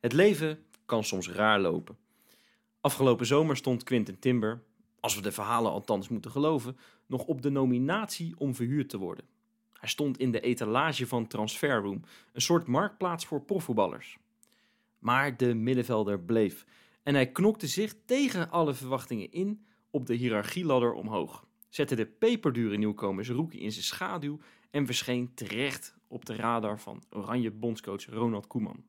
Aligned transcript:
Het 0.00 0.12
leven 0.12 0.58
kan 0.86 1.04
soms 1.04 1.30
raar 1.30 1.60
lopen. 1.60 1.96
Afgelopen 2.80 3.26
zomer 3.26 3.56
stond 3.56 3.82
Quinten 3.82 4.18
Timber, 4.18 4.62
als 5.00 5.14
we 5.14 5.22
de 5.22 5.32
verhalen 5.32 5.70
althans 5.72 6.08
moeten 6.08 6.30
geloven, 6.30 6.76
nog 7.06 7.24
op 7.24 7.42
de 7.42 7.50
nominatie 7.50 8.34
om 8.38 8.54
verhuurd 8.54 8.88
te 8.88 8.98
worden. 8.98 9.24
Hij 9.72 9.88
stond 9.88 10.18
in 10.18 10.30
de 10.30 10.40
etalage 10.40 11.06
van 11.06 11.26
Transferroom, 11.26 12.02
een 12.32 12.40
soort 12.40 12.66
marktplaats 12.66 13.26
voor 13.26 13.42
profvoetballers. 13.42 14.18
Maar 14.98 15.36
de 15.36 15.54
middenvelder 15.54 16.20
bleef 16.20 16.64
en 17.02 17.14
hij 17.14 17.30
knokte 17.30 17.66
zich 17.66 17.94
tegen 18.04 18.50
alle 18.50 18.74
verwachtingen 18.74 19.32
in 19.32 19.64
op 19.90 20.06
de 20.06 20.14
hiërarchieladder 20.14 20.92
omhoog. 20.92 21.46
Zette 21.68 21.94
de 21.94 22.06
peperdure 22.06 22.76
nieuwkomers 22.76 23.30
Rookie 23.30 23.60
in 23.60 23.72
zijn 23.72 23.84
schaduw 23.84 24.38
en 24.70 24.86
verscheen 24.86 25.34
terecht 25.34 25.97
op 26.08 26.24
de 26.24 26.36
radar 26.36 26.80
van 26.80 27.02
Oranje 27.10 27.50
bondscoach 27.50 28.06
Ronald 28.06 28.46
Koeman. 28.46 28.84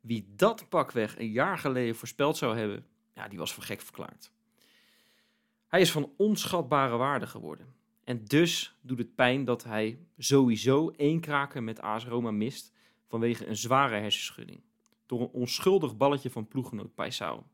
Wie 0.00 0.32
dat 0.36 0.68
pakweg 0.68 1.18
een 1.18 1.30
jaar 1.30 1.58
geleden 1.58 1.96
voorspeld 1.96 2.36
zou 2.36 2.56
hebben, 2.56 2.86
ja, 3.14 3.28
die 3.28 3.38
was 3.38 3.52
voor 3.52 3.62
gek 3.62 3.80
verklaard. 3.80 4.30
Hij 5.66 5.80
is 5.80 5.90
van 5.90 6.12
onschatbare 6.16 6.96
waarde 6.96 7.26
geworden. 7.26 7.74
En 8.04 8.24
dus 8.24 8.76
doet 8.80 8.98
het 8.98 9.14
pijn 9.14 9.44
dat 9.44 9.64
hij 9.64 9.98
sowieso 10.18 10.88
één 10.88 11.20
kraker 11.20 11.62
met 11.62 11.80
AS 11.80 12.04
Roma 12.04 12.30
mist 12.30 12.72
vanwege 13.06 13.46
een 13.46 13.56
zware 13.56 13.96
hersenschudding. 13.96 14.60
Door 15.06 15.20
een 15.20 15.30
onschuldig 15.30 15.96
balletje 15.96 16.30
van 16.30 16.48
ploeggenoot 16.48 16.94
Paisao. 16.94 17.46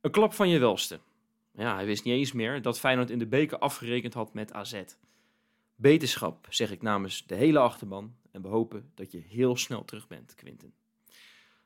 Een 0.00 0.10
klap 0.10 0.32
van 0.32 0.48
je 0.48 0.58
welste. 0.58 1.00
Ja, 1.52 1.74
hij 1.74 1.86
wist 1.86 2.04
niet 2.04 2.14
eens 2.14 2.32
meer 2.32 2.62
dat 2.62 2.78
Feyenoord 2.78 3.10
in 3.10 3.18
de 3.18 3.26
beker 3.26 3.58
afgerekend 3.58 4.14
had 4.14 4.34
met 4.34 4.52
AZ. 4.52 4.82
Beterschap, 5.80 6.46
zeg 6.48 6.70
ik 6.70 6.82
namens 6.82 7.26
de 7.26 7.34
hele 7.34 7.58
achterban. 7.58 8.14
En 8.32 8.42
we 8.42 8.48
hopen 8.48 8.90
dat 8.94 9.12
je 9.12 9.22
heel 9.28 9.56
snel 9.56 9.84
terug 9.84 10.06
bent, 10.08 10.34
Quinten. 10.34 10.72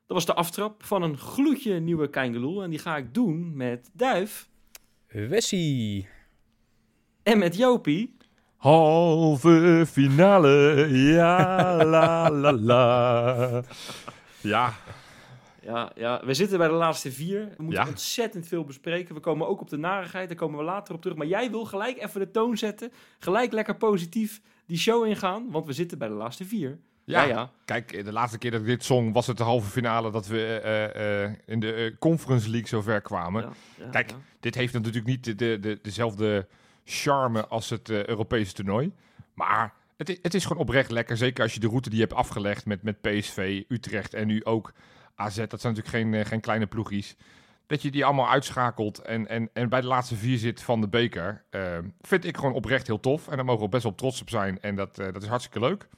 Dat 0.06 0.16
was 0.16 0.26
de 0.26 0.34
aftrap 0.34 0.84
van 0.84 1.02
een 1.02 1.18
gloedje 1.18 1.80
nieuwe 1.80 2.10
Keingeloel. 2.10 2.62
En 2.62 2.70
die 2.70 2.78
ga 2.78 2.96
ik 2.96 3.14
doen 3.14 3.56
met 3.56 3.90
Duif 3.92 4.48
Wessie. 5.08 6.08
en 7.22 7.38
met 7.38 7.56
Jopie. 7.56 8.16
Halve 8.56 9.84
finale, 9.88 10.88
ja 10.90 11.84
la 11.84 12.30
la 12.30 12.52
la. 12.52 13.62
Ja, 14.40 14.74
Ja, 15.64 15.92
ja, 15.94 16.20
we 16.24 16.34
zitten 16.34 16.58
bij 16.58 16.68
de 16.68 16.74
laatste 16.74 17.12
vier. 17.12 17.48
We 17.56 17.62
moeten 17.62 17.82
Ja. 17.82 17.88
ontzettend 17.88 18.46
veel 18.46 18.64
bespreken. 18.64 19.14
We 19.14 19.20
komen 19.20 19.48
ook 19.48 19.60
op 19.60 19.68
de 19.70 19.76
narigheid, 19.76 20.28
daar 20.28 20.36
komen 20.36 20.58
we 20.58 20.64
later 20.64 20.94
op 20.94 21.00
terug. 21.02 21.16
Maar 21.16 21.26
jij 21.26 21.50
wil 21.50 21.64
gelijk 21.64 22.02
even 22.02 22.20
de 22.20 22.30
toon 22.30 22.56
zetten. 22.56 22.92
Gelijk 23.18 23.52
lekker 23.52 23.76
positief 23.76 24.40
die 24.66 24.78
show 24.78 25.06
ingaan. 25.06 25.50
Want 25.50 25.66
we 25.66 25.72
zitten 25.72 25.98
bij 25.98 26.08
de 26.08 26.14
laatste 26.14 26.44
vier. 26.44 26.78
ja. 27.04 27.22
Ja, 27.22 27.28
ja. 27.28 27.50
Kijk, 27.64 28.04
de 28.04 28.12
laatste 28.12 28.38
keer 28.38 28.50
dat 28.50 28.60
ik 28.60 28.66
dit 28.66 28.84
zong 28.84 29.12
was 29.12 29.26
het 29.26 29.36
de 29.36 29.42
halve 29.42 29.70
finale 29.70 30.10
dat 30.10 30.26
we 30.26 30.60
eh, 30.62 31.24
eh, 31.24 31.32
in 31.46 31.60
de 31.60 31.72
eh, 31.72 31.92
Conference 31.98 32.50
League 32.50 32.68
zover 32.68 33.00
kwamen. 33.00 33.52
Ja, 33.78 33.88
Kijk. 33.90 34.14
Dit 34.40 34.54
heeft 34.54 34.72
natuurlijk 34.72 35.06
niet 35.06 35.24
de, 35.24 35.34
de, 35.34 35.58
de, 35.60 35.78
dezelfde 35.82 36.46
charme 36.84 37.46
als 37.46 37.70
het 37.70 37.90
Europese 37.90 38.52
toernooi. 38.52 38.92
Maar 39.34 39.74
het, 39.96 40.18
het 40.22 40.34
is 40.34 40.44
gewoon 40.44 40.62
oprecht 40.62 40.90
lekker. 40.90 41.16
Zeker 41.16 41.42
als 41.42 41.54
je 41.54 41.60
de 41.60 41.66
route 41.68 41.88
die 41.88 41.98
je 41.98 42.04
hebt 42.04 42.16
afgelegd 42.18 42.66
met, 42.66 42.82
met 42.82 43.00
PSV, 43.00 43.62
Utrecht 43.68 44.14
en 44.14 44.26
nu 44.26 44.44
ook 44.44 44.72
AZ. 45.14 45.36
Dat 45.36 45.60
zijn 45.60 45.74
natuurlijk 45.74 45.88
geen, 45.88 46.14
eh, 46.14 46.26
geen 46.26 46.40
kleine 46.40 46.66
ploegies. 46.66 47.16
Dat 47.66 47.82
je 47.82 47.90
die 47.90 48.04
allemaal 48.04 48.28
uitschakelt 48.28 48.98
en, 48.98 49.28
en, 49.28 49.50
en 49.52 49.68
bij 49.68 49.80
de 49.80 49.86
laatste 49.86 50.14
vier 50.16 50.38
zit 50.38 50.62
van 50.62 50.80
de 50.80 50.88
beker. 50.88 51.44
eh, 51.50 51.78
vind 52.00 52.24
ik 52.24 52.36
gewoon 52.36 52.52
oprecht 52.52 52.86
heel 52.86 53.00
tof. 53.00 53.28
En 53.28 53.36
daar 53.36 53.44
mogen 53.44 53.62
we 53.64 53.68
best 53.68 53.82
wel 53.82 53.94
trots 53.94 54.20
op 54.20 54.30
zijn. 54.30 54.60
En 54.60 54.74
dat, 54.76 54.98
eh, 54.98 55.12
dat 55.12 55.22
is 55.22 55.28
hartstikke 55.28 55.60
leuk. 55.68 55.88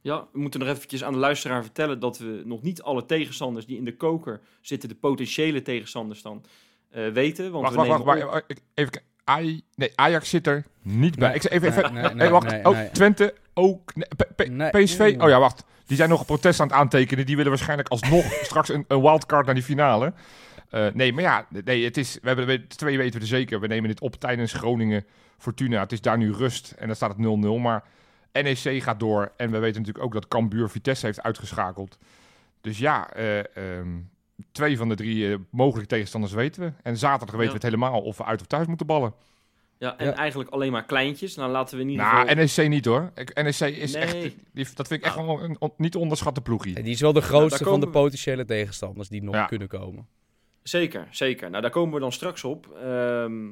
Ja, 0.00 0.26
we 0.32 0.38
moeten 0.38 0.60
nog 0.60 0.68
eventjes 0.68 1.04
aan 1.04 1.12
de 1.12 1.18
luisteraar 1.18 1.62
vertellen 1.62 2.00
dat 2.00 2.18
we 2.18 2.42
nog 2.44 2.62
niet 2.62 2.82
alle 2.82 3.06
tegenstanders 3.06 3.66
die 3.66 3.76
in 3.76 3.84
de 3.84 3.96
koker 3.96 4.40
zitten, 4.60 4.88
de 4.88 4.94
potentiële 4.94 5.62
tegenstanders 5.62 6.22
dan, 6.22 6.44
eh, 6.90 7.08
weten. 7.08 7.50
Want 7.52 7.64
Wacht, 7.74 7.88
we 7.88 8.02
wacht, 8.04 8.22
wacht. 8.22 8.44
even 8.48 8.62
kijken. 8.74 9.02
Ai- 9.24 9.62
nee, 9.74 9.92
Ajax 9.94 10.28
zit 10.30 10.46
er 10.46 10.64
niet 10.82 11.16
bij. 11.16 11.26
Nee, 11.28 11.36
ik 11.36 11.42
zeg 11.42 11.52
even, 11.52 11.68
even, 11.68 11.92
nee, 11.94 12.14
nee, 12.14 12.28
wacht. 12.28 12.50
nee, 12.50 12.64
oh, 12.64 12.72
nee. 12.76 12.90
Twente 12.90 13.34
ook. 13.54 13.94
nee, 13.94 14.08
P- 14.16 14.36
P- 14.36 14.48
Nee. 14.48 14.70
PSV. 14.70 15.16
Oh 15.18 15.28
ja, 15.28 15.38
wacht. 15.38 15.64
Die 15.88 15.96
zijn 15.96 16.08
nog 16.08 16.20
een 16.20 16.26
protest 16.26 16.60
aan 16.60 16.66
het 16.66 16.76
aantekenen. 16.76 17.26
Die 17.26 17.36
willen 17.36 17.50
waarschijnlijk 17.50 17.88
alsnog 17.88 18.24
straks 18.42 18.68
een, 18.68 18.84
een 18.88 19.00
wildcard 19.00 19.46
naar 19.46 19.54
die 19.54 19.64
finale. 19.64 20.12
Eh, 20.70 20.86
nee, 20.92 21.12
maar 21.12 21.22
ja, 21.22 21.46
nee, 21.64 21.84
het 21.84 21.96
is, 21.96 22.18
we 22.22 22.26
hebben 22.28 22.46
we- 22.46 22.66
twee 22.66 22.96
weten 22.96 23.14
we 23.14 23.20
er 23.20 23.26
zeker. 23.26 23.60
We 23.60 23.66
nemen 23.66 23.88
dit 23.88 24.00
op 24.00 24.14
tijdens 24.14 24.52
Groningen 24.52 25.04
Fortuna. 25.38 25.80
Het 25.80 25.92
is 25.92 26.00
daar 26.00 26.18
nu 26.18 26.32
rust 26.32 26.70
en 26.78 26.86
dan 26.86 26.96
staat 26.96 27.16
het 27.16 27.18
0-0. 27.26 27.60
Maar 27.60 27.84
NEC 28.32 28.82
gaat 28.82 29.00
door. 29.00 29.32
En 29.36 29.50
we 29.50 29.58
weten 29.58 29.80
natuurlijk 29.80 30.04
ook 30.04 30.12
dat 30.12 30.28
Cambuur 30.28 30.68
Vitesse 30.70 31.06
heeft 31.06 31.22
uitgeschakeld. 31.22 31.98
Dus 32.60 32.78
ja, 32.78 33.10
eh, 33.12 33.38
ehm, 33.38 33.88
twee 34.52 34.76
van 34.76 34.88
de 34.88 34.94
drie 34.94 35.32
eh, 35.32 35.38
mogelijke 35.50 35.88
tegenstanders 35.88 36.32
weten 36.32 36.62
we. 36.62 36.72
En 36.82 36.96
zaterdag 36.96 37.36
weten 37.36 37.44
Ja. 37.54 37.58
we 37.60 37.66
het 37.66 37.74
helemaal 37.74 38.00
of 38.02 38.16
we 38.16 38.24
uit 38.24 38.40
of 38.40 38.46
thuis 38.46 38.66
moeten 38.66 38.86
ballen. 38.86 39.12
Ja, 39.78 39.96
en 39.98 40.06
Ja. 40.06 40.14
eigenlijk 40.14 40.50
alleen 40.50 40.72
maar 40.72 40.84
kleintjes. 40.84 41.34
Nou, 41.34 41.50
laten 41.50 41.76
we 41.76 41.82
in 41.82 41.88
ieder 41.88 42.04
Nou, 42.06 42.28
geval... 42.28 42.44
NEC 42.64 42.68
niet 42.68 42.84
hoor. 42.84 43.12
NEC 43.34 43.60
is 43.60 43.92
Nee. 43.92 44.02
echt, 44.02 44.12
die, 44.52 44.66
dat 44.74 44.86
vind 44.88 45.00
ik 45.00 45.06
echt 45.06 45.16
Nou. 45.16 45.26
wel 45.26 45.42
een 45.42 45.56
on- 45.58 45.72
niet 45.76 45.92
te 45.92 45.98
onderschatte 45.98 46.40
ploegie. 46.40 46.76
En 46.76 46.82
die 46.82 46.92
is 46.92 47.00
wel 47.00 47.12
de 47.12 47.20
grootste 47.20 47.62
daar 47.62 47.72
van 47.72 47.80
de 47.80 47.86
we- 47.86 47.92
potentiële 47.92 48.44
tegenstanders 48.44 49.08
die 49.08 49.22
nog 49.22 49.34
Ja. 49.34 49.44
kunnen 49.46 49.68
komen. 49.68 50.06
Zeker, 50.62 51.08
zeker. 51.10 51.50
Nou, 51.50 51.62
daar 51.62 51.70
komen 51.70 51.94
we 51.94 52.00
dan 52.00 52.12
straks 52.12 52.44
op. 52.44 52.76
Ehm, 52.82 53.48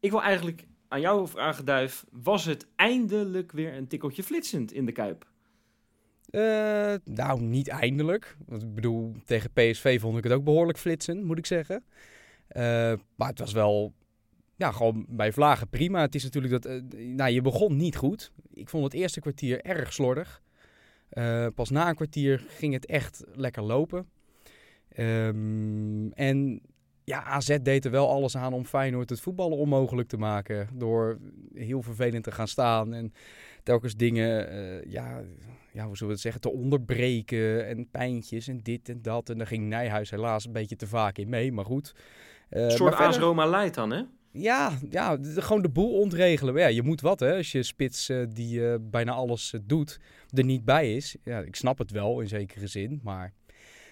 ik 0.00 0.10
wil 0.10 0.22
eigenlijk 0.22 0.64
aan 0.88 1.00
jou 1.00 1.28
vragen, 1.28 1.64
Duif. 1.64 2.04
Was 2.10 2.44
het 2.44 2.66
eindelijk 2.76 3.52
weer 3.52 3.74
een 3.76 3.86
tikkeltje 3.86 4.22
flitsend 4.22 4.72
in 4.72 4.86
de 4.86 4.92
Kuip? 4.92 5.26
Eh, 6.30 6.94
nou, 7.04 7.40
niet 7.40 7.68
eindelijk. 7.68 8.36
Want 8.46 8.62
ik 8.62 8.74
bedoel, 8.74 9.14
tegen 9.24 9.50
PSV 9.52 10.00
vond 10.00 10.18
ik 10.18 10.24
het 10.24 10.32
ook 10.32 10.44
behoorlijk 10.44 10.78
flitsen, 10.78 11.24
moet 11.24 11.38
ik 11.38 11.46
zeggen. 11.46 11.84
Eh, 12.48 12.62
maar 13.16 13.28
het 13.28 13.38
was 13.38 13.52
wel, 13.52 13.92
ja, 14.56 14.72
gewoon 14.72 15.06
bij 15.08 15.32
vlagen 15.32 15.68
prima. 15.68 16.00
Het 16.00 16.14
is 16.14 16.22
natuurlijk 16.22 16.52
dat, 16.52 16.64
eh, 16.64 16.82
nou, 16.98 17.30
je 17.30 17.40
begon 17.40 17.76
niet 17.76 17.96
goed. 17.96 18.32
Ik 18.52 18.68
vond 18.68 18.84
het 18.84 18.94
eerste 18.94 19.20
kwartier 19.20 19.60
erg 19.60 19.92
slordig. 19.92 20.42
Eh, 21.08 21.46
pas 21.54 21.70
na 21.70 21.88
een 21.88 21.94
kwartier 21.94 22.44
ging 22.48 22.72
het 22.72 22.86
echt 22.86 23.24
lekker 23.34 23.62
lopen. 23.62 24.08
Ehm, 24.88 26.10
en 26.10 26.60
ja, 27.04 27.24
AZ 27.24 27.56
deed 27.62 27.84
er 27.84 27.90
wel 27.90 28.10
alles 28.10 28.36
aan 28.36 28.52
om 28.52 28.64
Feyenoord 28.64 29.10
het 29.10 29.20
voetballen 29.20 29.58
onmogelijk 29.58 30.08
te 30.08 30.16
maken. 30.16 30.68
Door 30.74 31.18
heel 31.54 31.82
vervelend 31.82 32.24
te 32.24 32.32
gaan 32.32 32.48
staan 32.48 32.94
en 32.94 33.12
telkens 33.62 33.94
dingen, 33.94 34.48
eh, 34.50 34.92
ja, 34.92 35.22
ja, 35.72 35.86
hoe 35.86 35.96
zullen 35.96 36.06
we 36.06 36.12
het 36.12 36.20
zeggen, 36.20 36.40
te 36.40 36.52
onderbreken 36.52 37.66
en 37.66 37.90
pijntjes 37.90 38.48
en 38.48 38.58
dit 38.62 38.88
en 38.88 39.02
dat. 39.02 39.30
En 39.30 39.38
daar 39.38 39.46
ging 39.46 39.68
Nijhuis 39.68 40.10
helaas 40.10 40.46
een 40.46 40.52
beetje 40.52 40.76
te 40.76 40.86
vaak 40.86 41.18
in 41.18 41.28
mee, 41.28 41.52
maar 41.52 41.64
goed. 41.64 41.94
Een 42.50 42.70
soort 42.70 42.94
AS 42.94 43.18
Roma 43.18 43.46
Light 43.46 43.74
dan, 43.74 43.90
hè? 43.90 44.02
Ja, 44.36 44.78
ja 44.90 45.18
gewoon 45.22 45.62
de 45.62 45.68
boel 45.68 45.92
ontregelen. 45.92 46.56
Ja, 46.56 46.66
je 46.66 46.82
moet 46.82 47.00
wat, 47.00 47.20
hè. 47.20 47.36
Als 47.36 47.52
je 47.52 47.62
spits 47.62 48.08
eh, 48.08 48.22
die 48.28 48.68
eh, 48.68 48.74
bijna 48.80 49.12
alles 49.12 49.52
eh, 49.52 49.60
doet, 49.64 50.00
er 50.30 50.44
niet 50.44 50.64
bij 50.64 50.94
is. 50.94 51.16
Ja, 51.24 51.38
ik 51.38 51.56
snap 51.56 51.78
het 51.78 51.90
wel 51.90 52.20
in 52.20 52.28
zekere 52.28 52.66
zin, 52.66 53.00
maar... 53.02 53.32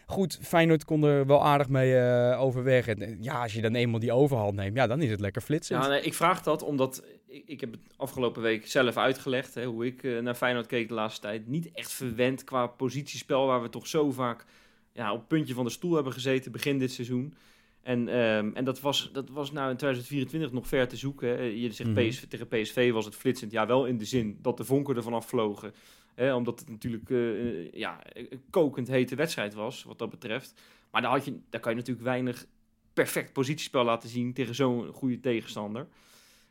Goed, 0.06 0.38
Feyenoord 0.43 0.85
kon 0.85 1.02
er 1.02 1.26
wel 1.26 1.44
aardig 1.44 1.69
mee 1.69 2.02
overweg. 2.37 2.87
En 2.87 3.23
ja, 3.23 3.43
als 3.43 3.52
je 3.52 3.61
dan 3.61 3.75
eenmaal 3.75 4.00
die 4.00 4.12
overhand 4.12 4.55
neemt, 4.55 4.76
ja, 4.76 4.87
dan 4.87 5.02
is 5.02 5.11
het 5.11 5.20
lekker 5.20 5.43
flitsend. 5.43 5.82
Ja, 5.82 5.88
nee, 5.88 6.02
ik 6.02 6.14
vraag 6.14 6.43
dat 6.43 6.62
omdat 6.62 7.05
ik, 7.26 7.43
ik 7.47 7.61
heb 7.61 7.73
het 7.73 7.81
afgelopen 7.97 8.43
week 8.43 8.67
zelf 8.67 8.97
uitgelegd 8.97 9.55
hè, 9.55 9.64
hoe 9.64 9.87
ik 9.87 10.02
naar 10.02 10.35
Feyenoord 10.35 10.67
keek 10.67 10.88
de 10.88 10.94
laatste 10.94 11.20
tijd. 11.20 11.47
Niet 11.47 11.70
echt 11.73 11.93
verwend 11.93 12.44
qua 12.44 12.67
positiespel, 12.67 13.47
waar 13.47 13.62
we 13.62 13.69
toch 13.69 13.87
zo 13.87 14.11
vaak 14.11 14.44
ja, 14.93 15.12
op 15.12 15.19
het 15.19 15.29
puntje 15.29 15.55
van 15.55 15.64
de 15.64 15.70
stoel 15.70 15.94
hebben 15.94 16.12
gezeten 16.12 16.52
begin 16.52 16.79
dit 16.79 16.93
seizoen. 16.93 17.35
En, 17.84 18.08
ehm, 18.08 18.50
en 18.54 18.64
dat, 18.64 18.81
was, 18.81 19.10
dat 19.12 19.31
was 19.31 19.52
nou 19.52 19.70
in 19.70 19.76
2024 19.76 20.52
nog 20.52 20.69
ver 20.69 20.88
te 20.88 20.96
zoeken. 20.96 21.28
Hè. 21.28 21.42
Je 21.42 21.72
zegt 21.72 21.90
Mhm. 21.90 22.08
PSV, 22.08 22.25
tegen 22.26 22.48
PSV 22.48 22.92
was 22.92 23.04
het 23.04 23.14
flitsend. 23.16 23.52
Ja, 23.52 23.66
wel 23.66 23.86
in 23.86 23.98
de 23.98 24.04
zin 24.04 24.38
dat 24.42 24.56
de 24.56 24.64
vonken 24.64 24.96
ervan 24.96 25.14
afvlogen. 25.14 25.72
Hè, 26.14 26.34
omdat 26.34 26.58
het 26.60 26.69
natuurlijk 26.69 27.10
eh, 27.10 27.48
eh, 27.48 27.72
ja, 27.72 27.98
een 28.12 28.42
kokend 28.50 28.88
hete 28.88 29.14
wedstrijd 29.14 29.54
was, 29.54 29.82
wat 29.82 29.98
dat 29.98 30.10
betreft. 30.10 30.60
Maar 30.90 31.02
daar, 31.02 31.10
had 31.10 31.25
je, 31.25 31.38
daar 31.50 31.60
kan 31.60 31.72
je 31.72 31.78
natuurlijk 31.78 32.06
weinig 32.06 32.46
perfect 32.92 33.32
positiespel 33.32 33.84
laten 33.84 34.08
zien 34.08 34.32
tegen 34.32 34.54
zo'n 34.54 34.92
goede 34.92 35.20
tegenstander. 35.20 35.87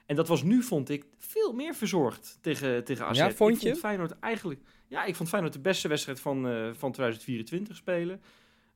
En 0.06 0.16
dat 0.16 0.28
was 0.28 0.44
nu, 0.44 0.64
vond 0.64 0.90
ik, 0.90 1.06
veel 1.18 1.54
meer 1.54 1.76
verzorgd 1.76 2.38
tegen, 2.42 2.84
tegen 2.84 3.06
AZ. 3.06 3.18
Ja, 3.18 3.32
vond 3.32 3.56
ik 3.56 3.62
je? 3.62 3.68
vond 3.68 3.80
Feyenoord 3.80 4.20
eigenlijk... 4.20 4.62
Ja, 4.88 5.04
ik 5.04 5.16
vond 5.16 5.30
Feyenoord 5.30 5.54
de 5.54 5.60
beste 5.60 5.88
wedstrijd 5.88 6.20
van, 6.20 6.48
eh, 6.48 6.70
van 6.74 6.92
2024 6.92 7.76
spelen. 7.76 8.22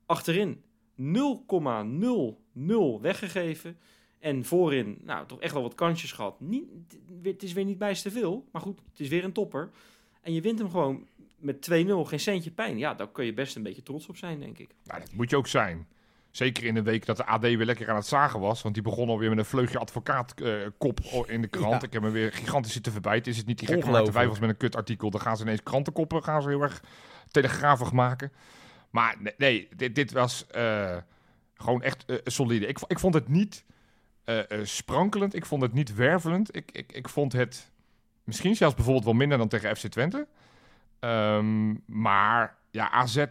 Achterin 0.05 0.63
0,00 2.57 3.01
weggegeven. 3.01 3.77
En 4.19 4.45
voorin, 4.45 4.97
nou, 5.03 5.27
toch 5.27 5.39
echt 5.39 5.53
wel 5.53 5.61
wat 5.61 5.75
kansjes 5.75 6.11
gehad. 6.11 6.39
Niet, 6.39 6.63
het 7.23 7.43
is 7.43 7.53
weer 7.53 7.65
niet 7.65 7.77
bijst 7.77 8.03
te 8.03 8.11
veel, 8.11 8.45
maar 8.51 8.61
goed, 8.61 8.79
het 8.91 8.99
is 8.99 9.07
weer 9.07 9.23
een 9.23 9.31
topper. 9.31 9.69
En 10.21 10.33
je 10.33 10.41
wint 10.41 10.59
hem 10.59 10.69
gewoon 10.69 11.07
met 11.37 11.69
2-0, 11.71 11.73
geen 12.03 12.19
centje 12.19 12.51
pijn. 12.51 12.77
Ja, 12.77 12.93
daar 12.93 13.09
kun 13.09 13.25
je 13.25 13.33
best 13.33 13.55
een 13.55 13.63
beetje 13.63 13.83
trots 13.83 14.07
op 14.07 14.17
zijn, 14.17 14.39
denk 14.39 14.57
ik. 14.57 14.69
Nou, 14.83 14.99
dat 14.99 15.11
moet 15.13 15.29
je 15.29 15.37
ook 15.37 15.47
zijn. 15.47 15.87
Zeker 16.31 16.63
in 16.63 16.75
een 16.75 16.83
week 16.83 17.05
dat 17.05 17.17
de 17.17 17.25
AD 17.25 17.41
weer 17.41 17.65
lekker 17.65 17.89
aan 17.89 17.95
het 17.95 18.05
zagen 18.05 18.39
was. 18.39 18.61
Want 18.61 18.73
die 18.73 18.83
begon 18.83 19.09
alweer 19.09 19.29
met 19.29 19.37
een 19.37 19.45
vleugje 19.45 19.77
advocaat 19.79 20.41
eh, 20.41 20.53
kop 20.77 20.99
in 21.27 21.41
de 21.41 21.47
krant. 21.47 21.81
Ja. 21.81 21.87
Ik 21.87 21.93
heb 21.93 22.01
me 22.01 22.09
weer 22.09 22.33
gigantisch 22.33 22.73
zitten 22.73 22.91
verbijten. 22.91 23.31
Is 23.31 23.37
het 23.37 23.47
niet 23.47 23.59
die 23.59 23.67
gekke 23.67 23.81
gemaakte 23.81 24.09
Ongelooflijk. 24.09 24.27
wijfels 24.27 24.39
met 24.39 24.49
een 24.49 24.69
kutartikel? 24.69 25.09
Dan 25.09 25.21
gaan 25.21 25.37
ze 25.37 25.43
ineens 25.43 25.63
krantenkoppen 25.63 26.23
gaan 26.23 26.41
ze 26.41 26.49
heel 26.49 26.61
erg 26.61 26.83
telegrafig 27.31 27.91
maken. 27.91 28.31
Maar 28.89 29.17
nee, 29.37 29.67
dit 29.93 30.11
was 30.11 30.47
eh, 30.47 30.97
gewoon 31.57 31.81
echt 31.81 32.05
eh, 32.05 32.15
solide. 32.23 32.67
Ik, 32.67 32.79
ik 32.87 32.99
vond 32.99 33.13
het 33.13 33.27
niet 33.27 33.65
eh, 34.23 34.51
eh, 34.51 34.65
sprankelend. 34.65 35.35
Ik 35.35 35.45
vond 35.45 35.61
het 35.61 35.73
niet 35.73 35.95
wervelend. 35.95 36.55
Ik, 36.55 36.71
ik, 36.71 36.91
ik 36.91 37.09
vond 37.09 37.33
het 37.33 37.71
misschien 38.23 38.55
zelfs 38.55 38.75
bijvoorbeeld 38.75 39.05
wel 39.05 39.13
minder 39.13 39.37
dan 39.37 39.47
tegen 39.47 39.75
FC 39.75 39.87
Twente. 39.87 40.27
Ehm, 40.99 41.73
maar 41.85 42.55
ja, 42.71 42.91
AZ 42.91 43.25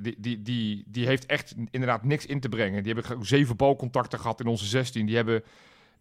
die, 0.00 0.14
die, 0.18 0.42
die, 0.42 0.84
die 0.86 1.06
heeft 1.06 1.26
echt 1.26 1.54
inderdaad 1.70 2.04
niks 2.04 2.26
in 2.26 2.40
te 2.40 2.48
brengen. 2.48 2.82
Die 2.82 2.94
hebben 2.94 3.26
zeven 3.26 3.56
balcontacten 3.56 4.18
gehad 4.18 4.40
in 4.40 4.46
onze 4.46 4.66
16. 4.66 5.06
Die 5.06 5.16
hebben 5.16 5.42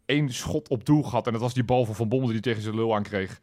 één 0.05 0.33
schot 0.33 0.69
op 0.69 0.85
doel 0.85 1.03
gehad. 1.03 1.25
En 1.25 1.31
dat 1.31 1.41
was 1.41 1.53
die 1.53 1.63
bal 1.63 1.85
van 1.85 1.95
Van 1.95 2.09
Bommel 2.09 2.29
die 2.29 2.39
tegen 2.39 2.61
zijn 2.61 2.75
lul 2.75 2.95
aankreeg. 2.95 3.39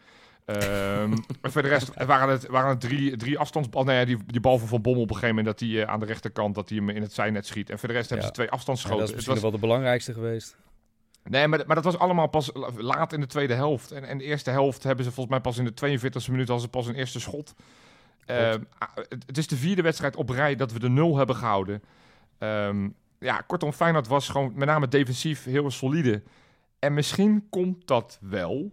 En 0.48 1.24
voor 1.52 1.62
de 1.62 1.68
rest 1.68 2.04
waren 2.04 2.28
het, 2.28 2.46
waren 2.46 2.68
het 2.70 2.80
drie, 2.80 3.16
drie 3.16 3.38
afstandsballen. 3.38 3.86
Nou 3.86 3.98
ja, 3.98 4.04
die, 4.04 4.18
die 4.26 4.40
bal 4.40 4.58
van 4.58 4.68
Van 4.68 4.82
Bommel 4.82 5.02
op 5.02 5.08
een 5.08 5.14
gegeven 5.14 5.36
moment 5.36 5.58
dat 5.58 5.68
hij 5.68 5.82
eh, 5.82 5.88
aan 5.92 6.00
de 6.00 6.06
rechterkant 6.06 6.54
dat 6.54 6.68
hij 6.68 6.78
hem 6.78 6.88
in 6.88 7.02
het 7.02 7.12
zijnet 7.12 7.46
schiet. 7.46 7.70
En 7.70 7.78
voor 7.78 7.88
de 7.88 7.94
rest 7.94 8.08
hebben 8.08 8.26
ze 8.26 8.32
twee 8.32 8.46
Ja, 8.46 8.52
afstandsschoten. 8.52 8.98
dat 8.98 9.08
is 9.08 9.14
Het 9.14 9.26
was- 9.26 9.40
wel 9.40 9.50
de 9.50 9.58
belangrijkste 9.58 10.12
geweest. 10.12 10.56
Nee, 11.24 11.46
maar, 11.48 11.62
maar 11.66 11.74
dat 11.74 11.84
was 11.84 11.98
allemaal 11.98 12.26
pas 12.26 12.50
la- 12.54 12.70
laat 12.76 13.12
in 13.12 13.20
de 13.20 13.26
tweede 13.26 13.54
helft. 13.54 13.90
En, 13.90 14.04
en 14.04 14.18
de 14.18 14.24
eerste 14.24 14.50
helft 14.50 14.82
hebben 14.82 15.04
ze 15.04 15.12
volgens 15.12 15.34
mij 15.34 15.44
pas 15.44 15.58
in 15.58 15.64
de 15.64 15.74
42e 15.74 16.30
minuut 16.30 16.50
als 16.50 16.62
ze 16.62 16.68
pas 16.68 16.86
een 16.86 16.94
eerste 16.94 17.20
schot. 17.20 17.54
Ehm, 18.26 18.60
het, 19.08 19.24
het 19.26 19.38
is 19.38 19.46
de 19.46 19.56
vierde 19.56 19.82
wedstrijd 19.82 20.16
op 20.16 20.28
rij 20.30 20.54
dat 20.56 20.72
we 20.72 20.78
de 20.78 20.88
nul 20.88 21.16
hebben 21.16 21.36
gehouden. 21.36 21.82
Ehm, 22.38 22.88
ja, 23.18 23.40
kortom, 23.46 23.72
Feyenoord 23.72 24.06
was 24.08 24.28
gewoon 24.28 24.52
met 24.54 24.68
name 24.68 24.88
defensief 24.88 25.44
heel 25.44 25.70
solide. 25.70 26.22
En 26.78 26.94
misschien 26.94 27.46
komt 27.50 27.86
dat 27.86 28.18
wel 28.20 28.72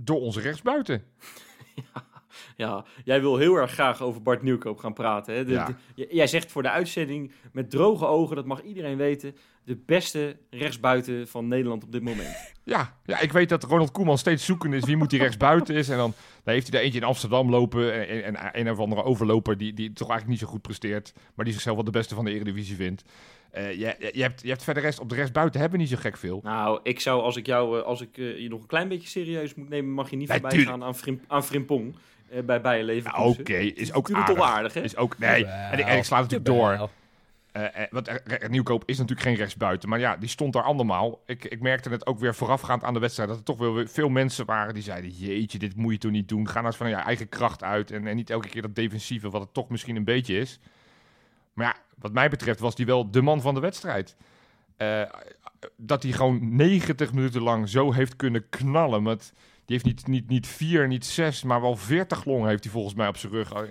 door 0.00 0.20
onze 0.20 0.40
rechtsbuiten. 0.40 1.02
Ja, 2.56 2.84
jij 3.04 3.20
wil 3.20 3.36
heel 3.36 3.54
erg 3.54 3.70
graag 3.72 4.00
over 4.02 4.22
Bart 4.22 4.42
Nieuwkoop 4.42 4.78
gaan 4.78 4.92
praten. 4.92 5.34
Hè? 5.34 5.44
De- 5.44 5.52
Ja. 5.52 5.64
de- 5.66 5.74
j- 5.94 6.14
jij 6.14 6.26
zegt 6.26 6.52
voor 6.52 6.62
de 6.62 6.70
uitzending 6.70 7.32
met 7.52 7.70
droge 7.70 8.06
ogen, 8.06 8.36
dat 8.36 8.46
mag 8.46 8.62
iedereen 8.62 8.96
weten, 8.96 9.36
de 9.64 9.76
beste 9.86 10.36
rechtsbuiten 10.50 11.28
van 11.28 11.48
Nederland 11.48 11.84
op 11.84 11.92
dit 11.92 12.02
moment. 12.02 12.36
Ja, 12.64 12.96
ja, 13.04 13.20
ik 13.20 13.32
weet 13.32 13.48
dat 13.48 13.62
Ronald 13.64 13.90
Koeman 13.90 14.18
steeds 14.18 14.44
zoekende 14.44 14.76
is 14.76 14.84
wie 14.84 14.96
moet 14.96 15.10
die 15.10 15.18
rechtsbuiten 15.18 15.74
is. 15.74 15.88
En 15.88 15.96
dan, 15.96 16.14
dan 16.44 16.54
heeft 16.54 16.68
hij 16.68 16.78
er 16.78 16.84
eentje 16.84 17.00
in 17.00 17.06
Amsterdam 17.06 17.50
lopen. 17.50 18.08
En, 18.08 18.24
en, 18.24 18.36
en 18.36 18.66
een 18.66 18.70
of 18.72 18.78
andere 18.78 19.02
overloper 19.02 19.56
die, 19.58 19.72
die 19.74 19.92
toch 19.92 20.08
eigenlijk 20.08 20.38
niet 20.40 20.48
zo 20.48 20.52
goed 20.54 20.62
presteert. 20.62 21.12
Maar 21.34 21.44
die 21.44 21.54
zichzelf 21.54 21.76
wel 21.76 21.84
de 21.84 21.90
beste 21.90 22.14
van 22.14 22.24
de 22.24 22.30
Eredivisie 22.34 22.76
vindt. 22.76 23.04
Eh, 23.50 23.70
je, 23.70 24.10
je, 24.12 24.22
hebt, 24.22 24.42
je 24.42 24.48
hebt 24.48 24.64
verder 24.64 24.82
rest 24.82 25.00
op 25.00 25.08
de 25.08 25.14
rechtsbuiten 25.14 25.60
hebben 25.60 25.78
we 25.78 25.84
niet 25.84 25.94
zo 25.94 26.00
gek 26.00 26.16
veel. 26.16 26.40
Nou, 26.42 26.80
ik 26.82 27.00
zou, 27.00 27.22
als 27.22 27.36
ik 27.36 27.46
jou, 27.46 27.78
eh, 27.78 27.84
als 27.84 28.00
ik 28.00 28.18
eh, 28.18 28.38
je 28.38 28.48
nog 28.48 28.60
een 28.60 28.66
klein 28.66 28.88
beetje 28.88 29.08
serieus 29.08 29.54
moet 29.54 29.68
nemen, 29.68 29.92
mag 29.92 30.10
je 30.10 30.16
niet 30.16 30.28
Nee, 30.28 30.40
voorbij 30.40 30.58
gaan 30.58 30.84
aan, 30.84 30.94
Frim, 30.96 31.20
aan 31.26 31.44
Frimpong 31.44 31.94
eh, 32.30 32.42
bij 32.42 32.60
Bayer 32.60 32.80
Ja, 32.80 32.86
Leverkusen. 32.86 33.40
Oké, 33.40 33.56
is 33.56 33.92
ook 33.92 34.10
aardig. 34.10 34.34
toch 34.34 34.44
aardig, 34.44 34.74
hè? 34.74 34.80
Is 34.80 34.96
ook, 34.96 35.18
nee, 35.18 35.46
en 35.46 35.78
ik, 35.78 35.86
en 35.86 35.96
ik 35.96 36.04
sla 36.04 36.20
natuurlijk 36.20 36.44
door. 36.44 36.90
Want 37.90 38.10
Nieuwkoop 38.48 38.82
is 38.86 38.98
natuurlijk 38.98 39.26
geen 39.26 39.36
rechtsbuiten. 39.36 39.88
Maar 39.88 39.98
ja, 39.98 40.16
die 40.16 40.28
stond 40.28 40.52
daar 40.52 40.62
andermaal. 40.62 41.20
Ik, 41.26 41.44
ik 41.44 41.60
merkte 41.60 41.90
het 41.90 42.06
ook 42.06 42.18
weer 42.18 42.34
voorafgaand 42.34 42.84
aan 42.84 42.94
de 42.94 43.00
wedstrijd. 43.00 43.28
Dat 43.28 43.38
er 43.38 43.44
toch 43.44 43.58
wel 43.58 43.74
weer 43.74 43.88
veel 43.88 44.08
mensen 44.08 44.46
waren 44.46 44.74
die 44.74 44.82
zeiden... 44.82 45.10
Jeetje, 45.10 45.58
dit 45.58 45.76
moet 45.76 45.92
je 45.92 45.98
toch 45.98 46.10
niet 46.10 46.28
doen. 46.28 46.46
Ga 46.46 46.54
nou 46.54 46.66
eens 46.66 46.76
van 46.76 46.88
je 46.88 46.94
eigen 46.94 47.28
kracht 47.28 47.62
uit. 47.62 47.90
En, 47.90 48.06
en 48.06 48.16
niet 48.16 48.30
elke 48.30 48.48
keer 48.48 48.62
dat 48.62 48.74
defensieve, 48.74 49.30
wat 49.30 49.40
het 49.40 49.54
toch 49.54 49.68
misschien 49.68 49.96
een 49.96 50.04
beetje 50.04 50.38
is. 50.38 50.60
Maar 51.52 51.66
ja, 51.66 51.87
wat 52.00 52.12
mij 52.12 52.28
betreft 52.28 52.60
was 52.60 52.74
die 52.74 52.86
wel 52.86 53.10
de 53.10 53.22
man 53.22 53.40
van 53.40 53.54
de 53.54 53.60
wedstrijd. 53.60 54.16
Eh, 54.76 55.02
dat 55.76 56.02
hij 56.02 56.12
gewoon 56.12 56.56
90 56.56 57.12
minuten 57.12 57.42
lang 57.42 57.68
zo 57.68 57.92
heeft 57.92 58.16
kunnen 58.16 58.48
knallen. 58.48 59.02
Met, 59.02 59.32
die 59.64 59.80
heeft 59.80 59.84
niet, 59.84 60.06
niet, 60.06 60.28
niet 60.28 60.46
vier, 60.46 60.88
niet 60.88 61.04
zes, 61.06 61.42
maar 61.42 61.60
wel 61.60 61.76
40 61.76 62.24
longen 62.24 62.48
heeft 62.48 62.64
hij 62.64 62.72
volgens 62.72 62.94
mij 62.94 63.08
op 63.08 63.16
zijn 63.16 63.32
rug. 63.32 63.48
want 63.48 63.66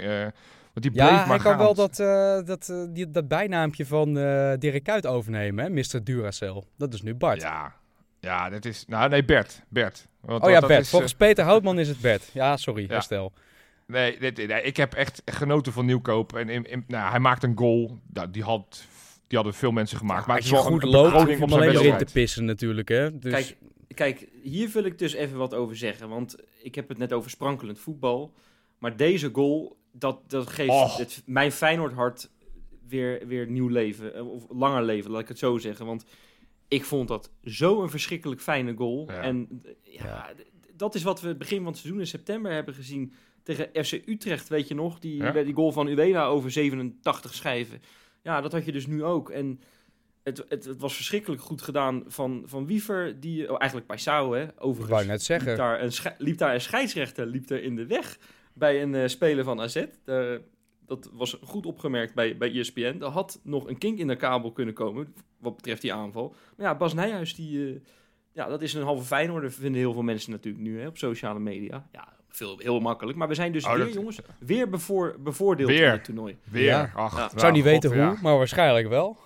die 0.73 0.91
Ja, 0.93 1.11
maar 1.11 1.27
hij 1.27 1.37
kan 1.37 1.57
wel 1.57 1.73
dat, 1.73 1.99
eh, 1.99 2.39
dat, 2.45 2.73
die, 2.89 3.11
dat 3.11 3.27
bijnaampje 3.27 3.85
van 3.85 4.17
eh 4.17 4.53
Dirk 4.59 4.83
Kuyt 4.83 5.05
overnemen, 5.05 5.65
hè? 5.65 5.69
Mr. 5.69 6.03
Duracell. 6.03 6.63
Dat 6.77 6.93
is 6.93 7.01
nu 7.01 7.15
Bart. 7.15 7.41
Ja, 7.41 7.73
ja, 8.19 8.49
dat 8.49 8.65
is... 8.65 8.85
Nou, 8.87 9.09
nee, 9.09 9.25
Bert. 9.25 9.61
Bert. 9.69 10.07
Want, 10.19 10.43
oh 10.43 10.49
ja, 10.49 10.59
Bert. 10.59 10.81
is, 10.81 10.89
Volgens 10.89 11.13
Peter 11.15 11.45
Houtman 11.45 11.79
is 11.79 11.87
het 11.87 12.01
Bert. 12.01 12.29
Ja, 12.33 12.57
sorry, 12.57 12.81
Ja. 12.81 12.87
herstel. 12.93 13.31
Nee, 13.87 14.19
dit, 14.19 14.37
nee, 14.47 14.61
ik 14.61 14.77
heb 14.77 14.93
echt 14.93 15.21
genoten 15.25 15.73
van 15.73 15.85
Nieuwkoop. 15.85 16.33
En 16.35 16.49
in, 16.49 16.63
in- 16.65 16.83
nou, 16.87 17.09
hij 17.09 17.19
maakt 17.19 17.43
een 17.43 17.57
goal. 17.57 17.99
Nou, 18.13 18.31
die, 18.31 18.43
had, 18.43 18.85
die 19.27 19.37
hadden 19.37 19.55
veel 19.55 19.71
mensen 19.71 19.97
gemaakt. 19.97 20.27
maar 20.27 20.35
het 20.35 20.43
Als 20.45 20.53
is 20.53 20.57
je 20.57 20.63
wel 20.69 20.73
goed 20.73 20.83
een 20.83 20.89
loopt, 20.89 21.13
hoef 21.13 21.29
je 21.29 21.37
zijn 21.37 21.51
alleen 21.51 21.75
erin 21.75 21.97
te 21.97 22.13
pissen 22.13 22.45
natuurlijk, 22.45 22.87
hè? 22.89 23.19
Dus, 23.19 23.31
Kijk, 23.31 23.57
kijk, 23.93 24.27
hier 24.43 24.69
wil 24.69 24.83
ik 24.83 24.99
dus 24.99 25.13
even 25.13 25.37
wat 25.37 25.53
over 25.53 25.75
zeggen. 25.75 26.09
Want 26.09 26.35
ik 26.61 26.75
heb 26.75 26.89
het 26.89 26.97
net 26.97 27.13
over 27.13 27.29
sprankelend 27.29 27.79
voetbal. 27.79 28.33
Maar 28.77 28.97
deze 28.97 29.29
goal, 29.33 29.77
dat, 29.91 30.29
dat 30.29 30.49
geeft 30.49 30.97
het, 30.97 31.21
mijn 31.25 31.51
Feyenoord 31.51 31.93
hart 31.93 32.29
weer, 32.87 33.27
weer 33.27 33.47
nieuw 33.47 33.67
leven. 33.67 34.13
eh, 34.15 34.29
Of 34.31 34.43
langer 34.49 34.83
leven, 34.83 35.11
laat 35.11 35.21
ik 35.21 35.27
het 35.27 35.39
zo 35.39 35.57
zeggen. 35.57 35.85
Want 35.85 36.05
ik 36.67 36.85
vond 36.85 37.07
dat 37.07 37.31
zo 37.43 37.81
een 37.83 37.89
verschrikkelijk 37.89 38.41
fijne 38.41 38.73
goal. 38.75 39.11
Ja. 39.11 39.21
En 39.21 39.61
eh, 39.63 39.71
ja, 39.93 40.03
Ja. 40.05 40.29
dat 40.75 40.95
is 40.95 41.03
wat 41.03 41.21
we 41.21 41.27
het 41.27 41.37
begin 41.37 41.57
van 41.57 41.67
het 41.67 41.77
seizoen 41.77 41.99
in 41.99 42.07
september 42.07 42.51
hebben 42.51 42.73
gezien. 42.73 43.13
Tegen 43.47 43.85
FC 43.85 44.01
Utrecht, 44.05 44.47
weet 44.49 44.67
je 44.67 44.75
nog? 44.75 44.99
Die, 44.99 45.15
Ja. 45.23 45.31
die 45.31 45.53
goal 45.53 45.71
van 45.71 45.87
Ueda 45.87 46.25
over 46.25 46.51
87 46.51 47.33
schijven. 47.33 47.81
Ja, 48.23 48.41
dat 48.41 48.51
had 48.51 48.65
je 48.65 48.71
dus 48.71 48.87
nu 48.87 49.03
ook. 49.03 49.29
En 49.29 49.59
het, 50.23 50.45
het, 50.49 50.65
het 50.65 50.81
was 50.81 50.95
verschrikkelijk 50.95 51.41
goed 51.41 51.61
gedaan 51.61 52.03
van, 52.07 52.43
van 52.45 52.65
Wiever. 52.65 53.19
Die, 53.19 53.51
oh, 53.51 53.55
eigenlijk 53.59 53.89
Paisao, 53.89 54.33
hè? 54.33 54.43
ik 54.43 54.51
Overigens 54.57 54.89
wou 54.97 55.05
net 55.05 55.23
zeggen. 55.23 55.47
liep 55.47 55.57
daar 55.57 55.81
een, 55.81 55.91
liep 56.17 56.37
daar 56.37 56.53
een 56.53 56.61
scheidsrechter 56.61 57.25
liep 57.25 57.49
er 57.49 57.63
in 57.63 57.75
de 57.75 57.85
weg 57.85 58.17
bij 58.53 58.81
een 58.81 58.95
eh, 58.95 59.07
speler 59.07 59.43
van 59.43 59.61
AZ. 59.61 59.85
Dat 60.85 61.09
was 61.13 61.37
goed 61.43 61.65
opgemerkt 61.65 62.13
bij, 62.13 62.37
bij 62.37 62.51
ESPN. 62.59 62.97
Er 62.99 63.07
had 63.07 63.39
nog 63.43 63.67
een 63.67 63.77
kink 63.77 63.97
in 63.99 64.07
de 64.07 64.15
kabel 64.15 64.51
kunnen 64.51 64.73
komen, 64.73 65.13
wat 65.39 65.55
betreft 65.55 65.81
die 65.81 65.93
aanval. 65.93 66.35
Maar 66.57 66.65
ja, 66.65 66.75
Bas 66.75 66.93
Nijhuis, 66.93 67.35
die, 67.35 67.73
eh, 67.73 67.79
ja, 68.31 68.47
dat 68.47 68.61
is 68.61 68.73
een 68.73 68.83
halve 68.83 69.03
Feyenoorder, 69.05 69.51
vinden 69.51 69.81
heel 69.81 69.93
veel 69.93 70.01
mensen 70.01 70.31
natuurlijk 70.31 70.63
nu 70.63 70.79
hè, 70.79 70.87
op 70.87 70.97
sociale 70.97 71.39
media. 71.39 71.87
Ja, 71.91 72.15
veel, 72.37 72.57
heel 72.57 72.79
makkelijk. 72.79 73.17
Maar 73.17 73.27
we 73.27 73.33
zijn 73.33 73.51
dus 73.51 73.65
Oh, 73.65 73.73
weer, 73.73 73.83
dat- 73.85 73.93
jongens, 73.93 74.19
weer 74.39 74.69
bevoor, 74.69 75.15
bevoordeeld 75.19 75.69
Weer. 75.69 75.85
in 75.85 75.91
het 75.91 76.03
toernooi. 76.03 76.37
Weer. 76.43 76.63
Ja. 76.63 76.91
Ach, 76.95 77.11
Ja. 77.11 77.17
nou, 77.17 77.31
Ik 77.33 77.39
zou 77.39 77.51
niet 77.51 77.61
god, 77.63 77.71
weten 77.71 77.95
ja. 77.97 78.07
hoe, 78.07 78.17
maar 78.21 78.37
waarschijnlijk 78.37 78.87
wel. 78.87 79.17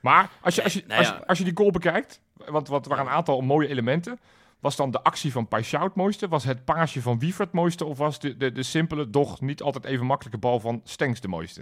Maar 0.00 0.30
als 0.40 0.54
je, 0.54 0.62
als, 0.62 0.72
je, 0.72 0.78
Nee, 0.78 0.88
nou 0.88 0.98
als, 1.00 1.08
je, 1.08 1.14
ja. 1.14 1.24
als 1.26 1.38
je 1.38 1.44
die 1.44 1.56
goal 1.56 1.70
bekijkt, 1.70 2.20
want 2.46 2.68
wat 2.68 2.86
waren 2.86 3.04
een 3.06 3.12
aantal 3.12 3.40
mooie 3.40 3.68
elementen. 3.68 4.18
Was 4.60 4.76
dan 4.76 4.90
de 4.90 5.02
actie 5.02 5.32
van 5.32 5.46
Paixão 5.48 5.80
het 5.82 5.94
mooiste? 5.94 6.28
Was 6.28 6.44
het 6.44 6.64
paasje 6.64 7.02
van 7.02 7.18
Wiever 7.18 7.44
het 7.44 7.52
mooiste? 7.52 7.84
Of 7.84 7.98
was 7.98 8.18
de, 8.18 8.36
de, 8.36 8.52
de 8.52 8.62
simpele, 8.62 9.10
doch 9.10 9.40
niet 9.40 9.62
altijd 9.62 9.84
even 9.84 10.06
makkelijke 10.06 10.38
bal 10.38 10.60
van 10.60 10.80
Stenks 10.84 11.20
de 11.20 11.28
mooiste? 11.28 11.60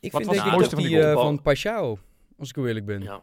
Ik 0.00 0.12
Wat 0.12 0.22
vind 0.22 0.24
was 0.34 0.34
denk 0.44 0.44
het 0.44 0.54
ik 0.54 0.60
dat 0.60 0.68
van 0.70 0.78
die 0.78 0.88
die 0.88 0.98
eh, 1.06 1.12
goal? 1.12 1.24
van 1.24 1.38
Paixão, 1.40 2.00
als 2.38 2.48
ik 2.48 2.56
eerlijk 2.56 2.86
ben. 2.86 3.02
Ja. 3.02 3.20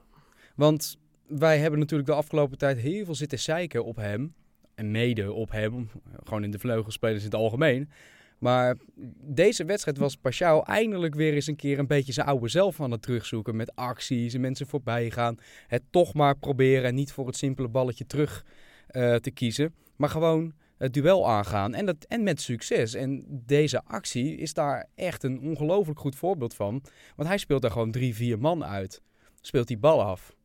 Want 0.55 0.97
wij 1.27 1.59
hebben 1.59 1.79
natuurlijk 1.79 2.09
de 2.09 2.15
afgelopen 2.15 2.57
tijd 2.57 2.77
heel 2.77 3.05
veel 3.05 3.15
zitten 3.15 3.39
zeiken 3.39 3.85
op 3.85 3.95
hem. 3.95 4.33
En 4.79 4.91
mede 4.91 5.31
op 5.31 5.51
hem. 5.51 5.89
Gewoon 6.23 6.43
in 6.43 6.51
de 6.51 6.59
vleugelspelers 6.59 7.19
in 7.19 7.25
het 7.25 7.35
algemeen. 7.35 7.89
Maar 8.37 8.77
deze 9.21 9.65
wedstrijd 9.65 9.97
was 9.97 10.15
Paschal 10.15 10.65
eindelijk 10.65 11.15
weer 11.15 11.33
eens 11.33 11.47
een 11.47 11.55
keer 11.55 11.79
een 11.79 11.87
beetje 11.87 12.13
zijn 12.13 12.27
oude 12.27 12.47
zelf 12.47 12.81
aan 12.81 12.91
het 12.91 13.01
terugzoeken. 13.01 13.55
Met 13.55 13.75
acties 13.75 14.33
en 14.33 14.41
mensen 14.41 14.67
voorbij 14.67 15.11
gaan. 15.11 15.37
Het 15.67 15.83
toch 15.89 16.13
maar 16.13 16.37
proberen 16.37 16.83
en 16.83 16.95
niet 16.95 17.11
voor 17.11 17.25
het 17.25 17.35
simpele 17.35 17.67
balletje 17.67 18.05
terug 18.05 18.45
eh, 18.87 19.15
te 19.15 19.31
kiezen. 19.31 19.75
Maar 19.95 20.09
gewoon 20.09 20.53
het 20.77 20.93
duel 20.93 21.29
aangaan. 21.29 21.73
En, 21.73 21.85
dat, 21.85 22.05
en 22.07 22.23
met 22.23 22.41
succes. 22.41 22.93
En 22.93 23.25
deze 23.27 23.83
actie 23.83 24.35
is 24.35 24.53
daar 24.53 24.89
echt 24.95 25.23
een 25.23 25.39
ongelooflijk 25.39 25.99
goed 25.99 26.15
voorbeeld 26.15 26.53
van. 26.53 26.83
Want 27.15 27.29
hij 27.29 27.37
speelt 27.37 27.61
daar 27.61 27.71
gewoon 27.71 27.91
drie, 27.91 28.15
vier 28.15 28.39
man 28.39 28.65
uit. 28.65 29.01
Speelt 29.41 29.67
die 29.67 29.77
bal 29.77 30.01
af. 30.01 30.35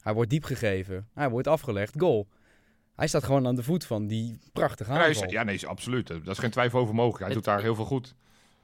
Hij 0.00 0.14
wordt 0.14 0.30
diep 0.30 0.44
gegeven. 0.44 1.08
Hij 1.14 1.30
wordt 1.30 1.46
afgelegd. 1.46 1.94
Goal. 1.96 2.28
Hij 3.00 3.08
staat 3.08 3.24
gewoon 3.24 3.46
aan 3.46 3.54
de 3.54 3.62
voet 3.62 3.84
van 3.84 4.06
die 4.06 4.38
prachtige 4.52 4.90
aanval. 4.90 5.24
is- 5.24 5.30
ja, 5.32 5.42
nee, 5.42 5.54
is 5.54 5.66
absoluut. 5.66 6.06
Dat 6.06 6.26
is 6.26 6.38
geen 6.38 6.50
twijfel 6.50 6.78
over 6.80 6.94
mogelijk. 6.94 7.18
Hij 7.18 7.26
Het- 7.26 7.36
doet 7.36 7.44
daar 7.54 7.62
heel 7.62 7.74
veel 7.74 7.84
goed. 7.84 8.14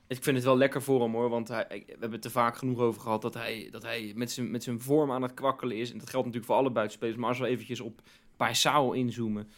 Ik 0.07 0.23
vind 0.23 0.37
het 0.37 0.45
wel 0.45 0.57
lekker 0.57 0.83
voor 0.83 1.03
hem 1.03 1.13
hoor, 1.13 1.29
want 1.29 1.49
hij, 1.49 1.67
we 1.69 1.85
hebben 1.91 2.11
het 2.13 2.25
er 2.25 2.31
vaak 2.31 2.57
genoeg 2.57 2.79
over 2.79 3.01
gehad 3.01 3.23
dat 3.23 3.35
hij, 3.35 3.69
dat 3.71 3.83
hij 3.83 4.13
met, 4.15 4.31
zijn, 4.33 4.51
met 4.51 4.63
zijn 4.63 4.81
vorm 4.81 5.11
aan 5.13 5.23
het 5.23 5.35
kwakkelen 5.35 5.77
is. 5.77 5.93
En 5.93 5.99
dat 5.99 6.11
geldt 6.11 6.27
natuurlijk 6.27 6.53
voor 6.53 6.61
alle 6.63 6.71
buitenspelers. 6.73 7.17
Maar 7.19 7.29
als 7.29 7.39
we 7.39 7.47
eventjes 7.47 7.81
op 7.81 8.01
Paisao 8.37 8.93
inzoomen. 8.93 9.49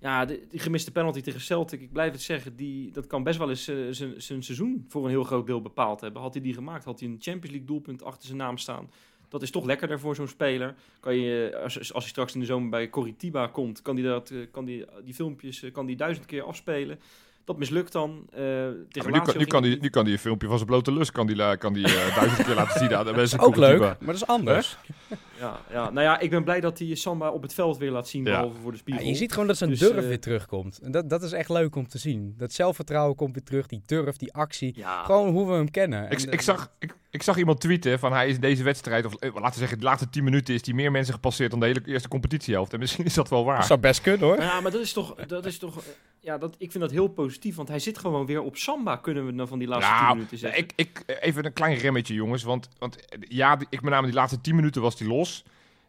Ja, 0.00 0.24
de, 0.24 0.46
die 0.50 0.60
gemiste 0.60 0.90
penalty 0.90 1.20
tegen 1.20 1.40
Celtic, 1.40 1.80
ik 1.80 1.92
blijf 1.92 2.12
het 2.12 2.22
zeggen, 2.22 2.56
die, 2.56 2.90
dat 2.90 3.06
kan 3.06 3.22
best 3.22 3.38
wel 3.38 3.48
eens 3.48 3.68
eh, 3.68 3.76
zijn 3.90 4.22
zijn 4.22 4.42
seizoen 4.42 4.84
voor 4.88 5.04
een 5.04 5.10
heel 5.10 5.24
groot 5.24 5.46
deel 5.46 5.62
bepaald 5.62 6.00
hebben. 6.00 6.22
Had 6.22 6.34
hij 6.34 6.42
die 6.42 6.54
gemaakt, 6.54 6.84
had 6.84 7.00
hij 7.00 7.08
een 7.08 7.16
Champions 7.20 7.50
League 7.50 7.66
doelpunt 7.66 8.02
achter 8.02 8.26
zijn 8.26 8.38
naam 8.38 8.58
staan. 8.58 8.90
Dat 9.34 9.42
is 9.42 9.50
toch 9.50 9.64
lekkerder 9.64 10.00
voor 10.00 10.14
zo'n 10.14 10.28
speler. 10.28 10.74
Kan 11.00 11.16
je, 11.16 11.58
als, 11.62 11.76
als 11.92 12.02
hij 12.04 12.12
straks 12.12 12.34
in 12.34 12.40
de 12.40 12.46
zomer 12.46 12.68
bij 12.70 12.90
Coritiba 12.90 13.46
komt, 13.46 13.82
kan 13.82 13.96
hij 13.96 14.04
dat, 14.04 14.30
eh, 14.30 14.38
kan 14.50 14.64
die, 14.64 14.84
die 15.04 15.14
filmpjes 15.14 15.62
eh, 15.62 15.72
kan 15.72 15.86
die 15.86 15.96
duizend 15.96 16.26
keer 16.26 16.42
afspelen. 16.42 16.98
Dat 17.44 17.58
mislukt 17.58 17.92
dan. 17.92 18.26
eh 18.32 18.40
Ja, 18.42 18.72
tegen 18.90 19.10
maar 19.10 19.20
nu, 19.20 19.26
kan, 19.26 19.38
nu, 19.38 19.44
kan 19.44 19.62
die, 19.62 19.78
nu 19.80 19.88
kan 19.88 20.04
die 20.04 20.12
een 20.12 20.18
filmpje 20.18 20.46
van 20.48 20.56
zijn 20.56 20.68
blote 20.68 20.92
lust 20.92 21.12
kan 21.12 21.26
die, 21.26 21.36
la- 21.36 21.54
kan 21.56 21.72
die, 21.72 21.84
eh, 21.86 22.16
duizend 22.16 22.46
keer 22.46 22.54
laten 22.54 22.78
zien 22.80 22.96
aan 22.96 23.04
de 23.06 23.12
mensen. 23.12 23.38
Ook 23.38 23.56
leuk, 23.56 23.78
maar 23.80 23.96
dat 24.00 24.14
is 24.14 24.26
anders. 24.26 24.76
Ja, 25.08 25.16
ja, 25.38 25.90
nou 25.90 26.00
ja, 26.00 26.18
ik 26.20 26.30
ben 26.30 26.44
blij 26.44 26.60
dat 26.60 26.78
hij 26.78 26.94
Samba 26.94 27.30
op 27.30 27.42
het 27.42 27.54
veld 27.54 27.76
weer 27.78 27.90
laat 27.90 28.08
zien, 28.08 28.24
Ja. 28.24 28.30
behalve 28.30 28.60
voor 28.60 28.70
de 28.70 28.76
Ja, 28.76 28.82
spiegel. 28.82 29.06
je 29.06 29.14
ziet 29.14 29.32
gewoon 29.32 29.46
dat 29.46 29.56
zijn 29.56 29.70
Dus, 29.70 29.78
durf 29.78 29.96
eh, 29.96 30.06
weer 30.06 30.20
terugkomt. 30.20 30.78
En 30.82 30.90
dat, 30.90 31.08
dat 31.10 31.22
is 31.22 31.32
echt 31.32 31.48
leuk 31.48 31.76
om 31.76 31.88
te 31.88 31.98
zien. 31.98 32.34
Dat 32.38 32.52
zelfvertrouwen 32.52 33.16
komt 33.16 33.34
weer 33.34 33.44
terug, 33.44 33.66
die 33.66 33.82
durf, 33.86 34.16
die 34.16 34.32
actie. 34.32 34.72
ja, 34.76 35.04
Gewoon 35.04 35.32
hoe 35.32 35.46
we 35.46 35.52
hem 35.54 35.70
kennen. 35.70 36.04
Ik, 36.10 36.20
En, 36.22 36.26
ik, 36.32 36.38
eh, 36.38 36.44
zag, 36.44 36.72
ik, 36.78 36.94
ik 37.10 37.22
zag 37.22 37.36
iemand 37.36 37.60
tweeten 37.60 37.98
van 37.98 38.12
hij 38.12 38.28
is 38.28 38.34
in 38.34 38.40
deze 38.40 38.62
wedstrijd, 38.62 39.04
of 39.04 39.14
eh, 39.14 39.34
laten 39.34 39.52
we 39.52 39.58
zeggen 39.58 39.78
de 39.78 39.84
laatste 39.84 40.10
10 40.10 40.24
minuten, 40.24 40.54
is 40.54 40.64
hij 40.64 40.74
meer 40.74 40.90
mensen 40.90 41.14
gepasseerd 41.14 41.50
dan 41.50 41.60
de 41.60 41.66
hele 41.66 41.82
eerste 41.86 42.08
competitiehelft. 42.08 42.72
En 42.72 42.78
misschien 42.78 43.04
is 43.04 43.14
dat 43.14 43.28
wel 43.28 43.44
waar. 43.44 43.56
Dat 43.56 43.66
zou 43.66 43.80
best 43.80 44.00
kunnen 44.00 44.20
hoor. 44.20 44.40
ja, 44.40 44.60
maar 44.60 44.70
dat 44.70 44.80
is 44.80 44.92
toch, 44.92 45.14
dat 45.14 45.46
is 45.46 45.58
toch, 45.58 45.82
ja, 46.20 46.38
dat, 46.38 46.54
ik 46.58 46.70
vind 46.70 46.82
dat 46.82 46.92
heel 46.92 47.08
positief, 47.08 47.56
want 47.56 47.68
hij 47.68 47.78
zit 47.78 47.98
gewoon 47.98 48.26
weer 48.26 48.42
op 48.42 48.56
Samba, 48.56 48.96
kunnen 48.96 49.26
we 49.26 49.32
nou 49.32 49.48
van 49.48 49.58
die 49.58 49.68
laatste 49.68 49.90
tien 49.92 50.02
Nou, 50.02 50.14
minuten 50.14 50.38
zeggen. 50.38 50.58
ik, 50.62 50.72
ik, 50.76 51.02
even 51.20 51.44
een 51.44 51.52
klein 51.52 51.76
remmetje, 51.76 52.14
jongens. 52.14 52.42
Want, 52.42 52.68
want 52.78 52.96
ja, 53.28 53.56
die- 53.56 53.66
ik 53.70 53.82
met 53.82 53.92
name 53.92 54.06
die 54.06 54.14
laatste 54.14 54.40
10 54.40 54.54
minuten 54.54 54.82
was 54.82 54.98
hij 54.98 55.08
los. 55.08 55.23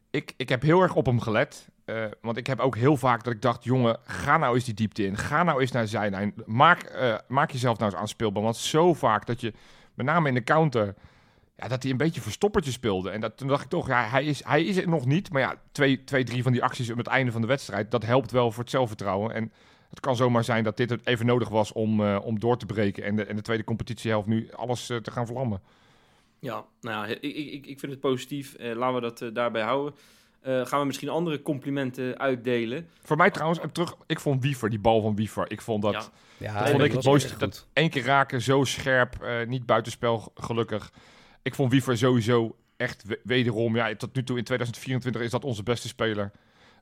Ik, 0.09 0.33
ik 0.37 0.49
heb 0.49 0.61
heel 0.61 0.81
erg 0.81 0.95
op 0.95 1.05
hem 1.05 1.19
gelet. 1.19 1.67
eh, 1.85 2.05
want 2.21 2.37
ik 2.37 2.47
heb 2.47 2.59
ook 2.59 2.75
heel 2.75 2.97
vaak 2.97 3.23
dat 3.23 3.33
ik 3.33 3.41
dacht, 3.41 3.63
jongen, 3.63 3.97
ga 4.03 4.37
nou 4.37 4.55
eens 4.55 4.65
die 4.65 4.73
diepte 4.73 5.05
in. 5.05 5.17
Ga 5.17 5.43
nou 5.43 5.61
eens 5.61 5.71
naar 5.71 5.87
zijlijn. 5.87 6.33
Maak, 6.45 6.81
eh, 6.83 7.15
maak 7.27 7.51
jezelf 7.51 7.77
nou 7.77 7.91
eens 7.91 7.99
aanspeelbaar. 7.99 8.43
Want 8.43 8.55
zo 8.55 8.93
vaak 8.93 9.25
dat 9.25 9.41
je, 9.41 9.53
met 9.93 10.05
name 10.05 10.27
in 10.27 10.33
de 10.33 10.43
counter, 10.43 10.95
ja, 11.57 11.67
dat 11.67 11.81
hij 11.83 11.91
een 11.91 11.97
beetje 11.97 12.21
verstoppertje 12.21 12.71
speelde. 12.71 13.09
En 13.09 13.21
dat, 13.21 13.37
toen 13.37 13.47
dacht 13.47 13.63
ik 13.63 13.69
toch, 13.69 13.87
ja, 13.87 14.07
hij 14.07 14.23
is, 14.25 14.43
hij 14.43 14.63
is 14.63 14.75
het 14.75 14.85
nog 14.85 15.05
niet. 15.05 15.31
Maar 15.31 15.41
ja, 15.41 15.55
twee, 15.71 16.03
twee, 16.03 16.23
drie 16.23 16.43
van 16.43 16.51
die 16.51 16.63
acties 16.63 16.89
op 16.91 16.97
het 16.97 17.07
einde 17.07 17.31
van 17.31 17.41
de 17.41 17.47
wedstrijd, 17.47 17.91
dat 17.91 18.05
helpt 18.05 18.31
wel 18.31 18.51
voor 18.51 18.61
het 18.63 18.71
zelfvertrouwen. 18.71 19.33
En 19.33 19.51
het 19.89 19.99
kan 19.99 20.15
zomaar 20.15 20.43
zijn 20.43 20.63
dat 20.63 20.77
dit 20.77 21.07
even 21.07 21.25
nodig 21.25 21.49
was 21.49 21.71
om, 21.71 22.03
eh, 22.03 22.19
om 22.23 22.39
door 22.39 22.57
te 22.57 22.65
breken. 22.65 23.03
En 23.03 23.15
de, 23.15 23.25
en 23.25 23.35
de 23.35 23.41
tweede 23.41 23.63
competitiehelft 23.63 24.27
nu 24.27 24.51
alles 24.51 24.85
te 24.85 25.11
gaan 25.11 25.27
vlammen. 25.27 25.61
Ja, 26.45 26.65
nou 26.81 27.07
ja, 27.07 27.13
ik, 27.15 27.21
ik, 27.21 27.51
ik- 27.51 27.65
ik 27.65 27.79
vind 27.79 27.91
het 27.91 28.01
positief. 28.01 28.53
Eh, 28.53 28.75
laten 28.75 28.95
we 28.95 29.01
dat 29.01 29.21
eh, 29.21 29.29
daarbij 29.33 29.61
houden. 29.61 29.95
Eh, 30.41 30.65
gaan 30.65 30.79
we 30.79 30.85
misschien 30.85 31.09
andere 31.09 31.41
complimenten 31.41 32.19
uitdelen. 32.19 32.89
Voor 33.03 33.17
mij 33.17 33.31
trouwens, 33.31 33.59
en 33.59 33.71
terug, 33.71 33.95
ik 34.07 34.19
vond 34.19 34.41
Wiever, 34.43 34.69
die 34.69 34.79
bal 34.79 35.01
van 35.01 35.15
Wiever, 35.15 35.51
ik 35.51 35.61
vond 35.61 35.81
dat 35.81 35.93
Ja. 35.93 36.03
Ja, 36.37 36.59
dat 36.59 36.69
vond 36.69 36.81
ik 36.83 36.87
was 36.87 36.95
het 36.95 37.05
mooiste. 37.05 37.37
Dat 37.37 37.67
één 37.73 37.89
keer 37.89 38.03
raken, 38.03 38.41
zo 38.41 38.63
scherp, 38.63 39.21
eh, 39.21 39.47
niet 39.47 39.65
buitenspel, 39.65 40.31
gelukkig. 40.35 40.91
Ik 41.41 41.55
vond 41.55 41.71
Wiever 41.71 41.97
sowieso 41.97 42.55
echt 42.77 43.03
we- 43.03 43.19
wederom, 43.23 43.75
ja, 43.75 43.95
tot 43.95 44.15
nu 44.15 44.23
toe 44.23 44.37
in 44.37 44.43
2024 44.43 45.21
is 45.21 45.31
dat 45.31 45.43
onze 45.43 45.63
beste 45.63 45.87
speler. 45.87 46.31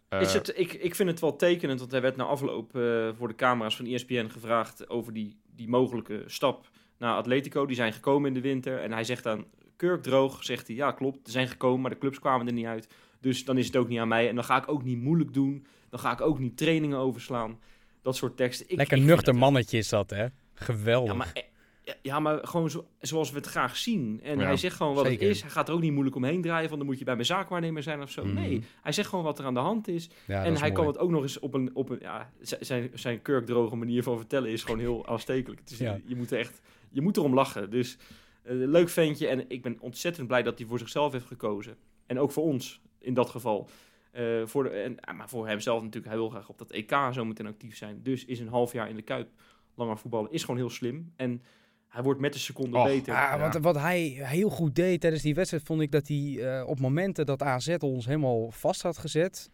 Eh, 0.10 0.22
Is 0.22 0.34
het, 0.34 0.54
ik, 0.60 0.74
ik 0.74 0.96
vind 0.96 1.10
het 1.10 1.20
wel 1.20 1.36
tekenend, 1.36 1.80
want 1.80 1.92
hij 1.92 2.02
werd 2.02 2.16
na 2.16 2.24
afloop 2.24 2.76
eh, 2.76 3.10
voor 3.18 3.28
de 3.28 3.36
camera's 3.36 3.76
van 3.76 3.86
ESPN 3.86 4.28
gevraagd 4.30 4.90
over 4.90 5.14
die, 5.14 5.38
die 5.56 5.68
mogelijke 5.70 6.24
stap 6.26 6.70
naar 7.04 7.16
Atletico. 7.16 7.66
Die 7.66 7.76
zijn 7.76 7.94
gekomen 7.94 8.28
in 8.28 8.34
de 8.34 8.42
winter. 8.42 8.80
En 8.80 8.92
hij 8.92 9.04
zegt 9.04 9.24
dan, 9.24 9.46
kurkdroog, 9.76 10.44
zegt 10.44 10.68
hij, 10.68 10.76
ja 10.76 10.92
klopt, 10.92 11.20
ze 11.26 11.32
zijn 11.32 11.48
gekomen, 11.48 11.82
maar 11.82 11.90
de 11.92 11.98
clubs 11.98 12.20
kwamen 12.20 12.48
er 12.48 12.54
niet 12.54 12.66
uit. 12.66 12.88
Dus 13.20 13.46
dan 13.46 13.58
is 13.58 13.66
het 13.66 13.76
ook 13.76 13.88
niet 13.88 14.00
aan 14.00 14.08
mij. 14.08 14.30
En 14.30 14.36
dan 14.36 14.44
ga 14.44 14.58
ik 14.58 14.70
ook 14.70 14.84
niet 14.84 15.02
moeilijk 15.02 15.34
doen. 15.34 15.66
Dan 15.90 16.00
ga 16.00 16.12
ik 16.12 16.22
ook 16.22 16.40
niet 16.40 16.58
trainingen 16.58 16.98
overslaan. 16.98 17.60
Dat 18.02 18.16
soort 18.16 18.38
teksten. 18.38 18.66
Ik, 18.70 18.78
Lekker 18.78 18.98
ik 18.98 19.04
nuchter 19.04 19.36
mannetje 19.36 19.78
is 19.78 19.90
dat, 19.90 20.10
hè? 20.10 20.26
Geweldig. 20.54 21.12
Ja, 21.12 21.18
maar, 21.18 21.32
eh, 21.34 21.94
ja, 22.02 22.20
maar 22.20 22.48
gewoon 22.48 22.70
zo, 22.70 22.88
zoals 23.00 23.32
we 23.32 23.38
het 23.38 23.46
graag 23.46 23.78
zien. 23.78 24.20
En 24.24 24.40
Ja, 24.40 24.46
hij 24.46 24.58
zegt 24.58 24.76
gewoon 24.76 24.94
wat 24.94 25.06
zeker. 25.06 25.28
het 25.28 25.36
is. 25.36 25.42
Hij 25.42 25.50
gaat 25.50 25.68
er 25.68 25.74
ook 25.74 25.82
niet 25.82 25.92
moeilijk 25.92 26.16
omheen 26.16 26.42
draaien 26.42 26.70
van 26.70 26.78
dan 26.78 26.88
moet 26.88 27.00
je 27.00 27.06
bij 27.06 27.14
mijn 27.14 27.26
zaakwaarnemer 27.26 27.84
zijn 27.84 28.02
of 28.02 28.12
zo. 28.12 28.26
Mhm. 28.26 28.34
Nee, 28.34 28.64
hij 28.82 28.92
zegt 28.92 29.10
gewoon 29.10 29.24
wat 29.24 29.40
er 29.40 29.46
aan 29.46 29.54
de 29.54 29.60
hand 29.60 29.88
is. 29.88 30.10
Ja, 30.26 30.44
en 30.44 30.54
is 30.54 30.60
hij 30.60 30.72
kan 30.72 30.88
het 30.88 30.98
ook 30.98 31.10
nog 31.10 31.22
eens 31.22 31.40
op 31.40 31.54
een, 31.54 31.70
op 31.74 31.90
een 31.90 31.98
ja, 32.02 32.32
zijn, 32.42 32.92
zijn 32.94 33.22
kurkdroge 33.22 33.76
manier 33.76 34.04
van 34.04 34.18
vertellen 34.18 34.50
is 34.50 34.64
gewoon 34.64 34.80
heel 34.80 35.08
aanstekelijk. 35.08 35.60
Het 35.62 35.72
is, 35.72 35.78
Ja. 35.78 36.00
Je 36.06 36.16
moet 36.16 36.32
er 36.32 36.40
echt, 36.40 36.62
je 36.94 37.02
moet 37.02 37.18
erom 37.18 37.34
lachen. 37.34 37.70
Dus 37.70 37.98
eh, 38.44 38.56
leuk 38.56 38.90
ventje 38.90 39.28
en 39.28 39.50
ik 39.50 39.62
ben 39.62 39.78
ontzettend 39.80 40.28
blij 40.28 40.44
dat 40.44 40.58
hij 40.58 40.68
voor 40.68 40.80
zichzelf 40.80 41.12
heeft 41.12 41.26
gekozen. 41.26 41.76
En 42.06 42.20
ook 42.20 42.32
voor 42.32 42.44
ons 42.44 42.82
in 43.00 43.14
dat 43.14 43.30
geval. 43.30 43.70
Eh, 44.12 44.46
voor 44.46 44.64
de, 44.64 44.70
en, 44.70 44.98
ja, 45.00 45.14
maar 45.14 45.30
voor 45.30 45.48
hemzelf 45.48 45.82
natuurlijk, 45.82 46.08
hij 46.08 46.18
wil 46.18 46.30
graag 46.30 46.50
op 46.50 46.58
dat 46.58 46.72
EK 46.72 46.96
zo 47.12 47.26
meteen 47.26 47.48
actief 47.48 47.78
zijn. 47.78 48.00
Dus 48.04 48.26
is 48.26 48.40
een 48.40 48.48
half 48.48 48.74
jaar 48.74 48.90
in 48.90 48.96
de 48.96 49.02
Kuip 49.02 49.30
langer 49.76 49.98
voetballen 49.98 50.32
is 50.32 50.42
gewoon 50.42 50.60
heel 50.60 50.70
slim. 50.70 51.14
En 51.16 51.42
hij 51.88 52.04
wordt 52.04 52.20
met 52.20 52.34
de 52.34 52.40
seconde 52.40 52.78
Och, 52.78 52.86
beter. 52.86 53.14
Ja. 53.14 53.40
wat, 53.40 53.56
wat 53.56 53.76
hij 53.76 54.00
heel 54.20 54.50
goed 54.50 54.76
deed 54.76 55.02
tijdens 55.02 55.24
die 55.24 55.36
wedstrijd, 55.36 55.64
vond 55.64 55.82
ik 55.82 55.92
dat 55.92 56.08
hij 56.08 56.38
eh, 56.40 56.68
op 56.68 56.80
momenten 56.80 57.26
dat 57.26 57.42
AZ 57.42 57.76
ons 57.80 58.06
helemaal 58.06 58.52
vast 58.52 58.82
had 58.82 58.98
gezet. 58.98 59.50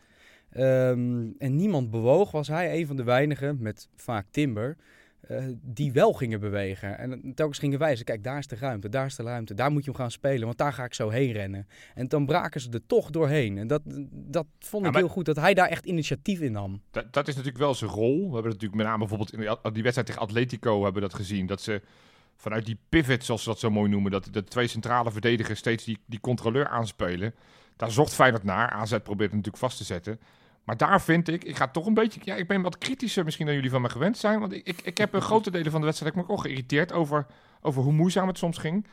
ehm, 0.49 1.31
en 1.37 1.55
niemand 1.55 1.91
bewoog, 1.91 2.31
was 2.31 2.47
hij 2.47 2.79
een 2.79 2.87
van 2.87 2.95
de 2.95 3.03
weinigen, 3.03 3.57
met 3.61 3.89
vaak 3.95 4.25
Timber, 4.31 4.77
eh, 5.19 5.45
die 5.61 5.91
wel 5.91 6.13
gingen 6.13 6.39
bewegen. 6.39 6.97
En 6.97 7.31
telkens 7.35 7.59
gingen 7.59 7.79
wijzen, 7.79 8.05
kijk, 8.05 8.23
daar 8.23 8.37
is 8.37 8.47
de 8.47 8.55
ruimte, 8.55 8.89
daar 8.89 9.05
is 9.05 9.15
de 9.15 9.23
ruimte, 9.23 9.53
daar 9.53 9.71
moet 9.71 9.83
je 9.83 9.91
hem 9.91 9.99
gaan 9.99 10.11
spelen, 10.11 10.45
want 10.45 10.57
daar 10.57 10.73
ga 10.73 10.83
ik 10.83 10.93
zo 10.93 11.09
heen 11.09 11.31
rennen. 11.31 11.67
En 11.95 12.07
dan 12.07 12.25
braken 12.25 12.61
ze 12.61 12.69
er 12.69 12.85
toch 12.85 13.09
doorheen. 13.09 13.57
En 13.57 13.67
dat, 13.67 13.81
dat 14.11 14.45
vond 14.59 14.83
Ja, 14.83 14.89
ik 14.89 14.97
heel 14.97 15.07
goed, 15.07 15.25
dat 15.25 15.35
hij 15.35 15.53
daar 15.53 15.67
echt 15.67 15.85
initiatief 15.85 16.39
in 16.39 16.51
nam. 16.51 16.81
dat, 16.91 17.13
dat 17.13 17.27
is 17.27 17.35
natuurlijk 17.35 17.63
wel 17.63 17.73
zijn 17.73 17.91
rol. 17.91 18.15
We 18.15 18.33
hebben 18.33 18.51
het 18.51 18.61
natuurlijk 18.61 18.75
met 18.75 18.85
name 18.85 18.97
bijvoorbeeld 18.97 19.33
in 19.33 19.39
die, 19.39 19.71
die 19.71 19.83
wedstrijd 19.83 20.07
tegen 20.07 20.21
Atletico 20.21 20.83
hebben 20.83 21.01
we 21.01 21.07
dat 21.07 21.17
gezien. 21.17 21.45
Dat 21.45 21.61
ze 21.61 21.81
vanuit 22.35 22.65
die 22.65 22.79
pivot, 22.89 23.25
zoals 23.25 23.43
ze 23.43 23.49
dat 23.49 23.59
zo 23.59 23.69
mooi 23.69 23.89
noemen, 23.89 24.11
dat 24.11 24.27
de 24.31 24.43
twee 24.43 24.67
centrale 24.67 25.11
verdedigers 25.11 25.59
steeds 25.59 25.83
die, 25.83 25.97
die 26.05 26.19
controleur 26.19 26.67
aanspelen. 26.67 27.33
Daar 27.75 27.91
zocht 27.91 28.13
Feyenoord 28.13 28.43
naar. 28.43 28.69
AZ 28.69 28.89
probeert 28.89 29.31
het 29.31 29.35
natuurlijk 29.35 29.57
vast 29.57 29.77
te 29.77 29.83
zetten. 29.83 30.19
Maar 30.69 30.77
daar 30.77 31.01
vind 31.01 31.27
ik, 31.27 31.43
ik 31.43 31.55
ga 31.55 31.67
toch 31.67 31.85
een 31.85 31.93
beetje, 31.93 32.19
ja, 32.23 32.35
ik 32.35 32.47
ben 32.47 32.61
wat 32.61 32.77
kritischer 32.77 33.23
misschien 33.23 33.45
dan 33.45 33.55
jullie 33.55 33.69
van 33.69 33.81
me 33.81 33.89
gewend 33.89 34.17
zijn. 34.17 34.39
Want 34.39 34.53
ik, 34.53 34.67
ik, 34.67 34.81
ik 34.81 34.97
heb 34.97 35.13
een 35.13 35.21
grote 35.31 35.51
delen 35.51 35.71
van 35.71 35.79
de 35.79 35.85
wedstrijd 35.85 36.15
ik 36.15 36.21
me 36.21 36.33
ook 36.33 36.41
geïrriteerd 36.41 36.91
over, 36.91 37.25
over 37.61 37.83
hoe 37.83 37.93
moeizaam 37.93 38.27
het 38.27 38.37
soms 38.37 38.57
ging. 38.57 38.87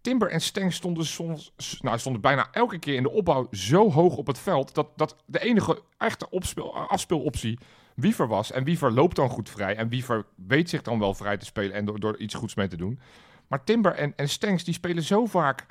Timber 0.00 0.30
en 0.30 0.40
Steng 0.40 0.72
stonden 0.72 1.06
soms, 1.06 1.52
nou, 1.80 1.98
stonden 1.98 2.20
bijna 2.20 2.48
elke 2.52 2.78
keer 2.78 2.94
in 2.94 3.02
de 3.02 3.10
opbouw 3.10 3.48
zo 3.50 3.90
hoog 3.90 4.16
op 4.16 4.26
het 4.26 4.38
veld. 4.38 4.74
Dat, 4.74 4.88
dat 4.96 5.16
de 5.26 5.40
enige 5.40 5.82
echte 5.98 6.30
opspeel, 6.30 6.76
afspeeloptie 6.76 7.58
Wiever 7.94 8.28
was. 8.28 8.52
En 8.52 8.64
Wiever 8.64 8.92
loopt 8.92 9.16
dan 9.16 9.28
goed 9.28 9.50
vrij. 9.50 9.76
En 9.76 9.88
Wiever 9.88 10.24
weet 10.46 10.70
zich 10.70 10.82
dan 10.82 10.98
wel 10.98 11.14
vrij 11.14 11.36
te 11.36 11.44
spelen 11.44 11.72
en 11.72 11.84
door, 11.84 12.00
door 12.00 12.16
iets 12.16 12.34
goeds 12.34 12.54
mee 12.54 12.68
te 12.68 12.76
doen. 12.76 13.00
Maar 13.46 13.64
Timber 13.64 13.94
en, 13.94 14.12
en 14.16 14.28
Stengs 14.28 14.64
die 14.64 14.74
spelen 14.74 15.02
zo 15.02 15.26
vaak. 15.26 15.66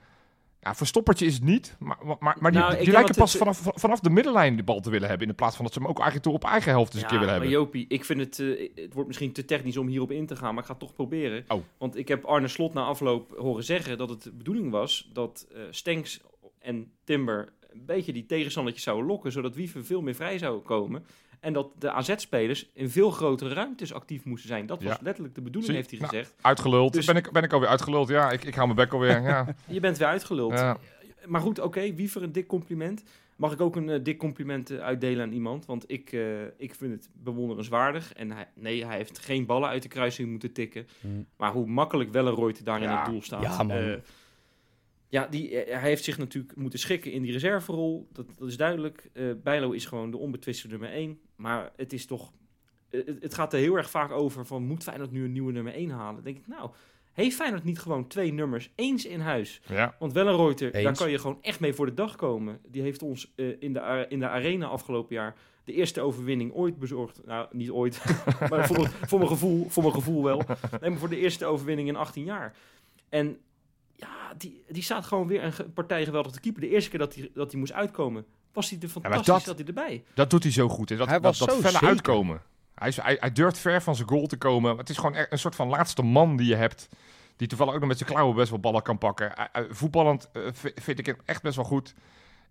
Ja, 0.62 0.76
verstoppertje 0.76 1.26
is 1.26 1.34
het 1.34 1.44
niet. 1.44 1.76
Maar, 1.80 1.98
maar, 2.20 2.38
maar 2.40 2.52
die, 2.52 2.60
Nou, 2.62 2.78
die 2.78 2.92
lijken 2.92 3.16
pas 3.16 3.34
het- 3.34 3.42
vanaf, 3.42 3.62
vanaf 3.74 4.00
de 4.00 4.10
middenlijn 4.10 4.56
de 4.56 4.64
bal 4.64 4.80
te 4.80 4.90
willen 4.90 5.10
hebben. 5.10 5.28
In 5.28 5.36
plaats 5.36 5.56
van 5.56 5.66
dat 5.66 5.74
ze 5.74 5.80
hem 5.80 5.88
ook 5.90 6.00
eigenlijk 6.00 6.26
toe 6.28 6.36
op 6.36 6.44
eigen 6.44 6.72
helft 6.72 6.94
eens 6.94 7.02
een 7.02 7.10
keer 7.10 7.20
willen 7.20 7.34
maar 7.34 7.44
hebben. 7.44 7.60
Jopie, 7.62 7.86
ik 7.88 8.06
vind 8.06 8.20
het, 8.20 8.40
eh, 8.40 8.70
het 8.84 8.94
wordt 8.94 9.08
misschien 9.08 9.32
te 9.32 9.46
technisch 9.46 9.78
om 9.78 9.88
hierop 9.88 10.12
in 10.12 10.26
te 10.26 10.36
gaan, 10.36 10.50
maar 10.54 10.60
ik 10.64 10.66
ga 10.70 10.72
het 10.72 10.82
toch 10.82 10.94
proberen. 10.94 11.46
Oh. 11.48 11.62
Want 11.78 11.98
ik 11.98 12.08
heb 12.08 12.26
Arne 12.26 12.48
Slot 12.48 12.74
na 12.74 12.84
afloop 12.84 13.34
horen 13.38 13.64
zeggen 13.64 13.98
dat 13.98 14.10
het 14.10 14.24
de 14.24 14.32
bedoeling 14.32 14.72
was 14.72 15.10
dat 15.14 15.48
Stenks 15.70 16.22
en 16.60 16.92
Timber 17.04 17.54
een 17.72 17.86
beetje 17.86 18.14
die 18.14 18.26
tegenstandertjes 18.26 18.84
zouden 18.86 19.08
lokken, 19.08 19.32
zodat 19.32 19.56
Wiever 19.56 19.86
veel 19.86 20.02
meer 20.02 20.16
vrij 20.16 20.38
zou 20.38 20.60
komen. 20.62 21.06
En 21.40 21.54
dat 21.54 21.70
de 21.78 21.92
AZ-spelers 21.92 22.70
in 22.74 22.90
veel 22.90 23.12
grotere 23.12 23.54
ruimtes 23.54 23.94
actief 23.94 24.24
moesten 24.26 24.50
zijn. 24.50 24.66
Dat 24.66 24.84
was 24.84 24.94
Ja. 24.94 25.00
letterlijk 25.02 25.36
de 25.36 25.42
bedoeling, 25.42 25.72
Zie- 25.72 25.76
heeft 25.82 25.90
hij 25.92 26.00
nou, 26.00 26.12
gezegd. 26.12 26.36
Uitgeluld. 26.42 26.94
Dus- 26.94 27.06
Ben, 27.06 27.16
ik, 27.16 27.32
ben 27.32 27.44
ik 27.44 27.54
alweer 27.54 27.70
uitgeluld? 27.70 28.08
Ja, 28.10 28.32
ik, 28.32 28.44
ik 28.44 28.54
hou 28.56 28.66
mijn 28.66 28.80
bek 28.80 28.94
alweer. 28.94 29.22
Ja. 29.22 29.56
Je 29.68 29.80
bent 29.80 29.98
weer 29.98 30.08
uitgeluld. 30.08 30.54
ja. 30.54 30.78
Maar 31.26 31.42
goed, 31.42 31.60
oké, 31.60 31.94
Wiever 31.94 32.24
een 32.24 32.32
dik 32.32 32.48
compliment. 32.48 33.04
Mag 33.36 33.52
ik 33.54 33.62
ook 33.62 33.76
een 33.76 33.90
eh, 33.90 34.04
dik 34.04 34.18
compliment 34.18 34.70
eh, 34.70 34.80
uitdelen 34.80 35.24
aan 35.26 35.32
iemand? 35.32 35.66
Want 35.66 35.84
ik, 35.92 36.12
eh, 36.12 36.44
ik 36.58 36.76
vind 36.76 36.92
het 36.94 37.10
bewonderenswaardig. 37.14 38.14
En 38.14 38.32
hij, 38.32 38.48
nee, 38.54 38.86
hij 38.86 38.96
heeft 38.98 39.20
geen 39.20 39.46
ballen 39.46 39.70
uit 39.70 39.82
de 39.82 39.88
kruising 39.88 40.30
moeten 40.30 40.52
tikken. 40.54 40.88
Mm. 41.02 41.26
Maar 41.38 41.52
hoe 41.52 41.66
makkelijk 41.68 42.12
Wellenrooyd 42.12 42.66
daar 42.66 42.82
in 42.82 42.90
het 42.90 43.06
doel 43.06 43.22
staat. 43.22 43.42
Ja, 43.42 43.64
man. 43.64 44.02
ja, 45.10 45.28
die, 45.28 45.56
hij 45.56 45.90
heeft 45.90 46.04
zich 46.04 46.18
natuurlijk 46.18 46.56
moeten 46.56 46.80
schikken 46.80 47.12
in 47.12 47.22
die 47.22 47.32
reserverol. 47.32 48.08
Dat, 48.14 48.26
dat 48.38 48.48
is 48.48 48.58
duidelijk. 48.58 49.10
Eh 49.14 49.26
Bijlo 49.44 49.72
is 49.72 49.86
gewoon 49.86 50.12
de 50.12 50.18
onbetwiste 50.18 50.68
nummer 50.68 50.90
1. 50.90 51.20
Maar 51.40 51.72
het 51.76 51.94
is 51.94 52.06
toch... 52.06 52.32
eh, 52.90 53.06
het, 53.06 53.22
het 53.22 53.34
gaat 53.34 53.54
er 53.54 53.60
heel 53.60 53.76
erg 53.76 53.90
vaak 53.90 54.12
over 54.12 54.46
van... 54.46 54.64
Moet 54.64 54.84
Feyenoord 54.84 55.12
nu 55.12 55.24
een 55.26 55.32
nieuwe 55.32 55.52
nummer 55.52 55.74
1 55.74 55.90
halen? 55.90 56.16
Dan 56.16 56.24
denk 56.24 56.38
ik, 56.38 56.48
nou... 56.48 56.70
Heeft 57.14 57.36
Feyenoord 57.36 57.64
niet 57.64 57.80
gewoon 57.80 58.08
twee 58.08 58.34
nummers 58.34 58.72
eens 58.76 59.06
in 59.06 59.20
huis? 59.20 59.62
ja. 59.68 59.96
Want 60.00 60.14
Wellenreuter, 60.14 60.72
daar 60.72 60.82
Eens. 60.82 61.00
kan 61.00 61.10
je 61.12 61.20
gewoon 61.20 61.38
echt 61.42 61.60
mee 61.60 61.74
voor 61.74 61.86
de 61.86 61.94
dag 61.94 62.16
komen. 62.16 62.60
Die 62.68 62.82
heeft 62.82 63.02
ons 63.02 63.32
eh, 63.36 63.62
in, 63.62 63.74
de, 63.74 64.06
in 64.10 64.20
de 64.20 64.28
arena 64.28 64.66
afgelopen 64.68 65.16
jaar 65.16 65.36
de 65.64 65.74
eerste 65.74 66.02
overwinning 66.02 66.54
ooit 66.54 66.78
bezorgd. 66.80 67.22
Nou, 67.26 67.48
niet 67.52 67.70
ooit, 67.70 68.04
maar 68.50 68.68
voor, 68.68 68.78
mijn- 68.80 68.92
voor, 68.92 69.18
mijn 69.20 69.32
gevoel, 69.32 69.70
voor 69.70 69.84
mijn 69.84 69.96
gevoel 69.96 70.24
wel. 70.24 70.42
Nee, 70.82 70.90
maar 70.90 71.00
voor 71.00 71.10
de 71.10 71.18
eerste 71.20 71.46
overwinning 71.46 71.88
in 71.88 71.96
18 71.96 72.24
jaar. 72.24 72.56
En 73.10 73.38
ja, 73.96 74.34
die, 74.38 74.64
die 74.70 74.84
staat 74.84 75.06
gewoon 75.06 75.28
weer 75.28 75.44
een 75.44 75.74
partij 75.74 76.06
geweldig 76.06 76.32
te 76.32 76.40
keeper. 76.40 76.62
De 76.62 76.70
eerste 76.70 76.90
keer 76.90 77.00
dat 77.00 77.16
hij, 77.16 77.30
dat 77.34 77.52
hij 77.52 77.60
moest 77.60 77.74
uitkomen, 77.74 78.26
was 78.60 78.70
hij 78.70 78.80
er 78.82 78.90
fantastisch, 78.90 79.44
dat- 79.44 79.58
hij 79.58 79.66
erbij. 79.68 80.04
Dat 80.14 80.30
doet 80.30 80.44
hij 80.44 80.52
zo 80.52 80.70
goed. 80.70 80.92
En 80.92 80.98
dat, 80.98 81.08
Hij 81.08 81.20
dat, 81.20 81.38
was 81.38 81.48
dat 81.48 81.58
felle 81.58 81.70
zeker. 81.72 81.88
uitkomen. 81.88 82.42
Hij, 82.76 82.88
is, 82.88 82.98
hij, 83.02 83.18
hij 83.20 83.32
durft 83.32 83.58
ver 83.58 83.82
van 83.82 83.96
zijn 83.96 84.08
goal 84.10 84.28
te 84.28 84.38
komen. 84.38 84.78
Het 84.78 84.90
is 84.90 84.96
gewoon 84.98 85.16
echt 85.16 85.32
een 85.32 85.40
soort 85.40 85.56
van 85.56 85.68
laatste 85.68 86.02
man 86.02 86.38
die 86.38 86.48
je 86.48 86.56
hebt. 86.56 86.90
Die 87.36 87.48
toevallig 87.48 87.74
ook 87.74 87.80
nog 87.80 87.88
met 87.90 87.98
zijn 87.98 88.10
klauwen 88.10 88.36
best 88.36 88.50
wel 88.50 88.60
ballen 88.60 88.82
kan 88.82 88.98
pakken. 88.98 89.32
Hij- 89.36 89.50
hij- 89.52 89.68
voetballend 89.70 90.30
eh, 90.34 90.42
vind 90.76 91.00
ik 91.00 91.06
hem 91.06 91.18
echt 91.26 91.42
best 91.42 91.56
wel 91.56 91.66
goed. 91.66 91.94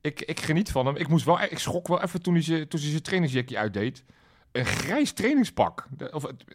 Ik, 0.00 0.20
ik 0.20 0.40
geniet 0.40 0.70
van 0.70 0.86
hem. 0.86 0.96
Ik, 0.96 1.08
moest 1.08 1.24
wel, 1.24 1.40
ik 1.42 1.58
schrok 1.58 1.88
wel 1.88 2.02
even 2.02 2.22
toen 2.22 2.34
hij, 2.34 2.42
ze, 2.42 2.66
toen 2.68 2.80
hij 2.80 2.88
zijn 2.90 3.02
trainingsjackie 3.02 3.58
uitdeed. 3.58 4.04
Een 4.52 4.64
grijs 4.66 5.12
trainingspak. 5.12 5.86
Of, 6.12 6.22
het- 6.22 6.44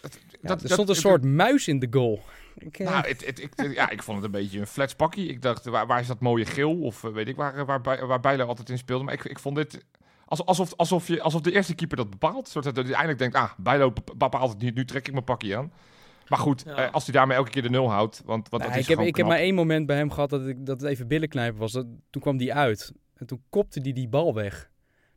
het- 0.00 0.18
Ja, 0.30 0.48
dat- 0.48 0.62
er 0.62 0.62
dat- 0.62 0.70
stond 0.72 0.88
een 0.88 0.94
soort 0.94 1.24
muis 1.24 1.68
in 1.68 1.78
de 1.78 1.88
goal. 1.90 2.22
Ik, 2.58 2.78
eh, 2.78 2.86
nou, 2.90 3.06
het, 3.08 3.26
het, 3.26 3.40
ik, 3.40 3.72
ja, 3.74 3.90
ik 3.90 4.02
vond 4.02 4.16
het 4.16 4.26
een 4.26 4.40
beetje 4.40 4.60
een 4.60 4.66
flats 4.66 4.94
pakkie. 4.94 5.28
Ik 5.28 5.42
dacht, 5.42 5.64
waar, 5.64 5.86
waar 5.86 6.00
is 6.00 6.06
dat 6.06 6.20
mooie 6.20 6.44
geel? 6.46 6.80
Of 6.80 7.04
eh, 7.04 7.10
weet 7.12 7.28
ik 7.28 7.36
waar, 7.36 7.64
waar, 7.66 7.80
Bij- 7.80 8.04
waar 8.06 8.20
Bijlo 8.20 8.46
altijd 8.46 8.70
in 8.70 8.78
speelde. 8.78 9.04
Maar 9.04 9.14
ik, 9.14 9.24
ik 9.24 9.38
vond 9.38 9.56
dit 9.56 9.84
als- 10.24 10.44
alsof, 10.44 10.74
alsof, 10.76 11.06
je, 11.06 11.20
alsof 11.22 11.40
de 11.40 11.52
eerste 11.52 11.74
keeper 11.74 11.96
dat 11.96 12.10
bepaalt. 12.10 12.48
Zodat 12.48 12.64
hij 12.74 12.84
uiteindelijk 12.84 13.18
denkt, 13.18 13.36
ah, 13.36 13.52
Bijlo 13.58 13.90
bep- 13.92 14.14
bepaalt 14.16 14.50
het 14.52 14.62
niet. 14.62 14.74
Nu 14.74 14.84
trek 14.84 15.06
ik 15.06 15.12
mijn 15.12 15.24
pakje 15.24 15.56
aan. 15.56 15.72
Maar 16.28 16.38
goed, 16.38 16.62
Ja. 16.66 16.74
eh, 16.76 16.92
als 16.92 17.04
hij 17.04 17.12
daarmee 17.14 17.36
elke 17.36 17.50
keer 17.50 17.62
de 17.62 17.70
nul 17.70 17.90
houdt. 17.90 18.22
Want, 18.24 18.48
want 18.48 18.50
nou, 18.50 18.62
dat 18.64 18.70
is 18.70 18.76
ik 18.82 18.86
heb, 18.88 18.94
gewoon 18.94 19.06
ik 19.06 19.16
heb 19.16 19.26
maar 19.26 19.38
één 19.38 19.54
moment 19.54 19.86
bij 19.86 19.96
hem 19.96 20.10
gehad 20.10 20.30
dat, 20.30 20.46
ik, 20.46 20.66
dat 20.66 20.80
het 20.80 20.90
even 20.90 21.08
billenknijpen 21.08 21.60
was. 21.60 21.72
Dat, 21.72 21.86
toen 22.10 22.22
kwam 22.22 22.36
die 22.36 22.54
uit. 22.54 22.92
En 23.14 23.26
toen 23.26 23.42
kopte 23.50 23.80
hij 23.80 23.92
die 23.92 24.08
bal 24.08 24.34
weg. 24.34 24.70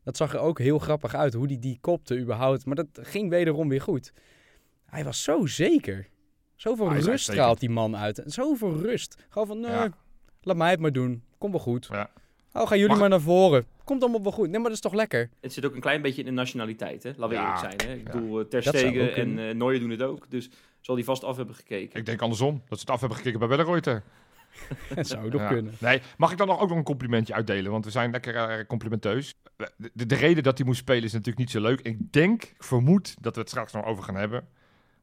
Dat 0.03 0.17
zag 0.17 0.34
er 0.34 0.39
ook 0.39 0.60
heel 0.60 0.79
grappig 0.79 1.15
uit, 1.15 1.34
hoe 1.34 1.46
hij 1.48 1.60
die 1.60 1.77
kopte 1.82 2.20
überhaupt. 2.20 2.65
Maar 2.65 2.75
dat 2.75 2.88
ging 2.94 3.29
wederom 3.29 3.70
weer 3.70 3.82
goed. 3.82 4.13
Hij 4.86 5.03
was 5.03 5.24
zo 5.24 5.46
zeker. 5.46 6.08
Zoveel 6.57 6.91
is 6.91 7.05
rust 7.05 7.23
straalt 7.23 7.59
die 7.59 7.69
man 7.69 7.95
uit. 7.97 8.19
En 8.19 8.31
zoveel 8.31 8.75
rust. 8.81 9.25
Gewoon 9.29 9.47
van, 9.47 9.59
nee, 9.59 9.71
Ja. 9.71 9.89
laat 10.41 10.55
mij 10.57 10.69
het 10.69 10.79
maar 10.79 10.91
doen. 10.91 11.23
Komt 11.37 11.51
wel 11.51 11.61
goed. 11.61 11.87
Ja. 11.91 12.09
Oh, 12.53 12.67
gaan 12.67 12.77
jullie 12.77 12.87
Mag- 12.91 12.99
maar 12.99 13.09
naar 13.09 13.21
voren. 13.21 13.65
Komt 13.83 14.01
allemaal 14.01 14.23
wel 14.23 14.31
goed. 14.31 14.43
Nee, 14.49 14.53
maar 14.55 14.63
dat 14.63 14.71
is 14.71 14.79
toch 14.79 14.93
lekker? 14.93 15.29
Het 15.41 15.53
zit 15.53 15.65
ook 15.65 15.73
een 15.75 15.81
klein 15.81 16.01
beetje 16.01 16.19
in 16.19 16.25
de 16.27 16.31
nationaliteit, 16.33 17.03
hè? 17.03 17.09
Laten 17.09 17.29
we 17.29 17.33
Ja, 17.35 17.41
eerlijk 17.55 17.59
zijn. 17.81 17.89
Hè? 17.91 17.95
Ik 17.99 18.07
ja. 18.07 18.11
bedoel, 18.19 18.39
eh, 18.39 18.45
Ter 18.45 18.63
Stegen 18.63 19.07
en 19.07 19.13
kunnen. 19.13 19.49
eh 19.49 19.55
Neuer 19.55 19.79
doen 19.79 19.89
het 19.89 20.01
ook. 20.01 20.25
Dus 20.29 20.49
zal 20.81 20.95
die 20.95 21.03
vast 21.03 21.23
af 21.23 21.37
hebben 21.37 21.55
gekeken. 21.55 21.99
Ik 21.99 22.05
denk 22.05 22.21
andersom. 22.21 22.61
Dat 22.69 22.77
ze 22.79 22.83
het 22.85 22.89
af 22.93 22.99
hebben 22.99 23.17
gekeken 23.17 23.39
bij 23.39 23.47
Welleroyter. 23.47 24.03
Dat 24.95 25.07
zou 25.07 25.29
nog 25.29 25.41
Ja. 25.41 25.47
kunnen. 25.47 25.73
Nee, 25.79 26.01
mag 26.17 26.31
ik 26.31 26.37
dan 26.37 26.47
nog 26.47 26.59
ook 26.59 26.69
nog 26.69 26.77
een 26.77 26.83
complimentje 26.83 27.33
uitdelen? 27.33 27.71
Want 27.71 27.85
we 27.85 27.91
zijn 27.91 28.11
lekker 28.11 28.35
eh, 28.35 28.65
complimenteus. 28.67 29.35
De, 29.57 29.71
de, 29.93 30.05
de 30.05 30.15
reden 30.15 30.43
dat 30.43 30.57
hij 30.57 30.67
moest 30.67 30.79
spelen 30.79 31.03
is 31.03 31.11
natuurlijk 31.11 31.37
niet 31.39 31.51
zo 31.51 31.61
leuk. 31.61 31.81
Ik 31.81 32.11
denk, 32.11 32.43
ik 32.43 32.63
vermoed 32.63 33.15
dat 33.21 33.33
we 33.35 33.39
het 33.41 33.49
straks 33.49 33.73
nog 33.73 33.85
over 33.85 34.03
gaan 34.03 34.15
hebben. 34.15 34.47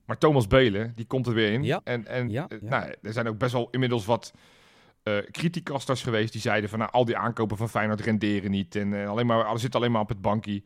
Maar 0.05 0.19
Thomas 0.19 0.47
Belen, 0.47 0.93
die 0.95 1.07
komt 1.07 1.27
er 1.27 1.35
weer 1.35 1.53
in. 1.53 1.63
Ja. 1.65 1.81
En, 1.85 2.07
en 2.07 2.31
Ja, 2.31 2.49
eh, 2.49 2.59
ja. 2.63 2.69
Nou, 2.69 2.95
er 3.03 3.13
zijn 3.13 3.29
ook 3.29 3.39
best 3.39 3.53
wel 3.53 3.69
inmiddels 3.71 4.05
wat 4.05 4.33
criticasters 5.31 6.03
geweest 6.03 6.33
die 6.33 6.41
zeiden 6.41 6.71
van 6.71 6.79
nou, 6.79 6.91
al 6.91 7.05
die 7.05 7.17
aankopen 7.17 7.57
van 7.57 7.69
Feyenoord 7.69 8.01
renderen 8.01 8.51
niet. 8.51 8.77
En 8.77 9.03
eh, 9.03 9.09
alleen 9.09 9.27
maar, 9.27 9.51
er 9.53 9.59
zit 9.59 9.75
alleen 9.75 9.93
maar 9.93 10.01
op 10.01 10.09
het 10.09 10.21
bankje. 10.21 10.63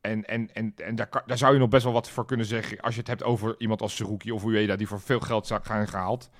En, 0.00 0.24
en, 0.24 0.54
en, 0.54 0.72
en 0.76 0.94
daar, 0.96 1.22
daar 1.26 1.38
zou 1.38 1.52
je 1.52 1.58
nog 1.58 1.68
best 1.68 1.84
wel 1.84 1.92
wat 1.92 2.10
voor 2.10 2.26
kunnen 2.26 2.46
zeggen 2.46 2.80
als 2.80 2.94
je 2.94 3.00
het 3.00 3.08
hebt 3.08 3.22
over 3.22 3.54
iemand 3.58 3.80
als 3.82 3.96
Seruki 3.96 4.32
of 4.32 4.44
Ueda 4.44 4.76
die 4.76 4.86
voor 4.86 5.00
veel 5.00 5.20
geld 5.20 5.46
zou 5.46 5.60
gaan 5.62 5.88
gehaald. 5.88 6.30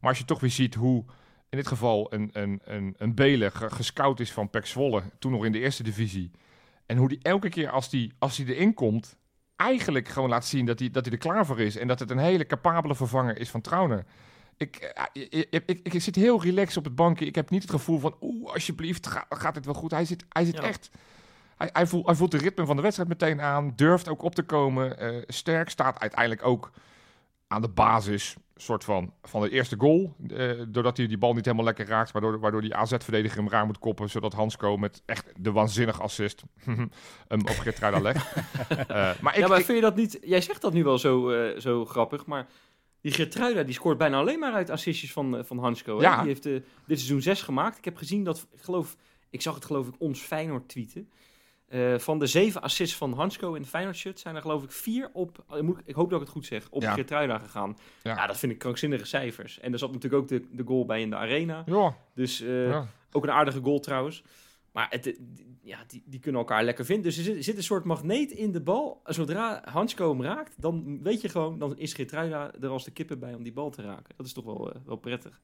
Maar 0.00 0.10
als 0.10 0.18
je 0.18 0.24
toch 0.24 0.40
weer 0.40 0.50
ziet 0.50 0.74
hoe 0.74 1.04
in 1.48 1.58
dit 1.58 1.66
geval 1.66 2.12
een, 2.12 2.30
een, 2.32 2.60
een, 2.64 2.94
een 2.98 3.14
Belen 3.14 3.52
ge- 3.52 3.70
gescout 3.70 4.20
is 4.20 4.32
van 4.32 4.50
Pek 4.50 4.66
Zwolle, 4.66 5.02
toen 5.18 5.32
nog 5.32 5.44
in 5.44 5.52
de 5.52 5.60
eerste 5.60 5.82
divisie. 5.82 6.30
En 6.86 6.96
hoe 6.96 7.08
die 7.08 7.18
elke 7.22 7.48
keer 7.48 7.70
als 7.70 7.90
die, 7.90 8.12
als 8.18 8.36
die 8.36 8.54
erin 8.54 8.74
komt, 8.74 9.16
eigenlijk 9.56 10.08
gewoon 10.08 10.28
laat 10.28 10.46
zien 10.46 10.66
dat 10.66 10.78
hij, 10.78 10.90
dat 10.90 11.04
hij 11.04 11.12
er 11.12 11.18
klaar 11.20 11.46
voor 11.46 11.60
is. 11.60 11.76
En 11.76 11.88
dat 11.88 11.98
het 11.98 12.10
een 12.10 12.18
hele 12.18 12.46
capabele 12.46 12.94
vervanger 12.94 13.38
is 13.38 13.50
van 13.50 13.60
Trauner. 13.60 14.04
Ik, 14.56 14.76
eh, 14.76 15.04
ik, 15.12 15.46
ik, 15.50 15.62
ik, 15.66 15.94
ik 15.94 16.02
zit 16.02 16.14
heel 16.14 16.42
relaxed 16.42 16.76
op 16.76 16.84
het 16.84 16.94
bankje. 16.94 17.26
Ik 17.26 17.34
heb 17.34 17.50
niet 17.50 17.62
het 17.62 17.70
gevoel 17.70 17.98
van, 17.98 18.16
oeh, 18.20 18.52
alsjeblieft, 18.52 19.06
ga- 19.06 19.26
gaat 19.28 19.54
het 19.54 19.64
wel 19.64 19.74
goed. 19.74 19.90
Hij 19.90 20.04
zit, 20.04 20.24
hij 20.28 20.44
zit 20.44 20.54
Ja. 20.56 20.62
echt... 20.62 20.90
Hij, 21.56 21.70
hij, 21.72 21.86
voelt, 21.86 22.06
hij 22.06 22.14
voelt 22.14 22.30
de 22.30 22.36
ritme 22.38 22.66
van 22.66 22.76
de 22.76 22.82
wedstrijd 22.82 23.08
meteen 23.08 23.40
aan. 23.40 23.72
Durft 23.76 24.08
ook 24.08 24.22
op 24.22 24.34
te 24.34 24.42
komen. 24.42 24.98
eh, 24.98 25.22
sterk 25.26 25.68
staat 25.70 26.00
uiteindelijk 26.00 26.44
ook 26.46 26.70
aan 27.46 27.62
de 27.62 27.68
basis 27.68 28.36
soort 28.56 28.84
van, 28.84 29.12
van 29.22 29.40
de 29.40 29.50
eerste 29.50 29.76
goal. 29.78 30.14
eh, 30.36 30.50
doordat 30.68 30.96
hij 30.96 31.06
die 31.06 31.18
bal 31.18 31.34
niet 31.34 31.44
helemaal 31.44 31.64
lekker 31.64 31.86
raakt. 31.86 32.12
Waardoor, 32.12 32.38
waardoor 32.40 32.60
die 32.60 32.74
AZ-verdediger 32.74 33.38
hem 33.38 33.48
raar 33.48 33.66
moet 33.66 33.78
koppen. 33.78 34.10
Zodat 34.10 34.32
Hansco 34.32 34.76
met 34.76 35.02
echt 35.06 35.32
de 35.38 35.52
waanzinnige 35.52 36.02
assist 36.02 36.42
hem 37.28 37.40
op 37.40 37.48
Geertruida 37.48 38.00
legt. 38.00 38.32
Eh, 38.68 38.86
maar 39.20 39.34
ik, 39.34 39.40
ja, 39.40 39.48
maar 39.48 39.58
ik- 39.58 39.64
vind 39.64 39.78
je 39.78 39.84
dat 39.84 39.96
niet... 39.96 40.18
Jij 40.22 40.40
zegt 40.40 40.60
dat 40.62 40.72
nu 40.72 40.84
wel 40.84 40.98
zo, 40.98 41.30
eh, 41.30 41.60
zo 41.60 41.84
grappig, 41.84 42.26
maar... 42.26 42.46
Die 43.00 43.12
Gertruida 43.12 43.62
die 43.62 43.74
scoort 43.74 43.98
bijna 43.98 44.18
alleen 44.18 44.38
maar 44.38 44.52
uit 44.52 44.70
assistjes 44.70 45.12
van, 45.12 45.42
van 45.46 45.58
Hansko. 45.58 45.96
hè? 45.96 46.02
Ja. 46.02 46.16
Die 46.18 46.26
heeft 46.26 46.42
dit 46.42 46.64
seizoen 46.86 47.22
6 47.22 47.42
gemaakt. 47.42 47.78
Ik 47.78 47.84
heb 47.84 47.96
gezien 47.96 48.24
dat, 48.24 48.46
ik 48.52 48.62
geloof, 48.62 48.96
ik 49.30 49.42
zag 49.42 49.54
het 49.54 49.64
geloof 49.64 49.88
ik 49.88 49.94
ons 49.98 50.20
Feyenoord 50.20 50.68
tweeten. 50.68 51.10
Eh, 51.74 51.98
van 51.98 52.18
de 52.18 52.26
zeven 52.26 52.62
assists 52.62 52.96
van 52.96 53.12
Hansko 53.12 53.54
in 53.54 53.62
de 53.62 53.68
Feyenoord 53.68 53.96
shirt 53.96 54.18
zijn 54.20 54.34
er 54.36 54.40
geloof 54.42 54.62
ik 54.62 54.70
vier 54.70 55.10
op, 55.12 55.44
eh, 55.50 55.68
ik, 55.84 55.94
hoop 55.94 56.10
dat 56.10 56.20
ik 56.20 56.26
het 56.26 56.34
goed 56.34 56.46
zeg, 56.46 56.66
op 56.70 56.82
Ja. 56.82 56.92
Gertruida 56.92 57.38
gegaan. 57.38 57.76
Ja. 58.02 58.14
Ja. 58.14 58.26
dat 58.26 58.36
vind 58.38 58.52
ik 58.52 58.58
krankzinnige 58.58 59.04
cijfers. 59.04 59.58
En 59.60 59.72
er 59.72 59.78
zat 59.78 59.92
natuurlijk 59.92 60.22
ook 60.22 60.28
de, 60.28 60.44
de 60.50 60.62
goal 60.66 60.84
bij 60.86 61.00
in 61.00 61.10
de 61.10 61.16
arena. 61.16 61.62
ja, 61.66 61.96
Dus 62.14 62.40
eh, 62.40 62.68
ja. 62.68 62.86
ook 63.12 63.22
een 63.24 63.30
aardige 63.30 63.60
goal 63.60 63.80
trouwens. 63.80 64.22
Maar 64.72 64.86
het, 64.90 65.02
die- 65.02 65.56
ja, 65.62 65.78
die, 65.86 66.02
die 66.06 66.20
kunnen 66.20 66.40
elkaar 66.40 66.64
lekker 66.64 66.84
vinden. 66.84 67.04
Dus 67.04 67.16
er 67.16 67.22
zit, 67.24 67.36
er 67.36 67.44
zit 67.44 67.56
een 67.56 67.62
soort 67.62 67.84
magneet 67.84 68.30
in 68.30 68.52
de 68.52 68.60
bal. 68.60 69.00
Zodra 69.04 69.62
Hansko 69.64 70.10
hem 70.10 70.22
raakt, 70.22 70.54
dan 70.62 71.02
weet 71.02 71.20
je 71.20 71.28
gewoon... 71.28 71.58
dan 71.58 71.78
is 71.78 71.92
Geertruida 71.92 72.52
er 72.60 72.68
als 72.68 72.84
de 72.84 72.90
kippen 72.90 73.18
bij 73.18 73.34
om 73.34 73.42
die 73.42 73.52
bal 73.52 73.70
te 73.70 73.82
raken. 73.82 74.14
Dat 74.16 74.26
is 74.26 74.32
toch 74.32 74.44
wel, 74.44 74.72
wel 74.86 74.96
prettig. 74.96 75.40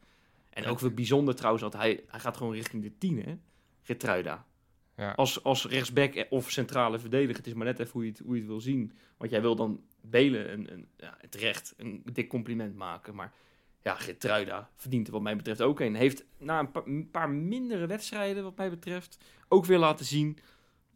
En 0.50 0.66
ook 0.66 0.78
wel 0.80 0.90
bijzonder 0.90 1.34
trouwens 1.34 1.62
dat 1.64 1.72
hij... 1.72 2.00
hij 2.06 2.20
gaat 2.20 2.36
gewoon 2.36 2.52
richting 2.52 2.82
de 2.82 2.98
tien, 2.98 3.22
hè? 3.22 3.36
Geertruida. 3.82 4.44
Als, 5.16 5.44
als 5.44 5.66
rechtsback 5.66 6.26
of 6.30 6.50
centrale 6.50 6.98
verdediger. 6.98 7.36
Het 7.36 7.46
is 7.46 7.54
maar 7.54 7.66
net 7.66 7.78
even 7.78 7.92
hoe 7.92 8.04
je 8.04 8.10
het, 8.10 8.18
hoe 8.18 8.34
je 8.34 8.40
het 8.40 8.50
wil 8.50 8.60
zien. 8.60 8.92
Want 9.16 9.30
jij 9.30 9.40
wil 9.40 9.56
dan 9.56 9.80
Belen 10.00 10.52
een, 10.52 10.72
een, 10.72 10.88
ja, 10.96 11.16
terecht 11.28 11.74
een 11.76 12.02
dik 12.12 12.28
compliment 12.28 12.76
maken. 12.76 13.14
Maar 13.14 13.32
ja, 13.82 13.94
Geertruida 13.94 14.70
verdient 14.76 15.06
er 15.06 15.12
wat 15.12 15.22
mij 15.22 15.36
betreft 15.36 15.62
ook 15.62 15.80
een. 15.80 15.94
Heeft 15.94 16.24
na 16.38 16.70
een 16.84 17.10
paar 17.10 17.30
mindere 17.30 17.86
wedstrijden 17.86 18.42
wat 18.42 18.56
mij 18.56 18.70
betreft 18.70 19.18
ook 19.48 19.64
weer 19.64 19.78
laten 19.78 20.04
zien... 20.04 20.38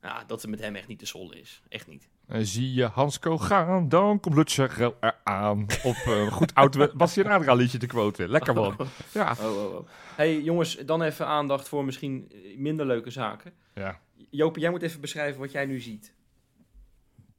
Ja, 0.04 0.24
dat 0.26 0.42
het 0.42 0.50
met 0.50 0.60
hem 0.60 0.76
echt 0.76 0.88
niet 0.88 0.98
te 0.98 1.06
sollen 1.06 1.40
is. 1.40 1.62
Echt 1.68 1.86
niet. 1.86 2.08
En 2.26 2.46
zie 2.46 2.74
je 2.74 2.84
Hansco 2.84 3.38
gaan, 3.38 3.88
dan 3.88 4.20
komt 4.20 4.34
Lutzer 4.34 4.94
eraan. 5.00 5.66
Op 5.82 5.96
een 6.06 6.30
goed 6.30 6.54
oud 6.54 6.96
Bastien 6.96 7.26
Adra 7.32 7.54
liedje 7.54 7.78
te 7.78 7.86
quoten. 7.86 8.28
Lekker 8.28 8.54
man. 8.54 8.76
Ja. 9.12 9.36
Oh, 9.40 9.56
oh, 9.56 9.74
oh. 9.74 9.88
hey, 10.16 10.40
jongens, 10.40 10.76
dan 10.76 11.02
even 11.02 11.26
aandacht 11.26 11.68
voor 11.68 11.84
misschien 11.84 12.32
eh, 12.32 12.56
minder 12.58 12.86
leuke 12.86 13.10
zaken. 13.10 13.52
Ja, 13.74 14.00
Joop, 14.30 14.56
jij 14.56 14.70
moet 14.70 14.82
even 14.82 15.00
beschrijven 15.00 15.40
wat 15.40 15.52
jij 15.52 15.66
nu 15.66 15.80
ziet. 15.80 16.14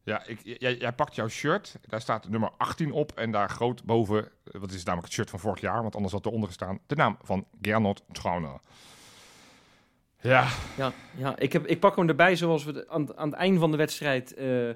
ja 0.03 0.25
ik, 0.25 0.39
jij, 0.43 0.77
jij 0.77 0.93
pakt 0.93 1.15
jouw 1.15 1.27
shirt, 1.27 1.79
daar 1.87 2.01
staat 2.01 2.29
nummer 2.29 2.51
18 2.57 2.91
op 2.91 3.11
en 3.11 3.31
daar 3.31 3.49
groot 3.49 3.83
boven, 3.83 4.23
eh, 4.23 4.59
wat 4.61 4.71
is 4.71 4.83
namelijk 4.83 5.07
het 5.07 5.15
shirt 5.15 5.29
van 5.29 5.39
vorig 5.39 5.61
jaar, 5.61 5.81
want 5.81 5.95
anders 5.95 6.13
had 6.13 6.25
eronder 6.25 6.47
gestaan, 6.47 6.79
de 6.87 6.95
naam 6.95 7.17
van 7.21 7.47
Gernot 7.61 8.03
Trauner. 8.11 8.59
Ja, 10.25 10.47
Ja, 10.77 10.93
ja 11.17 11.37
ik, 11.37 11.53
heb, 11.53 11.65
ik 11.67 11.79
pak 11.79 11.95
hem 11.95 12.07
erbij 12.09 12.35
zoals 12.35 12.63
we 12.65 12.71
de- 12.73 12.85
aan, 12.89 13.17
aan 13.17 13.29
het 13.29 13.37
einde 13.39 13.59
van 13.59 13.71
de 13.71 13.77
wedstrijd. 13.77 14.33
eh, 14.33 14.69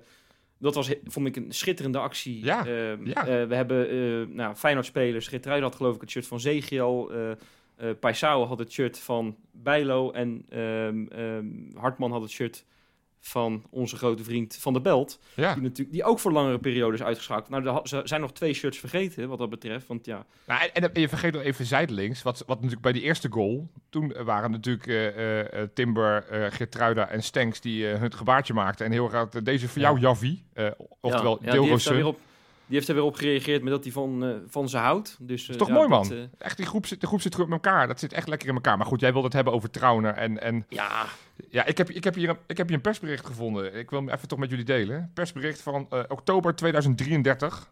dat 0.58 0.76
was, 0.76 0.94
vond 1.06 1.28
ik 1.28 1.36
een 1.36 1.52
schitterende 1.52 1.98
actie. 2.00 2.44
Ja, 2.46 2.66
ja. 3.04 3.28
eh, 3.28 3.46
we 3.48 3.56
hebben 3.56 3.94
uh, 3.96 4.28
nou, 4.28 4.56
Feyenoord-spelers. 4.56 5.28
Geertruiden 5.28 5.68
had 5.70 5.78
geloof 5.78 5.96
ik 5.96 6.02
het 6.02 6.10
shirt 6.10 6.28
van 6.28 6.40
Zegiel. 6.40 7.12
eh 7.12 7.32
eh 7.32 7.96
Paisao 8.00 8.46
had 8.46 8.60
het 8.60 8.72
shirt 8.72 9.00
van 9.00 9.36
Bijlo. 9.52 10.12
En 10.12 10.46
ehm, 10.50 11.06
ehm, 11.08 11.46
Hartman 11.76 12.12
had 12.12 12.22
het 12.22 12.32
shirt 12.32 12.66
van 13.22 13.64
onze 13.70 13.96
grote 13.96 14.24
vriend 14.24 14.56
Van 14.60 14.74
der 14.74 14.82
Belt. 14.82 15.20
ja. 15.36 15.54
Die, 15.54 15.64
natuurlijk, 15.64 15.92
die 15.92 16.04
ook 16.04 16.20
voor 16.20 16.32
langere 16.32 16.60
periodes 16.60 17.04
uitgeschakeld. 17.04 17.50
Nou, 17.50 17.68
er 17.68 17.88
ze 17.88 18.02
zijn 18.04 18.22
nog 18.22 18.32
twee 18.34 18.54
shirts 18.54 18.80
vergeten 18.80 19.30
wat 19.30 19.38
dat 19.38 19.50
betreft. 19.50 19.88
Want 19.88 20.06
ja, 20.06 20.26
Nou, 20.48 20.62
en, 20.62 20.74
en, 20.74 20.94
en 20.94 21.02
je 21.02 21.10
vergeet 21.10 21.34
nog 21.34 21.42
even 21.42 21.66
zijdelings, 21.66 22.22
wat, 22.24 22.38
wat 22.48 22.56
natuurlijk 22.56 22.82
bij 22.82 22.92
die 22.92 23.02
eerste 23.02 23.28
goal, 23.32 23.70
toen 23.90 24.14
waren 24.24 24.52
natuurlijk 24.52 24.88
eh, 24.88 25.08
eh, 25.08 25.62
eh, 25.62 25.70
Timber, 25.74 26.28
eh 26.28 26.52
Geertruida 26.52 27.08
en 27.10 27.24
Stenks 27.24 27.62
die 27.62 27.92
eh, 27.92 28.00
het 28.02 28.16
gebaartje 28.16 28.54
maakten. 28.54 28.86
En 28.86 28.92
heel 28.92 29.08
graag 29.08 29.30
eh, 29.30 29.42
deze 29.44 29.68
voor 29.68 29.82
Ja. 29.82 29.88
jou, 29.88 30.00
Javi, 30.00 30.44
eh, 30.54 30.68
oftewel 31.00 31.40
ja, 31.42 31.54
ja, 31.54 32.14
die, 32.70 32.78
heeft 32.78 32.88
er 32.88 32.96
weer 32.96 33.04
op 33.04 33.16
gereageerd 33.16 33.64
met 33.64 33.72
dat 33.72 33.84
hij 33.84 33.94
van, 33.94 34.26
eh, 34.26 34.36
van 34.48 34.70
ze 34.70 34.78
houdt. 34.78 35.18
Dus, 35.20 35.42
is 35.42 35.50
eh, 35.50 35.56
toch 35.56 35.68
ja, 35.68 35.74
mooi, 35.74 35.90
dat, 35.90 36.10
man? 36.10 36.18
eh, 36.18 36.24
Echt, 36.38 36.58
die 36.58 36.66
groep 36.66 36.86
zit, 36.86 37.02
de 37.02 37.08
groep 37.08 37.22
zit 37.22 37.36
goed 37.36 37.48
met 37.48 37.64
elkaar. 37.64 37.88
Dat 37.88 38.00
zit 38.00 38.14
echt 38.14 38.28
lekker 38.28 38.48
in 38.48 38.54
elkaar. 38.56 38.78
Maar 38.78 38.86
goed, 38.88 39.00
jij 39.00 39.12
wilde 39.12 39.26
het 39.26 39.36
hebben 39.36 39.54
over 39.54 39.70
Trauner. 39.70 40.14
En, 40.14 40.42
en 40.42 40.66
ja, 40.70 41.06
ja, 41.50 41.66
ik 41.66 41.78
heb, 41.78 41.90
ik, 41.90 42.04
heb 42.04 42.16
hier 42.16 42.30
een, 42.30 42.38
ik 42.48 42.58
heb 42.58 42.68
hier 42.68 42.76
een 42.76 42.82
persbericht 42.82 43.26
gevonden. 43.26 43.76
Ik 43.76 43.90
wil 43.90 44.00
hem 44.00 44.10
even 44.10 44.28
toch 44.28 44.40
met 44.40 44.50
jullie 44.50 44.66
delen. 44.66 45.12
Persbericht 45.14 45.62
van 45.62 45.88
eh, 45.90 46.00
oktober 46.08 46.56
2033. 46.56 47.72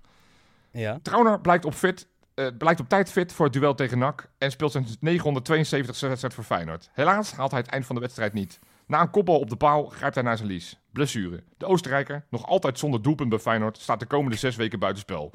Ja. 0.71 0.99
Trauner 1.01 1.39
blijkt 1.39 1.65
op, 1.65 1.73
fit, 1.73 2.07
eh, 2.33 2.47
blijkt 2.57 2.79
op 2.79 2.89
tijd 2.89 3.11
fit 3.11 3.33
voor 3.33 3.45
het 3.45 3.53
duel 3.53 3.75
tegen 3.75 3.97
NAC. 3.97 4.29
En 4.37 4.51
speelt 4.51 4.71
zijn 4.71 4.87
972 4.99 5.99
wedstrijd 6.09 6.33
voor 6.33 6.43
Feyenoord. 6.43 6.89
Helaas 6.93 7.31
haalt 7.31 7.51
hij 7.51 7.59
het 7.59 7.69
eind 7.69 7.85
van 7.85 7.95
de 7.95 8.01
wedstrijd 8.01 8.33
niet. 8.33 8.59
Na 8.87 9.01
een 9.01 9.09
kopbal 9.09 9.39
op 9.39 9.49
de 9.49 9.55
paal 9.55 9.85
grijpt 9.85 10.15
hij 10.15 10.23
naar 10.23 10.37
zijn 10.37 10.49
lies. 10.49 10.79
Blessure. 10.91 11.43
De 11.57 11.65
Oostenrijker, 11.65 12.25
nog 12.29 12.45
altijd 12.45 12.79
zonder 12.79 13.01
doelpunt 13.01 13.29
bij 13.29 13.39
Feyenoord, 13.39 13.77
staat 13.77 13.99
de 13.99 14.05
komende 14.05 14.37
zes 14.37 14.55
weken 14.55 14.79
buitenspel. 14.79 15.31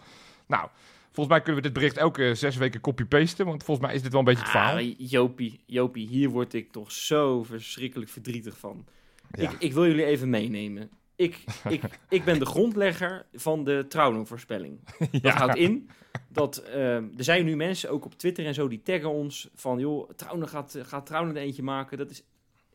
Nou, 0.47 0.69
Volgens 1.15 1.35
mij 1.37 1.45
kunnen 1.45 1.63
we 1.63 1.69
dit 1.69 1.77
bericht 1.79 1.97
elke 1.97 2.35
zes 2.35 2.57
weken 2.57 2.81
copy-pasten. 2.81 3.47
Want 3.47 3.65
volgens 3.65 3.87
mij 3.87 3.97
is 3.97 4.03
dit 4.03 4.11
wel 4.11 4.21
een 4.21 4.27
beetje 4.27 4.43
het 4.43 4.51
verhaal. 4.51 4.77
Ah, 4.77 4.95
Jopie, 4.99 5.61
Jopie, 5.67 6.07
hier 6.07 6.29
word 6.29 6.55
ik 6.55 6.73
toch 6.73 6.93
zo 6.93 7.43
verschrikkelijk 7.43 8.11
verdrietig 8.11 8.59
van. 8.59 8.85
Ja. 9.31 9.51
Ik, 9.51 9.57
ik 9.59 9.73
wil 9.73 9.87
jullie 9.87 10.05
even 10.05 10.31
meenemen. 10.31 10.91
Ik, 11.17 11.45
ik, 11.69 11.83
ik 12.09 12.25
ben 12.25 12.39
de 12.39 12.45
grondlegger 12.47 13.27
van 13.33 13.65
de 13.65 13.85
trouwenvoorspelling. 13.89 14.81
Dat 14.99 15.09
Ja. 15.23 15.37
houdt 15.37 15.57
in 15.57 15.89
dat 16.29 16.57
eh, 16.57 16.95
er 16.97 17.13
zijn 17.17 17.45
nu 17.45 17.57
mensen, 17.57 17.91
ook 17.91 18.05
op 18.05 18.15
Twitter 18.15 18.47
en 18.47 18.55
zo, 18.55 18.69
die 18.69 18.83
taggen 18.83 19.11
ons 19.11 19.49
van, 19.55 19.79
joh, 19.79 20.11
Trouwen 20.17 20.49
gaat, 20.49 20.79
gaat 20.83 21.07
Trouwen 21.07 21.37
er 21.37 21.43
eentje 21.43 21.63
maken. 21.63 21.99
Dat 21.99 22.11
is, 22.11 22.23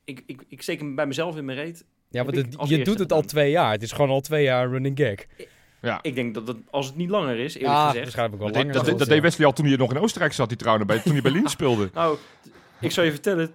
ik, 0.08 0.24
ik, 0.26 0.42
ik 0.48 0.62
steek 0.62 0.80
hem 0.80 0.96
bij 0.96 1.06
mezelf 1.08 1.38
in 1.38 1.46
mijn 1.46 1.58
reet. 1.58 1.86
Ja, 2.10 2.24
want 2.24 2.36
het- 2.38 2.56
je 2.70 2.84
doet 2.84 3.00
het 3.00 3.12
al 3.14 3.22
twee 3.22 3.52
jaar. 3.52 3.72
Het 3.72 3.82
is 3.84 3.92
gewoon 3.92 4.10
al 4.10 4.22
twee 4.22 4.44
jaar 4.44 4.70
running 4.70 4.98
gag. 5.00 5.48
Ja. 5.82 6.00
Ik 6.02 6.16
denk 6.16 6.34
dat 6.34 6.48
het, 6.48 6.58
als 6.70 6.86
het 6.88 6.96
niet 6.96 7.10
langer 7.10 7.40
is, 7.40 7.54
eerlijk 7.56 7.74
Ah, 7.74 7.86
gezegd. 7.86 8.04
waarschijnlijk 8.04 8.38
wel 8.42 8.52
Dat, 8.52 8.58
langer. 8.76 8.98
dat, 8.98 9.08
deed 9.08 9.22
Wesley 9.22 9.46
al 9.48 9.54
toen 9.54 9.66
hij 9.66 9.76
nog 9.76 9.92
in 9.92 9.98
Oostenrijk 10.00 10.34
zat, 10.34 10.48
die 10.48 10.58
trouwens, 10.58 10.88
bij, 10.88 11.00
toen 11.00 11.12
hij 11.14 11.22
bij 11.22 11.32
Lien 11.32 11.48
speelde. 11.48 11.90
Nou, 11.94 12.18
ik 12.82 12.92
zal 12.92 13.04
je 13.04 13.12
vertellen. 13.12 13.52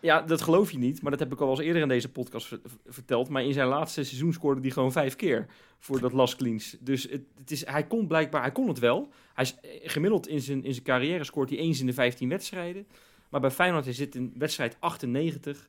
Ja, 0.00 0.20
dat 0.22 0.42
geloof 0.42 0.70
je 0.72 0.78
niet, 0.78 1.02
maar 1.02 1.10
dat 1.10 1.20
heb 1.20 1.32
ik 1.32 1.40
al 1.40 1.50
eens 1.50 1.58
eerder 1.60 1.82
in 1.82 1.88
deze 1.88 2.08
podcast 2.08 2.46
ver- 2.46 2.60
ver- 2.64 2.78
verteld. 2.92 3.28
Maar 3.28 3.44
in 3.44 3.52
zijn 3.52 3.68
laatste 3.68 4.04
seizoen 4.04 4.32
scoorde 4.32 4.60
hij 4.60 4.70
gewoon 4.70 4.92
vijf 4.92 5.16
keer 5.16 5.46
voor 5.78 6.00
dat 6.00 6.12
Las 6.12 6.36
Cleans. 6.36 6.76
Dus 6.80 7.02
het, 7.02 7.22
het 7.38 7.50
is, 7.50 7.66
hij 7.66 7.86
kon 7.86 8.06
blijkbaar, 8.06 8.42
hij 8.42 8.52
kon 8.52 8.68
het 8.68 8.78
wel. 8.78 9.08
Hij 9.34 9.44
is 9.44 9.54
gemiddeld 9.82 10.28
in 10.28 10.40
zijn, 10.40 10.64
in 10.64 10.72
zijn 10.72 10.84
carrière 10.84 11.24
scoort 11.24 11.48
hij 11.50 11.58
eens 11.58 11.80
in 11.80 11.86
de 11.86 11.92
15 11.92 12.28
wedstrijden. 12.28 12.86
Maar 13.28 13.40
bij 13.40 13.50
Feyenoord 13.50 13.86
is 13.86 13.96
dit 13.96 14.14
in 14.14 14.32
wedstrijd 14.38 14.76
98. 14.78 15.68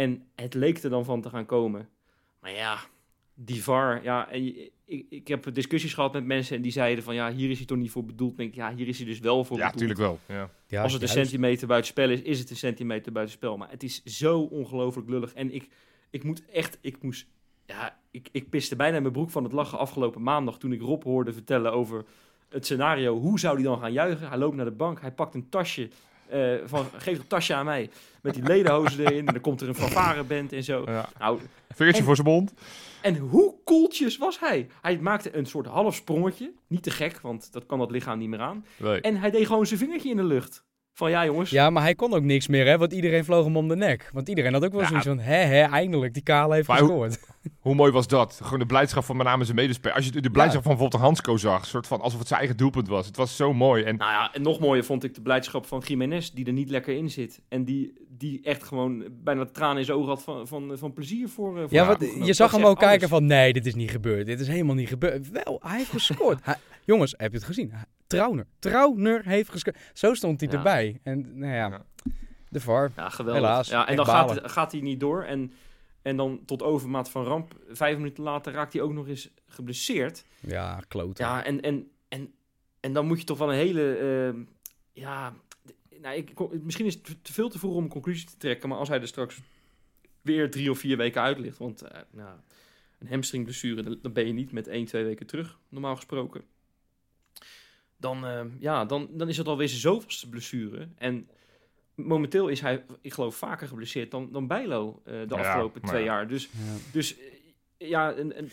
En 0.00 0.28
het 0.34 0.54
leek 0.54 0.78
er 0.82 0.90
dan 0.90 1.04
van 1.04 1.20
te 1.20 1.28
gaan 1.28 1.46
komen. 1.46 1.88
Maar 2.40 2.52
ja, 2.52 2.78
die 3.34 3.62
VAR, 3.62 4.02
ja, 4.02 4.30
en 4.30 4.56
ik, 4.84 5.06
ik 5.08 5.28
heb 5.28 5.54
discussies 5.54 5.94
gehad 5.94 6.12
met 6.12 6.24
mensen 6.24 6.56
en 6.56 6.62
die 6.62 6.72
zeiden 6.72 7.04
van 7.04 7.14
ja, 7.14 7.32
hier 7.32 7.50
is 7.50 7.56
hij 7.56 7.66
toch 7.66 7.78
niet 7.78 7.90
voor 7.90 8.04
bedoeld. 8.04 8.30
Ik 8.30 8.36
denk, 8.36 8.54
ja, 8.54 8.74
hier 8.74 8.88
is 8.88 8.96
hij 8.96 9.06
dus 9.06 9.18
wel 9.18 9.44
voor 9.44 9.58
Ja, 9.58 9.70
bedoeld. 9.70 9.88
natuurlijk 9.88 10.20
wel. 10.28 10.50
Ja. 10.66 10.82
Als 10.82 10.92
het 10.92 11.02
een 11.02 11.08
centimeter 11.08 11.66
buiten 11.66 11.90
spel 11.90 12.10
is, 12.10 12.22
is 12.22 12.38
het 12.38 12.50
een 12.50 12.56
centimeter 12.56 13.12
buiten 13.12 13.34
spel. 13.36 13.56
Maar 13.56 13.70
het 13.70 13.82
is 13.82 14.04
zo 14.04 14.40
ongelooflijk 14.40 15.08
lullig. 15.08 15.32
En 15.32 15.54
ik, 15.54 15.68
ik 16.10 16.24
moet 16.24 16.44
echt, 16.46 16.78
ik 16.80 17.02
moest, 17.02 17.26
ja, 17.66 18.00
ik, 18.10 18.28
ik 18.32 18.50
piste 18.50 18.76
bijna 18.76 18.96
in 18.96 19.02
mijn 19.02 19.14
broek 19.14 19.30
van 19.30 19.44
het 19.44 19.52
lachen 19.52 19.78
afgelopen 19.78 20.22
maandag 20.22 20.58
toen 20.58 20.72
ik 20.72 20.80
Rob 20.80 21.02
hoorde 21.02 21.32
vertellen 21.32 21.72
over 21.72 22.04
het 22.48 22.64
scenario. 22.64 23.18
Hoe 23.18 23.38
zou 23.38 23.54
hij 23.54 23.64
dan 23.64 23.78
gaan 23.78 23.92
juichen? 23.92 24.28
Hij 24.28 24.38
loopt 24.38 24.56
naar 24.56 24.64
de 24.64 24.70
bank, 24.70 25.00
hij 25.00 25.12
pakt 25.12 25.34
een 25.34 25.48
tasje, 25.48 25.88
eh, 26.30 26.54
van, 26.64 26.86
geef 26.96 27.16
dat 27.16 27.28
tasje 27.28 27.54
aan 27.54 27.64
mij, 27.64 27.90
met 28.22 28.34
die 28.34 28.42
ledenhozen 28.42 29.04
erin. 29.06 29.18
En 29.26 29.32
dan 29.32 29.40
komt 29.42 29.60
er 29.60 29.68
een 29.68 29.74
fanfareband 29.74 30.52
en 30.52 30.64
zo. 30.64 30.82
Ja. 30.86 31.08
Nou, 31.18 31.38
Vingertje 31.74 32.00
En- 32.00 32.06
voor 32.06 32.16
zijn 32.16 32.28
mond. 32.28 32.52
en 33.02 33.16
hoe 33.16 33.54
koeltjes 33.64 34.18
was 34.18 34.38
hij? 34.40 34.66
Hij 34.82 34.98
maakte 34.98 35.36
een 35.36 35.46
soort 35.46 35.66
half 35.66 35.94
sprongetje. 35.94 36.52
Niet 36.66 36.82
te 36.82 36.90
gek, 36.90 37.20
want 37.20 37.52
dat 37.52 37.66
kan 37.66 37.78
dat 37.78 37.90
lichaam 37.90 38.18
niet 38.18 38.28
meer 38.28 38.40
aan. 38.40 38.64
Nee. 38.76 39.00
En 39.00 39.16
hij 39.16 39.30
deed 39.30 39.46
gewoon 39.46 39.66
zijn 39.66 39.78
vingertje 39.80 40.10
in 40.10 40.16
de 40.16 40.24
lucht. 40.24 40.64
Van 41.00 41.10
ja 41.10 41.24
jongens, 41.24 41.50
Ja, 41.50 41.70
maar 41.70 41.82
hij 41.82 41.94
kon 41.94 42.14
ook 42.14 42.22
niks 42.22 42.48
meer, 42.48 42.66
hè? 42.66 42.78
Want 42.78 42.92
iedereen 42.92 43.24
vloog 43.24 43.44
hem 43.44 43.56
om 43.56 43.68
de 43.68 43.76
nek. 43.76 44.10
Want 44.12 44.28
iedereen 44.28 44.52
had 44.52 44.64
ook 44.64 44.72
wel 44.72 44.80
Ja. 44.80 44.86
zoiets 44.86 45.06
van, 45.06 45.18
hè, 45.18 45.34
hè, 45.36 45.60
eindelijk, 45.62 46.14
die 46.14 46.22
Kale 46.22 46.54
heeft 46.54 46.68
Maar 46.68 46.78
gescoord. 46.78 47.18
Hoe 47.60 47.74
mooi 47.74 47.92
was 47.92 48.06
dat? 48.08 48.38
Gewoon 48.42 48.58
de 48.58 48.66
blijdschap 48.66 49.04
van 49.04 49.16
met 49.16 49.26
name 49.26 49.44
zijn 49.44 49.56
medespeler. 49.56 49.96
Als 49.96 50.04
je 50.04 50.20
de 50.20 50.30
blijdschap 50.30 50.62
van 50.62 50.70
bijvoorbeeld 50.72 51.02
Hansco 51.02 51.36
zag, 51.36 51.66
soort 51.66 51.86
van 51.86 52.00
alsof 52.00 52.18
het 52.18 52.28
zijn 52.28 52.40
eigen 52.40 52.56
doelpunt 52.58 52.88
was. 52.88 53.06
Het 53.06 53.16
was 53.16 53.36
zo 53.36 53.52
mooi. 53.52 53.82
En 53.84 53.96
Nou 53.96 54.10
ja, 54.10 54.32
en 54.32 54.42
nog 54.42 54.58
mooier 54.60 54.84
vond 54.84 55.04
ik 55.04 55.14
de 55.14 55.20
blijdschap 55.20 55.66
van 55.66 55.82
Jiménez, 55.86 56.30
die 56.30 56.46
er 56.46 56.52
niet 56.52 56.70
lekker 56.70 56.96
in 56.96 57.10
zit. 57.10 57.40
En 57.48 57.64
die, 57.64 57.92
die 58.08 58.40
echt 58.42 58.62
gewoon 58.64 59.04
bijna 59.10 59.44
tranen 59.52 59.78
in 59.78 59.84
zijn 59.84 59.96
ogen 59.98 60.08
had 60.08 60.22
van, 60.22 60.46
van, 60.48 60.72
van 60.78 60.92
plezier 60.92 61.28
voor, 61.28 61.54
eh, 61.56 61.62
voor 61.62 61.72
Ja, 61.72 61.86
want 61.86 62.26
je 62.26 62.32
zag 62.32 62.50
hem 62.52 62.64
ook 62.64 62.78
kijken 62.78 62.98
alles. 63.08 63.10
van, 63.18 63.26
nee, 63.26 63.52
dit 63.52 63.66
is 63.66 63.74
niet 63.74 63.90
gebeurd. 63.90 64.26
Dit 64.26 64.40
is 64.40 64.48
helemaal 64.48 64.74
niet 64.74 64.88
gebeurd. 64.88 65.30
Wel, 65.30 65.60
hij 65.64 65.76
heeft 65.76 65.90
gescoord. 66.00 66.38
Hij- 66.42 66.56
jongens, 66.84 67.14
heb 67.16 67.30
je 67.32 67.36
het 67.36 67.46
gezien? 67.46 67.72
Trauner. 68.10 68.46
Trauner 68.58 69.24
heeft 69.24 69.50
gescoord. 69.50 69.76
Zo 69.92 70.14
stond 70.14 70.40
hij 70.40 70.48
Ja. 70.50 70.56
erbij. 70.56 71.00
En 71.02 71.38
nou 71.38 71.52
ja, 71.52 71.68
Ja. 71.68 71.84
de 72.48 72.60
VAR. 72.60 72.90
Ja, 72.96 73.08
geweldig. 73.08 73.42
Helaas, 73.42 73.68
Ja, 73.68 73.88
en 73.88 73.96
dan 73.96 74.04
gaat, 74.06 74.26
balen. 74.26 74.42
het- 74.42 74.52
gaat 74.52 74.72
hij 74.72 74.80
niet 74.80 75.00
door. 75.00 75.22
En, 75.22 75.52
en 76.02 76.16
dan 76.16 76.42
tot 76.46 76.62
overmaat 76.62 77.10
van 77.10 77.24
ramp, 77.24 77.54
vijf 77.68 77.96
minuten 77.96 78.22
later 78.24 78.52
raakt 78.52 78.72
hij 78.72 78.82
ook 78.82 78.92
nog 78.92 79.08
eens 79.08 79.30
geblesseerd. 79.46 80.24
Ja, 80.40 80.80
klote. 80.88 81.22
Ja, 81.22 81.44
en, 81.44 81.60
en, 81.60 81.90
en, 82.08 82.32
en 82.80 82.92
dan 82.92 83.06
moet 83.06 83.18
je 83.18 83.24
toch 83.24 83.38
wel 83.38 83.48
een 83.48 83.58
hele... 83.58 83.94
ehm, 83.96 84.42
ja, 84.92 85.34
nou, 86.00 86.16
ik, 86.16 86.32
misschien 86.62 86.86
is 86.86 86.94
het 86.94 87.24
te 87.24 87.32
veel 87.32 87.48
te 87.48 87.58
vroeg 87.58 87.74
om 87.74 87.82
een 87.82 87.88
conclusie 87.88 88.26
te 88.28 88.36
trekken. 88.36 88.68
Maar 88.68 88.78
als 88.78 88.88
hij 88.88 89.00
er 89.00 89.06
straks 89.08 89.40
weer 90.22 90.50
drie 90.50 90.70
of 90.70 90.78
vier 90.78 90.96
weken 90.96 91.22
uit 91.22 91.38
ligt... 91.38 91.58
Want 91.58 91.82
eh, 91.82 92.00
nou, 92.10 92.38
een 92.98 93.08
hamstringblessure, 93.08 93.98
dan 94.02 94.12
ben 94.12 94.26
je 94.26 94.32
niet 94.32 94.52
met 94.52 94.68
één, 94.68 94.84
twee 94.84 95.04
weken 95.04 95.26
terug, 95.26 95.58
normaal 95.68 95.96
gesproken. 95.96 96.42
Dan, 98.00 98.26
ehm, 98.26 98.48
ja, 98.58 98.84
dan, 98.84 99.08
dan 99.12 99.28
is 99.28 99.36
het 99.36 99.46
alweer 99.48 99.68
zijn 99.68 99.80
zoveelste 99.80 100.28
blessure. 100.28 100.88
En 100.98 101.28
momenteel 101.94 102.48
is 102.48 102.60
hij, 102.60 102.84
ik 103.00 103.12
geloof, 103.12 103.36
vaker 103.36 103.68
geblesseerd 103.68 104.10
dan, 104.10 104.28
dan 104.32 104.46
Bijlo 104.46 105.00
eh, 105.04 105.12
de 105.12 105.34
Ja, 105.34 105.40
afgelopen 105.40 105.82
twee 105.82 106.00
ja. 106.04 106.06
jaar. 106.06 106.28
Dus, 106.28 106.42
Ja. 106.52 106.58
dus 106.92 107.16
eh, 107.18 107.88
ja, 107.88 108.12
en, 108.12 108.36
en, 108.36 108.44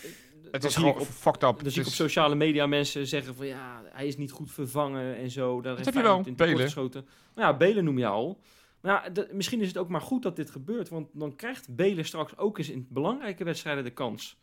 het 0.52 0.62
dan 0.62 0.70
is 0.70 0.76
gewoon 0.76 1.00
op, 1.00 1.08
fucked 1.08 1.44
up. 1.44 1.56
dan 1.56 1.64
Het 1.64 1.74
zie 1.74 1.82
ik 1.82 1.88
op 1.88 1.94
sociale 1.94 2.36
media 2.36 2.66
mensen 2.68 3.08
zeggen 3.08 3.36
van 3.36 3.46
ja, 3.48 3.82
hij 3.86 4.08
is 4.08 4.18
niet 4.18 4.32
goed 4.32 4.52
vervangen 4.52 5.16
en 5.16 5.32
zo. 5.32 5.54
Daar 5.54 5.76
Dat 5.76 5.86
heeft 5.86 5.86
heb 5.86 6.04
je 6.06 6.10
wel, 6.10 6.36
Belen. 6.36 6.60
geschoten. 6.60 7.08
Nou 7.36 7.52
ja, 7.52 7.58
Belen 7.58 7.84
noem 7.84 7.98
je 7.98 8.08
al. 8.08 8.40
Maar 8.82 9.12
ja, 9.14 9.26
misschien 9.32 9.62
is 9.62 9.68
het 9.68 9.78
ook 9.78 9.90
maar 9.90 10.02
goed 10.02 10.24
dat 10.24 10.36
dit 10.36 10.50
gebeurt, 10.50 10.90
want 10.90 11.08
dan 11.14 11.36
krijgt 11.36 11.76
Belen 11.76 12.06
straks 12.06 12.38
ook 12.38 12.58
eens 12.58 12.70
in 12.70 12.88
belangrijke 12.90 13.44
wedstrijden 13.44 13.84
de 13.84 13.90
kans. 13.90 14.38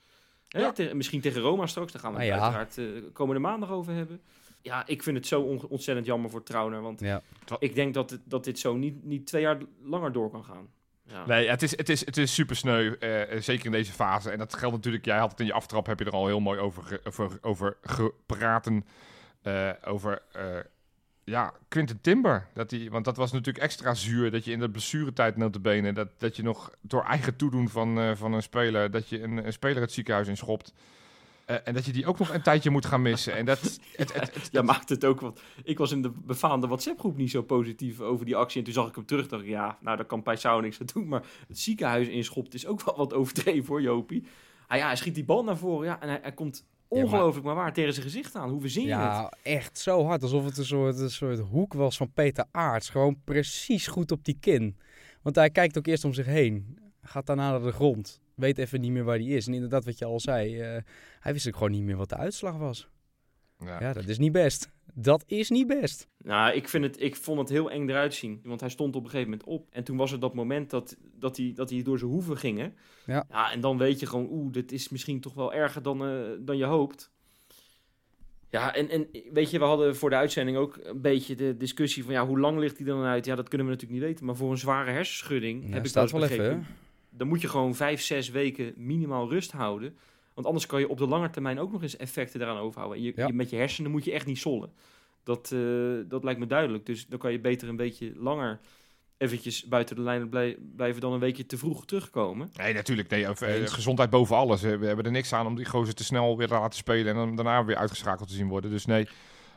Hè, 0.49 0.61
Ja. 0.61 0.73
te- 0.73 0.90
misschien 0.95 1.21
tegen 1.21 1.40
Roma 1.40 1.67
straks, 1.67 1.93
daar 1.93 2.01
gaan 2.01 2.12
we 2.14 2.19
het 2.19 2.27
ja. 2.29 2.40
uiteraard 2.40 2.79
eh, 2.79 2.87
komende 3.12 3.40
maandag 3.40 3.71
over 3.71 3.93
hebben. 3.95 4.21
Ja, 4.64 4.87
ik 4.87 5.03
vind 5.03 5.16
het 5.16 5.27
zo 5.27 5.40
on- 5.40 5.66
ontzettend 5.68 6.07
jammer 6.07 6.31
voor 6.31 6.42
Trauner, 6.42 6.81
want 6.83 7.00
Ja. 7.00 7.22
ik 7.59 7.74
denk 7.74 7.94
dat, 7.94 8.11
het, 8.11 8.20
dat 8.24 8.44
dit 8.44 8.59
zo 8.59 8.77
niet, 8.77 9.05
niet 9.05 9.27
twee 9.27 9.42
jaar 9.42 9.59
langer 9.83 10.12
door 10.12 10.31
kan 10.31 10.44
gaan. 10.44 10.68
Ja. 11.07 11.27
Nee, 11.27 11.48
het 11.48 11.62
is, 11.62 11.77
het 11.77 11.88
is, 11.88 12.07
het 12.07 12.16
is 12.16 12.35
super 12.35 12.57
sneu, 12.57 12.92
eh, 12.94 13.40
zeker 13.40 13.66
in 13.66 13.72
deze 13.72 13.92
fase. 13.92 14.31
En 14.31 14.38
dat 14.38 14.55
geldt 14.55 14.74
natuurlijk, 14.74 15.05
jij 15.05 15.18
had 15.18 15.31
het 15.31 15.40
in 15.40 15.46
je 15.46 15.53
aftrap, 15.53 15.87
heb 15.87 15.98
je 15.98 16.05
er 16.05 16.11
al 16.12 16.27
heel 16.27 16.40
mooi 16.40 16.59
over, 16.59 17.00
over, 17.05 17.38
over 17.40 17.77
gepraten. 17.83 18.85
eh, 19.42 19.70
over, 19.85 20.22
eh, 20.33 20.44
ja, 21.24 21.53
Quinten 21.68 22.00
Timber. 22.00 22.46
Dat 22.55 22.70
die, 22.70 22.90
want 22.90 23.05
dat 23.05 23.16
was 23.16 23.33
natuurlijk 23.33 23.64
extra 23.64 23.94
zuur, 23.94 24.31
dat 24.31 24.44
je 24.44 24.53
in 24.53 24.59
de 24.59 24.70
blessuretijd 24.70 25.37
notabene, 25.37 25.92
dat, 25.92 26.09
dat 26.18 26.37
je 26.37 26.42
nog 26.42 26.70
door 26.81 27.05
eigen 27.05 27.37
toedoen 27.37 27.68
van, 27.68 27.98
eh, 27.98 28.14
van 28.14 28.33
een 28.33 28.42
speler, 28.42 28.90
dat 28.90 29.09
je 29.09 29.22
een, 29.22 29.46
een 29.46 29.53
speler 29.53 29.81
het 29.83 29.92
ziekenhuis 29.92 30.29
inschopt. 30.29 30.72
Eh, 31.47 31.57
en 31.65 31.75
dat 31.75 31.85
je 31.85 31.93
die 31.93 32.07
ook 32.07 32.19
nog 32.19 32.35
een 32.35 32.43
tijdje 32.43 32.71
moet 32.71 32.87
gaan 32.87 33.03
missen. 33.03 33.35
En 33.37 33.45
dat, 33.45 33.61
het, 33.61 33.81
het, 33.97 34.13
het- 34.35 34.49
Ja, 34.53 34.63
maakt 34.63 34.89
het 34.89 35.05
ook 35.05 35.21
wat. 35.21 35.41
Ik 35.65 35.79
was 35.79 35.93
in 35.93 36.03
de 36.03 36.11
befaamde 36.11 36.67
WhatsApp-groep 36.67 37.17
niet 37.17 37.31
zo 37.31 37.43
positief 37.43 38.01
over 38.01 38.25
die 38.27 38.37
actie. 38.37 38.59
En 38.59 38.65
toen 38.65 38.75
zag 38.75 38.89
ik 38.89 38.95
hem 38.95 39.07
terug. 39.07 39.29
Dacht 39.29 39.43
ik, 39.43 39.49
ja, 39.49 39.79
nou, 39.81 39.97
daar 39.97 40.07
kan 40.07 40.23
Paisao 40.23 40.61
niks 40.61 40.81
aan 40.81 40.87
doen. 40.93 41.09
Maar 41.09 41.23
het 41.49 41.59
ziekenhuis 41.59 42.09
inschopt 42.09 42.55
is 42.55 42.67
ook 42.67 42.85
wel 42.85 42.97
wat 42.97 43.13
overdreven 43.15 43.65
voor 43.65 43.83
Jopie. 43.83 44.27
Ah, 44.67 44.79
ja, 44.79 44.87
hij 44.87 44.97
schiet 44.97 45.15
die 45.15 45.25
bal 45.25 45.45
naar 45.45 45.57
voren. 45.57 45.87
Ja, 45.87 46.01
en 46.01 46.09
hij, 46.09 46.19
hij 46.23 46.33
komt 46.33 46.67
ongelooflijk 46.89 47.47
maar 47.47 47.55
waar 47.55 47.73
tegen 47.73 47.93
zijn 47.93 48.05
gezicht 48.07 48.35
aan. 48.35 48.51
Hoe 48.51 48.61
verzin 48.61 48.83
je 48.83 48.89
het? 48.89 48.99
Ja, 48.99 49.33
echt 49.43 49.79
zo 49.79 50.05
hard. 50.05 50.23
Alsof 50.23 50.45
het 50.45 50.59
een 50.59 50.65
soort, 50.65 50.99
een 50.99 51.11
soort 51.11 51.39
hoek 51.39 51.73
was 51.73 51.97
van 51.97 52.13
Peter 52.13 52.45
Aarts. 52.51 52.89
Gewoon 52.89 53.21
precies 53.25 53.87
goed 53.87 54.11
op 54.13 54.25
die 54.25 54.37
kin. 54.41 54.77
Want 55.23 55.37
hij 55.37 55.51
kijkt 55.51 55.79
ook 55.79 55.87
eerst 55.87 56.05
om 56.05 56.13
zich 56.13 56.27
heen. 56.27 56.79
Gaat 57.03 57.27
daarna 57.27 57.51
naar 57.51 57.63
de 57.63 57.73
grond. 57.73 58.21
Weet 58.35 58.59
even 58.59 58.81
niet 58.81 58.90
meer 58.90 59.05
waar 59.05 59.16
hij 59.18 59.27
is. 59.27 59.47
En 59.47 59.55
inderdaad, 59.55 59.85
wat 59.85 59.99
je 59.99 60.05
al 60.05 60.20
zei. 60.20 60.61
eh, 60.61 60.83
hij 61.20 61.33
wist 61.33 61.47
ook 61.47 61.55
gewoon 61.57 61.70
niet 61.70 61.83
meer 61.83 61.97
wat 61.97 62.09
de 62.09 62.16
uitslag 62.16 62.57
was. 62.57 62.88
ja. 63.59 63.81
Ja, 63.81 63.92
dat 63.92 64.09
is 64.09 64.18
niet 64.18 64.33
best. 64.33 64.70
Dat 64.94 65.25
is 65.27 65.51
niet 65.51 65.66
best. 65.66 66.09
Nou, 66.18 66.55
ik, 66.55 66.68
vind 66.68 66.85
het, 66.85 67.01
ik 67.03 67.16
vond 67.16 67.38
het 67.38 67.49
heel 67.49 67.70
eng 67.70 67.88
eruit 67.88 68.14
zien. 68.14 68.40
Want 68.44 68.61
hij 68.61 68.68
stond 68.68 68.97
op 68.97 69.05
een 69.05 69.11
gegeven 69.11 69.31
moment 69.31 69.49
op. 69.49 69.66
En 69.70 69.85
toen 69.85 69.97
was 69.97 70.12
er 70.12 70.20
dat 70.20 70.35
moment 70.35 70.70
dat, 70.70 70.97
dat, 71.18 71.37
hij, 71.37 71.53
dat 71.55 71.70
hij 71.70 71.83
door 71.83 71.99
zijn 71.99 72.11
hoeven 72.11 72.37
ging. 72.37 72.59
hè. 72.59 72.68
Ja. 73.07 73.51
en 73.53 73.61
dan 73.61 73.79
weet 73.79 74.01
je 74.01 74.07
gewoon, 74.07 74.29
oeh, 74.31 74.53
dit 74.53 74.73
is 74.73 74.88
misschien 74.88 75.20
toch 75.20 75.35
wel 75.35 75.53
erger 75.53 75.83
dan, 75.83 76.07
eh, 76.07 76.20
dan 76.40 76.57
je 76.57 76.64
hoopt. 76.64 77.12
Ja, 78.51 78.75
en, 78.75 78.88
en 78.88 79.07
weet 79.33 79.51
je, 79.51 79.59
we 79.59 79.64
hadden 79.64 79.97
voor 79.97 80.11
de 80.11 80.16
uitzending 80.16 80.57
ook 80.57 80.79
een 80.83 81.01
beetje 81.01 81.35
de 81.35 81.57
discussie 81.57 82.05
van... 82.05 82.12
ja, 82.12 82.27
hoe 82.27 82.40
lang 82.40 82.59
ligt 82.59 82.77
hij 82.77 82.87
dan 82.87 83.03
uit? 83.05 83.25
Ja, 83.25 83.35
dat 83.35 83.49
kunnen 83.49 83.66
we 83.66 83.73
natuurlijk 83.73 84.01
niet 84.01 84.11
weten. 84.11 84.27
Maar 84.27 84.37
voor 84.37 84.51
een 84.51 84.59
zware 84.59 84.90
hersenschudding, 84.90 85.62
Ja, 85.66 85.70
heb 85.73 85.83
ik 85.85 85.88
staat 85.90 86.11
wel 86.11 86.23
eens 86.23 86.31
even. 86.31 86.66
Dan 87.16 87.29
moet 87.29 87.40
je 87.40 87.48
gewoon 87.48 87.74
vijf, 87.74 88.00
zes 88.03 88.29
weken 88.31 88.72
minimaal 88.77 89.29
rust 89.31 89.53
houden. 89.53 89.96
Want 90.35 90.46
anders 90.46 90.66
kan 90.66 90.81
je 90.81 90.88
op 90.88 90.98
de 90.98 91.07
lange 91.07 91.31
termijn 91.31 91.59
ook 91.59 91.72
nog 91.72 91.83
eens 91.83 91.96
effecten 91.96 92.40
eraan 92.40 92.57
overhouden. 92.59 92.98
En 92.98 93.05
je, 93.05 93.12
Ja. 93.16 93.27
je- 93.27 93.33
met 93.33 93.50
je 93.50 93.57
hersenen 93.57 93.90
moet 93.90 94.05
je 94.05 94.12
echt 94.12 94.27
niet 94.27 94.38
sollen. 94.38 94.72
Dat, 95.22 95.53
eh, 95.53 95.61
dat 96.09 96.24
lijkt 96.24 96.40
me 96.40 96.46
duidelijk. 96.46 96.87
Dus 96.87 97.07
dan 97.07 97.18
kan 97.18 97.33
je 97.33 97.40
beter 97.40 97.68
een 97.68 97.77
beetje 97.77 98.12
langer 98.16 98.61
eventjes 99.18 99.64
buiten 99.64 99.96
de 99.96 100.03
lijnen 100.03 100.29
blij- 100.29 100.57
blijven 100.77 101.00
dan 101.00 101.12
een 101.12 101.18
weekje 101.20 101.46
te 101.46 101.59
vroeg 101.59 101.85
terugkomen. 101.87 102.50
Nee, 102.57 102.74
natuurlijk. 102.74 103.09
Nee, 103.09 103.31
of, 103.31 103.40
eh, 103.40 103.66
gezondheid 103.66 104.11
boven 104.11 104.37
alles. 104.37 104.62
Eh, 104.62 104.77
We 104.79 104.87
hebben 104.87 105.05
er 105.05 105.11
niks 105.11 105.33
aan 105.33 105.46
om 105.46 105.55
die 105.57 105.64
gozer 105.66 105.94
te 105.94 106.05
snel 106.05 106.37
weer 106.37 106.46
te 106.46 106.55
laten 106.55 106.79
spelen 106.79 107.07
en 107.07 107.14
dan 107.14 107.37
daarna 107.37 107.64
weer 107.64 107.77
uitgeschakeld 107.77 108.29
te 108.29 108.35
zien 108.35 108.48
worden. 108.48 108.70
Dus 108.70 108.87
nee, 108.87 109.09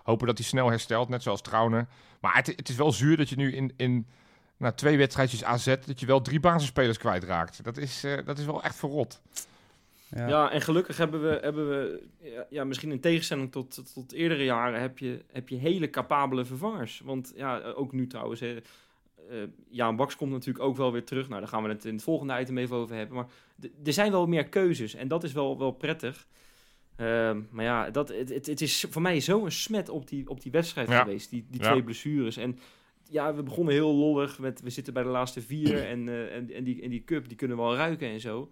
hopen 0.03 0.27
dat 0.27 0.37
hij 0.37 0.47
snel 0.47 0.69
herstelt, 0.69 1.09
net 1.09 1.23
zoals 1.23 1.41
Trauner. 1.41 1.87
Maar 2.21 2.35
het, 2.35 2.47
het 2.47 2.69
is 2.69 2.75
wel 2.75 2.91
zuur 2.91 3.17
dat 3.17 3.29
je 3.29 3.35
nu 3.35 3.53
in, 3.55 3.73
in 3.77 4.07
nou, 4.57 4.73
twee 4.75 4.97
wedstrijdjes 4.97 5.43
AZ, 5.43 5.65
dat 5.65 5.99
je 5.99 6.05
wel 6.05 6.21
drie 6.21 6.39
basisspelers 6.39 6.97
kwijtraakt. 6.97 7.63
Dat 7.63 7.77
is, 7.77 8.03
eh, 8.03 8.17
dat 8.25 8.37
is 8.37 8.45
wel 8.45 8.63
echt 8.63 8.75
verrot. 8.75 9.21
Ja. 10.15 10.27
Ja, 10.27 10.51
en 10.51 10.61
gelukkig 10.61 10.97
hebben 10.97 11.21
we, 11.21 11.39
hebben 11.41 11.69
we 11.69 12.03
ja, 12.21 12.45
ja, 12.49 12.63
misschien 12.63 12.91
in 12.91 12.99
tegenstelling 12.99 13.51
tot, 13.51 13.73
tot, 13.73 13.93
tot 13.93 14.11
eerdere 14.11 14.43
jaren, 14.43 14.81
heb 14.81 14.97
je, 14.99 15.23
heb 15.31 15.49
je 15.49 15.55
hele 15.55 15.89
capabele 15.89 16.45
vervangers. 16.45 17.01
Want 17.05 17.33
ja, 17.35 17.61
ook 17.61 17.91
nu 17.91 18.07
trouwens, 18.07 18.39
hè, 18.39 18.55
eh, 19.29 19.37
Jaan 19.69 19.95
Baks 19.95 20.15
komt 20.15 20.31
natuurlijk 20.31 20.65
ook 20.65 20.77
wel 20.77 20.91
weer 20.91 21.03
terug. 21.03 21.27
Nou, 21.27 21.39
daar 21.39 21.49
gaan 21.49 21.63
we 21.63 21.69
het 21.69 21.85
in 21.85 21.93
het 21.93 22.03
volgende 22.03 22.39
item 22.39 22.57
even 22.57 22.75
over 22.75 22.95
hebben. 22.95 23.15
Maar 23.15 23.27
er 23.85 23.93
zijn 23.93 24.11
wel 24.11 24.27
meer 24.27 24.47
keuzes 24.47 24.95
en 24.95 25.07
dat 25.07 25.23
is 25.23 25.31
wel, 25.33 25.57
wel 25.57 25.71
prettig. 25.71 26.27
Ehm, 26.95 27.41
maar 27.49 27.63
ja, 27.65 27.89
dat, 27.89 28.07
het, 28.09 28.29
het, 28.29 28.45
het 28.45 28.61
is 28.61 28.85
voor 28.89 29.01
mij 29.01 29.21
zo'n 29.21 29.51
smet 29.51 29.89
op 29.89 30.07
die, 30.07 30.29
op 30.29 30.41
die 30.41 30.51
wedstrijd 30.51 30.87
Ja. 30.89 30.99
geweest, 31.03 31.29
die, 31.29 31.45
die 31.49 31.61
Ja. 31.61 31.69
twee 31.69 31.83
blessures. 31.83 32.37
En 32.37 32.59
ja, 33.11 33.35
we 33.35 33.43
begonnen 33.43 33.73
heel 33.73 33.93
lollig 33.95 34.39
met, 34.39 34.61
we 34.61 34.69
zitten 34.69 34.93
bij 34.93 35.03
de 35.03 35.09
laatste 35.09 35.41
vier 35.41 35.83
en, 35.93 36.09
eh, 36.09 36.35
en, 36.35 36.51
en, 36.53 36.63
die, 36.63 36.81
en 36.81 36.89
die 36.89 37.03
cup, 37.03 37.27
die 37.27 37.37
kunnen 37.37 37.57
wel 37.57 37.75
ruiken 37.75 38.07
en 38.09 38.19
zo. 38.19 38.51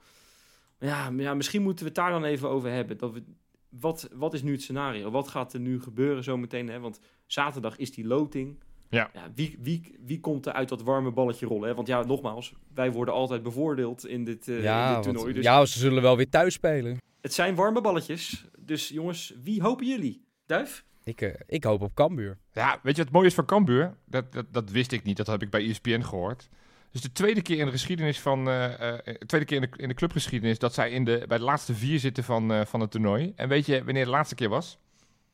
Maar 0.79 0.89
ja, 0.89 1.09
maar 1.09 1.23
ja, 1.23 1.33
misschien 1.33 1.61
moeten 1.61 1.79
we 1.85 1.91
het 1.91 1.95
daar 1.99 2.11
dan 2.11 2.23
even 2.23 2.49
over 2.49 2.69
hebben. 2.71 2.97
Dat 2.97 3.13
we, 3.13 3.23
wat, 3.69 4.09
wat 4.13 4.33
is 4.33 4.41
nu 4.43 4.51
het 4.51 4.61
scenario? 4.61 5.11
Wat 5.11 5.27
gaat 5.27 5.53
er 5.53 5.59
nu 5.59 5.81
gebeuren 5.81 6.23
zometeen? 6.23 6.67
Hè? 6.69 6.79
Want 6.79 6.99
zaterdag 7.25 7.77
is 7.77 7.91
die 7.91 8.05
loting. 8.07 8.63
Ja. 8.89 9.11
wie, 9.35 9.57
wie, 9.61 9.95
wie 10.05 10.19
komt 10.19 10.45
er 10.45 10.53
uit 10.53 10.69
dat 10.69 10.81
warme 10.83 11.11
balletje 11.11 11.45
rollen? 11.45 11.69
Hè? 11.69 11.75
Want 11.75 11.87
ja, 11.87 12.03
nogmaals, 12.03 12.53
wij 12.73 12.91
worden 12.91 13.13
altijd 13.13 13.43
bevoordeeld 13.43 14.07
in 14.07 14.23
dit, 14.23 14.47
eh, 14.47 14.55
in 14.55 14.61
ja, 14.61 14.93
dit 14.93 15.03
toernooi. 15.03 15.23
want- 15.23 15.35
Dus 15.35 15.45
ja, 15.45 15.65
ze 15.65 15.79
zullen 15.79 16.01
wel 16.01 16.17
weer 16.17 16.29
thuis 16.29 16.53
spelen. 16.53 16.97
het 17.21 17.33
zijn 17.33 17.55
warme 17.55 17.81
balletjes. 17.81 18.45
Dus 18.59 18.89
jongens, 18.89 19.33
wie 19.43 19.61
hopen 19.61 19.85
jullie? 19.87 20.21
Duif? 20.45 20.85
Ik, 21.05 21.21
eh, 21.21 21.33
ik 21.47 21.63
hoop 21.63 21.81
op 21.81 21.93
Cambuur. 21.95 22.37
Ja, 22.51 22.79
weet 22.83 22.95
je 22.95 23.03
wat 23.03 23.11
mooi 23.11 23.25
is 23.27 23.33
van 23.33 23.45
Cambuur? 23.45 23.95
Dat, 24.05 24.31
dat, 24.33 24.45
dat 24.51 24.69
wist 24.69 24.91
ik 24.91 25.03
niet, 25.03 25.17
dat 25.17 25.27
heb 25.27 25.41
ik 25.41 25.49
bij 25.49 25.69
ESPN 25.69 26.01
gehoord. 26.01 26.49
Dus 26.91 27.01
de 27.01 27.11
tweede 27.11 27.41
keer 27.41 27.57
in 27.59 27.65
de 27.65 27.71
geschiedenis 27.71 28.19
van, 28.19 28.47
eh, 28.49 28.89
eh, 28.89 29.15
tweede 29.15 29.45
keer 29.47 29.61
in 29.61 29.69
de, 29.71 29.77
in 29.81 29.87
de 29.87 29.93
clubgeschiedenis 29.93 30.59
dat 30.59 30.73
zij 30.73 30.91
in 30.91 31.03
de, 31.05 31.23
bij 31.27 31.37
de 31.37 31.43
laatste 31.43 31.73
vier 31.75 31.99
zitten 31.99 32.23
van, 32.23 32.53
eh, 32.53 32.65
van 32.65 32.79
het 32.79 32.91
toernooi. 32.91 33.33
En 33.35 33.47
weet 33.47 33.65
je 33.65 33.83
wanneer 33.83 34.03
de 34.05 34.09
laatste 34.11 34.35
keer 34.35 34.49
was? 34.49 34.77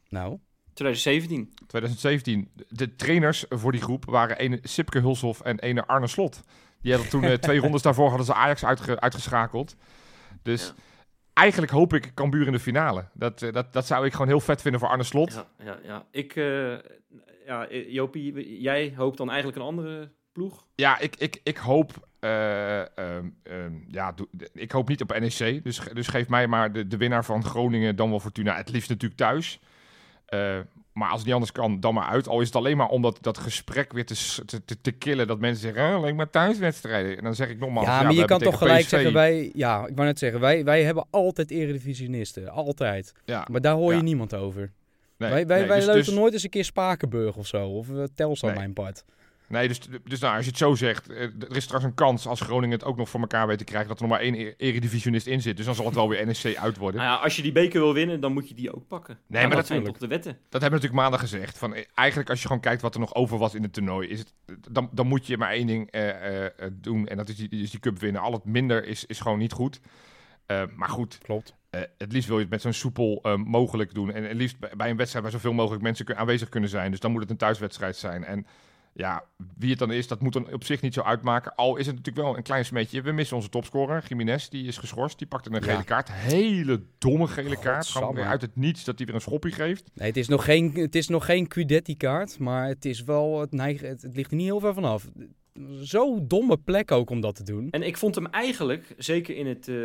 Nou, 0.09 0.37
2017. 0.73 1.53
2017. 1.67 2.49
De 2.67 2.95
trainers 2.95 3.45
voor 3.49 3.71
die 3.71 3.81
groep 3.81 4.05
waren 4.05 4.37
ene 4.37 4.59
Sipke 4.63 4.99
Hulshoff 4.99 5.41
en 5.41 5.59
ene 5.59 5.87
Arne 5.87 6.07
Slot. 6.07 6.43
Die 6.81 6.91
hadden 6.91 7.09
toen 7.11 7.23
eh, 7.23 7.33
twee 7.33 7.59
rondes 7.65 7.81
daarvoor 7.81 8.07
hadden 8.07 8.25
ze 8.25 8.33
Ajax 8.33 8.65
uitge- 8.65 8.99
uitgeschakeld. 8.99 9.75
Dus 10.41 10.65
Ja. 10.67 10.73
Eigenlijk 11.41 11.71
hoop 11.71 11.93
ik 11.93 12.11
Cambuur 12.13 12.45
in 12.45 12.51
de 12.51 12.59
finale. 12.59 13.05
Dat, 13.13 13.41
eh, 13.41 13.53
dat, 13.53 13.73
dat 13.73 13.87
zou 13.87 14.05
ik 14.05 14.11
gewoon 14.11 14.27
heel 14.27 14.39
vet 14.39 14.61
vinden 14.61 14.79
voor 14.79 14.89
Arne 14.89 15.03
Slot. 15.03 15.33
Ja, 15.33 15.47
ja, 15.65 15.77
ja. 15.83 16.05
Ik, 16.11 16.35
eh, 16.35 16.71
ja, 17.45 17.67
eh, 17.67 17.91
Jopie, 17.91 18.61
jij 18.61 18.93
hoopt 18.95 19.17
dan 19.17 19.29
eigenlijk 19.29 19.57
een 19.57 19.65
andere 19.65 20.11
ploeg? 20.31 20.65
Ja, 20.75 20.99
ik, 20.99 21.15
ik, 21.15 21.39
ik 21.43 21.57
hoop. 21.57 22.09
ehm, 22.19 23.29
ehm, 23.43 23.73
ja, 23.87 24.13
ik 24.53 24.71
hoop 24.71 24.87
niet 24.87 25.01
op 25.01 25.19
NEC. 25.19 25.63
Dus, 25.63 25.81
dus 25.93 26.07
geef 26.07 26.29
mij 26.29 26.47
maar 26.47 26.71
de, 26.73 26.87
de 26.87 26.97
winnaar 26.97 27.25
van 27.25 27.43
Groningen, 27.43 27.95
dan 27.95 28.09
wel 28.09 28.19
Fortuna. 28.19 28.55
Het 28.55 28.69
liefst 28.69 28.89
natuurlijk 28.89 29.19
thuis. 29.19 29.59
Maar 30.93 31.07
als 31.07 31.15
het 31.17 31.25
niet 31.25 31.33
anders 31.33 31.51
kan, 31.51 31.79
dan 31.79 31.93
maar 31.93 32.07
uit. 32.07 32.27
Al 32.27 32.39
is 32.41 32.47
het 32.47 32.55
alleen 32.55 32.77
maar 32.77 32.87
om 32.87 33.01
dat, 33.01 33.17
dat 33.21 33.37
gesprek 33.37 33.93
weer 33.93 34.05
te, 34.05 34.41
te, 34.65 34.81
te, 34.81 34.91
killen. 34.91 35.27
Dat 35.27 35.39
mensen 35.39 35.61
zeggen, 35.61 35.83
"Oh, 35.89 35.95
alleen 35.95 36.15
maar 36.15 36.29
thuiswedstrijden. 36.29 37.17
En 37.17 37.23
dan 37.23 37.35
zeg 37.35 37.49
ik 37.49 37.59
nogmaals... 37.59 37.87
ja, 37.87 38.01
maar 38.03 38.13
je 38.13 38.25
kan 38.25 38.39
toch 38.39 38.57
gelijk 38.57 38.79
PSV 38.79 38.89
zeggen, 38.89 39.13
wij, 39.13 39.51
ja, 39.53 39.87
ik 39.87 39.95
wou 39.95 40.07
net 40.07 40.19
zeggen, 40.19 40.39
wij, 40.39 40.63
wij 40.63 40.83
hebben 40.83 41.05
altijd 41.09 41.51
eredivisionisten. 41.51 42.49
Altijd. 42.49 43.13
Ja, 43.25 43.47
Maar 43.51 43.61
daar 43.61 43.73
hoor 43.75 43.91
je 43.91 43.97
Ja. 43.97 44.03
niemand 44.03 44.35
over. 44.35 44.71
nee, 45.17 45.29
wij 45.29 45.47
wij, 45.47 45.59
nee, 45.59 45.67
wij 45.67 45.77
dus- 45.95 46.05
dus- 46.05 46.15
nooit 46.15 46.33
eens 46.33 46.43
een 46.43 46.49
keer 46.49 46.65
Spakenburg 46.65 47.35
of 47.35 47.47
zo. 47.47 47.67
Of 47.67 47.87
uh, 47.89 48.03
Nee. 48.17 48.53
mijn 48.53 48.73
part. 48.73 49.03
Nee, 49.51 49.67
dus, 49.67 49.79
dus 50.03 50.19
nou, 50.19 50.35
als 50.35 50.43
je 50.43 50.49
het 50.49 50.59
zo 50.59 50.75
zegt, 50.75 51.09
eh, 51.09 51.21
er 51.21 51.55
is 51.55 51.63
straks 51.63 51.83
een 51.83 51.93
kans 51.93 52.27
als 52.27 52.41
Groningen 52.41 52.77
het 52.77 52.87
ook 52.87 52.97
nog 52.97 53.09
voor 53.09 53.19
elkaar 53.19 53.47
weet 53.47 53.57
te 53.57 53.63
krijgen 53.63 53.87
dat 53.89 53.97
er 53.99 54.03
nog 54.07 54.11
maar 54.11 54.21
één 54.21 54.35
e- 54.35 54.53
eredivisionist 54.57 55.27
in 55.27 55.41
zit. 55.41 55.57
Dus 55.57 55.65
dan 55.65 55.75
zal 55.75 55.85
het 55.85 55.95
wel 55.95 56.09
weer 56.09 56.25
NEC 56.25 56.55
uit 56.57 56.77
worden. 56.77 57.01
Nou 57.01 57.13
ja, 57.13 57.23
als 57.23 57.35
je 57.35 57.41
die 57.41 57.51
beker 57.51 57.79
wil 57.81 57.93
winnen, 57.93 58.19
dan 58.19 58.33
moet 58.33 58.47
je 58.49 58.55
die 58.55 58.75
ook 58.75 58.87
pakken. 58.87 59.17
Nee, 59.27 59.41
Ja, 59.41 59.47
maar 59.47 59.57
dat 59.57 59.67
zijn 59.67 59.83
toch 59.83 59.97
de 59.97 60.07
wetten? 60.07 60.31
Dat 60.31 60.61
hebben 60.61 60.79
we 60.79 60.85
natuurlijk 60.87 61.01
maandag 61.01 61.19
gezegd. 61.19 61.57
Van, 61.57 61.73
eh, 61.73 61.83
eigenlijk 61.95 62.29
als 62.29 62.41
je 62.41 62.47
gewoon 62.47 62.61
kijkt 62.61 62.81
wat 62.81 62.93
er 62.93 62.99
nog 62.99 63.15
over 63.15 63.37
was 63.37 63.55
in 63.55 63.63
het 63.63 63.73
toernooi, 63.73 64.07
is 64.09 64.19
het, 64.19 64.33
dan, 64.69 64.89
dan 64.91 65.07
moet 65.07 65.27
je 65.27 65.37
maar 65.37 65.51
één 65.51 65.67
ding 65.67 65.91
eh, 65.91 66.45
doen. 66.71 67.07
En 67.07 67.17
dat 67.17 67.29
is 67.29 67.35
die, 67.35 67.49
is 67.49 67.71
die 67.71 67.79
cup 67.79 67.99
winnen. 67.99 68.21
Al 68.21 68.31
het 68.33 68.45
minder 68.45 68.85
is, 68.85 69.05
is 69.05 69.19
gewoon 69.19 69.37
niet 69.39 69.51
goed. 69.51 69.79
Eh, 70.45 70.63
maar 70.75 70.89
goed, 70.89 71.17
Klopt. 71.17 71.55
eh, 71.69 71.81
het 71.97 72.11
liefst 72.11 72.27
wil 72.27 72.35
je 72.37 72.41
het 72.43 72.51
met 72.51 72.61
zo'n 72.61 72.73
soepel 72.73 73.19
eh, 73.23 73.35
mogelijk 73.35 73.93
doen. 73.93 74.11
En 74.11 74.23
het 74.23 74.37
liefst 74.37 74.59
bij, 74.59 74.71
bij 74.77 74.89
een 74.89 74.97
wedstrijd 74.97 75.23
waar 75.23 75.33
zoveel 75.33 75.53
mogelijk 75.53 75.83
mensen 75.83 76.05
kun- 76.05 76.17
aanwezig 76.17 76.49
kunnen 76.49 76.69
zijn. 76.69 76.91
Dus 76.91 76.99
dan 76.99 77.11
moet 77.11 77.21
het 77.21 77.29
een 77.29 77.37
thuiswedstrijd 77.37 77.95
zijn. 77.95 78.23
En 78.23 78.45
ja, 78.93 79.23
wie 79.57 79.69
het 79.69 79.79
dan 79.79 79.91
is, 79.91 80.07
dat 80.07 80.21
moet 80.21 80.33
dan 80.33 80.53
op 80.53 80.63
zich 80.63 80.81
niet 80.81 80.93
zo 80.93 81.01
uitmaken. 81.01 81.55
Al 81.55 81.77
is 81.77 81.85
het 81.85 81.95
natuurlijk 81.95 82.25
wel 82.25 82.37
een 82.37 82.43
klein 82.43 82.65
smetje. 82.65 83.01
We 83.01 83.11
missen 83.11 83.35
onze 83.35 83.49
topscorer, 83.49 84.03
Jiménez. 84.07 84.47
Die 84.47 84.67
is 84.67 84.77
geschorst. 84.77 85.17
Die 85.17 85.27
pakte 85.27 85.49
een 85.51 85.55
Ja. 85.55 85.71
gele 85.71 85.83
kaart. 85.83 86.11
Hele 86.11 86.81
domme 86.97 87.27
gele 87.27 87.59
kaart. 87.59 87.87
Gewoon 87.87 88.17
uit 88.19 88.41
het 88.41 88.55
niets 88.55 88.83
dat 88.83 88.97
hij 88.97 89.05
weer 89.05 89.15
een 89.15 89.21
schoppie 89.21 89.51
geeft. 89.51 89.89
Nee, 89.93 90.07
het 90.07 90.17
is 90.17 90.27
nog 90.27 90.43
geen, 90.45 90.73
het 90.73 90.95
is 90.95 91.07
nog 91.07 91.25
geen 91.25 91.47
Cudetti-kaart, 91.47 92.39
maar 92.39 92.67
het 92.67 92.85
is 92.85 93.03
wel, 93.03 93.39
het, 93.39 93.51
neig, 93.51 93.81
het, 93.81 94.01
het 94.01 94.15
ligt 94.15 94.29
er 94.31 94.37
niet 94.37 94.45
heel 94.45 94.59
ver 94.59 94.73
vanaf. 94.73 95.09
Zo 95.83 96.27
domme 96.27 96.57
plek 96.57 96.91
ook 96.91 97.09
om 97.09 97.21
dat 97.21 97.35
te 97.35 97.43
doen. 97.43 97.69
En 97.71 97.83
ik 97.83 97.97
vond 97.97 98.15
hem 98.15 98.25
eigenlijk, 98.25 98.93
zeker 98.97 99.35
in 99.35 99.47
het, 99.47 99.67
eh, 99.67 99.75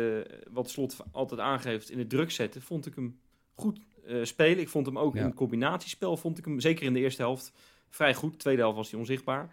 wat 0.51 0.69
Slot 0.69 0.97
altijd 1.11 1.39
aangeeft, 1.41 1.89
in 1.91 1.99
het 1.99 2.09
druk 2.09 2.31
zetten, 2.31 2.61
vond 2.61 2.85
ik 2.85 2.95
hem 2.95 3.19
goed 3.55 3.79
eh, 4.07 4.15
spelen. 4.23 4.59
Ik 4.59 4.69
vond 4.69 4.85
hem 4.85 4.97
ook 4.97 5.13
Ja. 5.13 5.19
in 5.19 5.25
het 5.25 5.35
combinatiespel, 5.35 6.17
vond 6.17 6.37
ik 6.37 6.45
hem, 6.45 6.59
zeker 6.59 6.85
in 6.85 6.93
de 6.93 6.99
eerste 6.99 7.21
helft, 7.21 7.51
vrij 7.89 8.13
goed. 8.13 8.39
Tweede 8.39 8.61
helft 8.61 8.77
was 8.77 8.91
hij 8.91 8.99
onzichtbaar. 8.99 9.49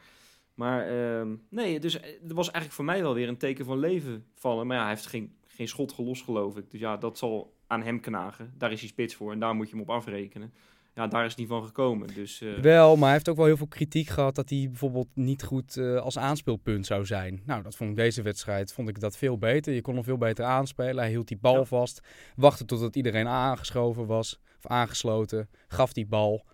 Maar 0.55 0.87
ehm, 0.89 1.35
nee, 1.49 1.81
dus 1.81 2.01
eh, 2.01 2.11
er 2.29 2.35
was 2.35 2.45
eigenlijk 2.47 2.75
voor 2.75 2.85
mij 2.85 3.03
wel 3.03 3.15
weer 3.15 3.29
een 3.29 3.37
teken 3.37 3.65
van 3.65 3.79
leven 3.79 4.25
vallen. 4.35 4.67
Maar 4.67 4.77
ja, 4.77 4.83
hij 4.83 4.93
heeft 4.93 5.07
geen, 5.07 5.37
geen 5.47 5.69
schot 5.69 5.93
gelost, 5.93 6.25
geloof 6.25 6.57
ik. 6.57 6.71
Dus 6.71 6.81
ja, 6.81 6.97
dat 6.97 7.19
zal 7.19 7.55
aan 7.67 7.83
hem 7.83 8.01
knagen. 8.01 8.55
Daar 8.59 8.73
is 8.73 8.81
hij 8.81 8.89
spits 8.89 9.15
voor 9.15 9.33
en 9.33 9.39
daar 9.39 9.55
moet 9.55 9.67
je 9.71 9.73
hem 9.77 9.83
op 9.83 9.91
afrekenen. 9.91 10.53
Ja, 10.95 11.07
daar 11.07 11.25
is 11.25 11.35
niet 11.35 11.49
van 11.49 11.65
gekomen. 11.65 12.15
Dus 12.15 12.41
eh, 12.41 12.59
Wel, 12.59 12.95
maar 12.95 13.05
hij 13.05 13.13
heeft 13.13 13.29
ook 13.29 13.37
wel 13.37 13.47
heel 13.47 13.57
veel 13.57 13.67
kritiek 13.67 14.09
gehad 14.09 14.35
dat 14.35 14.51
hij 14.51 14.67
bijvoorbeeld 14.69 15.09
niet 15.15 15.43
goed 15.43 15.77
eh, 15.77 15.97
als 15.97 16.19
aanspeelpunt 16.19 16.87
zou 16.87 17.07
zijn. 17.07 17.43
Nou, 17.47 17.63
dat 17.63 17.77
vond 17.77 17.91
ik 17.91 17.97
deze 17.97 18.23
wedstrijd 18.23 18.73
vond 18.73 18.89
ik 18.89 19.01
dat 19.01 19.17
veel 19.17 19.39
beter. 19.39 19.73
Je 19.75 19.81
kon 19.81 19.95
hem 19.95 20.05
veel 20.05 20.19
beter 20.19 20.45
aanspelen. 20.45 20.97
Hij 20.97 21.09
hield 21.09 21.29
die 21.29 21.37
bal 21.41 21.55
Ja. 21.59 21.65
vast, 21.65 22.01
wachtte 22.37 22.65
totdat 22.65 22.97
iedereen 22.97 23.27
aangeschoven 23.29 24.07
was 24.07 24.41
of 24.59 24.67
aangesloten, 24.71 25.49
gaf 25.69 25.93
die 25.93 26.07
bal 26.07 26.45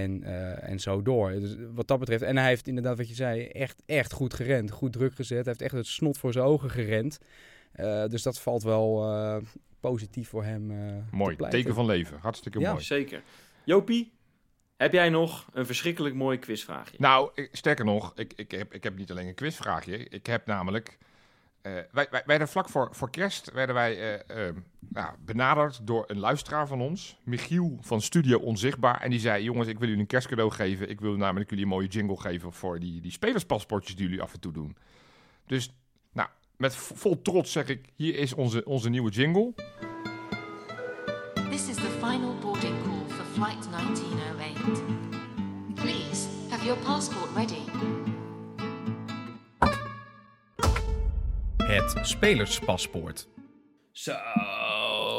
en, 0.00 0.22
eh, 0.22 0.68
en 0.70 0.80
zo 0.80 1.02
door. 1.02 1.30
Dus 1.30 1.56
wat 1.74 1.88
dat 1.88 1.98
betreft, 1.98 2.22
en 2.22 2.36
hij 2.36 2.48
heeft 2.48 2.66
inderdaad 2.68 2.96
wat 2.96 3.08
je 3.08 3.14
zei, 3.14 3.46
echt, 3.46 3.82
echt 3.86 4.12
goed 4.12 4.34
gerend, 4.34 4.70
goed 4.70 4.92
druk 4.92 5.14
gezet. 5.14 5.36
Hij 5.44 5.48
heeft 5.48 5.62
echt 5.62 5.72
het 5.74 5.86
snot 5.86 6.18
voor 6.18 6.32
zijn 6.32 6.44
ogen 6.44 6.70
gerend. 6.70 7.18
Eh, 7.72 8.06
dus 8.06 8.22
dat 8.22 8.40
valt 8.40 8.62
wel 8.62 9.04
eh, 9.12 9.36
positief 9.80 10.28
voor 10.28 10.44
hem. 10.44 10.70
eh, 10.70 10.94
Mooi, 11.10 11.36
teken 11.36 11.74
van 11.74 11.86
leven. 11.86 12.18
Hartstikke 12.20 12.58
Ja. 12.60 12.70
mooi. 12.72 12.84
zeker. 12.84 13.22
Jopie, 13.64 14.12
heb 14.76 14.92
jij 14.92 15.08
nog 15.08 15.48
een 15.52 15.66
verschrikkelijk 15.66 16.14
mooi 16.14 16.38
quizvraagje? 16.38 16.96
Nou, 17.00 17.30
ik- 17.34 17.48
sterker 17.52 17.84
nog, 17.84 18.12
ik, 18.16 18.32
ik, 18.36 18.50
heb, 18.50 18.74
ik 18.74 18.82
heb 18.84 18.96
niet 18.96 19.10
alleen 19.10 19.26
een 19.26 19.34
quizvraagje. 19.34 19.98
Ik 20.08 20.26
heb 20.26 20.46
namelijk... 20.46 20.98
eh, 21.62 21.72
wij, 21.92 22.06
wij 22.10 22.22
werden 22.26 22.48
vlak 22.48 22.68
voor, 22.68 22.88
voor 22.92 23.10
kerst 23.10 23.52
werden 23.52 23.74
wij 23.74 23.98
eh, 24.26 24.46
eh, 24.48 24.54
nou, 24.88 25.14
benaderd 25.24 25.86
door 25.86 26.04
een 26.06 26.18
luisteraar 26.18 26.66
van 26.66 26.80
ons. 26.80 27.16
Michiel 27.24 27.78
van 27.80 28.00
Studio 28.00 28.38
Onzichtbaar. 28.38 29.00
En 29.00 29.10
die 29.10 29.20
zei, 29.20 29.44
jongens, 29.44 29.68
ik 29.68 29.78
wil 29.78 29.86
jullie 29.86 30.02
een 30.02 30.08
kerstcadeau 30.08 30.50
geven. 30.50 30.90
Ik 30.90 31.00
wil 31.00 31.16
namelijk 31.16 31.50
jullie 31.50 31.64
een 31.64 31.70
mooie 31.70 31.88
jingle 31.88 32.20
geven 32.20 32.52
voor 32.52 32.78
die, 32.80 33.00
die 33.00 33.10
spelerspaspoortjes 33.12 33.96
die 33.96 34.04
jullie 34.06 34.22
af 34.22 34.32
en 34.32 34.40
toe 34.40 34.52
doen. 34.52 34.76
Dus, 35.46 35.74
nou, 36.12 36.28
met 36.56 36.74
vo- 36.74 36.94
vol 36.94 37.22
trots 37.22 37.52
zeg 37.52 37.68
ik, 37.68 37.88
hier 37.94 38.14
is 38.18 38.34
onze, 38.34 38.64
onze 38.64 38.88
nieuwe 38.88 39.10
jingle. 39.10 39.52
This 41.50 41.68
is 41.68 41.74
the 41.74 41.98
final 42.00 42.38
boarding 42.40 42.74
call 42.82 43.04
for 43.08 43.24
flight 43.24 43.70
1908. 43.70 44.82
Please 45.74 46.26
have 46.50 46.64
your 46.64 46.80
passport 46.84 47.30
ready. 47.34 48.01
Het 51.94 52.08
spelerspaspoort. 52.08 53.28
Zo. 53.90 54.12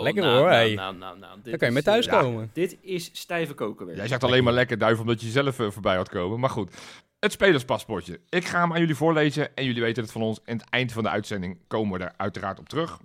Lekker 0.01 0.23
nou, 0.23 0.37
hoor, 0.37 0.49
Nou, 0.49 0.53
hey. 0.53 0.73
nou, 0.73 0.95
nou, 0.95 1.19
nou, 1.19 1.35
dit 1.35 1.45
Dan 1.45 1.57
kan 1.57 1.67
je 1.67 1.73
met 1.73 1.83
thuis 1.83 2.07
komen. 2.07 2.49
Dit 2.53 2.77
is 2.81 3.09
stijve 3.13 3.53
koken. 3.53 3.95
Jij 3.95 4.07
zegt 4.07 4.23
alleen 4.23 4.43
maar 4.43 4.53
lekker 4.53 4.77
duif 4.77 4.99
omdat 4.99 5.21
je 5.21 5.29
zelf 5.29 5.59
eh, 5.59 5.71
voorbij 5.71 5.95
had 5.95 6.09
komen. 6.09 6.39
Maar 6.39 6.49
goed, 6.49 6.75
het 7.19 7.31
spelerspaspoortje. 7.31 8.19
Ik 8.29 8.45
ga 8.45 8.61
hem 8.61 8.73
aan 8.73 8.79
jullie 8.79 8.95
voorlezen 8.95 9.55
en 9.55 9.65
jullie 9.65 9.81
weten 9.81 10.03
het 10.03 10.11
van 10.11 10.21
ons. 10.21 10.39
En 10.45 10.57
het 10.57 10.69
eind 10.69 10.91
van 10.91 11.03
de 11.03 11.09
uitzending 11.09 11.57
komen 11.67 11.99
we 11.99 12.05
er 12.05 12.13
uiteraard 12.17 12.59
op 12.59 12.69
terug. 12.69 12.99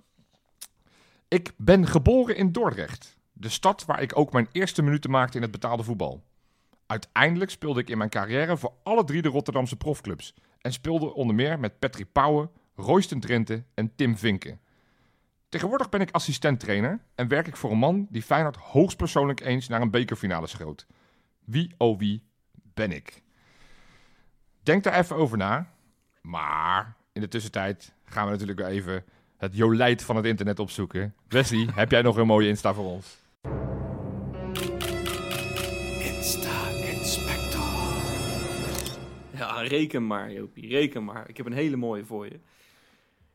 Ik 1.27 1.51
ben 1.57 1.87
geboren 1.87 2.35
in 2.35 2.51
Dordrecht. 2.51 3.17
De 3.33 3.49
stad 3.49 3.85
waar 3.85 4.01
ik 4.01 4.17
ook 4.17 4.33
mijn 4.33 4.47
eerste 4.51 4.81
minuten 4.81 5.11
maakte 5.11 5.35
in 5.35 5.41
het 5.43 5.51
betaalde 5.51 5.83
voetbal. 5.83 6.23
Uiteindelijk 6.87 7.51
speelde 7.51 7.79
ik 7.79 7.89
in 7.89 7.97
mijn 7.97 8.09
carrière 8.09 8.57
voor 8.57 8.73
alle 8.83 9.03
drie 9.03 9.21
de 9.21 9.29
Rotterdamse 9.29 9.75
profclubs. 9.75 10.33
En 10.61 10.73
speelde 10.73 11.13
onder 11.13 11.35
meer 11.35 11.59
met 11.59 11.79
Patrick 11.79 12.11
Pauwen, 12.11 12.49
Royston 12.79 13.19
Drenthe 13.19 13.63
en 13.73 13.95
Tim 13.95 14.17
Vinken. 14.17 14.59
Tegenwoordig 15.49 15.89
ben 15.89 16.01
ik 16.01 16.11
assistenttrainer 16.11 16.99
en 17.15 17.27
werk 17.27 17.47
ik 17.47 17.55
voor 17.55 17.71
een 17.71 17.77
man 17.77 18.07
die 18.09 18.21
Feyenoord 18.21 18.55
hoogstpersoonlijk 18.55 19.39
eens 19.39 19.67
naar 19.67 19.81
een 19.81 19.91
bekerfinale 19.91 20.47
schoot. 20.47 20.87
Wie 21.45 21.73
oh 21.77 21.99
wie 21.99 22.23
ben 22.73 22.91
ik? 22.91 23.21
Denk 24.63 24.83
daar 24.83 24.99
even 24.99 25.15
over 25.15 25.37
na. 25.37 25.69
Maar 26.21 26.95
in 27.13 27.21
de 27.21 27.27
tussentijd 27.27 27.93
gaan 28.03 28.25
we 28.25 28.31
natuurlijk 28.31 28.59
weer 28.59 28.67
even 28.67 29.03
het 29.37 29.55
jolijt 29.55 30.03
van 30.03 30.15
het 30.15 30.25
internet 30.25 30.59
opzoeken. 30.59 31.15
Wesley, 31.27 31.69
heb 31.75 31.91
jij 31.91 32.01
nog 32.01 32.17
een 32.17 32.27
mooie 32.27 32.47
Insta 32.47 32.73
voor 32.73 32.85
ons? 32.85 33.17
Ja, 39.31 39.61
reken 39.61 40.07
maar, 40.07 40.31
Jopie, 40.31 40.67
reken 40.67 41.03
maar. 41.03 41.29
Ik 41.29 41.37
heb 41.37 41.45
een 41.45 41.53
hele 41.53 41.75
mooie 41.75 42.05
voor 42.05 42.25
je. 42.25 42.39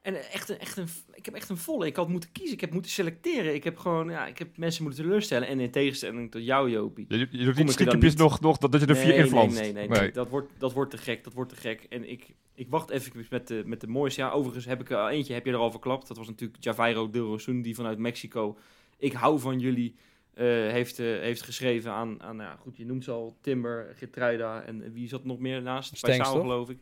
En 0.04 0.30
echt 0.32 0.48
een, 0.48 0.58
echt 0.58 0.76
een, 0.76 0.86
ik 1.12 1.24
heb 1.24 1.34
echt 1.34 1.48
een 1.48 1.56
volle. 1.56 1.86
Ik 1.86 1.96
had 1.96 2.08
moeten 2.08 2.32
kiezen, 2.32 2.54
ik 2.54 2.60
heb 2.60 2.72
moeten 2.72 2.90
selecteren. 2.90 3.54
Ik 3.54 3.64
heb 3.64 3.78
gewoon, 3.78 4.10
ja, 4.10 4.26
ik 4.26 4.38
heb 4.38 4.56
mensen 4.56 4.82
moeten 4.82 5.02
teleurstellen. 5.02 5.48
En 5.48 5.60
in 5.60 5.70
tegenstelling 5.70 6.30
tot 6.30 6.44
jou, 6.44 6.70
Jopie. 6.70 7.04
Je, 7.08 7.28
je 7.30 7.44
doet 7.44 7.56
niet 7.56 7.70
stiekempjes 7.70 8.14
nog, 8.14 8.40
nog 8.40 8.58
dat, 8.58 8.72
dat 8.72 8.80
je 8.80 8.86
er 8.86 8.96
vier 8.96 9.08
nee, 9.08 9.18
inflanst. 9.18 9.60
Nee, 9.60 9.72
nee, 9.72 9.88
nee, 9.88 10.00
nee. 10.00 10.10
Dat, 10.12 10.28
wordt, 10.28 10.52
dat 10.58 10.72
wordt 10.72 10.90
te 10.90 10.98
gek, 10.98 11.24
dat 11.24 11.32
wordt 11.32 11.50
te 11.50 11.56
gek. 11.56 11.86
En 11.88 12.10
ik, 12.10 12.34
ik 12.54 12.66
wacht 12.70 12.90
even 12.90 13.26
met 13.30 13.48
de, 13.48 13.62
met 13.66 13.80
de 13.80 13.86
mooiste. 13.86 14.20
Ja, 14.20 14.30
overigens 14.30 14.64
heb 14.64 14.80
ik 14.80 14.90
er 14.90 15.08
eentje, 15.08 15.34
heb 15.34 15.44
je 15.44 15.52
er 15.52 15.58
al 15.58 15.70
verklapt. 15.70 16.08
Dat 16.08 16.16
was 16.16 16.26
natuurlijk 16.28 16.64
Javairo 16.64 17.10
Del 17.10 17.26
Rosun, 17.26 17.62
die 17.62 17.74
vanuit 17.74 17.98
Mexico. 17.98 18.58
Ik 18.98 19.12
hou 19.12 19.40
van 19.40 19.58
jullie. 19.58 19.94
eh, 20.34 20.44
heeft, 20.46 20.98
eh, 20.98 21.06
heeft 21.06 21.42
geschreven 21.42 21.92
aan, 21.92 22.22
aan 22.22 22.36
nou 22.36 22.50
ja, 22.50 22.56
goed, 22.56 22.76
je 22.76 22.86
noemt 22.86 23.04
ze 23.04 23.10
al, 23.10 23.36
Timber, 23.40 23.92
Getruida 23.96 24.62
en 24.62 24.92
wie 24.92 25.08
zat 25.08 25.24
nog 25.24 25.38
meer 25.38 25.62
naast? 25.62 25.96
Stengs, 25.96 26.16
Bij 26.16 26.24
Saal, 26.26 26.32
toch? 26.34 26.42
geloof 26.42 26.70
ik. 26.70 26.78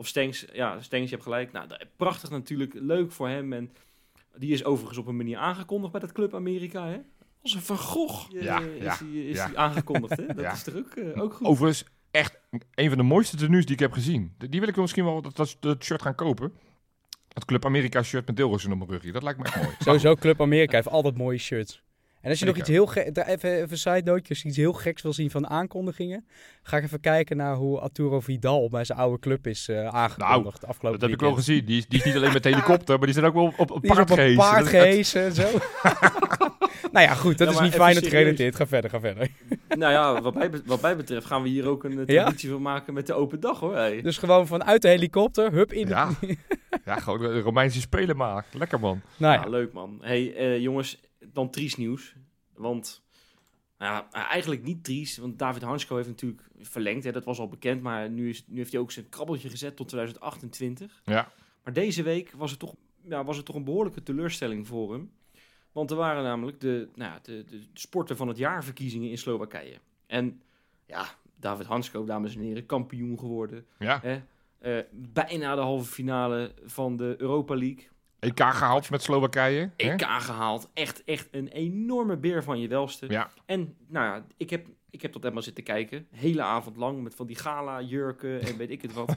Of 0.00 0.06
Stengs, 0.06 0.46
ja, 0.52 0.80
Stengs, 0.80 1.04
je 1.04 1.10
hebt 1.10 1.22
gelijk. 1.22 1.52
Nou, 1.52 1.68
dat- 1.68 1.84
prachtig 1.96 2.30
natuurlijk, 2.30 2.74
leuk 2.74 3.12
voor 3.12 3.28
hem. 3.28 3.52
En 3.52 3.70
die 4.36 4.52
is 4.52 4.64
overigens 4.64 4.98
op 4.98 5.06
een 5.06 5.16
manier 5.16 5.36
aangekondigd 5.38 5.92
bij 5.92 6.00
dat 6.00 6.12
Club 6.12 6.34
Amerika, 6.34 6.86
hè? 6.86 6.98
Als 7.42 7.54
een 7.54 7.60
Van 7.60 7.78
Gogh 7.78 8.30
Ja, 8.32 8.60
is, 8.60 8.82
ja, 8.82 8.96
die, 8.98 9.28
is 9.28 9.36
ja. 9.36 9.46
die 9.46 9.58
aangekondigd, 9.58 10.16
hè? 10.16 10.26
Dat 10.34 10.40
Ja. 10.40 10.52
is 10.52 10.62
toch 10.62 10.74
ook, 10.76 10.88
eh, 10.90 11.22
ook 11.22 11.34
goed? 11.34 11.46
Overigens, 11.46 11.84
echt 12.10 12.38
een 12.74 12.88
van 12.88 12.98
de 12.98 13.04
mooiste 13.04 13.36
tenues 13.36 13.64
die 13.64 13.74
ik 13.74 13.80
heb 13.80 13.92
gezien. 13.92 14.34
Die 14.38 14.60
wil 14.60 14.68
ik 14.68 14.74
wel 14.74 14.82
misschien 14.82 15.04
wel 15.04 15.22
dat, 15.22 15.36
dat, 15.36 15.56
dat 15.60 15.84
shirt 15.84 16.02
gaan 16.02 16.14
kopen. 16.14 16.52
Dat 17.28 17.44
Club 17.44 17.64
Amerika 17.64 18.02
shirt 18.02 18.26
met 18.26 18.36
deelrozen 18.36 18.72
op 18.72 18.78
mijn 18.78 18.90
rugje. 18.90 19.12
Dat 19.12 19.22
lijkt 19.22 19.38
me 19.38 19.44
echt 19.44 19.56
mooi. 19.56 19.74
Sowieso 19.84 20.14
Club 20.14 20.40
Amerika 20.40 20.74
heeft 20.76 20.88
altijd 20.88 21.16
mooie 21.16 21.38
shirts. 21.38 21.82
En 22.20 22.30
als 22.30 22.38
je 22.38 22.44
nog 22.44 22.56
iets 22.56 22.68
heel 22.68 22.86
geks, 22.86 23.06
even, 23.26 23.50
even 23.52 23.70
een 23.70 23.78
side 23.78 24.02
note, 24.04 24.28
als 24.28 24.42
je 24.42 24.48
iets 24.48 24.56
heel 24.56 24.72
geks 24.72 25.02
wil 25.02 25.12
zien 25.12 25.30
van 25.30 25.48
aankondigingen, 25.48 26.26
ga 26.62 26.76
ik 26.76 26.82
even 26.84 27.00
kijken 27.00 27.36
naar 27.36 27.54
hoe 27.54 27.80
Arturo 27.80 28.20
Vidal 28.20 28.68
bij 28.68 28.84
zijn 28.84 28.98
oude 28.98 29.18
club 29.18 29.46
is 29.46 29.68
eh, 29.68 29.86
aangekondigd 29.86 30.66
afgelopen 30.66 31.00
Dat 31.00 31.08
heb 31.10 31.18
ik 31.18 31.24
wel 31.26 31.34
gezien. 31.34 31.64
Die 31.64 31.78
is, 31.78 31.86
die 31.86 31.98
is 31.98 32.04
niet 32.04 32.14
alleen 32.16 32.32
met 32.32 32.44
helikopter, 32.44 32.96
maar 32.96 33.04
die 33.06 33.14
zijn 33.14 33.26
ook 33.26 33.34
wel 33.34 33.44
op, 33.56 33.70
op 33.70 33.70
een 33.70 33.80
paard 33.80 34.00
op 34.00 34.10
een 34.10 34.16
gehezen. 34.16 34.36
paard 34.36 35.14
en 35.14 35.34
zo. 35.34 35.58
nou 36.92 37.06
ja, 37.06 37.14
goed, 37.14 37.38
dat 37.38 37.48
Ja, 37.48 37.54
is 37.54 37.60
niet 37.60 37.72
serieus. 37.72 38.08
gerelateerd. 38.08 38.56
Ga 38.56 38.66
verder, 38.66 38.90
ga 38.90 39.00
verder. 39.00 39.28
Nou 39.76 39.92
ja, 39.92 40.20
wat 40.22 40.34
mij, 40.34 40.50
be- 40.50 40.62
wat 40.66 40.80
mij 40.80 40.96
betreft 40.96 41.26
gaan 41.26 41.42
we 41.42 41.48
hier 41.48 41.68
ook 41.68 41.84
een 41.84 41.98
eh, 42.06 42.14
Ja? 42.14 42.22
traditie 42.22 42.50
van 42.50 42.62
maken 42.62 42.94
met 42.94 43.06
de 43.06 43.14
open 43.14 43.40
dag 43.40 43.60
hoor. 43.60 43.74
Hey. 43.76 44.02
Dus 44.02 44.18
gewoon 44.18 44.46
vanuit 44.46 44.82
de 44.82 44.88
helikopter, 44.88 45.52
hup 45.52 45.72
in 45.72 45.86
de... 45.86 45.90
Ja. 45.92 46.10
ja, 46.84 46.96
gewoon 46.98 47.18
de 47.18 47.40
Romeinse 47.40 47.80
spelen 47.80 48.16
maar. 48.16 48.44
Lekker 48.52 48.80
man. 48.80 49.00
Nou 49.16 49.34
Ja, 49.34 49.42
ja, 49.44 49.48
leuk 49.50 49.72
man. 49.72 49.98
Hey 50.00 50.34
eh, 50.36 50.58
jongens, 50.58 51.00
dan 51.32 51.50
triest 51.50 51.76
nieuws. 51.76 52.14
Want 52.54 53.02
nou 53.78 54.04
ja, 54.10 54.28
eigenlijk 54.28 54.62
niet 54.62 54.84
triest, 54.84 55.16
want 55.16 55.38
David 55.38 55.62
Hansko 55.62 55.96
heeft 55.96 56.08
natuurlijk 56.08 56.42
verlengd. 56.58 57.04
Hè, 57.04 57.12
dat 57.12 57.24
was 57.24 57.38
al 57.38 57.48
bekend, 57.48 57.82
maar 57.82 58.10
nu, 58.10 58.28
is, 58.28 58.44
nu 58.46 58.56
heeft 58.56 58.72
hij 58.72 58.80
ook 58.80 58.90
zijn 58.90 59.08
krabbeltje 59.08 59.48
gezet 59.48 59.76
tot 59.76 59.88
2028. 59.88 61.02
Ja. 61.04 61.32
Maar 61.64 61.72
deze 61.72 62.02
week 62.02 62.32
was 62.36 62.50
het 62.50 62.60
toch, 62.60 62.74
ja, 63.02 63.24
was 63.24 63.36
het 63.36 63.46
toch 63.46 63.56
een 63.56 63.64
behoorlijke 63.64 64.02
teleurstelling 64.02 64.66
voor 64.66 64.92
hem. 64.92 65.10
Want 65.72 65.90
er 65.90 65.96
waren 65.96 66.22
namelijk 66.22 66.60
de, 66.60 66.88
nou 66.94 67.12
ja, 67.12 67.18
de, 67.22 67.44
de 67.44 67.62
sporten 67.72 68.16
van 68.16 68.28
het 68.28 68.36
jaar 68.36 68.64
verkiezingen 68.64 69.10
in 69.10 69.18
Slowakije. 69.18 69.78
En 70.06 70.42
ja, 70.86 71.06
David 71.36 71.66
Hansko, 71.66 72.04
dames 72.04 72.34
en 72.34 72.40
heren, 72.40 72.66
kampioen 72.66 73.18
geworden. 73.18 73.66
Ja. 73.78 74.00
Hè? 74.02 74.22
Eh, 74.58 74.84
bijna 74.92 75.54
de 75.54 75.60
halve 75.60 75.90
finale 75.92 76.54
van 76.64 76.96
de 76.96 77.14
Europa 77.18 77.54
League. 77.54 77.88
EK 78.20 78.40
gehaald 78.40 78.90
met 78.90 79.02
Slowakije. 79.02 79.70
hè? 79.76 79.90
EK 79.92 80.02
gehaald. 80.08 80.70
Echt, 80.74 81.04
echt 81.04 81.28
een 81.30 81.48
enorme 81.48 82.16
beer 82.16 82.42
van 82.42 82.60
je 82.60 82.68
welste. 82.68 83.06
Ja. 83.08 83.30
En 83.46 83.74
nou 83.88 84.06
ja, 84.06 84.24
ik 84.36 84.50
heb, 84.50 84.66
ik 84.90 85.02
heb 85.02 85.12
tot 85.12 85.22
helemaal 85.22 85.42
zitten 85.44 85.64
kijken. 85.64 86.06
Hele 86.10 86.42
avond 86.42 86.76
lang 86.76 87.02
met 87.02 87.14
van 87.14 87.26
die 87.26 87.36
gala 87.36 87.80
jurken 87.82 88.40
en 88.42 88.56
weet 88.56 88.70
ik 88.70 88.82
het 88.82 88.92
wat. 88.92 89.14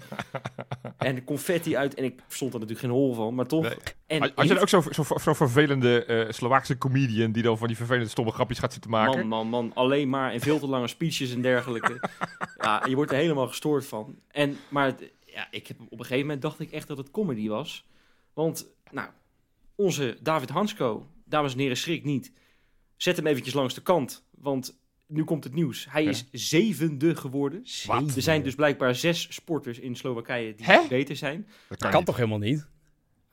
en 0.98 1.24
confetti 1.24 1.76
uit. 1.78 1.94
En 1.94 2.04
ik 2.04 2.22
stond 2.28 2.54
er 2.54 2.60
natuurlijk 2.60 2.86
geen 2.86 2.96
hol 2.98 3.14
van, 3.14 3.36
maar 3.36 3.46
toch. 3.48 3.64
Nee. 3.64 3.78
En 4.08 4.22
Had 4.22 4.32
had 4.36 4.48
je 4.48 4.60
ook 4.60 4.70
zo'n 4.70 4.84
zo, 4.92 5.04
zo 5.22 5.34
vervelende 5.34 6.06
eh 6.06 6.32
Slovaakse 6.32 6.78
comedian 6.78 7.32
die 7.32 7.44
dan 7.44 7.58
van 7.58 7.68
die 7.68 7.78
vervelende 7.78 8.10
stomme 8.10 8.32
grapjes 8.32 8.60
gaat 8.60 8.74
zitten 8.74 8.92
maken? 8.92 9.28
Man, 9.28 9.28
man, 9.28 9.48
man. 9.48 9.72
Alleen 9.74 10.10
maar 10.10 10.32
en 10.32 10.40
veel 10.42 10.60
te 10.60 10.68
lange 10.68 10.88
speeches 10.88 11.34
en 11.34 11.42
dergelijke. 11.42 12.10
ja, 12.62 12.84
je 12.88 12.96
wordt 12.96 13.12
er 13.12 13.18
helemaal 13.18 13.48
gestoord 13.48 13.86
van. 13.86 14.16
En, 14.32 14.58
maar 14.70 14.86
het- 14.86 15.12
ja, 15.26 15.48
ik 15.52 15.68
heb, 15.68 15.78
op 15.82 15.92
een 15.92 15.98
gegeven 16.06 16.22
moment 16.22 16.42
dacht 16.42 16.60
ik 16.60 16.72
echt 16.72 16.88
dat 16.88 16.98
het 16.98 17.12
comedy 17.12 17.48
was. 17.48 17.86
Want, 18.34 18.66
nou, 18.92 19.10
onze 19.76 20.18
David 20.22 20.50
Hansko, 20.50 21.10
dames 21.26 21.54
en 21.54 21.60
heren, 21.60 21.78
schrik 21.78 22.04
niet. 22.04 22.32
Zet 22.96 23.16
hem 23.18 23.28
eventjes 23.28 23.54
langs 23.54 23.74
de 23.74 23.82
kant, 23.82 24.28
want 24.32 24.82
nu 25.08 25.24
komt 25.24 25.44
het 25.44 25.54
nieuws. 25.54 25.88
Hij 25.90 26.04
is 26.04 26.26
zevende 26.32 27.16
geworden. 27.16 27.64
Wat? 27.86 28.16
Er 28.16 28.22
zijn 28.22 28.44
dus 28.44 28.56
blijkbaar 28.56 28.96
zes 28.96 29.34
sporters 29.34 29.80
in 29.80 29.96
Slowakije 29.96 30.56
die 30.56 30.66
Hè? 30.66 30.88
beter 30.88 31.16
zijn. 31.16 31.48
Dat 31.70 31.78
kan 31.78 31.94
niet. 31.96 32.06
toch 32.06 32.16
helemaal 32.16 32.38
niet? 32.38 32.68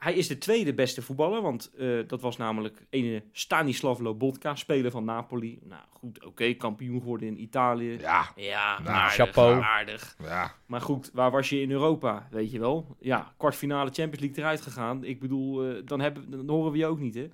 Hij 0.00 0.14
is 0.14 0.28
de 0.28 0.38
tweede 0.38 0.74
beste 0.74 1.02
voetballer, 1.02 1.42
want 1.42 1.70
eh, 1.78 1.98
dat 2.06 2.20
was 2.20 2.36
namelijk 2.36 2.86
ene 2.90 3.22
Stanislav 3.32 3.98
Lobotka, 4.00 4.54
speler 4.54 4.90
van 4.90 5.04
Napoli. 5.04 5.58
Nou 5.62 5.82
goed, 5.90 6.24
oké, 6.24 6.52
kampioen 6.54 7.00
geworden 7.00 7.28
in 7.28 7.40
Italië. 7.42 7.98
Ja, 7.98 8.32
Ja, 8.36 8.78
Nou, 8.78 8.88
aardig, 8.96 9.14
chapeau. 9.14 9.62
aardig. 9.62 10.16
ja. 10.22 10.54
Maar 10.66 10.80
goed, 10.80 11.10
waar 11.14 11.30
was 11.30 11.48
je 11.48 11.60
in 11.60 11.70
Europa, 11.70 12.28
weet 12.30 12.50
je 12.50 12.58
wel? 12.58 12.96
Ja, 13.00 13.32
kwartfinale 13.36 13.90
Champions 13.90 14.20
League 14.20 14.38
eruit 14.38 14.60
gegaan. 14.60 15.04
Ik 15.04 15.20
bedoel, 15.20 15.64
eh, 15.68 15.82
dan, 15.84 16.00
hebben, 16.00 16.30
dan 16.30 16.48
horen 16.48 16.72
we 16.72 16.78
je 16.78 16.86
ook 16.86 16.98
niet, 17.00 17.14
hè? 17.14 17.28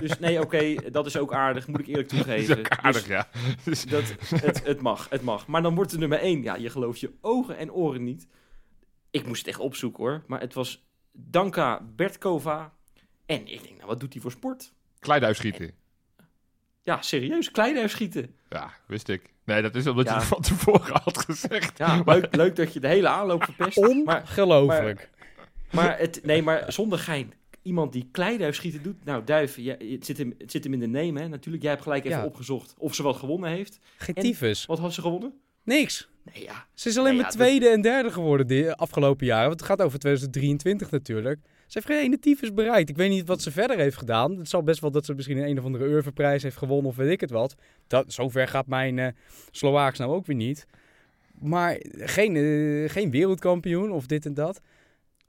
Dus 0.00 0.18
nee, 0.18 0.40
oké, 0.44 0.74
dat 0.90 1.06
is 1.06 1.16
ook 1.16 1.32
aardig, 1.32 1.66
moet 1.68 1.80
ik 1.80 1.86
eerlijk 1.86 2.08
Dat 2.10 2.18
is 2.18 2.24
toegeven. 2.24 2.58
ook 2.58 2.68
aardig, 2.68 3.02
Dus 3.02 3.10
ja. 3.10 3.28
Dus- 3.64 3.84
dat, 3.84 4.04
het, 4.42 4.64
het 4.64 4.80
mag, 4.80 5.08
het 5.10 5.22
mag. 5.22 5.46
Maar 5.46 5.62
dan 5.62 5.74
wordt 5.74 5.92
er 5.92 5.98
nummer 5.98 6.18
één. 6.18 6.42
Ja, 6.42 6.54
je 6.56 6.70
gelooft 6.70 7.00
je 7.00 7.12
ogen 7.20 7.56
en 7.58 7.72
oren 7.72 8.04
niet. 8.04 8.26
Ik 9.10 9.26
moest 9.26 9.38
het 9.38 9.48
echt 9.48 9.58
opzoeken, 9.58 10.04
hoor. 10.04 10.22
Maar 10.26 10.40
het 10.40 10.54
was 10.54 10.86
Danka 11.12 11.80
Bertkova. 11.96 12.72
En 13.26 13.40
ik 13.46 13.62
denk, 13.62 13.74
nou, 13.76 13.86
wat 13.86 14.00
doet 14.00 14.12
hij 14.12 14.22
voor 14.22 14.30
sport? 14.30 14.72
Kleiduif 14.98 15.36
schieten. 15.36 15.70
Ja, 16.82 17.02
serieus, 17.02 17.50
kleiduif 17.50 17.90
schieten. 17.90 18.34
Ja, 18.48 18.70
wist 18.86 19.08
ik. 19.08 19.32
Nee, 19.44 19.62
dat 19.62 19.74
is 19.74 19.86
omdat 19.86 20.08
je 20.08 20.14
het 20.14 20.24
van 20.24 20.40
tevoren 20.42 21.00
had 21.02 21.18
gezegd. 21.18 21.78
Ja, 21.78 22.02
leuk, 22.04 22.36
leuk 22.36 22.56
dat 22.56 22.72
je 22.72 22.80
de 22.80 22.88
hele 22.88 23.08
aanloop 23.08 23.44
verpest. 23.44 24.04
Maar 24.04 24.20
Ongelooflijk. 24.20 25.10
Maar, 25.72 25.98
het, 25.98 26.20
nee, 26.24 26.42
maar 26.42 26.72
zonder 26.72 26.98
gein. 26.98 27.32
Iemand 27.62 27.92
die 27.92 28.08
kleiduif 28.10 28.54
schieten 28.54 28.82
doet. 28.82 29.04
Nou, 29.04 29.24
duif, 29.24 29.56
ja, 29.56 29.76
het, 29.78 30.06
zit 30.06 30.18
hem, 30.18 30.34
het 30.38 30.50
zit 30.50 30.64
hem 30.64 30.72
in 30.72 30.78
de 30.80 30.86
name, 30.86 31.20
hè. 31.20 31.28
Natuurlijk, 31.28 31.62
jij 31.62 31.72
hebt 31.72 31.82
gelijk 31.84 32.04
even 32.04 32.18
Ja. 32.18 32.24
opgezocht 32.24 32.74
of 32.78 32.94
ze 32.94 33.02
wat 33.02 33.16
gewonnen 33.16 33.50
heeft. 33.50 33.78
Geen 33.96 34.14
en- 34.14 34.22
tyfus. 34.22 34.66
Wat 34.66 34.78
had 34.78 34.92
ze 34.94 35.00
gewonnen? 35.00 35.32
Niks. 35.62 36.08
Nee, 36.34 36.44
ja. 36.44 36.66
Ze 36.74 36.88
is 36.88 36.96
alleen 36.96 37.12
Nee, 37.12 37.22
maar 37.22 37.30
ja, 37.30 37.36
tweede 37.36 37.68
en 37.68 37.80
derde 37.80 38.10
geworden 38.10 38.46
de 38.46 38.76
afgelopen 38.76 39.26
jaren. 39.26 39.48
Want 39.48 39.60
het 39.60 39.68
gaat 39.68 39.82
over 39.82 39.98
2023 39.98 40.90
natuurlijk. 40.90 41.38
Ze 41.44 41.78
heeft 41.78 41.86
geen 41.86 42.04
ene 42.04 42.18
tyfus 42.18 42.54
bereikt. 42.54 42.88
Ik 42.88 42.96
weet 42.96 43.10
niet 43.10 43.26
wat 43.26 43.42
ze 43.42 43.50
verder 43.50 43.78
heeft 43.78 43.96
gedaan. 43.96 44.36
Het 44.38 44.48
zal 44.48 44.62
best 44.62 44.80
wel 44.80 44.90
dat 44.90 45.04
ze 45.04 45.14
misschien 45.14 45.36
een, 45.36 45.48
een 45.48 45.58
of 45.58 45.64
andere 45.64 45.84
Urvenprijs 45.84 46.42
heeft 46.42 46.56
gewonnen 46.56 46.90
of 46.90 46.96
weet 46.96 47.10
ik 47.10 47.20
het 47.20 47.30
wat. 47.30 47.54
Dat, 47.86 48.12
zover 48.12 48.48
gaat 48.48 48.66
mijn 48.66 48.98
eh 48.98 49.08
Slovaaks 49.50 49.98
nou 49.98 50.12
ook 50.12 50.26
weer 50.26 50.36
niet. 50.36 50.66
Maar 51.40 51.76
geen, 51.92 52.36
eh, 52.36 52.90
geen 52.90 53.10
wereldkampioen 53.10 53.90
of 53.90 54.06
dit 54.06 54.26
en 54.26 54.34
dat. 54.34 54.60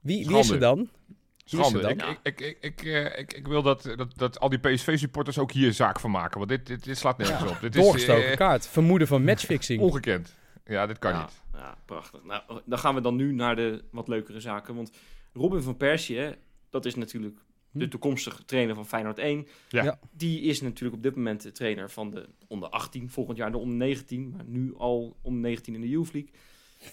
Wie, 0.00 0.26
wie 0.26 0.38
is 0.38 0.46
ze 0.46 0.58
dan? 0.58 0.76
Wie 0.76 0.86
is 0.86 1.50
ze 1.50 1.56
Schande. 1.56 1.80
dan? 1.80 1.90
Ik, 1.98 2.18
ik, 2.22 2.40
ik, 2.40 2.56
ik, 2.60 2.82
eh, 2.82 3.18
ik, 3.18 3.32
ik 3.32 3.46
wil 3.46 3.62
dat, 3.62 3.82
dat, 3.96 4.18
dat 4.18 4.40
al 4.40 4.48
die 4.48 4.58
PSV-supporters 4.58 5.38
ook 5.38 5.52
hier 5.52 5.72
zaak 5.72 6.00
van 6.00 6.10
maken. 6.10 6.38
Want 6.38 6.50
dit, 6.50 6.66
dit, 6.66 6.84
dit 6.84 6.98
slaat 6.98 7.18
nergens 7.18 7.50
op. 7.50 7.60
Dit 7.60 7.76
is 7.76 7.82
Doorgestoken 7.82 8.36
kaart. 8.36 8.66
Vermoeden 8.66 9.08
van 9.08 9.24
matchfixing. 9.24 9.80
ongekend. 9.80 10.38
Ja, 10.70 10.86
dit 10.86 10.98
kan 10.98 11.12
ja, 11.12 11.20
niet. 11.22 11.42
Ja, 11.52 11.76
prachtig. 11.84 12.24
Nou, 12.24 12.42
dan 12.64 12.78
gaan 12.78 12.94
we 12.94 13.00
dan 13.00 13.16
nu 13.16 13.32
naar 13.32 13.56
de 13.56 13.84
wat 13.90 14.08
leukere 14.08 14.40
zaken. 14.40 14.74
Want 14.74 14.90
Robin 15.32 15.62
van 15.62 15.76
Persie, 15.76 16.34
dat 16.70 16.84
is 16.86 16.94
natuurlijk 16.94 17.38
de 17.70 17.84
Hm. 17.84 17.90
toekomstige 17.90 18.44
trainer 18.44 18.74
van 18.74 18.86
Feyenoord 18.86 19.18
1. 19.18 19.46
Ja. 19.68 19.82
Ja. 19.82 19.98
Die 20.10 20.40
is 20.40 20.60
natuurlijk 20.60 20.96
op 20.96 21.02
dit 21.02 21.16
moment 21.16 21.42
de 21.42 21.52
trainer 21.52 21.90
van 21.90 22.10
de 22.10 22.28
onder 22.48 22.68
18. 22.68 23.10
Volgend 23.10 23.36
jaar 23.36 23.50
de 23.50 23.58
onder 23.58 23.76
19. 23.76 24.30
Maar 24.30 24.44
nu 24.44 24.74
al 24.76 25.16
onder 25.22 25.40
19 25.40 25.74
in 25.74 25.80
de 25.80 25.88
Youth 25.88 26.12
League. 26.12 26.30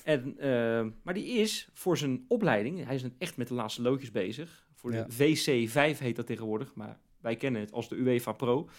En, 0.03 0.37
eh, 0.39 0.85
maar 1.03 1.13
die 1.13 1.25
is 1.25 1.69
voor 1.73 1.97
zijn 1.97 2.25
opleiding, 2.27 2.85
hij 2.85 2.95
is 2.95 3.03
echt 3.17 3.37
met 3.37 3.47
de 3.47 3.53
laatste 3.53 3.81
loodjes 3.81 4.11
bezig. 4.11 4.67
Voor 4.73 4.91
de 4.91 4.97
Ja. 4.97 5.05
VC5 5.09 5.99
heet 5.99 6.15
dat 6.15 6.25
tegenwoordig, 6.27 6.73
maar 6.75 6.99
wij 7.21 7.35
kennen 7.35 7.61
het 7.61 7.71
als 7.71 7.89
de 7.89 7.95
UEFA 7.95 8.31
Pro. 8.31 8.69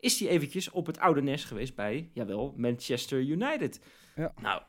Is 0.00 0.20
hij 0.20 0.28
eventjes 0.28 0.70
op 0.70 0.86
het 0.86 0.98
oude 0.98 1.22
nest 1.22 1.44
geweest 1.44 1.74
bij, 1.74 2.10
jawel, 2.12 2.54
Manchester 2.56 3.20
United. 3.20 3.80
Ja. 4.16 4.32
Nou, 4.40 4.62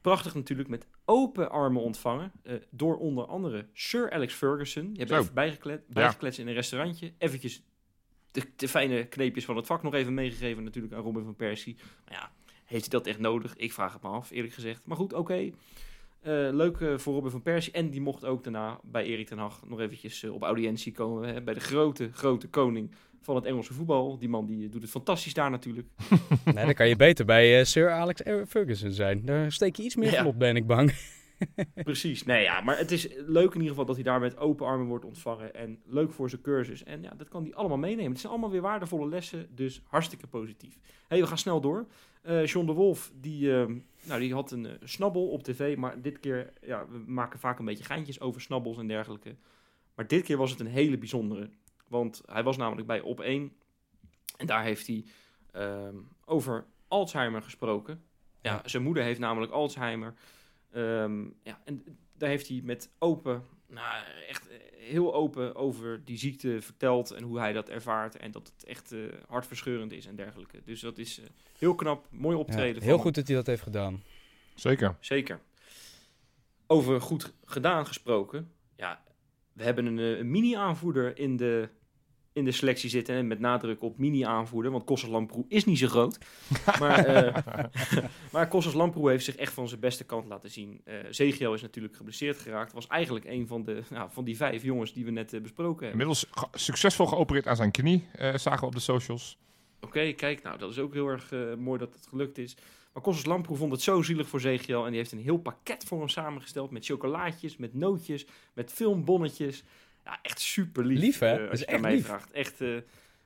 prachtig 0.00 0.34
natuurlijk 0.34 0.68
met 0.68 0.86
open 1.04 1.50
armen 1.50 1.82
ontvangen. 1.82 2.32
eh, 2.42 2.54
door 2.70 2.96
onder 2.98 3.26
andere 3.26 3.66
Sir 3.72 4.10
Alex 4.10 4.34
Ferguson. 4.34 4.90
Je 4.92 4.98
hebt 4.98 5.10
Zo. 5.10 5.18
even 5.18 5.34
bijgeklet, 5.34 5.86
bijgekletst 5.88 6.38
in 6.38 6.48
een 6.48 6.54
restaurantje. 6.54 7.12
Eventjes 7.18 7.62
de, 8.30 8.42
de 8.56 8.68
fijne 8.68 9.04
kneepjes 9.06 9.44
van 9.44 9.56
het 9.56 9.66
vak 9.66 9.82
nog 9.82 9.94
even 9.94 10.14
meegegeven 10.14 10.64
natuurlijk 10.64 10.94
aan 10.94 11.02
Robin 11.02 11.24
van 11.24 11.36
Persie. 11.36 11.76
Maar 12.04 12.14
ja, 12.14 12.32
heeft 12.64 12.90
hij 12.90 12.98
dat 12.98 13.06
echt 13.06 13.18
nodig? 13.18 13.56
Ik 13.56 13.72
vraag 13.72 13.92
het 13.92 14.02
me 14.02 14.08
af, 14.08 14.30
eerlijk 14.30 14.54
gezegd. 14.54 14.86
Maar 14.86 14.96
goed, 14.96 15.12
oké. 15.12 15.34
Eh, 16.20 16.48
leuk 16.52 16.80
eh, 16.80 16.98
voor 16.98 17.14
Robin 17.14 17.30
van 17.30 17.42
Persie. 17.42 17.72
En 17.72 17.90
die 17.90 18.00
mocht 18.00 18.24
ook 18.24 18.42
daarna 18.44 18.80
bij 18.82 19.04
Erik 19.04 19.26
ten 19.26 19.38
Hag 19.38 19.62
nog 19.66 19.80
eventjes 19.80 20.24
op 20.24 20.42
audiëntie 20.42 20.92
komen. 20.92 21.28
Hè, 21.34 21.42
bij 21.42 21.54
de 21.54 21.60
grote, 21.60 22.10
grote 22.12 22.48
koning 22.48 22.90
van 23.20 23.36
het 23.36 23.44
Engelse 23.44 23.72
voetbal. 23.74 24.18
Die 24.18 24.28
man 24.28 24.46
die 24.46 24.68
doet 24.68 24.82
het 24.82 24.90
fantastisch 24.90 25.34
daar 25.34 25.50
natuurlijk. 25.50 25.88
nee, 26.54 26.64
dan 26.64 26.74
kan 26.74 26.88
je 26.88 26.96
beter 26.96 27.24
bij 27.24 27.58
eh, 27.58 27.64
Sir 27.64 27.90
Alex 27.90 28.20
Ferguson 28.48 28.92
zijn. 28.92 29.24
Daar 29.24 29.52
steek 29.52 29.76
je 29.76 29.82
iets 29.82 29.96
meer 29.96 30.10
Ja. 30.10 30.16
van 30.16 30.26
op, 30.26 30.38
ben 30.38 30.56
ik 30.56 30.66
bang. 30.66 30.92
Precies. 31.84 32.22
Nee, 32.24 32.42
ja, 32.42 32.60
maar 32.60 32.78
het 32.78 32.90
is 32.90 33.08
leuk 33.26 33.48
in 33.48 33.54
ieder 33.54 33.68
geval 33.68 33.84
dat 33.84 33.94
hij 33.94 34.04
daar 34.04 34.20
met 34.20 34.36
open 34.36 34.66
armen 34.66 34.86
wordt 34.86 35.04
ontvangen. 35.04 35.54
En 35.54 35.78
leuk 35.86 36.12
voor 36.12 36.30
zijn 36.30 36.42
cursus. 36.42 36.84
En 36.84 37.02
ja, 37.02 37.10
dat 37.16 37.28
kan 37.28 37.42
hij 37.42 37.54
allemaal 37.54 37.78
meenemen. 37.78 38.10
Het 38.10 38.20
zijn 38.20 38.32
allemaal 38.32 38.50
weer 38.50 38.60
waardevolle 38.60 39.08
lessen. 39.08 39.48
Dus 39.54 39.82
hartstikke 39.84 40.26
positief. 40.26 40.78
hey, 41.08 41.20
we 41.20 41.26
gaan 41.26 41.38
snel 41.38 41.60
door. 41.60 41.86
Eh, 42.22 42.46
John 42.46 42.66
de 42.66 42.72
Wolf, 42.72 43.12
die, 43.20 43.56
eh, 43.60 43.66
nou, 44.02 44.20
die 44.20 44.32
had 44.34 44.50
een 44.50 44.68
snabbel 44.84 45.28
op 45.28 45.42
tv. 45.42 45.76
Maar 45.76 46.00
dit 46.02 46.20
keer, 46.20 46.52
ja, 46.66 46.86
we 46.90 46.98
maken 47.06 47.38
vaak 47.38 47.58
een 47.58 47.64
beetje 47.64 47.84
geintjes 47.84 48.20
over 48.20 48.40
snabbels 48.40 48.78
en 48.78 48.86
dergelijke. 48.86 49.36
Maar 49.94 50.06
dit 50.06 50.22
keer 50.24 50.36
was 50.36 50.50
het 50.50 50.60
een 50.60 50.66
hele 50.66 50.98
bijzondere. 50.98 51.50
Want 51.90 52.22
hij 52.26 52.42
was 52.42 52.56
namelijk 52.56 52.86
bij 52.86 53.00
Op 53.00 53.20
1. 53.20 53.52
En 54.36 54.46
daar 54.46 54.62
heeft 54.62 54.86
hij 54.86 55.04
ehm, 55.52 55.96
over 56.24 56.66
Alzheimer 56.88 57.42
gesproken. 57.42 58.04
Ja, 58.40 58.62
zijn 58.64 58.82
moeder 58.82 59.02
heeft 59.02 59.18
namelijk 59.20 59.52
Alzheimer. 59.52 60.14
Ehm, 60.72 61.24
ja, 61.42 61.60
en 61.64 61.84
daar 62.16 62.28
heeft 62.28 62.48
hij 62.48 62.60
met 62.64 62.90
open, 62.98 63.44
nou 63.66 64.04
echt 64.28 64.48
eh, 64.48 64.56
heel 64.76 65.14
open 65.14 65.54
over 65.54 66.04
die 66.04 66.18
ziekte 66.18 66.60
verteld 66.62 67.10
en 67.10 67.22
hoe 67.22 67.38
hij 67.38 67.52
dat 67.52 67.68
ervaart. 67.68 68.16
En 68.16 68.30
dat 68.30 68.52
het 68.56 68.64
echt 68.64 68.92
eh, 68.92 69.00
hartverscheurend 69.28 69.92
is 69.92 70.06
en 70.06 70.16
dergelijke. 70.16 70.60
Dus 70.64 70.80
dat 70.80 70.98
is 70.98 71.18
eh, 71.20 71.26
heel 71.58 71.74
knap, 71.74 72.06
mooi 72.10 72.34
Ja, 72.36 72.40
optreden. 72.42 72.74
van 72.74 72.82
heel 72.82 72.92
hem. 72.92 73.00
goed 73.02 73.14
dat 73.14 73.26
hij 73.26 73.36
dat 73.36 73.46
heeft 73.46 73.62
gedaan. 73.62 74.02
Zeker. 74.54 74.96
Zeker. 75.00 75.40
Over 76.66 77.00
goed 77.00 77.32
gedaan 77.44 77.86
gesproken. 77.86 78.52
Ja, 78.76 79.02
we 79.52 79.62
hebben 79.62 79.86
een, 79.86 79.98
een 79.98 80.30
mini-aanvoerder 80.30 81.18
in 81.18 81.36
de, 81.36 81.68
in 82.40 82.46
de 82.46 82.52
selectie 82.56 82.90
zitten. 82.90 83.14
En 83.14 83.26
met 83.26 83.40
nadruk 83.40 83.82
op 83.82 83.98
mini-aanvoerder, 83.98 84.70
want 84.70 84.84
Kostas 84.84 85.10
Lamproe 85.10 85.44
is 85.48 85.64
niet 85.64 85.78
zo 85.78 85.86
groot. 85.86 86.18
maar 86.80 87.04
eh 87.04 87.64
maar 88.32 88.48
Kostas 88.48 88.74
Lamproe 88.74 89.10
heeft 89.10 89.24
zich 89.24 89.36
echt 89.36 89.52
van 89.52 89.68
zijn 89.68 89.80
beste 89.80 90.04
kant 90.04 90.26
laten 90.26 90.50
zien. 90.50 90.82
Zegiel 91.10 91.54
is 91.54 91.62
natuurlijk 91.62 91.96
geblesseerd 91.96 92.38
geraakt. 92.38 92.72
Was 92.72 92.86
eigenlijk 92.86 93.24
een 93.24 93.46
van, 93.46 93.64
de, 93.64 93.82
nou, 93.90 94.10
van 94.12 94.24
die 94.24 94.36
vijf 94.36 94.62
jongens 94.62 94.92
die 94.92 95.04
we 95.04 95.10
net 95.10 95.32
eh, 95.32 95.40
besproken 95.40 95.86
hebben. 95.86 96.06
Inmiddels 96.06 96.26
succesvol 96.52 97.06
geopereerd 97.06 97.46
aan 97.46 97.56
zijn 97.56 97.70
knie, 97.70 98.06
zagen 98.34 98.60
we 98.60 98.66
op 98.66 98.74
de 98.74 98.80
socials. 98.80 99.38
Oké, 99.80 100.12
kijk, 100.12 100.42
nou 100.42 100.58
dat 100.58 100.70
is 100.70 100.78
ook 100.78 100.92
heel 100.92 101.08
erg 101.08 101.30
mooi 101.58 101.78
dat 101.78 101.94
het 101.94 102.06
gelukt 102.06 102.38
is. 102.38 102.56
Maar 102.92 103.02
Kostas 103.02 103.24
Lamproe 103.24 103.56
vond 103.56 103.72
het 103.72 103.82
zo 103.82 104.02
zielig 104.02 104.28
voor 104.28 104.40
Zegiel. 104.40 104.84
En 104.84 104.88
die 104.88 104.98
heeft 104.98 105.12
een 105.12 105.18
heel 105.18 105.38
pakket 105.38 105.84
voor 105.84 105.98
hem 105.98 106.08
samengesteld. 106.08 106.70
Met 106.70 106.84
chocolaatjes, 106.84 107.56
met 107.56 107.74
nootjes, 107.74 108.26
met 108.52 108.72
filmbonnetjes. 108.72 109.62
Ja, 110.10 110.18
echt 110.22 110.40
super 110.40 110.84
lief. 110.84 111.00
Lief, 111.00 111.18
hè? 111.18 111.44
eh, 111.44 111.50
als 111.50 111.60
je 111.60 111.66
echt 111.66 111.80
mij 111.80 111.94
lief. 111.94 112.06
vraagt. 112.06 112.30
Echt, 112.30 112.60
eh, 112.60 112.76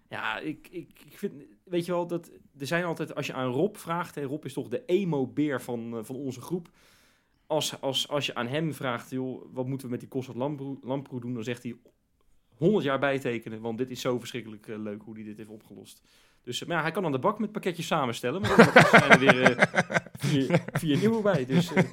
ja, 0.08 0.38
ik, 0.38 0.68
ik, 0.70 0.90
ik 1.06 1.18
vind, 1.18 1.32
weet 1.64 1.84
je 1.86 1.92
wel, 1.92 2.06
dat, 2.06 2.30
er 2.58 2.66
zijn 2.66 2.84
altijd, 2.84 3.14
als 3.14 3.26
je 3.26 3.32
aan 3.32 3.52
Rob 3.52 3.76
vraagt, 3.76 4.14
hè, 4.14 4.22
Rob 4.22 4.44
is 4.44 4.52
toch 4.52 4.68
de 4.68 4.84
emo-beer 4.86 5.60
van, 5.60 5.96
eh, 5.96 6.04
van 6.04 6.16
onze 6.16 6.40
groep. 6.40 6.68
Als, 7.46 7.80
als, 7.80 8.08
als 8.08 8.26
je 8.26 8.34
aan 8.34 8.46
hem 8.46 8.74
vraagt, 8.74 9.10
joh, 9.10 9.44
wat 9.52 9.66
moeten 9.66 9.86
we 9.86 9.92
met 9.92 10.00
die 10.00 10.08
Kostas 10.08 10.34
Lamproe, 10.34 11.20
doen, 11.20 11.34
dan 11.34 11.44
zegt 11.44 11.62
hij 11.62 11.76
100 12.56 12.84
jaar 12.84 12.98
bijtekenen, 12.98 13.60
want 13.60 13.78
dit 13.78 13.90
is 13.90 14.00
zo 14.00 14.18
verschrikkelijk 14.18 14.66
leuk 14.66 15.02
hoe 15.02 15.14
hij 15.14 15.24
dit 15.24 15.36
heeft 15.36 15.48
opgelost. 15.48 16.02
Dus 16.42 16.64
maar 16.64 16.76
ja, 16.76 16.82
hij 16.82 16.92
kan 16.92 17.04
aan 17.04 17.12
de 17.12 17.18
bak 17.18 17.38
met 17.38 17.52
pakketjes 17.52 17.86
samenstellen, 17.86 18.40
maar 18.40 18.88
zijn 18.90 19.10
er 19.10 19.18
weer 19.18 19.68
vier, 20.24 20.60
vier 20.72 20.96
nieuwe 20.98 21.22
bij. 21.22 21.46
Dus 21.46 21.72
eh, 21.72 21.82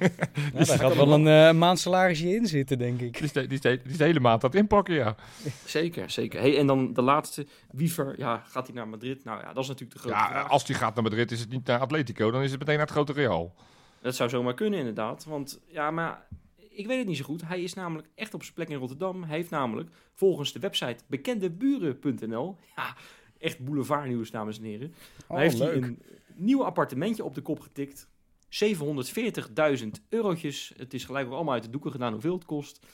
Ja, 0.54 0.64
daar 0.64 0.78
gaat 0.78 0.94
wel 0.96 1.12
een 1.12 1.26
eh, 1.26 1.52
maand 1.58 1.78
salarisje 1.78 2.34
in 2.34 2.46
zitten, 2.46 2.78
denk 2.78 3.00
ik. 3.00 3.12
Die 3.12 3.22
is, 3.22 3.32
de, 3.32 3.40
die, 3.46 3.52
is 3.52 3.60
de, 3.60 3.80
die 3.82 3.92
is 3.92 3.98
de 3.98 4.04
hele 4.04 4.20
maand 4.20 4.44
aan 4.44 4.50
het 4.50 4.58
inpakken, 4.58 4.94
ja. 4.94 5.16
zeker, 5.64 6.10
zeker. 6.10 6.40
Hey, 6.40 6.58
en 6.58 6.66
dan 6.66 6.92
de 6.92 7.02
laatste, 7.02 7.46
Wiever, 7.70 8.14
ja, 8.18 8.42
gaat 8.46 8.66
hij 8.66 8.76
naar 8.76 8.88
Madrid? 8.88 9.24
Nou 9.24 9.40
ja, 9.40 9.52
dat 9.52 9.62
is 9.62 9.68
natuurlijk 9.68 9.92
de 9.92 9.98
grote 9.98 10.16
Ja, 10.16 10.28
vraag. 10.28 10.48
als 10.48 10.64
die 10.66 10.76
gaat 10.76 10.94
naar 10.94 11.02
Madrid 11.04 11.30
is 11.30 11.40
het 11.40 11.50
niet 11.50 11.66
naar 11.66 11.78
Atletico, 11.80 12.30
dan 12.30 12.42
is 12.42 12.50
het 12.50 12.58
meteen 12.58 12.76
naar 12.76 12.84
het 12.86 12.94
grote 12.94 13.12
Real. 13.12 13.54
Dat 14.00 14.14
zou 14.16 14.30
zomaar 14.30 14.54
kunnen, 14.54 14.78
inderdaad. 14.78 15.24
Want 15.24 15.60
ja, 15.66 15.90
maar 15.90 16.26
ik 16.70 16.86
weet 16.86 16.98
het 16.98 17.06
niet 17.06 17.16
zo 17.16 17.24
goed. 17.24 17.42
Hij 17.46 17.62
is 17.62 17.74
namelijk 17.74 18.08
echt 18.14 18.34
op 18.34 18.42
zijn 18.42 18.54
plek 18.54 18.68
in 18.68 18.76
Rotterdam. 18.78 19.22
Hij 19.24 19.36
heeft 19.36 19.50
namelijk 19.50 19.90
volgens 20.12 20.52
de 20.52 20.58
website 20.58 20.96
bekendeburen.nl, 21.06 22.56
ja, 22.76 22.96
echt 23.38 23.58
boulevardnieuws, 23.64 24.30
dames 24.30 24.58
en 24.58 24.64
heren. 24.64 24.94
Oh, 25.26 25.36
hij 25.36 25.42
heeft 25.44 25.58
hij 25.58 25.72
een 25.74 26.02
nieuw 26.34 26.64
appartementje 26.64 27.24
op 27.24 27.34
de 27.34 27.40
kop 27.40 27.60
getikt. 27.60 28.08
740.000 28.52 29.88
eurotjes. 30.08 30.72
Het 30.76 30.94
is 30.94 31.04
gelijk 31.04 31.26
ook 31.26 31.32
allemaal 31.32 31.54
uit 31.54 31.62
de 31.62 31.70
doeken 31.70 31.90
gedaan 31.90 32.12
hoeveel 32.12 32.34
het 32.34 32.44
kost. 32.44 32.86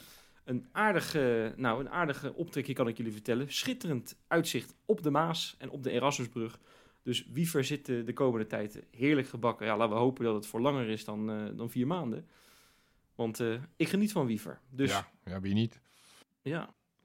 Een 0.45 0.67
aardige, 0.73 1.55
nou, 1.57 1.81
een 1.81 1.91
aardige 1.91 2.35
optrekje 2.35 2.73
kan 2.73 2.89
ik 2.89 2.97
jullie 2.97 3.13
vertellen. 3.13 3.53
Schitterend 3.53 4.17
uitzicht 4.27 4.75
op 4.85 5.03
de 5.03 5.11
Maas 5.11 5.55
en 5.59 5.71
op 5.71 5.83
de 5.83 5.91
Erasmusbrug. 5.91 6.59
Dus 7.03 7.27
Wiever 7.33 7.65
zit 7.65 7.87
de 7.87 8.13
komende 8.13 8.47
tijd 8.47 8.83
heerlijk 8.91 9.29
gebakken. 9.29 9.67
Ja, 9.67 9.77
laten 9.77 9.95
we 9.95 10.01
hopen 10.01 10.25
dat 10.25 10.35
het 10.35 10.47
voor 10.47 10.61
langer 10.61 10.89
is 10.89 11.05
dan, 11.05 11.31
eh, 11.31 11.57
dan 11.57 11.71
vier 11.71 11.87
maanden. 11.87 12.29
Want 13.15 13.41
eh, 13.41 13.63
ik 13.77 13.89
geniet 13.89 14.13
van 14.13 14.27
Wiever. 14.27 14.61
Dus 14.71 14.91
ja. 14.91 15.11
Ja, 15.25 15.33
ja, 15.33 15.41
wie 15.41 15.55
niet? 15.55 15.81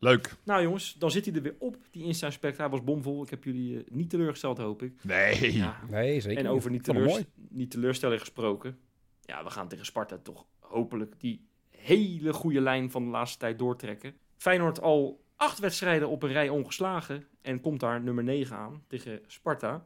Leuk. 0.03 0.35
Nou 0.43 0.61
jongens, 0.61 0.93
dan 0.93 1.11
zit 1.11 1.25
hij 1.25 1.35
er 1.35 1.41
weer 1.41 1.55
op. 1.59 1.77
Die 1.91 2.03
Insta-spect, 2.03 2.57
hij 2.57 2.69
was 2.69 2.83
bomvol. 2.83 3.23
Ik 3.23 3.29
heb 3.29 3.43
jullie 3.43 3.77
eh, 3.77 3.83
niet 3.91 4.09
teleurgesteld, 4.09 4.57
hoop 4.57 4.81
ik. 4.81 5.03
Nee. 5.03 5.53
Ja, 5.53 5.79
Nee, 5.89 6.19
zeker 6.21 6.43
en 6.45 6.47
over 6.51 6.71
niet, 6.71 6.83
teleurst- 6.83 7.25
niet 7.49 7.71
teleurstelling 7.71 8.19
gesproken. 8.19 8.77
Ja, 9.21 9.43
we 9.43 9.49
gaan 9.49 9.67
tegen 9.67 9.85
Sparta 9.85 10.17
toch 10.17 10.45
hopelijk 10.59 11.19
die 11.19 11.47
hele 11.69 12.33
goede 12.33 12.61
lijn 12.61 12.91
van 12.91 13.03
de 13.03 13.09
laatste 13.09 13.37
tijd 13.37 13.59
doortrekken. 13.59 14.13
Feyenoord 14.37 14.81
al 14.81 15.23
acht 15.35 15.59
wedstrijden 15.59 16.09
op 16.09 16.23
een 16.23 16.31
rij 16.31 16.49
ongeslagen. 16.49 17.27
En 17.41 17.61
komt 17.61 17.79
daar 17.79 18.01
nummer 18.01 18.23
9 18.23 18.55
aan 18.57 18.83
tegen 18.87 19.19
Sparta. 19.27 19.85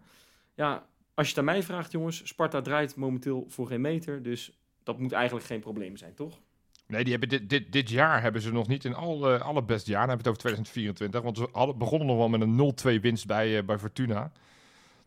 Ja, 0.56 0.88
als 1.14 1.26
je 1.28 1.32
het 1.32 1.38
aan 1.40 1.46
mij 1.54 1.64
vraagt 1.64 1.92
jongens. 1.92 2.28
Sparta 2.28 2.62
draait 2.62 2.96
momenteel 2.96 3.46
voor 3.48 3.68
geen 3.68 3.82
meter. 3.82 4.24
Dus 4.24 4.60
dat 4.84 5.00
moet 5.00 5.12
eigenlijk 5.12 5.46
geen 5.46 5.60
probleem 5.60 5.98
zijn, 5.98 6.14
toch? 6.14 6.40
Nee, 6.88 7.04
die 7.04 7.12
hebben 7.12 7.30
dit, 7.30 7.50
dit, 7.50 7.72
dit 7.72 7.90
jaar 7.90 8.22
hebben 8.22 8.42
ze 8.42 8.52
nog 8.52 8.68
niet 8.68 8.86
in 8.86 8.96
alle, 8.96 9.40
alle 9.40 9.64
beste 9.64 9.92
jaar. 9.92 10.08
Dan 10.08 10.10
hebben 10.10 10.34
we 10.34 10.40
het 10.40 10.46
over 10.46 10.62
2024. 10.62 11.22
Want 11.22 11.38
ze 11.38 11.74
begonnen 11.78 12.08
nog 12.08 12.18
wel 12.18 12.30
met 12.30 12.42
een 12.42 12.98
0-2 12.98 13.02
winst 13.02 13.26
bij, 13.26 13.58
eh, 13.58 13.64
bij 13.64 13.78
Fortuna. 13.78 14.32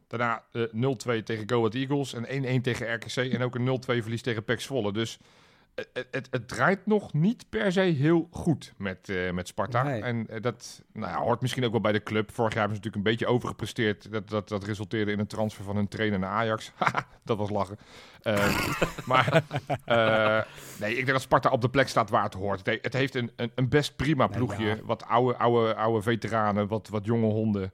Daarna 0.07 0.43
eh 0.53 0.63
0-2 0.73 1.23
tegen 1.23 1.49
Go 1.49 1.59
Ahead 1.59 1.75
Eagles 1.75 2.13
en 2.15 2.25
1-1 2.59 2.63
tegen 2.63 2.95
RKC. 2.95 3.17
En 3.17 3.43
ook 3.43 3.55
een 3.55 3.65
0-2 3.65 4.03
verlies 4.03 4.23
tegen 4.23 4.45
PEC 4.45 4.61
Zwolle. 4.61 4.93
Dus 4.93 5.19
eh, 5.19 5.27
het, 5.75 6.09
het, 6.11 6.29
het 6.31 6.49
draait 6.49 6.87
nog 6.87 7.13
niet 7.13 7.49
per 7.49 7.73
se 7.73 7.81
heel 7.81 8.29
goed 8.31 8.73
met, 8.77 9.09
eh, 9.09 9.31
met 9.31 9.49
Sparta. 9.49 9.83
Nee. 9.83 10.03
En 10.03 10.29
eh, 10.29 10.43
dat 10.43 10.83
nou 10.93 11.13
ja, 11.13 11.19
hoort 11.23 11.41
misschien 11.41 11.65
ook 11.65 11.71
wel 11.71 11.81
bij 11.81 11.93
de 11.93 12.03
club. 12.03 12.33
Vorig 12.33 12.53
jaar 12.55 12.61
hebben 12.69 12.79
ze 12.79 12.83
natuurlijk 12.85 12.97
een 12.97 13.17
beetje 13.17 13.35
overgepresteerd. 13.35 14.13
Dat, 14.13 14.29
dat, 14.29 14.49
dat 14.49 14.65
resulteerde 14.65 15.13
in 15.13 15.19
een 15.19 15.27
transfer 15.27 15.65
van 15.65 15.77
hun 15.77 15.89
trainer 15.89 16.19
naar 16.19 16.31
Ajax. 16.31 16.73
Dat 17.25 17.39
was 17.39 17.51
lachen. 17.51 17.79
Eh, 18.23 18.71
maar 19.07 19.45
nee, 20.79 20.91
ik 20.91 20.95
denk 20.97 21.07
dat 21.07 21.21
Sparta 21.23 21.51
op 21.51 21.61
de 21.61 21.71
plek 21.71 21.89
staat 21.89 22.11
waar 22.11 22.25
het 22.25 22.35
hoort. 22.35 22.59
Het, 22.59 22.67
he- 22.67 22.79
het 22.83 22.93
heeft 22.93 23.15
een, 23.15 23.31
een, 23.37 23.53
een 23.55 23.69
best 23.69 23.97
prima 23.97 24.27
ploegje. 24.27 24.65
ja. 24.65 24.77
Wat 24.85 25.05
oude, 25.05 25.37
oude, 25.37 25.75
oude 25.75 26.03
veteranen, 26.03 26.69
wat, 26.69 26.89
wat 26.89 27.05
jonge 27.05 27.27
honden. 27.27 27.73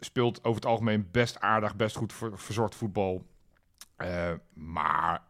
Speelt 0.00 0.38
over 0.44 0.54
het 0.60 0.70
algemeen 0.70 1.08
best 1.10 1.40
aardig, 1.40 1.76
best 1.76 1.96
goed 1.96 2.12
ver- 2.12 2.38
verzorgd 2.38 2.74
voetbal. 2.74 3.26
Maar 4.52 5.22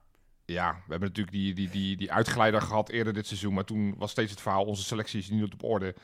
ja, 0.53 0.73
we 0.73 0.91
hebben 0.91 1.09
natuurlijk 1.09 1.37
die, 1.37 1.55
die, 1.55 1.69
die, 1.71 1.97
die 1.97 2.13
uitgeleider 2.13 2.63
gehad 2.63 2.89
eerder 2.89 3.13
dit 3.13 3.27
seizoen. 3.27 3.55
Maar 3.55 3.65
toen 3.65 3.95
was 3.99 4.11
steeds 4.11 4.31
het 4.31 4.41
verhaal, 4.41 4.65
onze 4.65 4.83
selectie 4.83 5.19
is 5.21 5.31
niet 5.31 5.53
op 5.53 5.63
orde. 5.63 5.95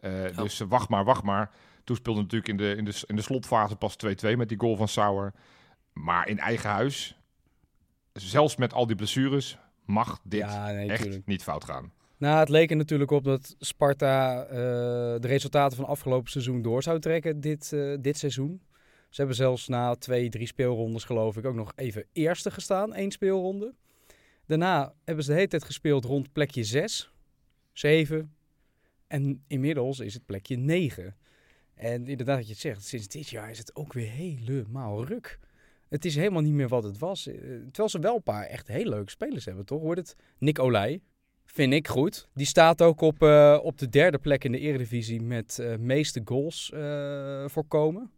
Eh, 0.00 0.36
Dus 0.36 0.60
eh, 0.60 0.68
wacht 0.68 0.88
maar, 0.88 1.04
wacht 1.04 1.22
maar. 1.22 1.50
Toen 1.84 1.96
speelde 1.96 2.20
natuurlijk 2.20 2.48
in 2.50 2.56
de, 2.56 2.74
in 2.76 2.84
de, 2.84 3.02
in 3.06 3.16
de 3.16 3.22
slotfase 3.22 3.76
pas 3.76 3.96
2-2 4.06 4.36
met 4.36 4.48
die 4.48 4.58
goal 4.60 4.76
van 4.76 4.88
Sauer. 4.88 5.32
Maar 5.92 6.28
in 6.28 6.38
eigen 6.38 6.70
huis, 6.70 7.20
zelfs 8.12 8.56
met 8.56 8.72
al 8.72 8.86
die 8.86 8.96
blessures, 8.96 9.58
mag 9.84 10.20
dit 10.22 10.40
Ja, 10.40 10.70
nee, 10.70 10.88
echt 10.90 11.02
tuurlijk. 11.02 11.26
niet 11.26 11.42
fout 11.42 11.64
gaan. 11.64 11.92
Nou, 12.16 12.38
het 12.38 12.48
leek 12.48 12.70
er 12.70 12.76
natuurlijk 12.76 13.10
op 13.10 13.24
dat 13.24 13.54
Sparta 13.58 14.42
eh, 14.44 14.56
de 15.20 15.26
resultaten 15.26 15.76
van 15.76 15.86
afgelopen 15.86 16.30
seizoen 16.30 16.62
door 16.62 16.82
zou 16.82 16.98
trekken 17.00 17.40
dit, 17.40 17.76
dit 18.00 18.18
seizoen. 18.18 18.62
Ze 19.08 19.16
hebben 19.16 19.36
zelfs 19.36 19.68
na 19.68 19.94
twee, 19.94 20.28
drie 20.28 20.46
speelrondes 20.46 21.04
geloof 21.04 21.36
ik 21.36 21.44
ook 21.44 21.54
nog 21.54 21.72
even 21.76 22.04
eerste 22.12 22.50
gestaan, 22.50 22.94
één 22.94 23.10
speelronde. 23.10 23.74
Daarna 24.48 24.94
hebben 25.04 25.24
ze 25.24 25.30
de 25.30 25.36
hele 25.36 25.48
tijd 25.48 25.64
gespeeld 25.64 26.04
rond 26.04 26.32
plekje 26.32 26.64
6, 26.64 27.12
7 27.72 28.34
en 29.06 29.44
inmiddels 29.46 30.00
is 30.00 30.14
het 30.14 30.26
plekje 30.26 30.56
9. 30.56 31.16
En 31.74 32.06
inderdaad, 32.06 32.36
wat 32.36 32.46
je 32.46 32.52
het 32.52 32.60
zegt, 32.60 32.84
sinds 32.84 33.08
dit 33.08 33.28
jaar 33.28 33.50
is 33.50 33.58
het 33.58 33.76
ook 33.76 33.92
weer 33.92 34.10
helemaal 34.10 35.04
ruk. 35.04 35.38
Het 35.88 36.04
is 36.04 36.16
helemaal 36.16 36.42
niet 36.42 36.52
meer 36.52 36.68
wat 36.68 36.84
het 36.84 36.98
was. 36.98 37.26
Eh, 37.26 37.34
Terwijl 37.40 37.88
ze 37.88 37.98
wel 37.98 38.16
een 38.16 38.22
paar 38.22 38.44
echt 38.44 38.68
hele 38.68 38.90
leuke 38.90 39.10
spelers 39.10 39.44
hebben, 39.44 39.64
toch? 39.64 39.80
Hoort 39.80 39.98
het? 39.98 40.16
Nick 40.38 40.58
Olij, 40.58 41.00
vind 41.44 41.72
ik 41.72 41.88
goed. 41.88 42.28
Die 42.34 42.46
staat 42.46 42.82
ook 42.82 43.00
op, 43.00 43.22
eh, 43.22 43.58
op 43.62 43.78
de 43.78 43.88
derde 43.88 44.18
plek 44.18 44.44
in 44.44 44.52
de 44.52 44.58
Eredivisie 44.58 45.22
met 45.22 45.58
eh 45.58 45.76
meeste 45.76 46.20
goals 46.24 46.72
voorkomen. 47.52 48.10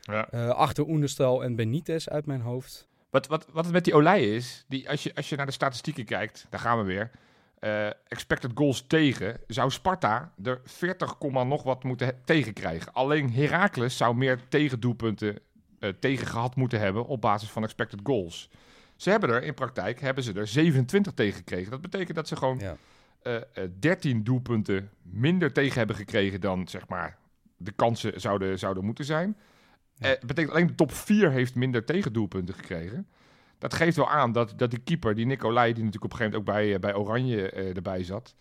Ja. 0.00 0.22
Achter 0.48 0.86
Oenerstal 0.86 1.44
en 1.44 1.56
Benitez 1.56 2.06
uit 2.06 2.26
mijn 2.26 2.40
hoofd. 2.40 2.88
Wat, 3.12 3.26
wat, 3.26 3.46
wat 3.52 3.64
het 3.64 3.72
met 3.72 3.84
die 3.84 3.94
Olij 3.94 4.34
is, 4.34 4.64
die, 4.68 4.90
als, 4.90 5.02
je, 5.02 5.14
als 5.14 5.28
je 5.28 5.36
naar 5.36 5.46
de 5.46 5.52
statistieken 5.52 6.04
kijkt, 6.04 6.46
daar 6.50 6.60
gaan 6.60 6.78
we 6.78 6.84
weer. 6.84 7.10
eh, 7.58 7.86
expected 8.08 8.50
goals 8.54 8.84
tegen, 8.86 9.40
zou 9.46 9.70
Sparta 9.70 10.32
er 10.42 10.60
40, 10.64 11.18
komma 11.18 11.42
nog 11.44 11.62
wat 11.62 11.84
moeten 11.84 12.20
tegenkrijgen. 12.24 12.92
Alleen 12.92 13.32
Heracles 13.32 13.96
zou 13.96 14.14
meer 14.14 14.40
tegendoelpunten 14.48 15.38
eh, 15.78 15.90
tegen 16.00 16.26
gehad 16.26 16.56
moeten 16.56 16.80
hebben 16.80 17.06
op 17.06 17.20
basis 17.20 17.50
van 17.50 17.62
expected 17.62 18.00
goals. 18.02 18.50
Ze 18.96 19.10
hebben 19.10 19.28
er 19.30 19.42
in 19.42 19.54
praktijk 19.54 20.00
hebben 20.00 20.24
ze 20.24 20.32
er 20.32 20.46
27 20.46 21.12
tegen 21.12 21.36
gekregen. 21.36 21.70
Dat 21.70 21.80
betekent 21.80 22.16
dat 22.16 22.28
ze 22.28 22.36
gewoon 22.36 22.58
Ja. 22.58 22.76
eh, 23.22 23.36
eh, 23.36 23.42
13 23.78 24.24
doelpunten 24.24 24.90
minder 25.02 25.52
tegen 25.52 25.78
hebben 25.78 25.96
gekregen 25.96 26.40
dan 26.40 26.68
zeg 26.68 26.88
maar 26.88 27.18
de 27.56 27.72
kansen 27.72 28.20
zouden, 28.20 28.58
zouden 28.58 28.84
moeten 28.84 29.04
zijn. 29.04 29.36
Eh, 30.02 30.10
betekent 30.26 30.54
alleen 30.54 30.66
de 30.66 30.74
top 30.74 30.92
4 30.92 31.30
heeft 31.30 31.54
minder 31.54 31.84
tegendoelpunten 31.84 32.54
gekregen. 32.54 33.06
Dat 33.58 33.74
geeft 33.74 33.96
wel 33.96 34.08
aan 34.10 34.32
dat, 34.32 34.52
dat 34.56 34.70
die 34.70 34.78
keeper, 34.84 35.14
die 35.14 35.26
Nicolai, 35.26 35.72
die 35.72 35.84
natuurlijk 35.84 36.12
op 36.12 36.20
een 36.20 36.26
gegeven 36.26 36.38
moment 36.40 36.56
ook 36.58 36.64
bij, 36.64 36.74
eh, 36.74 36.80
bij 36.80 36.94
Oranje 36.94 37.50
eh, 37.50 37.76
erbij 37.76 38.04
zat. 38.04 38.34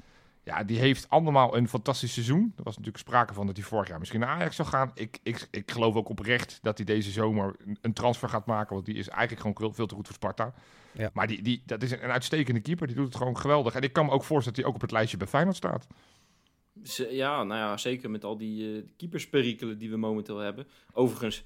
Ja, 0.44 0.64
die 0.64 0.80
heeft 0.80 1.10
allemaal 1.10 1.58
een 1.58 1.68
fantastisch 1.68 2.14
seizoen. 2.14 2.54
Er 2.58 2.64
was 2.64 2.78
natuurlijk 2.78 3.04
sprake 3.04 3.34
van 3.34 3.46
dat 3.46 3.56
hij 3.58 3.66
vorig 3.66 3.88
jaar 3.88 4.00
misschien 4.00 4.20
naar 4.20 4.30
Ajax 4.30 4.56
zou 4.56 4.68
gaan. 4.68 4.92
Ik, 4.94 5.20
ik, 5.24 5.48
ik 5.52 5.72
geloof 5.72 5.96
ook 5.96 6.10
oprecht 6.10 6.60
dat 6.62 6.78
hij 6.78 6.86
deze 6.86 7.12
zomer 7.12 7.56
een, 7.82 7.94
transfer 7.94 8.30
gaat 8.30 8.46
maken. 8.46 8.74
Want 8.74 8.86
die 8.86 8.96
is 8.96 9.10
eigenlijk 9.10 9.42
gewoon 9.42 9.56
veel- 9.56 9.74
veel 9.74 9.86
te 9.86 9.96
goed 9.96 10.06
voor 10.06 10.16
Sparta. 10.16 10.54
Ja. 10.92 11.10
Maar 11.14 11.28
die, 11.28 11.42
die, 11.42 11.62
dat 11.66 11.84
is 11.84 11.92
een, 11.92 12.04
een 12.04 12.12
uitstekende 12.12 12.60
keeper. 12.60 12.88
Die 12.88 12.96
doet 12.96 13.06
het 13.06 13.16
gewoon 13.16 13.38
geweldig. 13.38 13.76
En 13.76 13.82
ik 13.82 13.94
kan 13.94 14.06
me 14.06 14.12
ook 14.12 14.24
voorstellen 14.24 14.46
dat 14.46 14.56
hij 14.56 14.66
ook 14.66 14.76
op 14.76 14.82
het 14.82 14.92
lijstje 14.92 15.18
bij 15.18 15.28
Feyenoord 15.28 15.56
staat. 15.56 15.88
Ja, 17.10 17.44
nou 17.44 17.60
ja, 17.60 17.78
zeker 17.78 18.10
met 18.10 18.24
al 18.24 18.38
die 18.38 18.76
eh, 18.76 18.84
keepersperikelen 18.98 19.78
die 19.78 19.90
we 19.90 19.98
momenteel 19.98 20.38
hebben. 20.38 20.68
Overigens, 20.94 21.44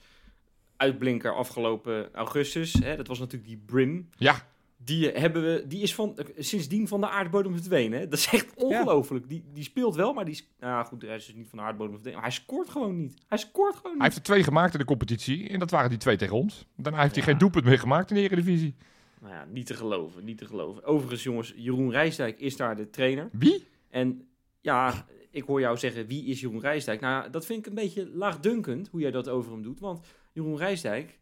uitblinker 0.78 1.36
afgelopen 1.36 2.14
augustus, 2.14 2.74
hè, 2.74 2.96
dat 2.96 3.08
was 3.08 3.20
natuurlijk 3.20 3.50
die 3.50 3.62
Brim. 3.66 4.10
Ja, 4.18 4.48
Die, 4.78 5.12
eh, 5.12 5.22
hebben 5.22 5.44
we, 5.44 5.68
die 5.68 5.82
is 5.82 5.96
van, 5.96 6.18
eh, 6.18 6.26
sindsdien 6.38 6.88
van 6.88 7.02
de 7.02 7.10
aardbodem 7.10 7.54
verdwenen. 7.54 8.00
Hè? 8.00 8.08
Dat 8.08 8.20
is 8.20 8.28
echt 8.32 8.54
ongelooflijk. 8.56 9.30
Die, 9.30 9.44
die 9.54 9.64
speelt 9.64 9.96
wel, 9.96 10.14
maar 10.14 10.26
die 10.26 10.34
is, 10.34 10.48
nou 10.60 10.86
goed, 10.86 11.02
hij 11.02 11.16
is 11.16 11.26
dus 11.26 11.36
niet 11.36 11.50
van 11.50 11.58
de 11.58 11.64
aardbodem 11.64 11.94
verdwenen. 11.94 12.20
Maar 12.20 12.30
hij 12.30 12.38
scoort 12.40 12.70
gewoon 12.70 12.98
niet. 12.98 13.14
Hij 13.28 13.38
scoort 13.38 13.76
gewoon 13.76 13.92
niet. 13.92 14.02
hij 14.02 14.06
heeft 14.06 14.18
er 14.18 14.24
twee 14.24 14.44
gemaakt 14.44 14.74
in 14.74 14.80
de 14.80 14.86
competitie. 14.86 15.50
En 15.50 15.60
dat 15.60 15.72
waren 15.72 15.90
die 15.90 16.00
twee 16.00 16.18
tegen 16.18 16.36
ons. 16.36 16.66
Daarna 16.76 17.02
heeft 17.02 17.16
hij 17.16 17.24
geen 17.24 17.38
doelpunt 17.38 17.66
meer 17.66 17.80
gemaakt 17.80 18.10
in 18.10 18.16
de 18.16 18.22
Eredivisie. 18.22 18.76
Nou 19.22 19.34
ja, 19.34 19.46
niet 19.50 19.66
te 19.66 19.74
geloven, 19.74 20.24
niet 20.24 20.38
te 20.38 20.46
geloven. 20.46 20.84
Overigens, 20.84 21.24
jongens, 21.24 21.54
Jeroen 21.56 21.92
Rijsdijk 21.92 22.40
is 22.40 22.58
daar 22.58 22.76
de 22.76 22.90
trainer. 22.90 23.30
Wie? 23.32 23.68
En 23.90 24.28
ja, 24.62 25.06
ik 25.36 25.44
hoor 25.44 25.60
jou 25.60 25.78
zeggen, 25.78 26.08
wie 26.08 26.26
is 26.26 26.40
Jeroen 26.42 26.60
Rijsdijk? 26.60 27.02
Nou, 27.02 27.30
dat 27.30 27.46
vind 27.46 27.60
ik 27.60 27.66
een 27.66 27.74
beetje 27.74 28.10
laagdunkend, 28.10 28.88
hoe 28.88 29.02
jij 29.02 29.12
dat 29.12 29.30
over 29.30 29.52
hem 29.52 29.62
doet. 29.62 29.80
Want 29.80 30.06
Jeroen 30.32 30.58
Rijsdijk 30.58 31.20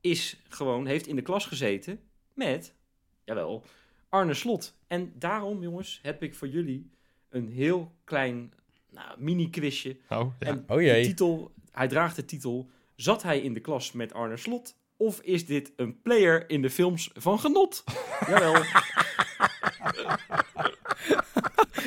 is 0.00 0.40
gewoon, 0.48 0.86
heeft 0.86 1.06
in 1.06 1.16
de 1.16 1.22
klas 1.22 1.46
gezeten 1.46 2.00
met, 2.34 2.74
jawel, 3.24 3.64
Arne 4.08 4.34
Slot. 4.34 4.74
En 4.86 5.12
daarom, 5.18 5.62
jongens, 5.62 5.98
heb 6.02 6.22
ik 6.22 6.34
voor 6.34 6.48
jullie 6.48 6.90
een 7.28 7.48
heel 7.48 7.92
klein 8.04 8.52
nou, 8.90 9.20
mini-quizje. 9.20 9.96
Oh, 10.08 10.32
ja. 10.38 10.46
En 10.46 10.64
Oh 10.68 10.76
de 10.76 11.00
titel, 11.02 11.52
hij 11.70 11.88
draagt 11.88 12.16
de 12.16 12.24
titel, 12.24 12.70
zat 12.94 13.22
hij 13.22 13.40
in 13.40 13.54
de 13.54 13.60
klas 13.60 13.92
met 13.92 14.12
Arne 14.12 14.36
Slot? 14.36 14.76
Of 14.96 15.20
is 15.20 15.46
dit 15.46 15.72
een 15.76 16.00
player 16.02 16.50
in 16.50 16.62
de 16.62 16.70
films 16.70 17.10
van 17.14 17.38
genot? 17.38 17.84
Jawel. 18.28 18.62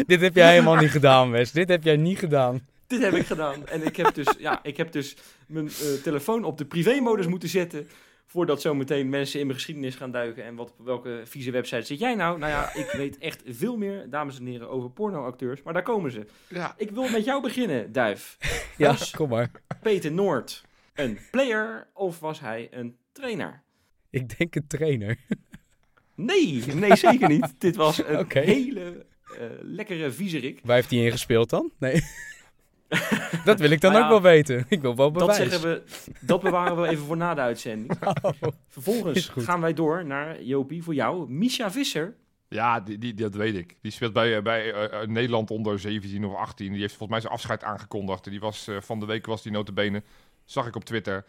Dit 0.08 0.22
heb 0.22 0.36
jij 0.36 0.50
helemaal 0.52 0.76
niet 0.76 0.92
gedaan, 0.92 1.32
Wes. 1.32 1.52
Dit 1.52 1.70
heb 1.70 1.84
jij 1.84 1.98
niet 1.98 2.20
gedaan. 2.20 2.68
Dit 2.88 3.02
heb 3.02 3.14
ik 3.14 3.26
gedaan. 3.26 3.68
En 3.68 3.86
ik 3.86 3.96
heb 3.96 4.14
dus, 4.14 4.28
ja, 4.38 4.60
ik 4.64 4.78
heb 4.78 4.92
dus 4.92 5.16
mijn 5.48 5.68
eh, 5.68 5.74
telefoon 6.04 6.44
op 6.44 6.58
de 6.58 6.66
privé-modus 6.66 7.28
moeten 7.28 7.50
zetten. 7.50 7.88
Voordat 8.26 8.62
zometeen 8.62 9.10
mensen 9.10 9.40
in 9.40 9.46
mijn 9.46 9.58
geschiedenis 9.58 9.96
gaan 9.96 10.12
duiken. 10.12 10.44
En 10.44 10.56
wat, 10.56 10.74
op 10.78 10.86
welke 10.86 11.22
vieze 11.26 11.52
website 11.52 11.82
zit 11.82 12.00
jij 12.00 12.16
nou? 12.16 12.38
Nou 12.40 12.52
ja, 12.52 12.74
ik 12.74 12.92
weet 13.02 13.18
echt 13.18 13.42
veel 13.46 13.78
meer, 13.78 14.10
dames 14.10 14.40
en 14.40 14.46
heren, 14.46 14.70
over 14.70 14.90
pornoacteurs. 14.90 15.62
Maar 15.64 15.74
daar 15.74 15.84
komen 15.84 16.12
ze. 16.12 16.26
ja. 16.48 16.74
Ik 16.78 16.92
wil 16.92 17.10
met 17.10 17.26
jou 17.26 17.42
beginnen, 17.42 17.92
Duif. 17.92 18.38
Ja, 18.78 18.88
Was 18.88 19.12
kom 19.12 19.30
maar. 19.30 19.52
Peter 19.82 20.12
Noord 20.12 20.64
een 20.94 21.20
player 21.32 21.88
of 21.94 22.20
was 22.20 22.40
hij 22.40 22.68
een 22.72 22.98
trainer? 23.12 23.64
Ik 24.10 24.38
denk 24.38 24.56
een 24.56 24.68
trainer. 24.68 25.18
Nee, 26.16 26.64
nee, 26.74 26.96
zeker 26.96 27.30
niet. 27.30 27.54
Dit 27.62 27.76
was 27.76 27.98
een 28.06 28.26
hele 28.30 29.06
eh, 29.40 29.46
lekkere 29.62 30.12
viezerik. 30.12 30.60
Waar 30.64 30.76
heeft 30.76 30.90
hij 30.90 31.00
in 31.00 31.12
gespeeld 31.12 31.50
dan? 31.50 31.72
Nee. 31.80 32.02
dat 33.46 33.60
wil 33.60 33.70
ik 33.70 33.82
dan 33.82 33.92
Nou 33.92 34.04
ook 34.04 34.10
ja, 34.10 34.22
wel 34.22 34.32
weten. 34.32 34.66
Ik 34.70 34.82
wil 34.82 34.96
wel 34.96 35.12
Dat, 35.12 35.28
bewijs. 35.28 35.52
zeggen 35.52 35.70
we, 35.70 35.84
dat 36.22 36.42
bewaren 36.42 36.82
we 36.82 36.88
even 36.94 37.06
voor 37.06 37.18
na 37.18 37.34
de 37.34 37.42
uitzending. 37.42 37.92
Oh, 38.22 38.32
Vervolgens 38.68 39.32
gaan 39.36 39.62
wij 39.62 39.74
door 39.74 40.06
naar 40.06 40.42
Jopie 40.44 40.84
voor 40.84 40.94
jou. 40.94 41.30
Misha 41.32 41.72
Visser. 41.72 42.16
Ja, 42.50 42.80
die, 42.80 42.98
die, 42.98 43.14
dat 43.14 43.36
weet 43.36 43.56
ik. 43.56 43.76
Die 43.82 43.92
speelt 43.92 44.14
bij, 44.14 44.36
eh, 44.36 44.44
bij 44.44 44.74
eh, 44.74 45.08
Nederland 45.08 45.52
onder 45.52 45.80
17 45.80 46.26
of 46.26 46.36
18. 46.36 46.72
Die 46.72 46.82
heeft 46.82 46.96
volgens 46.96 47.10
mij 47.10 47.20
zijn 47.20 47.34
afscheid 47.34 47.64
aangekondigd. 47.64 48.24
Die 48.30 48.40
was, 48.40 48.68
eh, 48.68 48.76
van 48.82 49.00
de 49.00 49.06
week 49.06 49.26
was 49.26 49.42
die 49.44 49.52
notabene, 49.52 50.04
zag 50.44 50.68
ik 50.68 50.76
op 50.76 50.84
Twitter, 50.86 51.26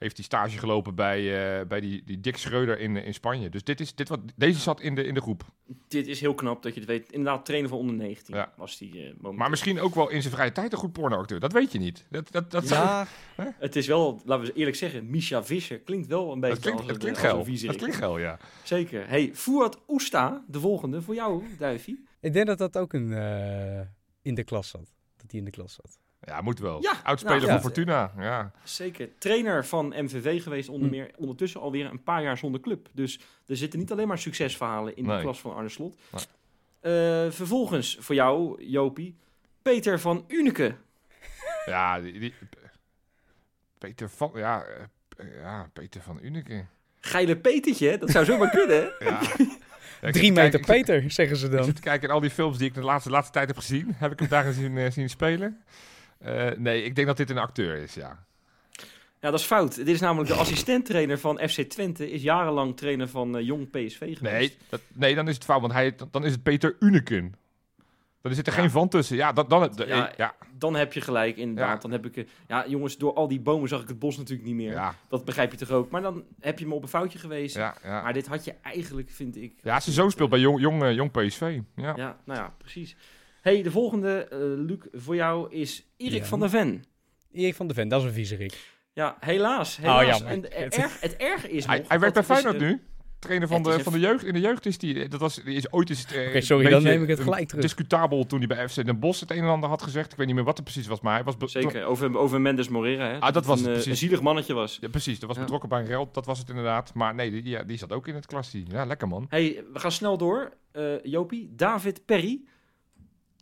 heeft 0.00 0.16
die 0.16 0.24
stage 0.24 0.58
gelopen 0.58 0.94
bij, 0.94 1.18
eh, 1.60 1.66
bij 1.66 1.80
die, 1.80 2.02
die 2.04 2.20
Dick 2.20 2.36
Schreuder 2.36 2.78
in, 2.78 2.96
eh, 2.96 3.06
in 3.06 3.14
Spanje. 3.14 3.48
Dus 3.48 3.64
dit 3.64 3.80
is, 3.80 3.94
dit 3.94 4.08
wat, 4.08 4.20
deze 4.36 4.58
zat 4.60 4.80
in 4.80 4.94
de, 4.94 5.04
in 5.04 5.14
de 5.14 5.20
groep. 5.20 5.42
Dit 5.88 6.06
is 6.06 6.20
heel 6.20 6.34
knap 6.34 6.62
dat 6.62 6.74
je 6.74 6.80
het 6.80 6.88
weet. 6.88 7.10
Inderdaad, 7.12 7.44
trainer 7.44 7.68
van 7.70 7.78
onder 7.78 7.94
19 7.96 8.34
Ja. 8.34 8.52
was 8.56 8.78
die 8.78 9.04
eh 9.06 9.12
moment. 9.18 9.36
Maar 9.38 9.50
misschien 9.50 9.80
ook 9.80 9.94
wel 9.94 10.08
in 10.10 10.22
zijn 10.22 10.34
vrije 10.34 10.52
tijd 10.52 10.72
een 10.72 10.78
goed 10.78 10.92
pornoacteur. 10.92 11.40
Dat 11.40 11.52
weet 11.52 11.72
je 11.72 11.78
niet. 11.78 12.06
Dat, 12.10 12.32
dat, 12.32 12.50
dat, 12.50 12.68
zou- 12.68 12.84
ja, 13.36 13.54
Het 13.58 13.76
is 13.76 13.86
wel, 13.86 14.20
laten 14.24 14.46
we 14.46 14.52
eerlijk 14.52 14.76
zeggen, 14.76 15.10
Misha 15.10 15.44
Visser 15.44 15.78
klinkt 15.80 16.06
wel 16.06 16.32
een 16.32 16.40
beetje 16.40 16.54
dat 16.54 16.62
klinkt, 16.62 16.80
als 16.80 16.90
het 16.90 16.98
klinkt 16.98 17.22
als 17.24 17.32
een 17.32 17.44
viezerik. 17.44 17.70
Dat 17.70 17.80
klinkt 17.80 17.96
geil, 17.96 18.18
ja. 18.18 18.38
Zeker. 18.64 19.08
Hey, 19.08 19.30
Fuad 19.34 19.78
Oesta, 19.88 20.44
de 20.48 20.60
volgende 20.60 21.02
voor 21.02 21.14
jou, 21.14 21.44
Duifie. 21.58 22.04
ik 22.20 22.32
denk 22.32 22.46
dat 22.46 22.58
dat 22.58 22.76
ook 22.78 22.92
een, 22.92 23.12
eh, 23.12 23.80
in 24.22 24.34
de 24.34 24.44
klas 24.44 24.68
zat. 24.68 24.94
Dat 25.16 25.30
hij 25.30 25.38
in 25.38 25.44
de 25.44 25.50
klas 25.50 25.74
zat. 25.74 25.99
Ja, 26.20 26.40
moet 26.40 26.58
wel. 26.58 26.82
Ja, 26.82 26.92
Oudspeler 27.04 27.38
nou, 27.38 27.50
van. 27.50 27.60
Fortuna. 27.60 28.12
Ja. 28.18 28.50
Zeker. 28.64 29.08
Trainer 29.18 29.66
van 29.66 29.86
MVV 29.96 30.42
geweest, 30.42 30.68
onder 30.68 30.88
Hm. 30.88 30.94
meer, 30.94 31.10
ondertussen 31.16 31.60
alweer 31.60 31.86
een 31.90 32.02
paar 32.02 32.22
jaar 32.22 32.38
zonder 32.38 32.60
club. 32.60 32.88
Dus 32.92 33.20
er 33.46 33.56
zitten 33.56 33.78
niet 33.78 33.92
alleen 33.92 34.08
maar 34.08 34.18
succesverhalen 34.18 34.96
in 34.96 35.06
de 35.06 35.18
klas 35.20 35.40
van 35.40 35.54
Arne 35.54 35.68
Slot. 35.68 35.96
Nee. 36.12 36.22
Eh, 36.80 37.30
vervolgens 37.32 37.96
voor 38.00 38.14
jou, 38.14 38.64
Jopie, 38.64 39.16
Peter 39.62 40.00
van 40.00 40.24
Unike. 40.28 40.74
Ja, 41.66 42.00
die, 42.00 42.18
die- 42.18 42.34
Peter 43.78 44.10
van... 44.10 44.30
Ja, 44.34 44.64
eh, 45.16 45.26
ja, 45.40 45.70
Peter 45.72 46.02
van 46.02 46.18
Unike. 46.22 46.66
Geile 47.00 47.36
Petertje, 47.36 47.88
hè? 47.88 47.98
dat 47.98 48.10
zou 48.10 48.24
zomaar 48.24 48.50
kunnen. 48.58 48.92
Ja. 48.98 49.20
Ja, 50.00 50.10
Drie 50.10 50.32
meter 50.32 50.50
kijken- 50.50 50.60
ik 50.60 50.66
zit- 50.66 50.86
Peter, 50.86 51.10
zeggen 51.10 51.36
ze 51.36 51.48
dan. 51.48 51.72
kijken 51.72 52.08
in 52.08 52.14
al 52.14 52.20
die 52.20 52.30
films 52.30 52.58
die 52.58 52.68
ik 52.68 52.74
de 52.74 52.82
laatste, 52.82 53.10
laatste 53.10 53.32
tijd 53.32 53.48
heb 53.48 53.56
gezien. 53.56 53.94
Heb 53.96 54.12
ik 54.12 54.18
hem 54.18 54.28
daar 54.28 54.52
zien, 54.52 54.78
eh, 54.78 54.90
zien 54.90 55.10
spelen? 55.10 55.62
Eh, 56.20 56.48
nee, 56.56 56.82
ik 56.82 56.94
denk 56.94 57.06
dat 57.06 57.16
dit 57.16 57.30
een 57.30 57.38
acteur 57.38 57.76
is, 57.76 57.94
ja. 57.94 58.24
Ja, 59.20 59.30
dat 59.30 59.40
is 59.40 59.46
fout. 59.46 59.74
Dit 59.76 59.88
is 59.88 60.00
namelijk 60.00 60.30
de 60.30 60.36
assistent-trainer 60.36 61.18
van 61.18 61.38
FC 61.48 61.60
Twente. 61.60 62.10
Is 62.10 62.22
jarenlang 62.22 62.76
trainer 62.76 63.08
van 63.08 63.36
eh, 63.36 63.44
Jong 63.46 63.70
PSV 63.70 63.98
geweest. 63.98 64.20
Nee, 64.22 64.56
dat, 64.68 64.80
nee, 64.92 65.14
dan 65.14 65.28
is 65.28 65.34
het 65.34 65.44
fout, 65.44 65.60
want 65.60 65.72
hij, 65.72 65.94
dan, 66.10 66.24
is 66.24 66.32
het 66.32 66.42
Peter 66.42 66.76
Uneken. 66.80 67.34
Dan 68.22 68.34
zit 68.34 68.46
er 68.46 68.52
Ja. 68.52 68.60
geen 68.60 68.70
van 68.70 68.88
tussen. 68.88 69.16
Ja, 69.16 69.32
dan, 69.32 69.48
dan, 69.48 69.72
Ja. 69.76 70.08
eh, 70.10 70.14
ja, 70.16 70.34
Dan 70.58 70.74
heb 70.74 70.92
je 70.92 71.00
gelijk, 71.00 71.36
inderdaad. 71.36 71.74
Ja. 71.82 71.88
Dan 71.88 71.90
heb 71.90 72.06
ik... 72.16 72.28
Ja, 72.48 72.64
jongens, 72.68 72.96
door 72.98 73.14
al 73.14 73.28
die 73.28 73.40
bomen 73.40 73.68
zag 73.68 73.82
ik 73.82 73.88
het 73.88 73.98
bos 73.98 74.16
natuurlijk 74.16 74.48
niet 74.48 74.56
meer. 74.56 74.94
Dat 75.08 75.24
begrijp 75.24 75.50
je 75.50 75.56
toch 75.56 75.70
ook. 75.70 75.90
Maar 75.90 76.02
dan 76.02 76.24
heb 76.40 76.58
je 76.58 76.66
me 76.66 76.74
op 76.74 76.82
een 76.82 76.88
foutje 76.88 77.18
geweest. 77.18 77.56
Maar 77.84 78.12
dit 78.12 78.26
had 78.26 78.44
je 78.44 78.54
eigenlijk, 78.62 79.10
vind 79.10 79.36
ik... 79.36 79.52
Ja, 79.62 79.80
zijn 79.80 79.94
zoon 79.94 80.10
speelt 80.10 80.30
bij 80.30 80.38
Jong, 80.38 80.60
jong, 80.60 80.94
jong 80.94 81.10
PSV. 81.10 81.58
Ja. 81.76 81.92
Ja, 81.96 82.16
nou 82.24 82.38
ja, 82.40 82.54
precies. 82.58 82.96
Hey, 83.40 83.62
de 83.62 83.70
volgende, 83.70 84.24
eh, 84.30 84.38
Luc, 84.40 84.78
voor 84.92 85.14
jou 85.14 85.52
is 85.52 85.86
Erik 85.96 86.18
Ja. 86.20 86.24
van 86.24 86.40
der 86.40 86.50
Ven. 86.50 86.84
Erik 87.32 87.54
van 87.54 87.68
de 87.68 87.74
Ven, 87.74 87.88
dat 87.88 88.00
is 88.00 88.06
een 88.06 88.12
viezerik. 88.12 88.58
Ja, 88.92 89.16
helaas. 89.20 89.76
helaas. 89.76 90.06
jammer. 90.18 90.32
En 90.32 90.42
het, 90.62 90.76
erg, 90.76 91.00
het 91.42 91.50
is 91.50 91.66
Hij, 91.66 91.78
nog... 91.78 91.88
hij 91.88 91.98
werkt 91.98 92.14
bij 92.14 92.22
is, 92.22 92.28
Feyenoord 92.28 92.54
eh, 92.62 92.68
nu. 92.68 92.82
Trainer 93.18 93.48
van 93.48 93.62
de, 93.62 93.80
van 93.82 93.92
de 93.92 93.98
jeugd. 93.98 94.24
In 94.24 94.32
de 94.32 94.40
jeugd 94.40 94.66
is 94.66 94.78
die. 94.78 95.08
Dat 95.08 95.20
was, 95.20 95.34
die 95.34 95.54
is 95.56 95.72
ooit 95.72 95.90
is 95.90 96.00
het. 96.00 96.12
eh, 96.12 96.40
sorry, 96.42 96.70
dan 96.70 96.82
neem 96.82 97.02
ik 97.02 97.08
het 97.08 97.18
eh, 97.18 97.24
gelijk 97.24 97.48
terug. 97.48 97.62
Discutabel 97.62 98.26
toen 98.26 98.38
hij 98.38 98.46
bij 98.48 98.68
FC 98.68 98.84
Den 98.84 98.98
Bosch 98.98 99.20
het 99.20 99.30
een 99.30 99.38
en 99.38 99.44
ander 99.48 99.68
had 99.68 99.82
gezegd. 99.82 100.12
Ik 100.12 100.18
weet 100.18 100.26
niet 100.26 100.34
meer 100.36 100.44
wat 100.44 100.56
het 100.56 100.64
precies 100.64 100.86
was, 100.86 101.00
maar 101.00 101.14
hij 101.14 101.24
was. 101.24 101.52
Zeker, 101.52 101.84
over, 101.84 102.18
over 102.18 102.40
Mendes 102.40 102.68
Morera. 102.68 103.08
Hè? 103.08 103.18
Ah, 103.18 103.32
dat 103.32 103.46
was 103.46 103.58
een, 103.60 103.64
het, 103.66 103.76
eh, 103.76 103.82
precies. 103.82 103.90
een 103.90 104.06
zielig 104.08 104.22
mannetje 104.22 104.54
was. 104.54 104.78
Ja, 104.80 104.88
precies. 104.88 105.18
Dat 105.18 105.28
was 105.28 105.36
Ja. 105.36 105.42
betrokken 105.42 105.68
bij 105.68 105.80
een 105.80 105.86
rel. 105.86 106.08
Dat 106.12 106.26
was 106.26 106.38
het 106.38 106.48
inderdaad. 106.48 106.94
Maar 106.94 107.14
nee, 107.14 107.30
die, 107.30 107.48
ja, 107.48 107.62
die 107.62 107.76
zat 107.78 107.92
ook 107.92 108.08
in 108.08 108.14
het 108.14 108.26
klassie. 108.26 108.64
Ja, 108.70 108.84
lekker 108.84 109.08
man. 109.08 109.26
hey, 109.28 109.64
we 109.72 109.78
gaan 109.78 109.92
snel 109.92 110.16
door. 110.18 110.52
Eh, 110.72 110.84
Jopie, 111.02 111.52
David 111.56 112.04
Perry. 112.04 112.40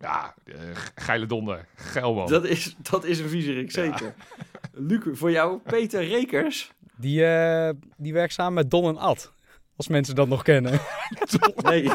Ja, 0.00 0.34
eh, 0.44 0.54
ge- 0.74 0.90
geile 0.94 1.26
donder. 1.26 1.66
Geil 1.74 2.14
man. 2.14 2.26
Dat 2.28 2.44
is, 2.44 2.76
dat 2.90 3.04
is 3.04 3.18
een 3.18 3.28
viezerik, 3.28 3.70
zeker. 3.70 4.14
Luc, 4.72 5.00
voor 5.12 5.30
jou, 5.30 5.58
Peter 5.58 6.04
Rekers. 6.08 6.72
Die, 6.96 7.24
eh, 7.24 7.70
die 7.96 8.12
werkt 8.12 8.32
samen 8.32 8.52
met 8.54 8.70
Don 8.70 8.84
en 8.88 8.96
Ad. 8.96 9.32
Als 9.76 9.88
mensen 9.88 10.14
dat 10.14 10.28
nog 10.28 10.42
kennen. 10.42 10.80
Nee, 11.62 11.82
nee, 11.82 11.88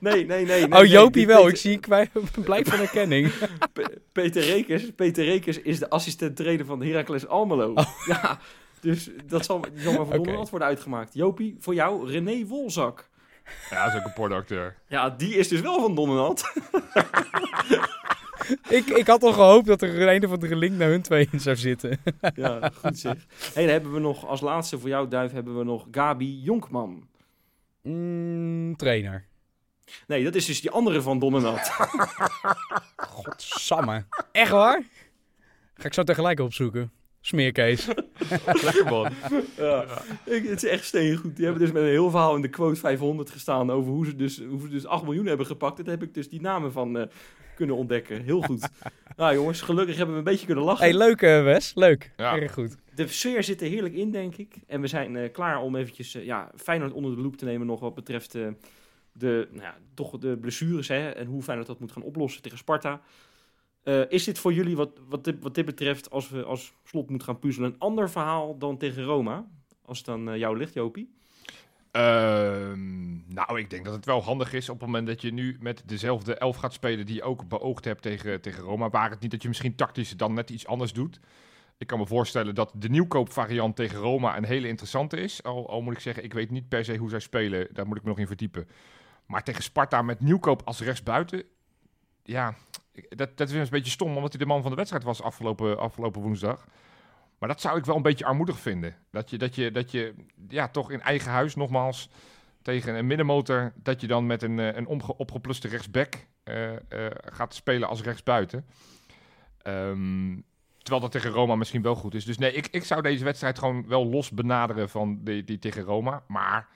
nee, 0.00 0.24
nee. 0.26 0.44
nee, 0.44 0.66
nee 0.68 0.80
oh, 0.80 0.86
Jopie 0.86 1.26
wel. 1.26 1.36
Peter- 1.36 1.50
Ik 1.52 1.56
zie 1.60 1.78
kwijt, 1.78 2.10
blijk 2.44 2.66
van 2.66 2.78
herkenning. 2.78 3.32
Pe- 3.72 3.98
Peter 4.12 4.42
Rekers, 4.42 4.90
Peter 4.96 5.24
Rekers 5.24 5.58
is 5.62 5.78
de 5.78 5.90
assistent 5.90 6.36
trainer 6.36 6.66
van 6.66 6.82
Heracles 6.82 7.26
Almelo. 7.26 7.72
Oh. 7.74 7.84
Ja, 8.06 8.38
Dus 8.80 9.10
dat 9.26 9.44
zal, 9.44 9.58
maar 9.58 9.92
voor 9.94 10.00
Oké. 10.04 10.14
Donderland 10.16 10.50
worden 10.50 10.68
uitgemaakt. 10.68 11.14
Jopie, 11.14 11.56
voor 11.58 11.74
jou 11.74 12.10
René 12.10 12.46
Wolzak. 12.46 13.08
Ja, 13.70 13.84
dat 13.84 13.94
is 13.94 13.98
ook 14.00 14.06
een 14.06 14.12
pornoacteur. 14.12 14.76
Ja, 14.88 15.10
die 15.10 15.34
is 15.34 15.48
dus 15.48 15.60
wel 15.60 15.80
van 15.80 15.94
Donderland. 15.94 16.42
Ik, 18.68 18.86
ik 18.86 19.06
had 19.06 19.22
al 19.22 19.32
gehoopt 19.32 19.66
dat 19.66 19.82
er 19.82 20.08
een 20.08 20.24
of 20.24 20.32
andere 20.32 20.56
link 20.56 20.76
naar 20.76 20.88
hun 20.88 21.02
twee 21.02 21.28
in 21.30 21.40
zou 21.40 21.56
zitten. 21.56 22.00
ja, 22.34 22.70
goed 22.74 22.98
zeg. 22.98 23.26
hey, 23.52 23.62
dan 23.62 23.72
hebben 23.72 23.92
we 23.92 24.00
nog 24.00 24.26
als 24.26 24.40
laatste 24.40 24.78
voor 24.78 24.88
jou, 24.88 25.08
Duif, 25.08 25.32
hebben 25.32 25.58
we 25.58 25.64
nog 25.64 25.86
Gabi 25.90 26.40
Jonkman. 26.40 27.08
Mm, 27.82 28.76
trainer. 28.76 29.26
Nee, 30.06 30.24
dat 30.24 30.34
is 30.34 30.46
dus 30.46 30.60
die 30.60 30.70
andere 30.70 31.02
van 31.02 31.18
Donderland. 31.18 31.60
Godsamme. 32.96 34.04
Echt 34.32 34.50
waar? 34.50 34.82
Ga 35.74 35.84
ik 35.84 35.94
zo 35.94 36.02
tegelijk 36.02 36.40
opzoeken. 36.40 36.92
Smeerkees. 37.26 37.86
Lekker 38.64 38.84
man. 38.84 39.12
ja. 39.56 39.84
Ik, 40.24 40.48
het 40.48 40.62
is 40.62 40.70
echt 40.70 40.84
steengoed. 40.84 41.36
Die 41.36 41.44
hebben 41.44 41.62
dus 41.62 41.72
met 41.72 41.82
een 41.82 41.88
heel 41.88 42.10
verhaal 42.10 42.36
in 42.36 42.42
de 42.42 42.48
quote 42.48 42.80
500 42.80 43.30
gestaan 43.30 43.70
over 43.70 43.92
hoe 43.92 44.06
ze 44.06 44.16
dus, 44.16 44.42
hoe 44.48 44.60
ze 44.60 44.68
dus 44.68 44.86
8 44.86 45.04
miljoen 45.04 45.26
hebben 45.26 45.46
gepakt. 45.46 45.76
Daar 45.76 45.94
heb 45.94 46.02
ik 46.02 46.14
dus 46.14 46.28
die 46.28 46.40
namen 46.40 46.72
van 46.72 46.98
eh, 46.98 47.06
kunnen 47.54 47.76
ontdekken. 47.76 48.22
Heel 48.22 48.40
goed. 48.40 48.68
nou 49.16 49.34
jongens, 49.34 49.60
gelukkig 49.60 49.96
hebben 49.96 50.14
we 50.14 50.18
een 50.20 50.26
beetje 50.26 50.46
kunnen 50.46 50.64
lachen. 50.64 50.84
hey, 50.84 50.96
leuk 50.96 51.22
eh, 51.22 51.42
Wes. 51.42 51.72
Leuk. 51.74 52.12
Ja. 52.16 52.36
Erg 52.36 52.52
goed. 52.52 52.76
De 52.94 53.06
sfeer 53.06 53.42
zit 53.42 53.60
er 53.60 53.68
heerlijk 53.68 53.94
in, 53.94 54.10
denk 54.10 54.36
ik. 54.36 54.54
En 54.66 54.80
we 54.80 54.86
zijn 54.86 55.16
eh, 55.16 55.32
klaar 55.32 55.60
om 55.60 55.76
eventjes 55.76 56.12
ja, 56.12 56.50
Feyenoord 56.56 56.92
onder 56.92 57.16
de 57.16 57.22
loep 57.22 57.36
te 57.36 57.44
nemen 57.44 57.66
nog 57.66 57.80
wat 57.80 57.94
betreft 57.94 58.34
eh, 58.34 58.46
de, 59.12 59.48
nou 59.50 59.62
ja, 59.62 59.76
toch 59.94 60.18
de 60.18 60.38
blessures 60.38 60.88
hè, 60.88 61.10
en 61.10 61.26
hoe 61.26 61.42
Feyenoord 61.42 61.68
dat 61.68 61.80
moet 61.80 61.92
gaan 61.92 62.02
oplossen 62.02 62.42
tegen 62.42 62.58
Sparta. 62.58 63.00
Eh, 63.84 64.10
is 64.10 64.24
dit 64.24 64.38
voor 64.38 64.52
jullie, 64.52 64.76
wat, 64.76 64.90
wat, 65.08 65.24
dit, 65.24 65.36
wat 65.40 65.54
dit 65.54 65.64
betreft, 65.64 66.10
als 66.10 66.28
we 66.28 66.44
als 66.44 66.72
slot 66.84 67.08
moeten 67.08 67.26
gaan 67.28 67.38
puzzelen, 67.38 67.72
een 67.72 67.78
ander 67.78 68.10
verhaal 68.10 68.58
dan 68.58 68.78
tegen 68.78 69.04
Roma? 69.04 69.46
Als 69.84 69.98
het 69.98 70.08
aan 70.08 70.30
eh, 70.30 70.36
jou 70.36 70.56
ligt, 70.56 70.74
Jopie. 70.74 71.14
Ehm, 71.90 73.34
nou, 73.34 73.58
ik 73.58 73.70
denk 73.70 73.84
dat 73.84 73.94
het 73.94 74.04
wel 74.04 74.22
handig 74.22 74.52
is 74.52 74.68
op 74.68 74.78
het 74.80 74.86
moment 74.86 75.06
dat 75.06 75.20
je 75.20 75.32
nu 75.32 75.56
met 75.60 75.82
dezelfde 75.86 76.34
elf 76.34 76.56
gaat 76.56 76.72
spelen 76.72 77.06
die 77.06 77.14
je 77.14 77.22
ook 77.22 77.48
beoogd 77.48 77.84
hebt 77.84 78.02
tegen, 78.02 78.40
tegen 78.40 78.62
Roma. 78.62 78.90
Waar 78.90 79.10
het 79.10 79.20
niet 79.20 79.30
dat 79.30 79.42
je 79.42 79.48
misschien 79.48 79.74
tactisch 79.74 80.16
dan 80.16 80.34
net 80.34 80.50
iets 80.50 80.66
anders 80.66 80.92
doet. 80.92 81.20
Ik 81.78 81.86
kan 81.86 81.98
me 81.98 82.06
voorstellen 82.06 82.54
dat 82.54 82.72
de 82.74 82.88
nieuwkoopvariant 82.88 83.76
tegen 83.76 83.98
Roma 83.98 84.36
een 84.36 84.44
hele 84.44 84.68
interessante 84.68 85.16
is. 85.16 85.42
Al, 85.42 85.68
al 85.68 85.82
moet 85.82 85.94
ik 85.94 86.00
zeggen, 86.00 86.24
ik 86.24 86.32
weet 86.32 86.50
niet 86.50 86.68
per 86.68 86.84
se 86.84 86.96
hoe 86.96 87.08
zij 87.08 87.20
spelen. 87.20 87.68
Daar 87.72 87.86
moet 87.86 87.96
ik 87.96 88.02
me 88.02 88.08
nog 88.08 88.18
in 88.18 88.26
verdiepen. 88.26 88.68
Maar 89.26 89.42
tegen 89.42 89.62
Sparta 89.62 90.02
met 90.02 90.20
nieuwkoop 90.20 90.62
als 90.64 90.80
rechtsbuiten. 90.80 91.42
Ja, 92.22 92.54
dat, 93.08 93.36
dat 93.36 93.48
is 93.50 93.54
een 93.54 93.66
beetje 93.70 93.90
stom, 93.90 94.16
omdat 94.16 94.32
hij 94.32 94.40
de 94.40 94.46
man 94.46 94.62
van 94.62 94.70
de 94.70 94.76
wedstrijd 94.76 95.04
was 95.04 95.22
afgelopen, 95.22 95.78
afgelopen 95.78 96.22
woensdag. 96.22 96.66
Maar 97.38 97.48
dat 97.48 97.60
zou 97.60 97.78
ik 97.78 97.84
wel 97.84 97.96
een 97.96 98.02
beetje 98.02 98.24
armoedig 98.24 98.58
vinden. 98.58 98.94
Dat 99.10 99.30
je, 99.30 99.38
dat 99.38 99.54
je, 99.54 99.70
dat 99.70 99.90
je 99.90 100.14
ja, 100.48 100.68
toch 100.68 100.90
in 100.90 101.00
eigen 101.00 101.30
huis 101.30 101.54
nogmaals 101.54 102.08
tegen 102.62 102.94
een 102.94 103.06
middenmotor... 103.06 103.72
dat 103.76 104.00
je 104.00 104.06
dan 104.06 104.26
met 104.26 104.42
een, 104.42 104.58
eh, 104.58 104.76
een 104.76 104.86
omge- 104.86 105.16
opgepluste 105.16 105.68
rechtsback 105.68 106.14
eh, 106.42 106.72
eh, 106.72 106.78
gaat 107.24 107.54
spelen 107.54 107.88
als 107.88 108.02
rechtsbuiten. 108.02 108.66
Ehm, 109.58 110.40
terwijl 110.78 111.02
dat 111.02 111.12
tegen 111.12 111.30
Roma 111.30 111.54
misschien 111.54 111.82
wel 111.82 111.94
goed 111.94 112.14
is. 112.14 112.24
Dus 112.24 112.38
nee, 112.38 112.52
ik, 112.52 112.66
ik 112.66 112.84
zou 112.84 113.02
deze 113.02 113.24
wedstrijd 113.24 113.58
gewoon 113.58 113.88
wel 113.88 114.06
los 114.06 114.30
benaderen 114.30 114.88
van 114.88 115.24
die, 115.24 115.44
die 115.44 115.58
tegen 115.58 115.82
Roma. 115.82 116.22
Maar 116.28 116.68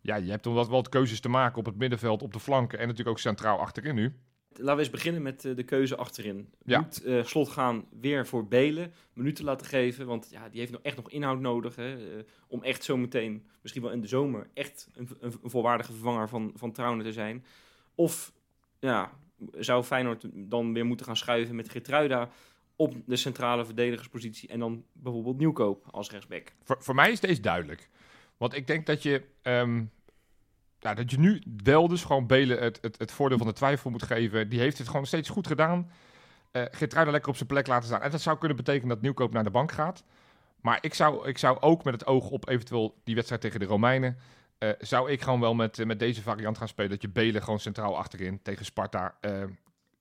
ja, 0.00 0.16
je 0.16 0.30
hebt 0.30 0.44
dan 0.44 0.54
wat, 0.54 0.68
wat 0.68 0.88
keuzes 0.88 1.20
te 1.20 1.28
maken 1.28 1.58
op 1.58 1.66
het 1.66 1.76
middenveld, 1.76 2.22
op 2.22 2.32
de 2.32 2.40
flanken... 2.40 2.78
en 2.78 2.84
natuurlijk 2.86 3.16
ook 3.16 3.22
centraal 3.22 3.58
achterin 3.58 3.94
nu. 3.94 4.14
Laten 4.58 4.74
we 4.74 4.80
eens 4.80 4.90
beginnen 4.90 5.22
met 5.22 5.44
eh, 5.44 5.56
de 5.56 5.62
keuze 5.62 5.96
achterin. 5.96 6.52
Ja. 6.64 6.80
Moet 6.80 7.02
eh, 7.02 7.24
Slot 7.24 7.48
gaan 7.48 7.84
weer 8.00 8.26
voor 8.26 8.46
Belen 8.46 8.92
minuten 9.12 9.44
laten 9.44 9.66
geven? 9.66 10.06
Want 10.06 10.28
ja, 10.30 10.48
die 10.48 10.60
heeft 10.60 10.72
nog 10.72 10.82
echt 10.82 10.96
nog 10.96 11.10
inhoud 11.10 11.40
nodig. 11.40 11.76
Hè, 11.76 11.96
eh, 11.96 12.24
om 12.48 12.62
echt 12.62 12.84
zometeen, 12.84 13.46
misschien 13.62 13.82
wel 13.82 13.92
in 13.92 14.00
de 14.00 14.06
zomer, 14.06 14.50
echt 14.54 14.88
een, 14.94 15.08
een, 15.20 15.34
een 15.42 15.50
volwaardige 15.50 15.92
vervanger 15.92 16.28
van, 16.28 16.52
van 16.54 16.72
Trauner 16.72 17.04
te 17.04 17.12
zijn. 17.12 17.44
Of 17.94 18.32
ja, 18.78 19.12
zou 19.58 19.84
Feyenoord 19.84 20.26
dan 20.32 20.72
weer 20.72 20.86
moeten 20.86 21.06
gaan 21.06 21.16
schuiven 21.16 21.56
met 21.56 21.68
Gertruida 21.68 22.30
op 22.76 22.94
de 23.06 23.16
centrale 23.16 23.64
verdedigerspositie 23.64 24.48
en 24.48 24.58
dan 24.58 24.84
bijvoorbeeld 24.92 25.38
Nieuwkoop 25.38 25.86
als 25.90 26.10
rechtsback. 26.10 26.52
Voor, 26.62 26.76
voor 26.80 26.94
mij 26.94 27.12
is 27.12 27.20
deze 27.20 27.40
duidelijk. 27.40 27.88
Want 28.36 28.54
ik 28.54 28.66
denk 28.66 28.86
dat 28.86 29.02
je, 29.02 29.22
ehm, 29.42 29.84
ja, 30.86 30.94
dat 30.94 31.10
je 31.10 31.18
nu 31.18 31.42
wel 31.62 31.88
dus 31.88 32.04
gewoon 32.04 32.26
Belen 32.26 32.58
het, 32.58 32.78
het, 32.80 32.98
het 32.98 33.12
voordeel 33.12 33.38
van 33.38 33.46
de 33.46 33.52
twijfel 33.52 33.90
moet 33.90 34.02
geven. 34.02 34.48
Die 34.48 34.60
heeft 34.60 34.78
het 34.78 34.88
gewoon 34.88 35.06
steeds 35.06 35.28
goed 35.28 35.46
gedaan. 35.46 35.90
Uh, 36.52 36.62
Geertruida 36.70 37.10
lekker 37.10 37.30
op 37.30 37.36
zijn 37.36 37.48
plek 37.48 37.66
laten 37.66 37.86
staan. 37.86 38.02
En 38.02 38.10
dat 38.10 38.20
zou 38.20 38.38
kunnen 38.38 38.56
betekenen 38.56 38.88
dat 38.88 39.00
Nieuwkoop 39.00 39.32
naar 39.32 39.44
de 39.44 39.50
bank 39.50 39.72
gaat. 39.72 40.04
Maar 40.60 40.78
ik 40.80 40.94
zou, 40.94 41.28
ik 41.28 41.38
zou 41.38 41.60
ook 41.60 41.84
met 41.84 41.94
het 41.94 42.06
oog 42.06 42.30
op 42.30 42.48
eventueel 42.48 43.00
die 43.04 43.14
wedstrijd 43.14 43.40
tegen 43.42 43.60
de 43.60 43.66
Romeinen... 43.66 44.18
eh, 44.58 44.70
zou 44.78 45.10
ik 45.10 45.22
gewoon 45.22 45.40
wel 45.40 45.54
met, 45.54 45.78
eh, 45.78 45.86
met 45.86 45.98
deze 45.98 46.22
variant 46.22 46.58
gaan 46.58 46.68
spelen. 46.68 46.90
Dat 46.90 47.02
je 47.02 47.08
Belen 47.08 47.42
gewoon 47.42 47.60
centraal 47.60 47.96
achterin 47.96 48.42
tegen 48.42 48.64
Sparta... 48.64 49.16
eh, 49.20 49.42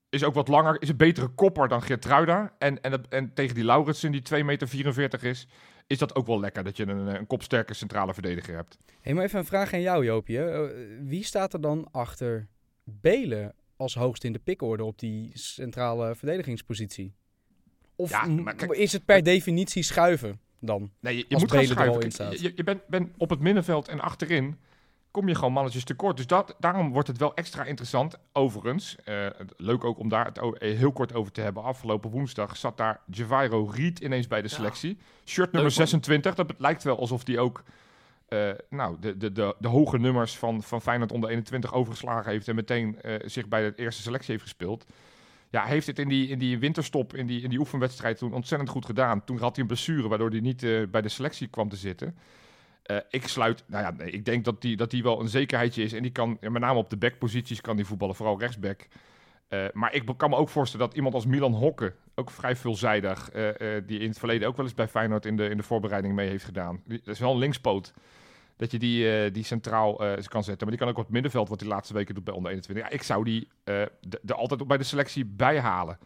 is 0.10 0.24
ook 0.24 0.34
wat 0.34 0.48
langer, 0.48 0.82
is 0.82 0.90
een 0.90 0.98
betere 0.98 1.28
kopper 1.28 1.68
dan 1.68 1.82
Geertruida. 1.82 2.54
En, 2.58 2.82
en, 2.82 3.10
en 3.10 3.34
tegen 3.34 3.56
die 3.56 3.64
Lauritsen, 3.64 4.12
die 4.12 4.22
2,44 4.34 4.46
meter 4.46 5.24
is, 5.24 5.48
is 5.88 5.98
dat 5.98 6.16
ook 6.16 6.28
wel 6.28 6.40
lekker 6.40 6.64
dat 6.64 6.78
je 6.78 6.88
een, 6.88 7.16
een 7.16 7.28
kopsterke 7.28 7.74
centrale 7.74 8.14
verdediger 8.14 8.56
hebt. 8.56 8.78
Hé, 9.02 9.14
maar 9.14 9.24
even 9.24 9.40
een 9.40 9.46
vraag 9.46 9.74
aan 9.74 9.82
jou, 9.82 10.06
Joopje. 10.06 10.40
Eh, 10.44 10.86
wie 11.08 11.24
staat 11.24 11.54
er 11.54 11.62
dan 11.62 11.88
achter 11.92 12.48
Belen 12.84 13.54
als 13.78 13.96
hoogst 13.96 14.24
in 14.24 14.34
de 14.34 14.40
pikorde 14.40 14.84
op 14.84 15.00
die 15.00 15.32
centrale 15.34 16.16
verdedigingspositie? 16.16 17.14
Of 17.96 18.10
Ja, 18.10 18.26
m- 18.26 18.44
maar 18.44 18.56
kijk- 18.56 18.72
is 18.72 18.92
het 18.92 19.06
per 19.06 19.24
definitie 19.24 19.84
schuiven 19.84 20.40
dan? 20.60 20.92
Nee, 21.00 21.16
je, 21.18 21.26
moet 21.30 21.52
gaan 21.52 21.60
Belen 21.60 21.64
er 21.78 21.78
al 21.78 21.84
schuiven. 21.84 22.02
in 22.04 22.12
staat. 22.12 22.40
Je 22.56 22.64
bent, 22.64 22.88
bent 22.88 23.10
op 23.18 23.30
het 23.30 23.40
middenveld 23.40 23.88
en 23.88 24.00
achterin 24.00 24.56
kom 25.16 25.28
je 25.28 25.36
gewoon 25.36 25.54
mannetjes 25.54 25.84
tekort. 25.84 26.18
Dus 26.18 26.28
dat, 26.28 26.56
daarom 26.60 26.92
wordt 26.92 27.08
het 27.08 27.18
wel 27.18 27.36
extra 27.36 27.64
interessant. 27.64 28.18
Overigens, 28.34 28.96
eh, 29.04 29.28
leuk 29.58 29.84
ook 29.84 30.00
om 30.00 30.10
daar 30.10 30.26
het 30.26 30.38
eh, 30.38 30.78
heel 30.78 30.92
kort 30.92 31.14
over 31.14 31.32
te 31.32 31.42
hebben. 31.42 31.64
Afgelopen 31.64 32.10
woensdag 32.10 32.58
zat 32.58 32.78
daar 32.78 33.00
Javairo 33.06 33.66
Riet 33.66 34.00
ineens 34.00 34.28
bij 34.28 34.42
de 34.42 34.48
Ja. 34.50 34.56
selectie. 34.56 34.98
Shirt 35.26 35.52
nummer 35.52 35.70
Leuk, 35.70 35.78
man. 35.78 35.88
26. 35.88 36.36
Dat 36.36 36.54
lijkt 36.58 36.84
wel 36.84 37.00
alsof 37.00 37.24
die 37.24 37.40
ook 37.40 37.64
eh, 38.28 38.50
nou, 38.70 38.98
de, 39.00 39.18
de, 39.18 39.32
de, 39.32 39.56
de 39.60 39.68
hoge 39.68 39.98
nummers 39.98 40.38
van, 40.38 40.64
van 40.64 40.82
Feyenoord 40.82 41.12
onder 41.12 41.30
21 41.30 41.74
overgeslagen 41.74 42.32
heeft. 42.32 42.48
En 42.48 42.56
meteen 42.56 43.00
zich 43.26 43.48
bij 43.48 43.62
de 43.62 43.76
eerste 43.76 44.02
selectie 44.02 44.32
heeft 44.32 44.44
gespeeld. 44.44 44.86
Ja, 45.50 45.62
hij 45.62 45.72
heeft 45.72 45.88
het 45.88 46.00
in 46.00 46.08
die, 46.08 46.28
in 46.28 46.40
die 46.40 46.60
winterstop, 46.60 47.16
in 47.16 47.26
die, 47.26 47.42
in 47.42 47.50
die 47.50 47.60
oefenwedstrijd 47.60 48.18
toen 48.18 48.34
ontzettend 48.34 48.70
goed 48.70 48.86
gedaan. 48.86 49.24
Toen 49.24 49.40
had 49.40 49.52
hij 49.56 49.62
een 49.62 49.68
blessure, 49.68 50.08
waardoor 50.08 50.30
hij 50.30 50.40
niet 50.40 50.92
bij 50.92 51.02
de 51.02 51.10
selectie 51.10 51.48
kwam 51.48 51.70
te 51.70 51.76
zitten. 51.76 52.16
Eh, 52.86 52.98
ik 53.10 53.28
sluit, 53.28 53.64
nou 53.68 53.84
ja, 53.84 54.06
ik 54.06 54.26
denk 54.26 54.46
dat 54.46 54.62
die, 54.62 54.76
dat 54.76 54.92
die 54.92 55.04
wel 55.04 55.20
een 55.22 55.28
zekerheidje 55.28 55.84
is. 55.84 55.94
En 55.94 56.02
die 56.02 56.12
kan, 56.12 56.38
met 56.42 56.60
name 56.62 56.80
op 56.80 56.90
de 56.90 56.98
backposities 56.98 57.62
kan 57.62 57.76
die 57.76 57.86
voetballen, 57.86 58.16
vooral 58.16 58.40
rechtsback. 58.40 58.88
Eh, 59.48 59.66
maar 59.74 59.94
ik 59.94 60.04
kan 60.18 60.30
me 60.30 60.36
ook 60.36 60.50
voorstellen 60.50 60.86
dat 60.86 60.96
iemand 60.96 61.14
als 61.14 61.26
Milan 61.26 61.54
Hokke, 61.54 61.94
ook 62.16 62.32
vrij 62.32 62.56
veelzijdig, 62.56 63.30
eh, 63.30 63.50
die 63.86 64.00
in 64.00 64.10
het 64.10 64.20
verleden 64.20 64.48
ook 64.48 64.56
wel 64.56 64.66
eens 64.66 64.74
bij 64.74 64.88
Feyenoord 64.88 65.26
in 65.26 65.38
de, 65.38 65.50
in 65.50 65.58
de 65.58 65.64
voorbereiding 65.64 66.16
mee 66.16 66.30
heeft 66.30 66.46
gedaan. 66.46 66.82
Die, 66.86 67.02
dat 67.04 67.14
is 67.14 67.20
wel 67.20 67.32
een 67.32 67.38
linkspoot. 67.38 67.94
Dat 68.58 68.72
je 68.72 68.80
die, 68.80 69.32
die 69.32 69.44
centraal 69.44 69.96
kan 70.28 70.44
zetten. 70.44 70.68
Maar 70.68 70.78
die 70.78 70.78
kan 70.78 70.88
ook 70.88 70.98
op 70.98 71.04
het 71.04 71.14
middenveld, 71.14 71.50
wat 71.50 71.60
de 71.60 71.68
laatste 71.68 71.94
weken 71.94 72.16
doet 72.16 72.24
bij 72.24 72.34
onder 72.34 72.52
21. 72.52 72.90
Ja, 72.90 72.94
ik 72.96 73.04
zou 73.04 73.24
die 73.24 73.48
de, 74.22 74.34
altijd 74.34 74.62
ook 74.62 74.68
bij 74.68 74.78
de 74.78 74.84
selectie 74.84 75.26
bijhalen. 75.26 75.98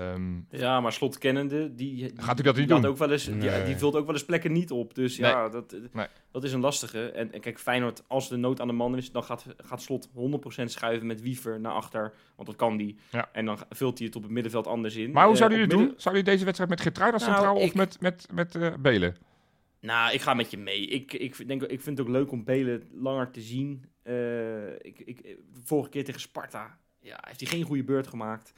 Ehm, 0.00 0.40
Ja, 0.50 0.80
maar 0.80 0.92
slot 0.92 1.18
kennende, 1.18 1.74
die, 1.74 1.94
die 1.96 2.12
Gaat 2.22 2.40
u 2.40 2.42
dat 2.42 2.56
niet 2.56 2.68
doen? 2.68 2.84
Ook 2.84 2.96
wel 2.96 3.10
eens, 3.10 3.24
die, 3.24 3.34
Nee. 3.34 3.64
die 3.64 3.76
vult 3.76 3.94
ook 3.94 4.04
wel 4.06 4.14
eens 4.14 4.24
plekken 4.24 4.52
niet 4.52 4.70
op. 4.70 4.94
Dus 4.94 5.16
ja, 5.16 5.48
dat, 5.48 5.72
eh, 5.72 5.80
Nee. 5.92 6.06
dat 6.30 6.44
is 6.44 6.52
een 6.52 6.60
lastige. 6.60 7.10
En, 7.10 7.32
en 7.32 7.40
kijk, 7.40 7.58
Feyenoord, 7.58 8.02
als 8.06 8.28
de 8.28 8.36
nood 8.36 8.60
aan 8.60 8.66
de 8.66 8.72
man 8.72 8.96
is, 8.96 9.12
dan 9.12 9.22
gaat, 9.24 9.46
gaat 9.56 9.82
Slot 9.82 10.08
100% 10.14 10.70
schuiven 10.70 11.06
met 11.06 11.20
Wiever 11.20 11.60
naar 11.60 11.72
achter. 11.72 12.12
Want 12.36 12.48
dat 12.48 12.56
kan 12.56 12.76
die. 12.76 12.96
Ja. 13.10 13.28
En 13.32 13.44
dan 13.44 13.58
vult 13.70 13.98
hij 13.98 14.06
het 14.06 14.16
op 14.16 14.22
het 14.22 14.30
middenveld 14.32 14.66
anders 14.66 14.96
in. 14.96 15.10
maar 15.10 15.24
hoe 15.24 15.32
Eh, 15.32 15.38
zou 15.38 15.50
op 15.50 15.56
jullie 15.56 15.70
het 15.70 15.76
midden- 15.76 15.94
doen? 15.94 16.02
Zou 16.02 16.14
jullie 16.14 16.30
deze 16.30 16.44
wedstrijd 16.44 16.70
met 16.70 16.80
Geertruida 16.80 17.16
Nou, 17.18 17.30
centraal 17.30 17.56
of 17.56 17.62
ik- 17.62 17.74
met, 17.74 18.00
met, 18.00 18.26
met 18.32 18.54
eh, 18.54 18.74
Belen? 18.80 19.16
Nou, 19.80 20.12
ik 20.12 20.20
ga 20.20 20.34
met 20.34 20.50
je 20.50 20.58
mee. 20.58 20.86
Ik, 20.86 21.12
ik, 21.12 21.48
denk, 21.48 21.62
ik 21.62 21.80
vind 21.80 21.98
het 21.98 22.06
ook 22.06 22.12
leuk 22.12 22.30
om 22.30 22.44
Belen 22.44 22.82
langer 22.92 23.30
te 23.30 23.40
zien. 23.40 23.84
Eh, 24.02 24.72
ik, 24.72 24.98
ik, 25.04 25.36
vorige 25.64 25.88
keer 25.90 26.04
tegen 26.04 26.20
Sparta 26.20 26.78
ja, 27.00 27.18
heeft 27.26 27.40
hij 27.40 27.48
geen 27.48 27.62
goede 27.62 27.84
beurt 27.84 28.06
gemaakt. 28.06 28.52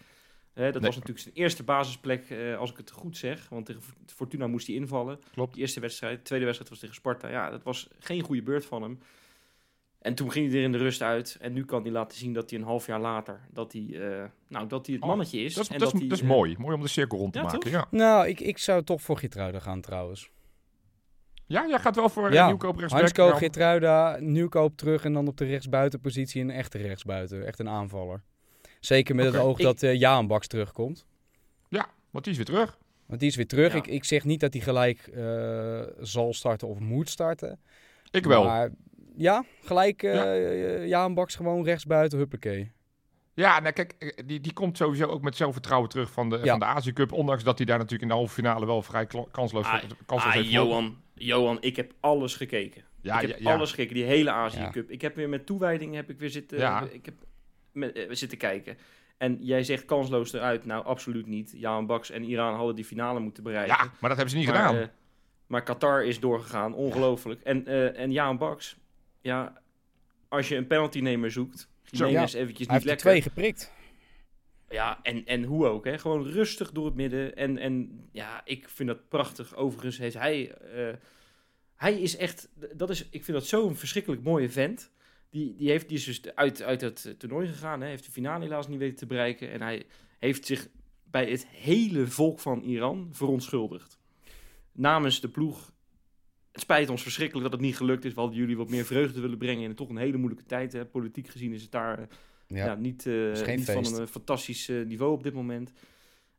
Hè, 0.58 0.64
dat 0.64 0.74
Nee. 0.82 0.82
was 0.90 0.94
natuurlijk 0.94 1.18
zijn 1.24 1.34
eerste 1.34 1.62
basisplek, 1.62 2.30
eh, 2.30 2.56
als 2.58 2.70
ik 2.70 2.76
het 2.76 2.90
goed 2.90 3.16
zeg. 3.16 3.48
Want 3.48 3.66
tegen 3.66 3.82
Fortuna 4.06 4.46
moest 4.46 4.66
hij 4.66 4.76
invallen. 4.76 5.18
Klopt. 5.32 5.54
De 5.54 5.60
eerste 5.60 5.80
wedstrijd. 5.80 6.16
De 6.16 6.22
tweede 6.22 6.44
wedstrijd 6.44 6.70
was 6.72 6.80
tegen 6.80 6.94
Sparta. 6.94 7.28
Ja, 7.28 7.50
dat 7.50 7.62
was 7.62 7.88
geen 7.98 8.22
goede 8.22 8.42
beurt 8.42 8.66
van 8.66 8.82
hem. 8.82 8.98
En 9.98 10.14
toen 10.14 10.32
ging 10.32 10.48
hij 10.48 10.58
er 10.58 10.64
in 10.64 10.72
de 10.72 10.78
rust 10.78 11.02
uit. 11.02 11.36
En 11.40 11.52
nu 11.52 11.64
kan 11.64 11.82
hij 11.82 11.90
laten 11.90 12.18
zien 12.18 12.32
dat 12.32 12.50
hij 12.50 12.58
een 12.58 12.64
half 12.64 12.86
jaar 12.86 13.00
later... 13.00 13.40
dat 13.50 13.72
hij, 13.72 13.86
eh, 13.92 14.24
nou, 14.48 14.66
dat 14.68 14.86
hij 14.86 14.94
het 14.94 15.04
Oh, 15.04 15.08
mannetje 15.10 15.40
is. 15.40 15.54
Dat 15.54 15.64
is, 15.64 15.70
en 15.70 15.78
dat 15.78 15.92
is, 15.94 15.98
hij, 16.00 16.08
dat 16.08 16.18
is 16.18 16.24
eh, 16.24 16.30
mooi. 16.30 16.56
Mooi 16.58 16.74
om 16.74 16.82
de 16.82 16.88
cirkel 16.88 17.18
rond 17.18 17.32
te 17.32 17.38
ja, 17.38 17.44
maken. 17.44 17.70
Ja. 17.70 17.86
Nou, 17.90 18.28
ik, 18.28 18.40
ik 18.40 18.58
zou 18.58 18.82
toch 18.82 19.02
voor 19.02 19.16
Gitruiden 19.18 19.62
gaan 19.62 19.80
trouwens. 19.80 20.30
ja, 21.46 21.66
jij 21.68 21.78
gaat 21.78 21.96
wel 21.96 22.08
voor 22.08 22.28
Ja. 22.28 22.34
ja. 22.34 22.46
nieuwkoop 22.46 22.76
rechtsback. 22.76 23.00
Hansko. 23.16 23.30
Gitruida, 23.36 24.16
Nieuwkoop 24.20 24.76
terug 24.76 25.04
en 25.04 25.12
dan 25.12 25.28
op 25.28 25.36
de 25.36 25.44
rechtsbuitenpositie 25.44 26.42
een 26.42 26.50
echte 26.50 26.78
rechtsbuiten. 26.78 27.46
Echt 27.46 27.58
een 27.58 27.68
aanvaller. 27.68 28.22
Zeker 28.80 29.14
met 29.14 29.24
het 29.26 29.36
oog 29.36 29.58
ik- 29.58 29.64
dat 29.64 29.82
eh 29.82 29.94
Jaan 29.94 30.26
Baks 30.26 30.46
terugkomt. 30.46 31.06
Want 32.10 32.24
die 32.24 32.32
is 32.32 32.38
weer 32.38 32.56
terug. 32.56 32.78
Want 33.06 33.20
die 33.20 33.28
is 33.28 33.36
weer 33.36 33.46
terug. 33.46 33.72
Ja. 33.72 33.78
Ik, 33.78 33.86
ik 33.86 34.04
zeg 34.04 34.24
niet 34.24 34.40
dat 34.40 34.52
hij 34.52 34.62
gelijk 34.62 34.98
eh, 35.06 35.80
zal 36.00 36.34
starten 36.34 36.68
of 36.68 36.78
moet 36.78 37.08
starten. 37.10 37.60
Ik 38.10 38.24
wel. 38.24 38.44
Maar 38.44 38.70
ja, 39.16 39.44
gelijk 39.62 40.02
eh 40.02 40.14
Ja. 40.14 40.32
ja. 40.32 40.84
Jaan 40.84 41.14
Baks 41.14 41.34
gewoon 41.34 41.64
rechtsbuiten, 41.64 42.18
huppakee. 42.18 42.72
Ja, 43.34 43.60
nou 43.60 43.72
kijk, 43.72 44.22
die, 44.26 44.40
die 44.40 44.52
komt 44.52 44.76
sowieso 44.76 45.06
ook 45.06 45.22
met 45.22 45.36
zelfvertrouwen 45.36 45.88
terug 45.88 46.10
van 46.10 46.30
de, 46.30 46.36
Ja. 46.38 46.44
van 46.44 46.58
de 46.58 46.64
Azië 46.64 46.92
Cup. 46.92 47.12
Ondanks 47.12 47.44
dat 47.44 47.56
hij 47.56 47.66
daar 47.66 47.76
natuurlijk 47.76 48.02
in 48.02 48.08
de 48.08 48.14
halve 48.14 48.34
finale 48.34 48.66
wel 48.66 48.82
vrij 48.82 49.06
kansloos, 49.30 49.64
Ah, 49.66 49.82
kansloos 50.06 50.32
ah, 50.32 50.38
heeft. 50.38 50.50
Johan, 50.50 50.96
Johan, 51.14 51.58
ik 51.60 51.76
heb 51.76 51.92
alles 52.00 52.34
gekeken. 52.36 52.84
Ja, 53.00 53.20
ik 53.20 53.28
heb 53.28 53.38
ja, 53.38 53.50
ja. 53.50 53.56
alles 53.56 53.70
gekeken, 53.70 53.94
die 53.94 54.04
hele 54.04 54.30
Azië 54.30 54.58
Ja. 54.60 54.70
Cup. 54.70 54.90
Ik 54.90 55.00
heb 55.00 55.14
weer 55.16 55.28
met 55.28 55.46
toewijding 55.46 55.94
heb 55.94 56.10
ik 56.10 56.18
weer 56.18 56.30
zitten, 56.30 56.58
Ja. 56.58 56.88
ik 56.90 57.04
heb 57.04 57.14
met, 57.78 57.92
eh, 57.92 58.06
zitten 58.10 58.38
kijken. 58.38 58.76
En 59.16 59.38
jij 59.40 59.62
zegt 59.62 59.84
kansloos 59.84 60.32
eruit. 60.32 60.64
Nou, 60.64 60.84
absoluut 60.84 61.26
niet. 61.26 61.52
Jaan 61.56 61.86
Baks 61.86 62.10
en 62.10 62.24
Iran 62.24 62.54
hadden 62.54 62.74
die 62.74 62.84
finale 62.84 63.20
moeten 63.20 63.42
bereiken. 63.42 63.74
Ja, 63.76 63.82
maar 63.82 64.08
dat 64.10 64.18
hebben 64.18 64.30
ze 64.30 64.36
niet 64.36 64.46
maar, 64.46 64.56
gedaan. 64.56 64.76
eh, 64.76 64.86
maar 65.46 65.62
Qatar 65.62 66.04
is 66.04 66.20
doorgegaan, 66.20 66.74
ongelooflijk. 66.74 67.42
En, 67.42 67.66
eh 67.66 67.98
en 67.98 68.12
Jaan 68.12 68.38
Baks, 68.38 68.76
ja, 69.20 69.62
als 70.28 70.48
je 70.48 70.56
een 70.56 70.66
penaltynemer 70.66 71.30
zoekt, 71.30 71.68
Jiménez 71.84 72.34
eventjes 72.34 72.66
Hij 72.66 72.76
niet 72.76 72.86
heeft 72.88 73.00
er 73.00 73.06
lekker. 73.06 73.06
twee 73.10 73.22
geprikt. 73.22 73.72
Ja, 74.70 74.98
en, 75.02 75.24
en 75.26 75.42
hoe 75.44 75.66
ook, 75.66 75.84
hè? 75.84 75.98
Gewoon 75.98 76.26
rustig 76.26 76.72
door 76.72 76.84
het 76.86 76.94
midden. 76.94 77.36
En, 77.36 77.58
en 77.58 78.04
ja, 78.12 78.40
ik 78.44 78.68
vind 78.68 78.88
dat 78.88 79.08
prachtig. 79.08 79.56
Overigens 79.56 79.98
heeft 79.98 80.18
hij... 80.18 80.52
eh, 80.54 80.94
hij 81.76 82.00
is 82.00 82.16
echt... 82.16 82.48
Dat 82.74 82.90
is, 82.90 83.08
ik 83.10 83.24
vind 83.24 83.36
dat 83.38 83.46
zo'n 83.46 83.76
verschrikkelijk 83.76 84.22
mooie 84.22 84.50
vent. 84.50 84.90
Die, 85.30 85.54
die, 85.54 85.70
heeft, 85.70 85.88
die 85.88 85.98
is 85.98 86.04
dus 86.04 86.34
uit, 86.34 86.62
uit 86.62 86.80
het 86.80 87.04
eh, 87.06 87.12
toernooi 87.12 87.46
gegaan. 87.46 87.80
Hè? 87.80 87.88
Heeft 87.88 88.04
de 88.04 88.10
finale 88.10 88.44
helaas 88.44 88.68
niet 88.68 88.78
weten 88.78 88.96
te 88.96 89.06
bereiken. 89.06 89.50
En 89.50 89.62
hij 89.62 89.84
heeft 90.18 90.46
zich 90.46 90.68
bij 91.04 91.30
het 91.30 91.46
hele 91.46 92.06
volk 92.06 92.40
van 92.40 92.62
Iran 92.62 93.08
verontschuldigd. 93.12 93.98
Namens 94.72 95.20
de 95.20 95.28
ploeg. 95.28 95.72
Het 96.52 96.60
spijt 96.60 96.88
ons 96.90 97.02
verschrikkelijk 97.02 97.44
dat 97.50 97.58
het 97.58 97.66
niet 97.66 97.76
gelukt 97.76 98.04
is. 98.04 98.14
We 98.14 98.20
hadden 98.20 98.38
jullie 98.38 98.56
wat 98.56 98.68
meer 98.70 98.84
vreugde 98.84 99.20
willen 99.20 99.38
brengen 99.38 99.68
in 99.68 99.74
toch 99.74 99.88
een 99.88 99.96
hele 99.96 100.16
moeilijke 100.16 100.44
tijd. 100.46 100.72
Hè? 100.72 100.84
Politiek 100.86 101.28
gezien 101.28 101.52
is 101.52 101.62
het 101.62 101.70
daar... 101.70 101.98
eh, 101.98 102.04
Ja. 102.46 102.64
ja, 102.64 102.74
niet, 102.74 103.06
eh, 103.06 103.46
niet 103.56 103.64
van 103.64 103.94
een 103.94 104.08
fantastisch 104.08 104.68
niveau 104.68 105.12
op 105.12 105.22
dit 105.22 105.34
moment. 105.34 105.72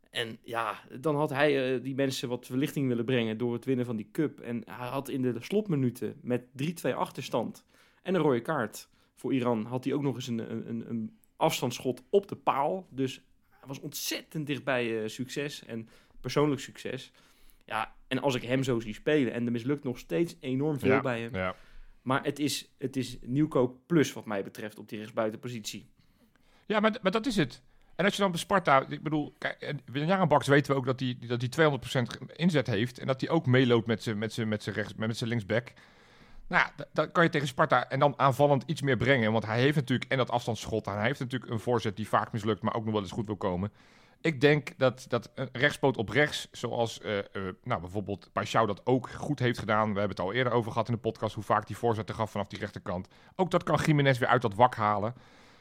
En 0.09 0.37
ja, 0.43 0.83
dan 0.99 1.15
had 1.15 1.29
hij 1.29 1.81
die 1.81 1.95
mensen 1.95 2.29
wat 2.29 2.45
verlichting 2.45 2.87
willen 2.87 3.05
brengen 3.05 3.37
door 3.37 3.53
het 3.53 3.65
winnen 3.65 3.85
van 3.85 3.95
die 3.95 4.09
cup. 4.11 4.39
En 4.39 4.61
hij 4.65 4.87
had 4.87 5.09
in 5.09 5.21
de 5.21 5.35
slotminuten 5.39 6.15
met 6.21 6.43
3-2 6.85 6.93
achterstand 6.95 7.63
en 8.09 8.15
een 8.15 8.21
rode 8.21 8.41
kaart 8.41 8.89
voor 9.15 9.33
Iran... 9.33 9.65
had 9.65 9.83
hij 9.83 9.93
ook 9.93 10.01
nog 10.01 10.15
eens 10.15 10.27
een, 10.27 10.51
een, 10.51 10.89
een, 10.89 11.17
afstandsschot 11.35 12.01
op 12.09 12.27
de 12.27 12.35
paal. 12.35 12.87
Dus 12.89 13.21
hij 13.49 13.67
was 13.67 13.79
ontzettend 13.79 14.47
dichtbij 14.47 15.01
eh, 15.01 15.07
succes 15.07 15.65
en 15.65 15.89
persoonlijk 16.21 16.61
succes. 16.61 17.11
Ja, 17.65 17.95
en 18.07 18.21
als 18.21 18.35
ik 18.35 18.41
hem 18.41 18.63
zo 18.63 18.79
zie 18.79 18.93
spelen 18.93 19.33
en 19.33 19.45
er 19.45 19.51
mislukt 19.51 19.83
nog 19.83 19.99
steeds 19.99 20.35
enorm 20.39 20.79
veel 20.79 20.91
ja, 20.91 21.01
bij 21.01 21.21
hem... 21.21 21.35
ja. 21.35 21.55
Maar 22.01 22.23
het 22.23 22.39
is, 22.39 22.71
het 22.77 22.95
is 22.95 23.17
nieuwkoop 23.21 23.77
plus 23.85 24.13
wat 24.13 24.25
mij 24.25 24.43
betreft 24.43 24.79
op 24.79 24.89
die 24.89 24.97
rechtsbuitenpositie. 24.97 25.89
Ja, 26.65 26.79
maar, 26.79 26.97
maar 27.01 27.11
dat 27.11 27.25
is 27.25 27.35
het. 27.35 27.61
En 27.95 28.05
als 28.05 28.15
je 28.15 28.21
dan 28.21 28.31
bij 28.31 28.39
Sparta, 28.39 28.85
ik 28.87 29.03
bedoel, 29.03 29.35
kijk, 29.37 29.61
en 29.61 29.79
bij 29.91 30.05
Jan 30.05 30.27
Baks 30.27 30.47
weten 30.47 30.71
we 30.71 30.77
ook 30.77 30.85
dat 30.85 30.99
hij 30.99 31.17
dat 31.27 31.41
hij 31.41 31.69
200% 32.29 32.35
inzet 32.35 32.67
heeft 32.67 32.99
en 32.99 33.07
dat 33.07 33.21
hij 33.21 33.29
ook 33.29 33.45
meeloopt 33.45 33.87
met 33.87 34.03
zijn 34.03 34.17
met 34.17 34.33
zijn 34.33 34.47
met 34.47 34.63
zijn 34.63 34.75
rechts 34.75 34.93
met 34.95 35.17
zijn 35.17 35.29
linksback. 35.29 35.73
Nou, 36.49 36.63
ja, 36.63 36.71
da- 36.75 36.85
dan 36.93 37.11
kan 37.11 37.23
je 37.23 37.29
tegen 37.29 37.47
Sparta 37.47 37.89
en 37.89 37.99
dan 37.99 38.13
aanvallend 38.17 38.63
iets 38.65 38.81
meer 38.81 38.97
brengen, 38.97 39.31
want 39.31 39.45
hij 39.45 39.59
heeft 39.59 39.75
natuurlijk 39.75 40.11
en 40.11 40.17
dat 40.17 40.31
afstandsschot 40.31 40.87
en 40.87 40.93
hij 40.93 41.05
heeft 41.05 41.19
natuurlijk 41.19 41.51
een 41.51 41.59
voorzet 41.59 41.95
die 41.95 42.07
vaak 42.07 42.31
mislukt, 42.31 42.61
maar 42.61 42.73
ook 42.75 42.83
nog 42.83 42.93
wel 42.93 43.01
eens 43.01 43.11
goed 43.11 43.25
wil 43.25 43.37
komen. 43.37 43.71
Ik 44.21 44.41
denk 44.41 44.69
dat, 44.77 45.05
dat 45.07 45.31
een 45.35 45.49
rechtspoot 45.51 45.97
op 45.97 46.09
rechts, 46.09 46.47
zoals 46.51 47.01
eh, 47.01 47.17
eh, 47.17 47.23
nou, 47.63 47.81
bijvoorbeeld 47.81 48.29
Paixão 48.29 48.65
dat 48.65 48.81
ook 48.85 49.09
goed 49.09 49.39
heeft 49.39 49.59
gedaan. 49.59 49.93
We 49.93 49.99
hebben 49.99 50.17
het 50.17 50.25
al 50.25 50.33
eerder 50.33 50.53
over 50.53 50.71
gehad 50.71 50.87
in 50.87 50.93
de 50.93 50.99
podcast, 50.99 51.35
hoe 51.35 51.43
vaak 51.43 51.67
die 51.67 51.77
voorzetten 51.77 52.15
gaf 52.15 52.31
vanaf 52.31 52.47
die 52.47 52.59
rechterkant. 52.59 53.07
Ook 53.35 53.51
dat 53.51 53.63
kan 53.63 53.79
Jiménez 53.85 54.17
weer 54.17 54.27
uit 54.27 54.41
dat 54.41 54.53
wak 54.53 54.75
halen. 54.75 55.13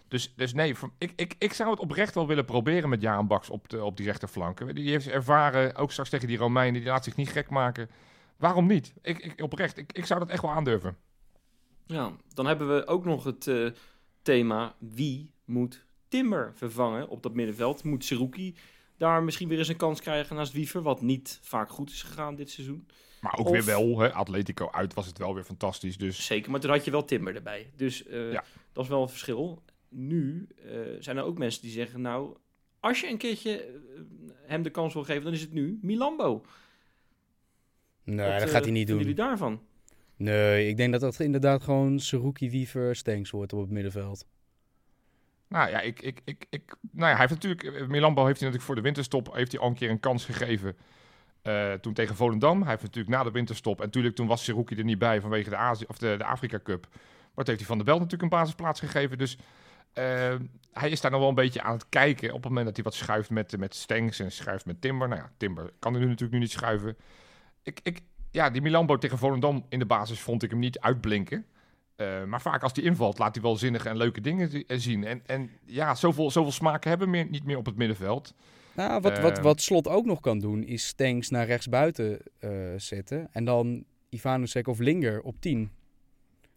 Dus, 0.08 0.32
dus 0.36 0.54
nee, 0.54 0.74
ik, 0.98 1.12
ik, 1.16 1.34
ik 1.38 1.52
zou 1.52 1.70
het 1.70 1.78
oprecht 1.78 2.14
wel 2.14 2.26
willen 2.26 2.44
proberen 2.44 2.88
met 2.88 3.00
Jaan 3.00 3.26
Baks 3.26 3.50
op, 3.50 3.68
de, 3.68 3.84
op 3.84 3.96
die 3.96 4.06
rechterflank. 4.06 4.74
Die 4.74 4.90
heeft 4.90 5.08
ervaren, 5.08 5.74
ook 5.74 5.90
straks 5.90 6.10
tegen 6.10 6.28
die 6.28 6.38
Romeinen, 6.38 6.80
die 6.80 6.90
laat 6.90 7.04
zich 7.04 7.16
niet 7.16 7.30
gek 7.30 7.50
maken. 7.50 7.90
Waarom 8.38 8.66
niet? 8.66 8.92
Ik, 9.02 9.18
ik, 9.18 9.42
oprecht, 9.42 9.76
ik, 9.76 9.92
ik 9.92 10.06
zou 10.06 10.20
dat 10.20 10.28
echt 10.28 10.42
wel 10.42 10.50
aandurven. 10.50 10.96
Ja, 11.86 12.12
dan 12.34 12.46
hebben 12.46 12.74
we 12.76 12.86
ook 12.86 13.04
nog 13.04 13.24
het 13.24 13.46
eh, 13.46 13.66
thema 14.22 14.74
wie 14.78 15.30
moet 15.44 15.84
Timber 16.08 16.52
vervangen 16.54 17.08
op 17.08 17.22
dat 17.22 17.34
middenveld. 17.34 17.84
Moet 17.84 18.04
Seruki 18.04 18.54
daar 18.96 19.22
misschien 19.22 19.48
weer 19.48 19.58
eens 19.58 19.68
een 19.68 19.76
kans 19.76 20.00
krijgen 20.00 20.36
naast 20.36 20.52
Wiever, 20.52 20.82
wat 20.82 21.00
niet 21.00 21.38
vaak 21.42 21.70
goed 21.70 21.90
is 21.90 22.02
gegaan 22.02 22.34
dit 22.34 22.50
seizoen. 22.50 22.86
Maar 23.20 23.36
ook 23.38 23.46
Of- 23.46 23.52
weer 23.52 23.64
wel, 23.64 23.98
hè, 23.98 24.12
Atletico 24.12 24.70
uit 24.70 24.94
was 24.94 25.06
het 25.06 25.18
wel 25.18 25.34
weer 25.34 25.44
fantastisch. 25.44 25.96
Dus 25.98 26.26
Zeker, 26.26 26.50
maar 26.50 26.60
toen 26.60 26.70
had 26.70 26.84
je 26.84 26.90
wel 26.90 27.04
Timber 27.04 27.34
erbij. 27.34 27.70
Dus 27.76 28.06
eh, 28.06 28.32
Ja. 28.32 28.44
dat 28.72 28.84
is 28.84 28.90
wel 28.90 29.02
een 29.02 29.08
verschil. 29.08 29.62
Nu 29.88 30.48
eh, 30.64 30.72
zijn 30.98 31.16
er 31.16 31.22
ook 31.24 31.38
mensen 31.38 31.62
die 31.62 31.70
zeggen, 31.70 32.00
nou, 32.00 32.36
als 32.80 33.00
je 33.00 33.08
een 33.08 33.18
keertje 33.18 33.80
hem 34.46 34.62
de 34.62 34.70
kans 34.70 34.94
wil 34.94 35.04
geven, 35.04 35.22
dan 35.24 35.32
is 35.32 35.40
het 35.40 35.52
nu 35.52 35.78
Milambo. 35.82 36.44
Nee, 38.14 38.26
Wat, 38.30 38.38
dat 38.38 38.48
eh, 38.48 38.54
gaat 38.54 38.64
hij 38.64 38.72
niet 38.72 38.86
vinden 38.86 38.86
doen. 38.86 38.98
jullie 38.98 39.14
daarvan? 39.14 39.60
Nee, 40.16 40.68
ik 40.68 40.76
denk 40.76 40.92
dat 40.92 41.00
dat 41.00 41.20
inderdaad 41.20 41.62
gewoon 41.62 41.98
Seruki, 42.00 42.50
Wiever, 42.50 42.96
Stenks 42.96 43.30
wordt 43.30 43.52
op 43.52 43.60
het 43.60 43.70
middenveld. 43.70 44.26
Nou 45.48 45.70
ja, 45.70 45.80
ik, 45.80 46.00
ik, 46.02 46.20
ik, 46.24 46.46
ik, 46.50 46.62
nou 46.80 47.10
ja, 47.10 47.16
hij 47.16 47.26
heeft 47.26 47.32
natuurlijk, 47.42 47.62
eh, 47.62 47.86
Milambo 47.86 48.20
heeft 48.26 48.40
hij 48.40 48.48
natuurlijk 48.48 48.64
voor 48.64 48.74
de 48.74 48.80
winterstop 48.80 49.34
heeft 49.34 49.52
hij 49.52 49.60
al 49.60 49.68
een 49.68 49.74
keer 49.74 49.90
een 49.90 50.00
kans 50.00 50.24
gegeven. 50.24 50.76
eh, 51.42 51.72
toen 51.72 51.92
tegen 51.92 52.16
Volendam. 52.16 52.60
Hij 52.60 52.70
heeft 52.70 52.82
natuurlijk 52.82 53.16
na 53.16 53.22
de 53.22 53.30
winterstop. 53.30 53.78
En 53.78 53.84
natuurlijk 53.84 54.14
toen 54.14 54.26
was 54.26 54.44
Seruki 54.44 54.76
er 54.76 54.84
niet 54.84 54.98
bij 54.98 55.20
vanwege 55.20 55.50
de, 55.50 55.56
Azië, 55.56 55.84
of 55.88 55.98
de, 55.98 56.14
de 56.18 56.24
Afrika 56.24 56.60
Cup. 56.62 56.86
Maar 56.90 57.44
toen 57.44 57.54
heeft 57.54 57.58
hij 57.58 57.66
Van 57.66 57.76
der 57.76 57.86
Belt 57.86 57.98
natuurlijk 58.00 58.32
een 58.32 58.38
basisplaats 58.38 58.80
gegeven. 58.80 59.18
Dus 59.18 59.38
eh, 59.92 60.34
hij 60.72 60.90
is 60.90 61.00
daar 61.00 61.10
nog 61.10 61.20
wel 61.20 61.28
een 61.28 61.34
beetje 61.34 61.62
aan 61.62 61.72
het 61.72 61.88
kijken. 61.88 62.28
Op 62.28 62.34
het 62.34 62.44
moment 62.48 62.66
dat 62.66 62.74
hij 62.74 62.84
wat 62.84 62.94
schuift 62.94 63.30
met, 63.30 63.58
met 63.58 63.74
Stengs 63.74 64.18
en 64.20 64.32
schuift 64.32 64.66
met 64.66 64.80
Timber. 64.80 65.08
Nou 65.08 65.20
ja, 65.20 65.30
Timber 65.36 65.70
kan 65.78 65.94
er 65.94 66.00
nu 66.00 66.06
natuurlijk 66.06 66.32
nu 66.32 66.38
niet 66.38 66.50
schuiven. 66.50 66.96
Ik, 67.68 67.80
ik, 67.82 68.00
ja, 68.30 68.50
die 68.50 68.62
Milambo 68.62 68.98
tegen 68.98 69.18
Volendam 69.18 69.64
in 69.68 69.78
de 69.78 69.86
basis 69.86 70.20
vond 70.20 70.42
ik 70.42 70.50
hem 70.50 70.58
niet 70.58 70.78
uitblinken. 70.80 71.44
Eh, 71.96 72.24
maar 72.24 72.40
vaak 72.40 72.62
als 72.62 72.72
hij 72.74 72.84
invalt, 72.84 73.18
laat 73.18 73.34
hij 73.34 73.42
wel 73.44 73.56
zinnige 73.56 73.88
en 73.88 73.96
leuke 73.96 74.20
dingen 74.20 74.50
eh, 74.66 74.78
zien. 74.78 75.04
En, 75.04 75.22
en 75.26 75.50
ja, 75.64 75.94
zoveel, 75.94 76.30
zoveel 76.30 76.52
smaken 76.52 76.88
hebben 76.90 77.06
we 77.10 77.16
meer, 77.16 77.28
niet 77.28 77.44
meer 77.44 77.56
op 77.56 77.66
het 77.66 77.76
middenveld. 77.76 78.34
Nou, 78.74 79.00
wat, 79.00 79.18
wat, 79.20 79.36
Eh. 79.38 79.42
wat 79.44 79.60
Slot 79.60 79.88
ook 79.88 80.04
nog 80.04 80.20
kan 80.20 80.38
doen, 80.38 80.62
is 80.64 80.86
Stenks 80.86 81.28
naar 81.30 81.46
rechtsbuiten 81.46 82.18
eh 82.38 82.50
zetten. 82.76 83.28
En 83.32 83.44
dan 83.44 83.84
Ivanusek 84.08 84.68
of 84.68 84.78
Linger 84.78 85.20
op 85.20 85.40
10. 85.40 85.70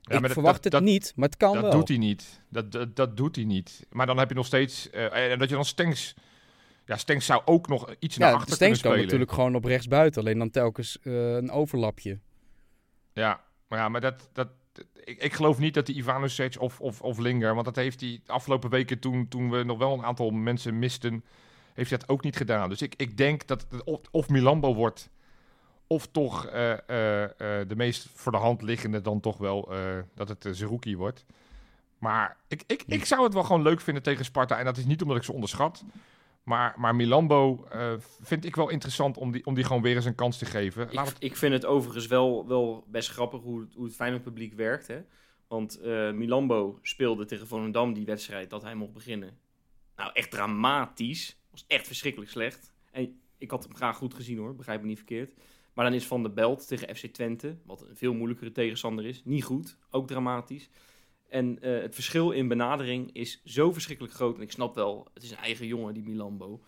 Ja, 0.02 0.16
ik 0.16 0.22
dat- 0.22 0.32
verwacht 0.32 0.56
dat- 0.56 0.64
het 0.64 0.72
dat- 0.74 0.82
niet, 0.92 1.14
maar 1.16 1.28
het 1.28 1.38
kan 1.38 1.54
dat 1.54 1.62
wel. 1.62 1.72
doet 1.72 1.88
hij 1.88 1.98
niet. 1.98 2.42
Dat, 2.50 2.72
dat, 2.72 2.96
dat 2.96 3.18
doet 3.18 3.36
hij 3.36 3.46
niet. 3.46 3.86
Maar 3.90 4.06
dan 4.06 4.18
heb 4.18 4.30
je 4.30 4.36
nog 4.36 4.46
steeds... 4.46 4.90
en 4.90 5.40
dat 5.40 5.50
je 5.50 5.56
dan 5.56 5.66
Stenks... 5.66 6.16
Ja, 6.86 6.98
Stenks 6.98 7.26
zou 7.26 7.42
ook 7.46 7.68
nog 7.68 7.96
iets 8.00 8.18
naar 8.18 8.34
achter 8.34 8.56
Stenks 8.56 8.60
kunnen 8.60 8.82
kan 8.82 8.92
spelen. 8.92 9.06
natuurlijk 9.06 9.32
gewoon 9.32 9.56
op 9.56 9.64
rechtsbuiten. 9.64 10.22
Alleen 10.22 10.38
dan 10.38 10.50
telkens 10.50 11.00
eh, 11.02 11.34
een 11.34 11.52
overlapje. 11.52 12.20
Ja, 13.14 13.42
maar, 13.68 13.80
ja, 13.80 13.90
maar 13.90 14.02
dat, 14.02 14.30
dat, 14.34 14.48
ik, 15.04 15.22
ik 15.22 15.34
geloof 15.34 15.60
niet 15.60 15.74
dat 15.74 15.86
die 15.86 15.96
Ivanovic 15.96 16.56
of, 16.60 16.82
of, 16.82 17.02
of 17.02 17.18
Linger... 17.18 17.54
Want 17.54 17.66
dat 17.66 17.76
heeft 17.76 18.02
hij 18.02 18.22
de 18.26 18.32
afgelopen 18.32 18.70
weken 18.70 19.00
toen, 19.00 19.28
toen 19.28 19.50
we 19.50 19.64
nog 19.64 19.78
wel 19.78 19.94
een 19.94 20.06
aantal 20.06 20.30
mensen 20.30 20.80
misten... 20.80 21.24
Heeft 21.74 21.90
hij 21.90 22.00
dat 22.00 22.10
ook 22.10 22.24
niet 22.24 22.36
gedaan. 22.38 22.70
Dus 22.70 22.82
ik, 22.82 22.94
ik 22.98 23.18
denk 23.18 23.48
dat 23.48 23.66
het 23.70 23.84
of, 23.84 24.00
of 24.12 24.30
Milambo 24.30 24.76
wordt... 24.76 25.10
Of 25.88 26.08
toch 26.08 26.46
eh, 26.46 26.72
eh, 26.72 26.78
de 27.68 27.76
meest 27.76 28.08
voor 28.14 28.32
de 28.32 28.38
hand 28.38 28.62
liggende 28.62 29.02
dan 29.02 29.20
toch 29.20 29.38
wel 29.38 29.74
dat 30.16 30.30
het 30.30 30.48
Zerouki 30.52 30.98
wordt. 30.98 31.26
Maar 31.98 32.38
ik, 32.48 32.64
ik, 32.68 32.84
ik 32.88 33.06
zou 33.06 33.24
het 33.24 33.34
wel 33.34 33.44
gewoon 33.44 33.62
leuk 33.62 33.82
vinden 33.82 34.04
tegen 34.04 34.26
Sparta. 34.26 34.58
En 34.58 34.66
dat 34.66 34.78
is 34.78 34.86
niet 34.86 35.02
omdat 35.02 35.18
ik 35.18 35.24
ze 35.24 35.34
onderschat. 35.34 35.84
Maar, 36.52 36.74
maar 36.78 36.96
Milambo 36.96 37.66
eh, 37.72 37.94
vind 38.22 38.46
ik 38.46 38.56
wel 38.56 38.70
interessant 38.70 39.18
om 39.18 39.32
die, 39.32 39.46
om 39.46 39.54
die 39.54 39.64
gewoon 39.64 39.82
weer 39.82 39.96
eens 39.96 40.06
een 40.06 40.16
kans 40.16 40.38
te 40.38 40.46
geven. 40.46 40.92
Ik, 40.92 41.00
het- 41.00 41.16
ik 41.20 41.36
vind 41.38 41.54
het 41.54 41.66
overigens 41.66 42.08
wel, 42.08 42.48
wel 42.48 42.84
best 42.88 43.10
grappig 43.10 43.42
hoe, 43.42 43.60
het- 43.62 43.74
hoe 43.74 43.86
het 43.86 43.96
Feyenoord 43.96 44.24
publiek 44.24 44.54
werkt. 44.54 44.88
Hè? 44.88 45.02
Want 45.48 45.80
eh, 45.80 46.12
Milambo 46.12 46.80
speelde 46.82 47.26
tegen 47.26 47.48
Volendam 47.48 47.94
die 47.94 48.06
wedstrijd 48.06 48.50
dat 48.50 48.62
hij 48.62 48.76
mocht 48.76 48.94
beginnen. 48.94 49.38
Nou, 49.96 50.10
echt 50.14 50.32
dramatisch. 50.32 51.38
Was 51.52 51.66
echt 51.68 51.88
verschrikkelijk 51.88 52.32
slecht. 52.32 52.74
En 52.92 53.20
ik 53.38 53.52
had 53.52 53.64
hem 53.64 53.76
graag 53.76 53.98
goed 53.98 54.14
gezien 54.14 54.38
hoor, 54.38 54.56
begrijp 54.56 54.82
me 54.82 54.88
niet 54.88 54.98
verkeerd. 54.98 55.34
Maar 55.74 55.86
dan 55.86 55.94
is 55.94 56.08
Van 56.08 56.22
der 56.24 56.34
Belt 56.34 56.68
tegen 56.68 56.96
FC 56.96 57.06
Twente, 57.06 57.58
wat 57.66 57.82
een 57.90 57.96
veel 57.96 58.14
moeilijkere 58.14 58.52
tegenstander 58.52 59.06
is, 59.06 59.22
niet 59.26 59.44
goed. 59.44 59.78
Ook 59.90 60.08
dramatisch. 60.08 60.70
En 61.32 61.62
eh, 61.62 61.82
het 61.82 61.94
verschil 61.96 62.32
in 62.32 62.48
benadering 62.48 63.10
is 63.14 63.42
zo 63.46 63.72
verschrikkelijk 63.72 64.14
groot. 64.14 64.36
En 64.36 64.42
ik 64.42 64.52
snap 64.52 64.76
wel, 64.76 65.08
het 65.14 65.24
is 65.24 65.32
een 65.32 65.38
eigen 65.38 65.68
jongen, 65.68 65.94
die 65.94 66.04
Milambo. 66.04 66.62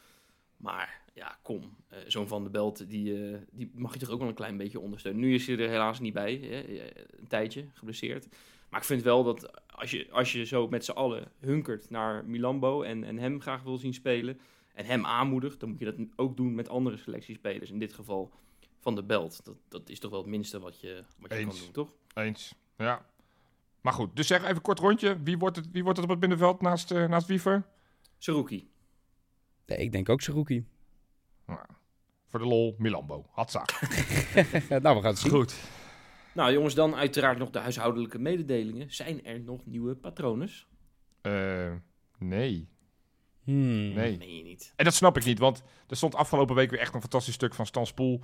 Maar 0.58 1.02
ja, 1.14 1.40
kom. 1.42 1.76
eh, 1.88 2.00
Zo'n 2.08 2.28
Van 2.28 2.42
der 2.42 2.52
Belt, 2.52 2.90
die, 2.90 3.28
eh, 3.32 3.38
die 3.52 3.72
mag 3.76 3.94
je 3.94 4.00
toch 4.00 4.10
ook 4.10 4.20
wel 4.20 4.28
een 4.28 4.34
klein 4.34 4.58
beetje 4.58 4.80
ondersteunen. 4.80 5.22
Nu 5.22 5.34
is 5.34 5.48
hij 5.48 5.58
er 5.58 5.70
helaas 5.70 6.00
niet 6.00 6.14
bij. 6.14 6.36
Hè? 6.36 6.64
Een 7.20 7.28
tijdje, 7.28 7.66
geblesseerd. 7.74 8.28
Maar 8.70 8.80
ik 8.80 8.86
vind 8.88 9.02
wel 9.02 9.24
dat 9.24 9.68
als 9.72 9.92
je, 9.92 10.08
als 10.12 10.32
je 10.32 10.46
zo 10.46 10.68
met 10.68 10.86
z'n 10.86 10.92
allen 10.92 11.32
hunkert 11.40 11.90
naar 11.90 12.26
Milambo 12.26 12.82
en, 12.82 13.04
en 13.04 13.18
hem 13.18 13.42
graag 13.42 13.64
wil 13.64 13.78
zien 13.78 13.94
spelen. 13.94 14.40
en 14.74 14.86
hem 14.86 15.06
aanmoedigt, 15.06 15.60
dan 15.60 15.70
moet 15.70 15.80
je 15.80 15.86
dat 15.86 15.96
ook 16.16 16.38
doen 16.38 16.56
met 16.56 16.70
andere 16.70 16.98
selectiespelers. 16.98 17.70
In 17.72 17.80
dit 17.80 17.94
geval 17.94 18.32
van 18.80 18.96
de 18.96 19.04
belt. 19.04 19.46
Dat, 19.46 19.56
dat 19.68 19.90
is 19.90 20.00
toch 20.00 20.12
wel 20.12 20.20
het 20.20 20.30
minste 20.30 20.60
wat 20.60 20.80
je, 20.80 21.04
wat 21.20 21.32
je 21.32 21.38
kan 21.46 21.56
doen, 21.64 21.72
toch? 21.72 21.94
Eens. 22.14 22.54
Ja. 22.78 23.06
Maar 23.84 23.94
goed, 23.94 24.16
dus 24.16 24.28
zeg 24.28 24.44
even 24.44 24.62
kort 24.62 24.80
rondje. 24.80 25.24
Wie 25.24 25.38
wordt 25.38 25.56
het, 25.56 25.72
wie 25.72 25.84
wordt 25.84 25.98
het 25.98 26.08
op 26.08 26.12
het 26.12 26.22
middenveld 26.22 26.62
naast, 26.62 26.92
eh, 26.92 27.08
naast 27.08 27.28
Wiever? 27.28 27.66
Saruki. 28.18 28.70
Nee, 29.66 29.78
ik 29.78 29.92
denk 29.92 30.10
ook 30.10 30.22
Saruki. 30.22 30.66
Voor 32.30 32.40
de 32.40 32.46
lol, 32.46 32.76
Milambo. 32.78 33.26
Hatsa. 33.32 33.60
nou, 34.70 34.96
we 34.96 35.02
gaan 35.02 35.04
het 35.04 35.18
zien. 35.18 35.32
Goed. 35.32 35.56
Nou 36.34 36.52
jongens, 36.52 36.74
dan 36.74 36.96
uiteraard 36.96 37.38
nog 37.38 37.50
de 37.50 37.60
huishoudelijke 37.60 38.20
mededelingen. 38.20 38.92
Zijn 38.92 39.26
er 39.26 39.40
nog 39.40 39.66
nieuwe 39.66 39.96
patronen? 39.96 40.50
Eh, 41.22 41.74
nee. 42.18 42.70
Hmm. 43.44 43.94
Nee. 43.94 44.18
Meen 44.18 44.38
je 44.38 44.44
niet. 44.44 44.74
En 44.76 44.86
dat 44.86 44.94
snap 44.94 45.18
ik 45.18 45.26
niet, 45.26 45.40
want 45.40 45.64
er 45.88 45.96
stond 45.96 46.16
afgelopen 46.16 46.56
week 46.56 46.70
weer 46.70 46.80
echt 46.80 46.94
een 46.94 47.02
fantastisch 47.02 47.34
stuk 47.34 47.54
van 47.54 47.66
Stan 47.66 47.86
Spoel. 47.86 48.22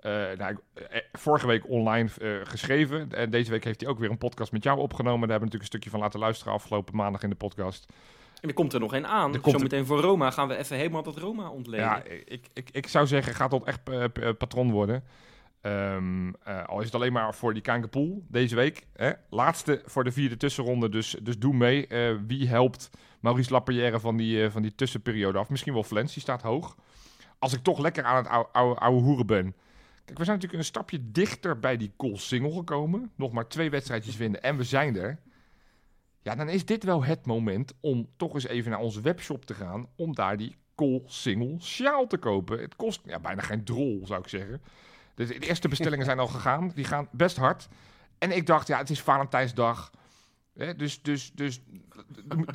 Eh, 0.00 0.12
nou, 0.12 0.50
ik- 0.74 0.80
eh, 0.82 1.00
vorige 1.12 1.46
week 1.46 1.68
online 1.68 2.08
eh, 2.20 2.30
geschreven. 2.42 3.12
En 3.12 3.30
deze 3.30 3.50
week 3.50 3.64
heeft 3.64 3.80
hij 3.80 3.90
ook 3.90 3.98
weer 3.98 4.10
een 4.10 4.18
podcast 4.18 4.52
met 4.52 4.62
jou 4.62 4.78
opgenomen. 4.78 5.20
Daar 5.28 5.38
hebben 5.38 5.48
we 5.48 5.54
natuurlijk 5.54 5.62
een 5.72 5.78
stukje 5.78 5.90
van 5.90 6.00
laten 6.00 6.20
luisteren 6.20 6.52
afgelopen 6.52 6.96
maandag 6.96 7.22
in 7.22 7.30
de 7.30 7.34
podcast. 7.36 7.86
En 8.40 8.48
er 8.48 8.54
komt 8.54 8.72
er 8.72 8.80
nog 8.80 8.94
een 8.94 9.06
aan. 9.06 9.34
Er 9.34 9.40
komt 9.40 9.54
Zometeen 9.56 9.86
voor 9.86 10.00
Roma 10.00 10.30
gaan 10.30 10.48
we 10.48 10.56
even 10.56 10.76
helemaal 10.76 11.02
dat 11.02 11.16
Roma 11.16 11.48
ontleden. 11.48 11.86
Ja, 11.86 12.02
ik, 12.24 12.46
ik, 12.52 12.68
ik 12.72 12.86
zou 12.86 13.06
zeggen, 13.06 13.34
gaat 13.34 13.50
dat 13.50 13.64
echt 13.64 13.88
eh, 13.88 14.04
p- 14.04 14.18
eh, 14.18 14.30
patron 14.38 14.70
worden. 14.70 15.04
Eh, 15.60 16.64
al 16.66 16.78
is 16.78 16.84
het 16.84 16.94
alleen 16.94 17.12
maar 17.12 17.34
voor 17.34 17.52
die 17.52 17.62
Kankerpool 17.62 18.22
deze 18.28 18.54
week. 18.54 18.86
Hè? 18.94 19.10
Laatste 19.30 19.82
voor 19.84 20.04
de 20.04 20.12
vierde 20.12 20.36
tussenronde, 20.36 20.88
dus, 20.88 21.16
dus 21.22 21.38
doe 21.38 21.54
mee. 21.54 21.86
Eh, 21.86 22.14
wie 22.26 22.48
helpt 22.48 22.90
Maurice 23.20 23.52
Laperrière 23.52 24.00
van 24.00 24.16
die, 24.16 24.44
eh, 24.44 24.50
van 24.50 24.62
die 24.62 24.74
tussenperiode 24.74 25.38
af? 25.38 25.48
Misschien 25.48 25.72
wel 25.72 25.82
Flens, 25.84 26.12
die 26.12 26.22
staat 26.22 26.42
hoog. 26.42 26.76
Als 27.38 27.52
ik 27.54 27.62
toch 27.62 27.78
lekker 27.78 28.04
aan 28.04 28.16
het 28.16 28.28
oude, 28.28 28.48
oude, 28.52 28.80
oude 28.80 29.00
hoeren 29.00 29.26
ben. 29.26 29.54
Kijk, 30.06 30.18
we 30.18 30.24
zijn 30.24 30.36
natuurlijk 30.36 30.62
een 30.62 30.72
stapje 30.72 31.10
dichter 31.10 31.60
bij 31.60 31.76
die 31.76 31.92
goal 31.96 32.16
single 32.16 32.52
gekomen. 32.52 33.12
Nog 33.14 33.32
maar 33.32 33.48
twee 33.48 33.70
wedstrijdjes 33.70 34.16
winnen 34.16 34.42
en 34.42 34.56
we 34.56 34.64
zijn 34.64 34.96
er. 34.96 35.18
Ja, 36.22 36.34
dan 36.34 36.48
is 36.48 36.64
dit 36.64 36.84
wel 36.84 37.04
het 37.04 37.26
moment 37.26 37.72
om 37.80 38.08
toch 38.16 38.34
eens 38.34 38.46
even 38.46 38.70
naar 38.70 38.80
onze 38.80 39.00
webshop 39.00 39.44
te 39.44 39.54
gaan. 39.54 39.88
Om 39.96 40.14
daar 40.14 40.36
die 40.36 40.56
Col 40.74 41.04
Single 41.06 41.60
sjaal 41.60 42.06
te 42.06 42.16
kopen. 42.16 42.60
Het 42.60 42.76
kost 42.76 43.00
ja, 43.04 43.20
bijna 43.20 43.42
geen 43.42 43.64
drol, 43.64 44.00
zou 44.04 44.20
ik 44.20 44.28
zeggen. 44.28 44.62
Dus 45.14 45.28
de 45.28 45.38
eerste 45.38 45.68
bestellingen 45.68 46.04
zijn 46.04 46.18
al 46.18 46.26
gegaan. 46.26 46.72
Die 46.74 46.84
gaan 46.84 47.08
best 47.12 47.36
hard. 47.36 47.68
En 48.18 48.36
ik 48.36 48.46
dacht, 48.46 48.66
ja, 48.66 48.78
het 48.78 48.90
is 48.90 49.00
Valentijnsdag. 49.00 49.90
Hè, 50.54 50.76
dus, 50.76 51.02
dus, 51.02 51.32
dus 51.34 51.60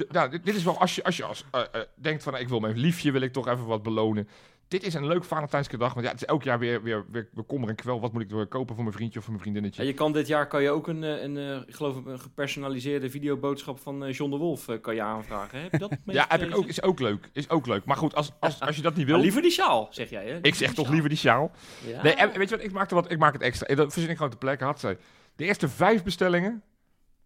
nou, 0.10 0.30
dit 0.30 0.45
dit 0.45 0.56
is 0.56 0.64
wel 0.64 0.80
als 0.80 0.95
je, 0.95 1.04
als 1.04 1.18
je 1.18 1.24
als, 1.24 1.45
eh, 1.52 1.62
eh, 1.72 1.82
denkt 1.95 2.24
van, 2.24 2.38
ik 2.38 2.49
wil 2.49 2.60
mijn 2.60 2.78
liefje, 2.78 3.12
wil 3.12 3.22
ik 3.22 3.34
toch 3.34 3.47
even 3.47 3.66
wat 3.66 3.84
belonen. 3.84 4.28
Dit 4.72 4.84
is 4.84 4.94
een 4.94 5.08
leuk 5.08 5.24
Valentijnske 5.24 5.78
dag. 5.78 5.94
Want 5.94 6.06
ja, 6.06 6.12
het 6.12 6.22
is 6.22 6.28
elk 6.28 6.44
jaar 6.44 6.60
weer, 6.60 6.84
weer, 6.84 7.06
weer, 7.10 7.30
weer 7.34 7.44
kommer 7.44 7.70
en 7.70 7.76
kwel. 7.76 8.02
Wat 8.02 8.14
moet 8.14 8.22
ik 8.22 8.32
er 8.32 8.48
kopen 8.48 8.76
voor 8.76 8.84
mijn 8.84 8.96
vriendje 8.96 9.20
of 9.20 9.26
voor 9.26 9.34
mijn 9.34 9.44
vriendinnetje? 9.44 9.82
Ja, 9.82 9.88
je 9.88 9.94
kan 9.94 10.12
dit 10.12 10.28
jaar 10.28 10.48
kan 10.48 10.64
je 10.64 10.70
ook 10.70 10.88
een, 10.88 11.04
eh, 11.04 11.22
een, 11.22 11.38
eh, 11.38 11.68
ik 11.68 11.76
geloof 11.76 12.06
een 12.06 12.20
gepersonaliseerde 12.20 13.10
videoboodschap 13.10 13.80
van 13.80 14.06
eh, 14.06 14.14
John 14.14 14.32
de 14.32 14.38
Wolf 14.38 14.66
kan 14.82 14.96
je 14.96 15.02
aanvragen. 15.02 15.62
Heb 15.62 15.72
je 15.72 15.78
dat 15.78 15.98
Ja, 16.06 16.26
heb 16.28 16.42
ik 16.42 16.58
ook, 16.58 16.66
is 16.66 16.82
ook 16.82 17.00
leuk. 17.00 17.30
Is 17.34 17.50
ook 17.50 17.68
leuk. 17.68 17.86
Maar 17.86 17.98
goed, 17.98 18.16
als, 18.16 18.32
als, 18.40 18.60
als 18.60 18.76
je 18.76 18.82
dat 18.82 18.96
niet 18.96 19.06
Maar 19.08 19.16
wil... 19.16 19.24
liever 19.24 19.42
die 19.42 19.52
sjaal, 19.52 19.88
zeg 19.90 20.10
jij 20.10 20.26
hè? 20.28 20.40
Ik 20.42 20.56
zeg 20.56 20.74
toch 20.74 20.90
liever 20.90 21.10
die 21.10 21.18
sjaal. 21.18 21.52
Ja. 21.88 22.04
Nee, 22.04 22.14
en 22.14 22.38
weet 22.38 22.50
je 22.50 22.56
wat? 22.56 22.66
Ik 22.66 22.72
maak, 22.72 22.90
er 22.90 22.96
wat, 22.96 23.12
ik 23.12 23.18
maak 23.18 23.34
het 23.34 23.42
extra. 23.42 23.68
En 23.68 23.76
Dat 23.76 23.94
verzin 23.94 24.10
ik 24.10 24.16
gewoon 24.16 24.32
te 24.32 24.38
plekke. 24.38 24.64
Had 24.64 24.80
zij. 24.80 24.98
De 25.36 25.46
eerste 25.46 25.70
vijf 25.70 26.04
bestellingen. 26.04 26.64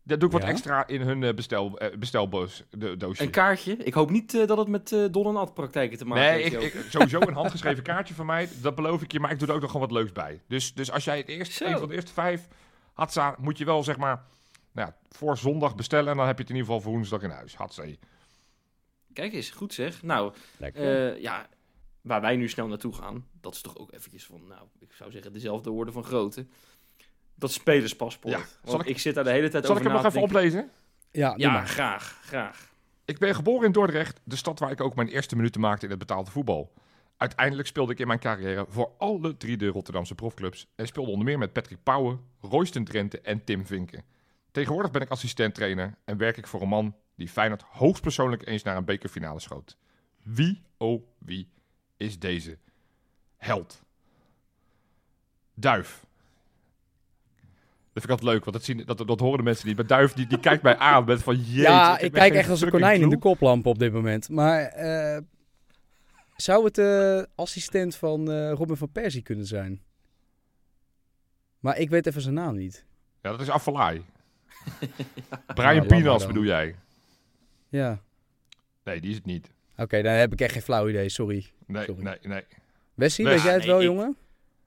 Daar 0.06 0.20
doe 0.20 0.28
ik 0.28 0.34
wat 0.34 0.43
Ja? 0.43 0.49
extra 0.49 0.88
in 0.88 1.01
hun 1.01 1.24
eh, 1.24 1.34
bestel, 1.34 1.78
eh, 1.78 1.97
bestelboos 1.97 2.64
de, 2.70 2.97
doosje. 2.97 3.24
Een 3.24 3.30
kaartje. 3.30 3.76
Ik 3.76 3.93
hoop 3.93 4.10
niet 4.10 4.34
eh, 4.34 4.47
dat 4.47 4.58
het 4.58 4.68
met 4.68 4.91
eh 4.91 5.06
Don 5.12 5.28
en 5.28 5.36
Ad 5.36 5.53
praktijken 5.53 5.97
te 5.97 6.06
maken 6.06 6.24
Nee, 6.24 6.43
heeft. 6.43 6.76
ik, 6.76 6.86
sowieso 6.89 7.20
een 7.22 7.34
handgeschreven 7.34 7.84
kaartje 7.93 8.14
van 8.14 8.26
mij. 8.26 8.49
Dat 8.62 8.76
beloof 8.76 9.01
ik 9.01 9.12
je. 9.12 9.20
Maar 9.20 9.32
ik 9.32 9.39
doe 9.39 9.47
er 9.47 9.53
ook 9.53 9.62
nog 9.62 9.72
gewoon 9.72 9.88
wat 9.88 9.97
leuks 9.97 10.12
bij. 10.12 10.41
Dus, 10.47 10.74
dus 10.74 10.91
als 10.91 11.03
jij 11.03 11.18
het 11.18 11.28
eerst, 11.28 11.62
een 11.62 11.78
van 11.78 11.88
de 11.88 11.95
eerste 11.95 12.14
vijf 12.14 12.47
Hatsa, 12.93 13.36
moet 13.39 13.58
je 13.58 13.66
wel 13.66 13.84
zeg 13.84 13.97
maar 13.97 14.24
nou 14.72 14.88
ja, 14.88 14.95
voor 15.10 15.38
zondag 15.38 15.76
bestellen. 15.76 16.12
En 16.12 16.18
dan 16.18 16.28
heb 16.28 16.36
je 16.36 16.41
het 16.41 16.51
in 16.51 16.58
ieder 16.58 16.72
geval 16.72 16.84
voor 16.84 16.93
woensdag 16.93 17.22
in 17.22 17.30
huis. 17.30 17.56
Hatsa. 17.56 17.84
Kijk 19.14 19.34
eens, 19.34 19.49
goed 19.49 19.74
zeg. 19.74 20.03
Nou, 20.03 20.34
eh, 20.60 21.22
ja, 21.22 21.47
waar 22.01 22.22
wij 22.22 22.36
nu 22.36 22.49
snel 22.49 22.68
naartoe 22.68 22.93
gaan, 22.93 23.28
dat 23.41 23.53
is 23.53 23.62
toch 23.62 23.78
ook 23.78 23.91
eventjes 23.93 24.26
van, 24.26 24.47
nou, 24.47 24.62
ik 24.80 24.91
zou 24.93 25.12
zeggen 25.12 25.34
dezelfde 25.34 25.72
orde 25.72 25.91
van 25.91 26.03
grootte. 26.03 26.45
Dat 27.36 27.51
spelerspaspoort. 27.51 28.33
Ja, 28.33 28.39
Want 28.39 28.49
zal 28.63 28.79
ik, 28.79 28.86
ik- 28.86 28.99
zit 28.99 29.15
daar 29.15 29.23
de 29.23 29.29
hele 29.29 29.49
tijd 29.49 29.65
Zal 29.65 29.75
ik 29.75 29.81
over 29.81 29.91
hem 29.93 30.03
nog 30.03 30.13
na 30.13 30.19
te 30.19 30.25
even 30.25 30.29
oplezen? 30.38 30.69
ja, 31.11 31.33
Ja, 31.38 31.51
maar. 31.51 31.67
graag, 31.67 32.19
graag. 32.23 32.73
Ik 33.05 33.17
ben 33.17 33.36
geboren 33.36 33.65
in 33.65 33.71
Dordrecht, 33.71 34.19
de 34.23 34.36
stad 34.36 34.59
waar 34.59 34.71
ik 34.71 34.81
ook 34.81 34.95
mijn 34.95 35.07
eerste 35.07 35.36
minuten 35.36 35.61
maakte 35.61 35.83
in 35.86 35.89
het 35.89 35.99
betaalde 35.99 36.31
voetbal. 36.31 36.73
Uiteindelijk 37.17 37.67
speelde 37.67 37.91
ik 37.91 37.99
in 37.99 38.07
mijn 38.07 38.19
carrière 38.19 38.65
voor 38.69 38.91
alle 38.97 39.38
drie 39.38 39.57
de 39.57 39.67
Rotterdamse 39.67 40.15
profclubs 40.15 40.67
en 40.75 40.88
speelde 40.88 41.11
onder 41.11 41.25
meer 41.25 41.38
met 41.38 41.53
Patrick 41.53 41.83
Pauwen, 41.83 42.19
Royston 42.41 42.83
Drenthe 42.83 43.21
en 43.21 43.43
Tim 43.43 43.65
Vinken. 43.65 44.03
Tegenwoordig 44.51 44.91
ben 44.91 45.01
ik 45.01 45.09
assistent-trainer 45.09 45.97
en 46.05 46.17
werk 46.17 46.38
ik 46.38 46.47
voor 46.47 46.61
een 46.61 46.67
man 46.67 46.95
die 47.15 47.29
Feyenoord 47.29 47.61
hoogstpersoonlijk 47.61 48.47
eens 48.47 48.63
naar 48.63 48.77
een 48.77 48.86
bekerfinale 48.86 49.39
schoot. 49.39 49.77
Wie, 50.23 50.61
oh 50.77 51.03
wie, 51.17 51.49
is 51.97 52.19
deze 52.19 52.57
held? 53.38 53.81
Duif. 55.53 56.05
Dat 57.96 58.04
vind 58.04 58.04
ik 58.04 58.10
altijd 58.10 58.30
leuk, 58.36 58.46
want 58.46 58.56
dat, 58.58 58.66
zien, 58.66 58.84
dat, 58.86 59.08
dat 59.08 59.20
horen 59.20 59.38
de 59.38 59.43
mensen 59.43 59.68
niet. 59.68 59.76
Maar 59.76 59.88
Duif 59.88 60.14
die, 60.14 60.28
die 60.28 60.39
kijkt 60.39 60.64
mij 60.64 60.78
aan 60.78 61.06
met 61.06 61.24
van 61.24 61.36
jeetje. 61.36 61.62
ja, 61.62 62.00
ik 62.00 62.12
kijk 62.12 62.34
echt 62.34 62.50
als 62.50 62.62
een 62.62 62.70
konijn 62.70 63.02
in 63.02 63.10
de 63.10 63.18
koplamp 63.18 63.66
op 63.66 63.80
dit 63.80 63.93
moment. 63.93 64.30
Maar 64.30 64.62
eh, 64.64 65.22
zou 66.36 66.66
het 66.66 66.76
de 66.76 67.28
assistent 67.36 67.96
van 67.96 68.32
eh, 68.32 68.52
Robin 68.52 68.76
van 68.76 68.91
Persie 68.91 69.22
kunnen 69.22 69.46
zijn? 69.46 69.82
Maar 71.60 71.78
ik 71.78 71.89
weet 71.89 72.08
even 72.08 72.22
zijn 72.22 72.34
naam 72.34 72.56
niet. 72.56 72.86
Ja, 73.22 73.32
dat 73.32 73.41
is 73.41 73.50
Afvalai. 73.50 74.02
Ja, 75.30 75.54
Brian 75.54 75.76
maar 75.76 75.86
Pinas 75.86 76.28
bedoel 76.28 76.43
jij? 76.43 76.76
Ja. 77.70 78.02
Nee, 78.84 79.02
die 79.02 79.10
is 79.10 79.16
het 79.16 79.26
niet. 79.26 79.52
Oké, 79.78 80.02
dan 80.02 80.14
heb 80.14 80.34
ik 80.34 80.41
echt 80.41 80.54
geen 80.54 80.62
flauw 80.62 80.89
idee, 80.89 81.10
sorry. 81.10 81.52
Nee, 81.68 81.86
Sorry. 81.86 82.04
nee, 82.04 82.18
nee. 82.22 82.41
Wessie, 82.93 83.26
Nee. 83.26 83.34
weet 83.34 83.43
jij 83.43 83.52
het 83.54 83.62
Nee, 83.62 83.72
wel, 83.72 83.80
ik- 83.80 83.86
jongen? 83.86 84.18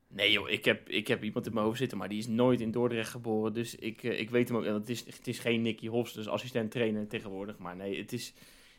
Nee 0.08 0.32
joh, 0.32 0.48
ik 0.50 0.64
heb, 0.64 0.88
ik 0.88 1.08
heb 1.08 1.22
iemand 1.22 1.46
in 1.46 1.54
mijn 1.54 1.64
hoofd 1.66 1.78
zitten, 1.78 1.98
maar 1.98 2.08
die 2.08 2.18
is 2.18 2.26
nooit 2.26 2.60
in 2.60 2.70
Dordrecht 2.70 3.10
geboren. 3.10 3.52
Dus 3.52 3.74
ik, 3.74 4.02
eh, 4.02 4.20
ik 4.20 4.30
weet 4.30 4.48
hem 4.48 4.56
ook. 4.56 4.64
en 4.64 4.74
Het 4.74 4.88
is, 4.88 5.06
het 5.06 5.26
is 5.28 5.38
geen 5.38 5.62
Nicky 5.62 5.88
Hofs, 5.88 6.12
dus 6.12 6.28
assistent 6.28 6.70
trainer 6.70 7.06
tegenwoordig. 7.08 7.58
Maar 7.58 7.76
nee, 7.76 7.98
het 7.98 8.12
is... 8.12 8.34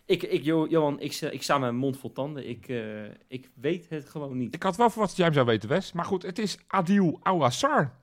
Ik, 0.05 0.23
ik, 0.23 0.43
Jo- 0.43 0.67
Johan, 0.67 0.99
ik, 0.99 1.13
sta- 1.13 1.29
ik 1.29 1.43
sta 1.43 1.53
met 1.53 1.61
mijn 1.61 1.75
mond 1.75 1.97
vol 1.97 2.11
tanden. 2.11 2.49
Ik, 2.49 2.67
eh, 2.67 3.03
ik 3.27 3.49
weet 3.53 3.89
het 3.89 4.09
gewoon 4.09 4.37
niet. 4.37 4.55
Ik 4.55 4.63
had 4.63 4.75
wel 4.75 4.89
verwacht 4.89 5.09
dat 5.09 5.17
jij 5.17 5.25
hem 5.25 5.35
zou 5.35 5.45
weten, 5.47 5.69
Wes. 5.69 5.91
Maar 5.93 6.05
goed, 6.05 6.21
het 6.23 6.39
is 6.39 6.57
Adil 6.67 7.19
Ouassar. 7.23 7.93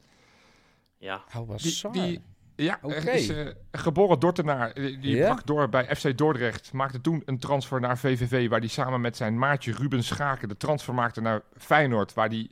Ja, 0.99 1.25
was 1.47 1.63
Die, 1.63 1.93
die, 2.03 2.21
ja, 2.57 2.79
Oké. 2.83 2.95
er 2.95 3.15
is 3.15 3.29
eh, 3.29 3.47
geboren 3.73 4.19
Dortenaar. 4.21 4.75
Die, 4.75 4.99
die 4.99 5.17
brak 5.21 5.47
door 5.47 5.69
bij 5.69 5.97
FC 5.97 6.19
Dordrecht. 6.19 6.73
Maakte 6.73 7.01
toen 7.01 7.23
een 7.25 7.39
transfer 7.39 7.81
naar 7.81 7.99
VVV. 7.99 8.49
Waar 8.49 8.59
hij 8.61 8.69
samen 8.69 9.01
met 9.01 9.17
zijn 9.17 9.39
maatje 9.39 9.73
Ruben 9.73 10.05
Schaken 10.05 10.49
de 10.49 10.57
transfer 10.57 10.95
maakte 10.95 11.21
naar 11.21 11.43
Feyenoord. 11.57 12.15
Waar 12.15 12.29
hij 12.29 12.51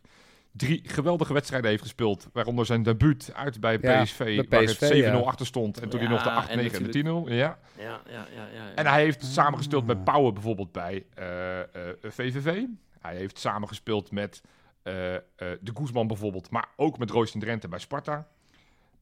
drie 0.56 0.80
geweldige 0.84 1.32
wedstrijden 1.32 1.70
heeft 1.70 1.82
gespeeld. 1.82 2.28
Waaronder 2.32 2.66
zijn 2.66 2.82
debuut 2.82 3.30
uit 3.34 3.60
bij 3.60 3.78
Ja, 3.80 4.02
PSV. 4.02 4.18
bij 4.18 4.66
waar 4.66 4.74
het 4.74 4.92
7-0 4.92 4.96
ja. 4.96 5.12
achter 5.12 5.46
stond. 5.46 5.80
En 5.80 5.88
toen 5.88 6.00
Ja, 6.00 6.06
hij 6.06 6.14
nog 6.14 6.24
de 6.24 6.30
en 6.30 6.36
8, 6.36 6.54
9 6.54 6.78
en 6.78 6.90
de 6.90 7.28
10-0. 7.28 7.32
Ja. 7.32 7.34
ja, 7.34 7.58
ja, 7.78 8.00
ja. 8.06 8.26
ja, 8.34 8.46
ja. 8.54 8.74
En 8.74 8.86
hij 8.86 9.02
heeft 9.02 9.24
samengespeeld 9.24 9.86
met 9.86 10.04
Pauwen 10.04 10.34
bijvoorbeeld 10.34 10.72
bij 10.72 11.04
eh, 11.14 11.60
eh, 11.60 11.66
VVV. 12.02 12.62
Hij 13.00 13.16
heeft 13.16 13.38
samengespeeld 13.38 14.10
met 14.10 14.42
eh, 14.82 15.14
eh, 15.14 15.20
de 15.36 15.72
Guzman 15.74 16.06
bijvoorbeeld, 16.06 16.50
maar 16.50 16.68
ook 16.76 16.98
met 16.98 17.10
Royston 17.10 17.40
Drenthe 17.40 17.68
bij 17.68 17.78
Sparta. 17.78 18.26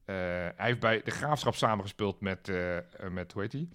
Eh, 0.05 0.15
hij 0.15 0.53
heeft 0.55 0.79
bij 0.79 1.01
de 1.03 1.11
Graafschap 1.11 1.55
samengespeeld 1.55 2.19
met, 2.21 2.49
eh, 2.49 2.77
eh, 2.77 2.83
met 3.11 3.31
hoe 3.31 3.41
heet 3.41 3.51
hij? 3.51 3.67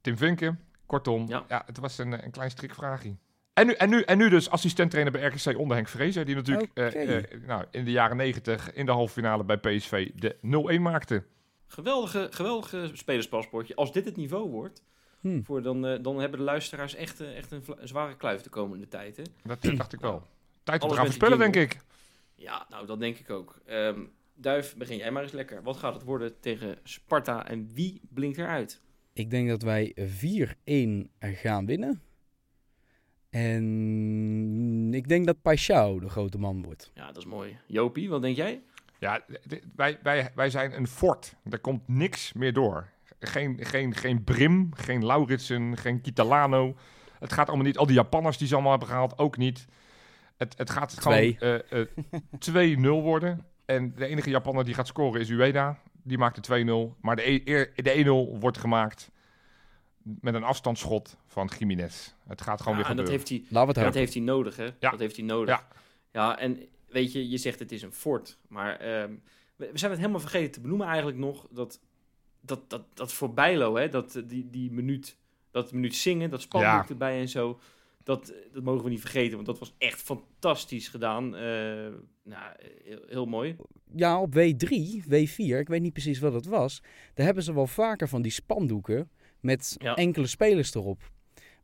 Tim 0.00 0.16
Vinken. 0.16 0.60
Kortom, 0.86 1.28
ja. 1.28 1.44
Ja. 1.48 1.62
het 1.66 1.78
was 1.78 1.98
een, 1.98 2.24
een 2.24 2.30
klein 2.30 2.50
strikvraagje. 2.50 3.14
En 3.54 3.66
nu, 3.66 3.72
en, 3.72 3.88
nu, 3.88 4.02
en 4.02 4.18
nu 4.18 4.28
dus 4.28 4.50
assistent-trainer 4.50 5.12
bij 5.12 5.22
RKC 5.26 5.58
onder 5.58 5.76
Henk 5.76 5.88
Vrezer, 5.88 6.24
die 6.24 6.34
natuurlijk 6.34 6.70
eh, 6.74 7.16
eh, 7.16 7.24
nou, 7.46 7.64
in 7.70 7.84
de 7.84 7.90
jaren 7.90 8.16
90 8.16 8.72
in 8.72 8.86
de 8.86 8.92
halve 8.92 9.12
finale 9.12 9.44
bij 9.44 9.58
PSV 9.58 10.10
de 10.14 10.36
0-1 10.78 10.80
maakte. 10.80 11.24
Geweldige, 11.66 12.26
geweldige 12.30 12.90
spelerspaspoortje. 12.92 13.74
Als 13.74 13.92
dit 13.92 14.04
het 14.04 14.16
niveau 14.16 14.50
wordt, 14.50 14.82
Hm. 15.20 15.42
voor 15.42 15.62
dan, 15.62 15.86
eh, 15.86 16.02
dan 16.02 16.20
hebben 16.20 16.38
de 16.38 16.44
luisteraars 16.44 16.94
echt, 16.94 17.20
echt 17.20 17.50
een, 17.50 17.64
zware 17.82 18.16
kluif 18.16 18.42
de 18.42 18.50
komende 18.50 18.88
tijd. 18.88 19.16
Hè? 19.16 19.22
Dat 19.42 19.62
dacht 19.76 19.92
ik 19.92 20.00
wel. 20.00 20.22
Tijd 20.62 20.82
om 20.82 20.88
te 20.88 20.94
gaan 20.94 21.04
voorspellen, 21.04 21.38
denk 21.38 21.56
ik. 21.56 21.78
Ja, 22.34 22.66
nou, 22.68 22.86
dat 22.86 23.00
denk 23.00 23.18
ik 23.18 23.30
ook. 23.30 23.60
Ehm, 23.66 24.00
Duif, 24.34 24.76
begin 24.76 24.96
jij 24.96 25.10
maar 25.10 25.22
eens 25.22 25.32
lekker. 25.32 25.62
Wat 25.62 25.76
gaat 25.76 25.94
het 25.94 26.02
worden 26.02 26.40
tegen 26.40 26.78
Sparta 26.82 27.48
en 27.48 27.70
wie 27.74 28.00
blinkt 28.08 28.38
eruit? 28.38 28.80
Ik 29.12 29.30
denk 29.30 29.48
dat 29.48 29.62
wij 29.62 29.96
4-1 29.96 31.10
gaan 31.18 31.66
winnen. 31.66 32.02
En 33.34 34.94
ik 34.94 35.08
denk 35.08 35.26
dat 35.26 35.36
Paixão 35.36 36.00
de 36.00 36.08
grote 36.08 36.38
man 36.38 36.62
wordt. 36.62 36.90
Ja, 36.94 37.06
dat 37.06 37.16
is 37.16 37.24
mooi. 37.24 37.56
Jopie, 37.66 38.08
wat 38.08 38.22
denk 38.22 38.36
jij? 38.36 38.62
Ja, 38.98 39.24
wij, 39.76 39.98
wij, 40.02 40.30
wij 40.34 40.50
zijn 40.50 40.76
een 40.76 40.86
fort. 40.86 41.34
Er 41.50 41.58
komt 41.58 41.88
niks 41.88 42.32
meer 42.32 42.52
door. 42.52 42.88
Geen, 43.20 43.58
geen, 43.60 43.94
geen 43.94 44.24
Brim, 44.24 44.70
geen 44.74 45.04
Lauritsen, 45.06 45.76
geen 45.76 46.00
Kitalano. 46.00 46.76
Het 47.18 47.32
gaat 47.32 47.46
allemaal 47.48 47.66
niet. 47.66 47.78
Al 47.78 47.86
die 47.86 47.94
Japanners 47.94 48.38
die 48.38 48.46
ze 48.46 48.54
allemaal 48.54 48.70
hebben 48.70 48.88
gehaald, 48.88 49.18
ook 49.18 49.36
niet. 49.36 49.66
Het, 50.36 50.58
het 50.58 50.70
gaat 50.70 50.98
gewoon 51.00 51.36
eh, 51.38 51.80
eh, 51.80 52.78
2-0 52.78 52.80
worden. 52.88 53.46
En 53.64 53.94
de 53.94 54.06
enige 54.06 54.30
Japanner 54.30 54.64
die 54.64 54.74
gaat 54.74 54.86
scoren 54.86 55.20
is 55.20 55.30
Ueda. 55.30 55.78
Die 56.02 56.18
maakt 56.18 56.46
de 56.46 56.92
2-0. 56.94 57.00
Maar 57.00 57.16
de, 57.16 57.50
e- 57.50 57.68
de 57.74 58.34
1-0 58.36 58.40
wordt 58.40 58.58
gemaakt 58.58 59.10
met 60.04 60.34
een 60.34 60.42
afstandsschot 60.42 61.16
van 61.26 61.50
Jiménez. 61.58 62.14
Het 62.26 62.40
gaat 62.40 62.60
gewoon 62.62 62.78
Ja, 62.78 62.82
weer 62.82 62.90
en 62.90 62.96
dat 62.96 63.06
gebeuren. 63.08 63.10
heeft 63.10 63.28
hij 63.52 63.84
dat 63.84 63.94
heeft 63.94 64.14
hij 64.14 64.22
nodig, 64.22 64.56
hè? 64.56 64.64
Ja. 64.78 64.90
Dat 64.90 64.98
heeft 65.00 65.16
hij 65.16 65.24
nodig. 65.24 65.54
Ja. 65.54 65.68
Ja, 66.12 66.38
en 66.38 66.58
weet 66.88 67.12
je, 67.12 67.28
je 67.28 67.36
zegt 67.38 67.58
het 67.58 67.72
is 67.72 67.82
een 67.82 67.92
fort. 67.92 68.38
Maar 68.48 68.76
ehm, 68.76 69.12
we, 69.56 69.70
we 69.72 69.78
zijn 69.78 69.90
het 69.90 70.00
helemaal 70.00 70.20
vergeten 70.20 70.50
te 70.52 70.60
benoemen 70.60 70.86
eigenlijk 70.86 71.18
nog. 71.18 71.46
Dat, 71.50 71.80
dat, 72.40 72.70
dat, 72.70 72.82
dat 72.94 73.12
voor 73.12 73.34
Bijlo, 73.34 73.76
hè, 73.76 73.88
dat, 73.88 74.16
eh, 74.16 74.22
die, 74.26 74.50
die 74.50 74.70
minuut, 74.72 75.16
dat 75.50 75.72
minuut 75.72 75.94
zingen, 75.94 76.30
dat 76.30 76.40
spandoek 76.42 76.70
Ja. 76.70 76.86
erbij 76.88 77.20
en 77.20 77.28
zo. 77.28 77.60
Dat, 78.02 78.32
dat 78.52 78.62
mogen 78.62 78.84
we 78.84 78.90
niet 78.90 79.00
vergeten, 79.00 79.34
want 79.34 79.46
dat 79.46 79.58
was 79.58 79.74
echt 79.78 80.02
fantastisch 80.02 80.88
gedaan. 80.88 81.24
Eh, 81.36 81.42
nou, 82.22 82.52
heel, 82.84 83.00
heel 83.06 83.26
mooi. 83.26 83.56
Ja, 83.94 84.20
op 84.20 84.34
W3, 84.34 85.04
W4, 85.08 85.58
ik 85.58 85.68
weet 85.68 85.80
niet 85.80 85.92
precies 85.92 86.18
wat 86.18 86.32
het 86.32 86.46
was. 86.46 86.82
Daar 87.14 87.26
hebben 87.26 87.44
ze 87.44 87.54
wel 87.54 87.66
vaker 87.66 88.08
van 88.08 88.22
die 88.22 88.32
spandoeken 88.32 89.10
met 89.44 89.76
Ja. 89.78 89.94
enkele 89.94 90.26
spelers 90.26 90.74
erop. 90.74 91.10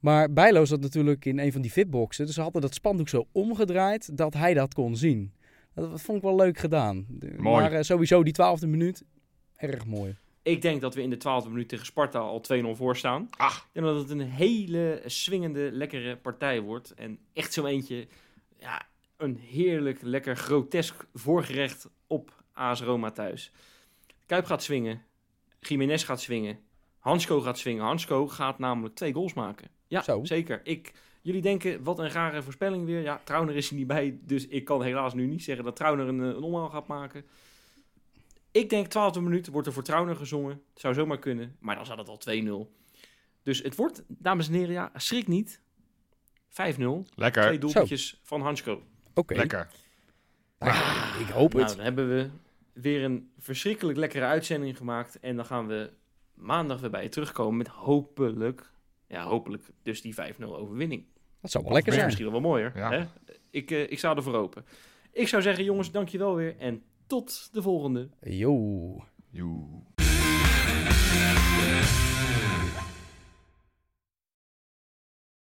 Maar 0.01 0.33
Bijlo 0.33 0.65
zat 0.65 0.81
natuurlijk 0.81 1.25
in 1.25 1.39
een 1.39 1.53
van 1.53 1.61
die 1.63 1.71
fitboxen. 1.71 2.27
Dus 2.27 2.35
ze 2.35 2.41
hadden 2.41 2.63
dat 2.63 2.75
spandoek 2.75 3.09
zo 3.09 3.27
omgedraaid 3.33 4.17
dat 4.17 4.35
hij 4.35 4.55
dat 4.55 4.75
kon 4.75 4.97
zien. 4.97 5.33
Dat 5.75 6.01
vond 6.03 6.19
ik 6.19 6.25
wel 6.25 6.37
leuk 6.37 6.59
gedaan. 6.59 7.07
Mooi. 7.37 7.61
Maar 7.61 7.73
eh, 7.73 7.83
sowieso 7.83 8.23
die 8.23 8.33
twaalfde 8.33 8.67
minuut, 8.67 9.05
erg 9.57 9.87
mooi. 9.87 10.17
Ik 10.43 10.63
denk 10.63 10.81
dat 10.81 10.95
we 10.95 11.03
in 11.03 11.11
de 11.11 11.17
twaalfde 11.17 11.51
minuut 11.51 11.69
tegen 11.69 11.87
Sparta 11.87 12.19
al 12.19 12.41
2-0 12.41 12.77
voor 12.77 12.97
staan. 12.97 13.29
Ach. 13.31 13.69
Denk 13.73 13.87
dat 13.87 13.97
het 13.97 14.11
een 14.11 14.21
hele 14.21 15.03
swingende, 15.07 15.71
lekkere 15.73 16.17
partij 16.17 16.61
wordt. 16.61 16.95
En 16.95 17.19
echt 17.33 17.53
zo 17.53 17.65
eentje, 17.67 18.07
ja, 18.59 18.83
een 19.17 19.37
heerlijk, 19.39 20.03
lekker 20.03 20.37
grotesk 20.37 21.07
voorgerecht 21.15 21.89
op 22.07 22.43
AS 22.53 22.81
Roma 22.83 23.11
thuis. 23.11 23.53
Kuip 24.27 24.45
gaat 24.45 24.63
swingen, 24.63 25.03
Jiménez 25.61 26.05
gaat 26.05 26.21
swingen, 26.21 26.59
Hansko 27.01 27.41
gaat 27.41 27.59
swingen. 27.59 27.85
Hansko 27.85 28.29
gaat 28.29 28.59
namelijk 28.59 28.95
twee 28.95 29.13
goals 29.13 29.35
maken. 29.35 29.69
Ja, 29.87 30.03
Zo. 30.03 30.25
zeker. 30.25 30.61
Ik, 30.65 30.93
jullie 31.23 31.43
denken, 31.43 31.83
wat 31.83 31.99
een 31.99 32.11
rare 32.11 32.43
voorspelling 32.43 32.85
weer. 32.85 33.01
Ja, 33.01 33.21
Trauner 33.25 33.57
is 33.57 33.71
er 33.71 33.77
niet 33.77 33.87
bij, 33.87 34.19
dus 34.23 34.47
ik 34.47 34.65
kan 34.65 34.83
helaas 34.83 35.15
nu 35.15 35.27
niet 35.27 35.43
zeggen 35.43 35.65
dat 35.65 35.77
Trauner 35.77 36.09
een, 36.09 36.21
eh, 36.21 36.27
een 36.27 36.43
omhaal 36.43 36.71
gaat 36.71 36.87
maken. 36.87 37.25
Ik 38.51 38.71
denk 38.71 38.87
12e 38.87 39.21
minuut 39.21 39.47
wordt 39.47 39.67
er 39.67 39.73
voor 39.73 39.83
Trauner 39.83 40.17
gezongen. 40.17 40.63
Zou 40.75 40.95
zomaar 40.95 41.19
kunnen, 41.19 41.57
maar 41.59 41.75
dan 41.75 41.85
staat 41.85 41.99
het 41.99 42.09
al 42.09 42.19
2-0. 42.19 42.73
Dus 43.43 43.63
het 43.63 43.77
wordt, 43.77 44.05
dames 44.09 44.49
en 44.49 44.55
heren, 44.55 44.73
ja, 44.73 44.91
schrik 44.95 45.27
niet. 45.27 45.61
5-0. 46.49 47.07
Lekker. 47.15 47.43
Twee 47.43 47.59
doelpuntjes 47.59 48.21
van 48.23 48.41
Hansko. 48.41 48.83
Oké, 49.15 49.35
Lekker. 49.35 49.69
Nou, 50.59 51.21
ik 51.21 51.29
hoop 51.29 51.53
het. 51.53 51.63
Nou, 51.63 51.77
dan 51.77 51.85
hebben 51.85 52.09
we 52.09 52.31
weer 52.73 53.05
een 53.05 53.31
verschrikkelijk 53.39 53.99
lekkere 53.99 54.25
uitzending 54.25 54.77
gemaakt. 54.77 55.21
En 55.21 55.37
dan 55.37 55.45
gaan 55.45 55.67
we 55.67 55.91
maandag 56.41 56.81
weer 56.81 56.91
bij 56.91 57.03
je 57.03 57.09
terugkomen 57.09 57.57
met 57.57 57.69
hopelijk, 57.69 58.73
ja, 59.09 59.25
hopelijk 59.25 59.63
dus 59.83 60.03
die 60.03 60.15
5-0 60.15 60.45
overwinning. 60.45 61.05
Dat 61.41 61.51
zou 61.51 61.65
wel 61.65 61.73
lekker 61.73 61.93
zijn. 61.93 62.05
Misschien 62.05 62.31
wel 62.31 62.41
mooier. 62.41 62.73
Hè? 62.75 63.07
Ik, 63.51 63.69
zou 63.69 63.83
ik 63.83 63.99
sta 63.99 64.17
ervoor 64.17 64.35
open. 64.35 64.65
Ik 65.13 65.29
zou 65.29 65.43
zeggen, 65.43 65.65
jongens, 65.65 65.91
dankjewel 65.91 66.35
weer 66.35 66.57
en 66.59 66.83
tot 67.07 67.49
de 67.53 67.63
volgende. 67.63 68.09
Yo. 68.21 69.05
Yo. 69.31 69.83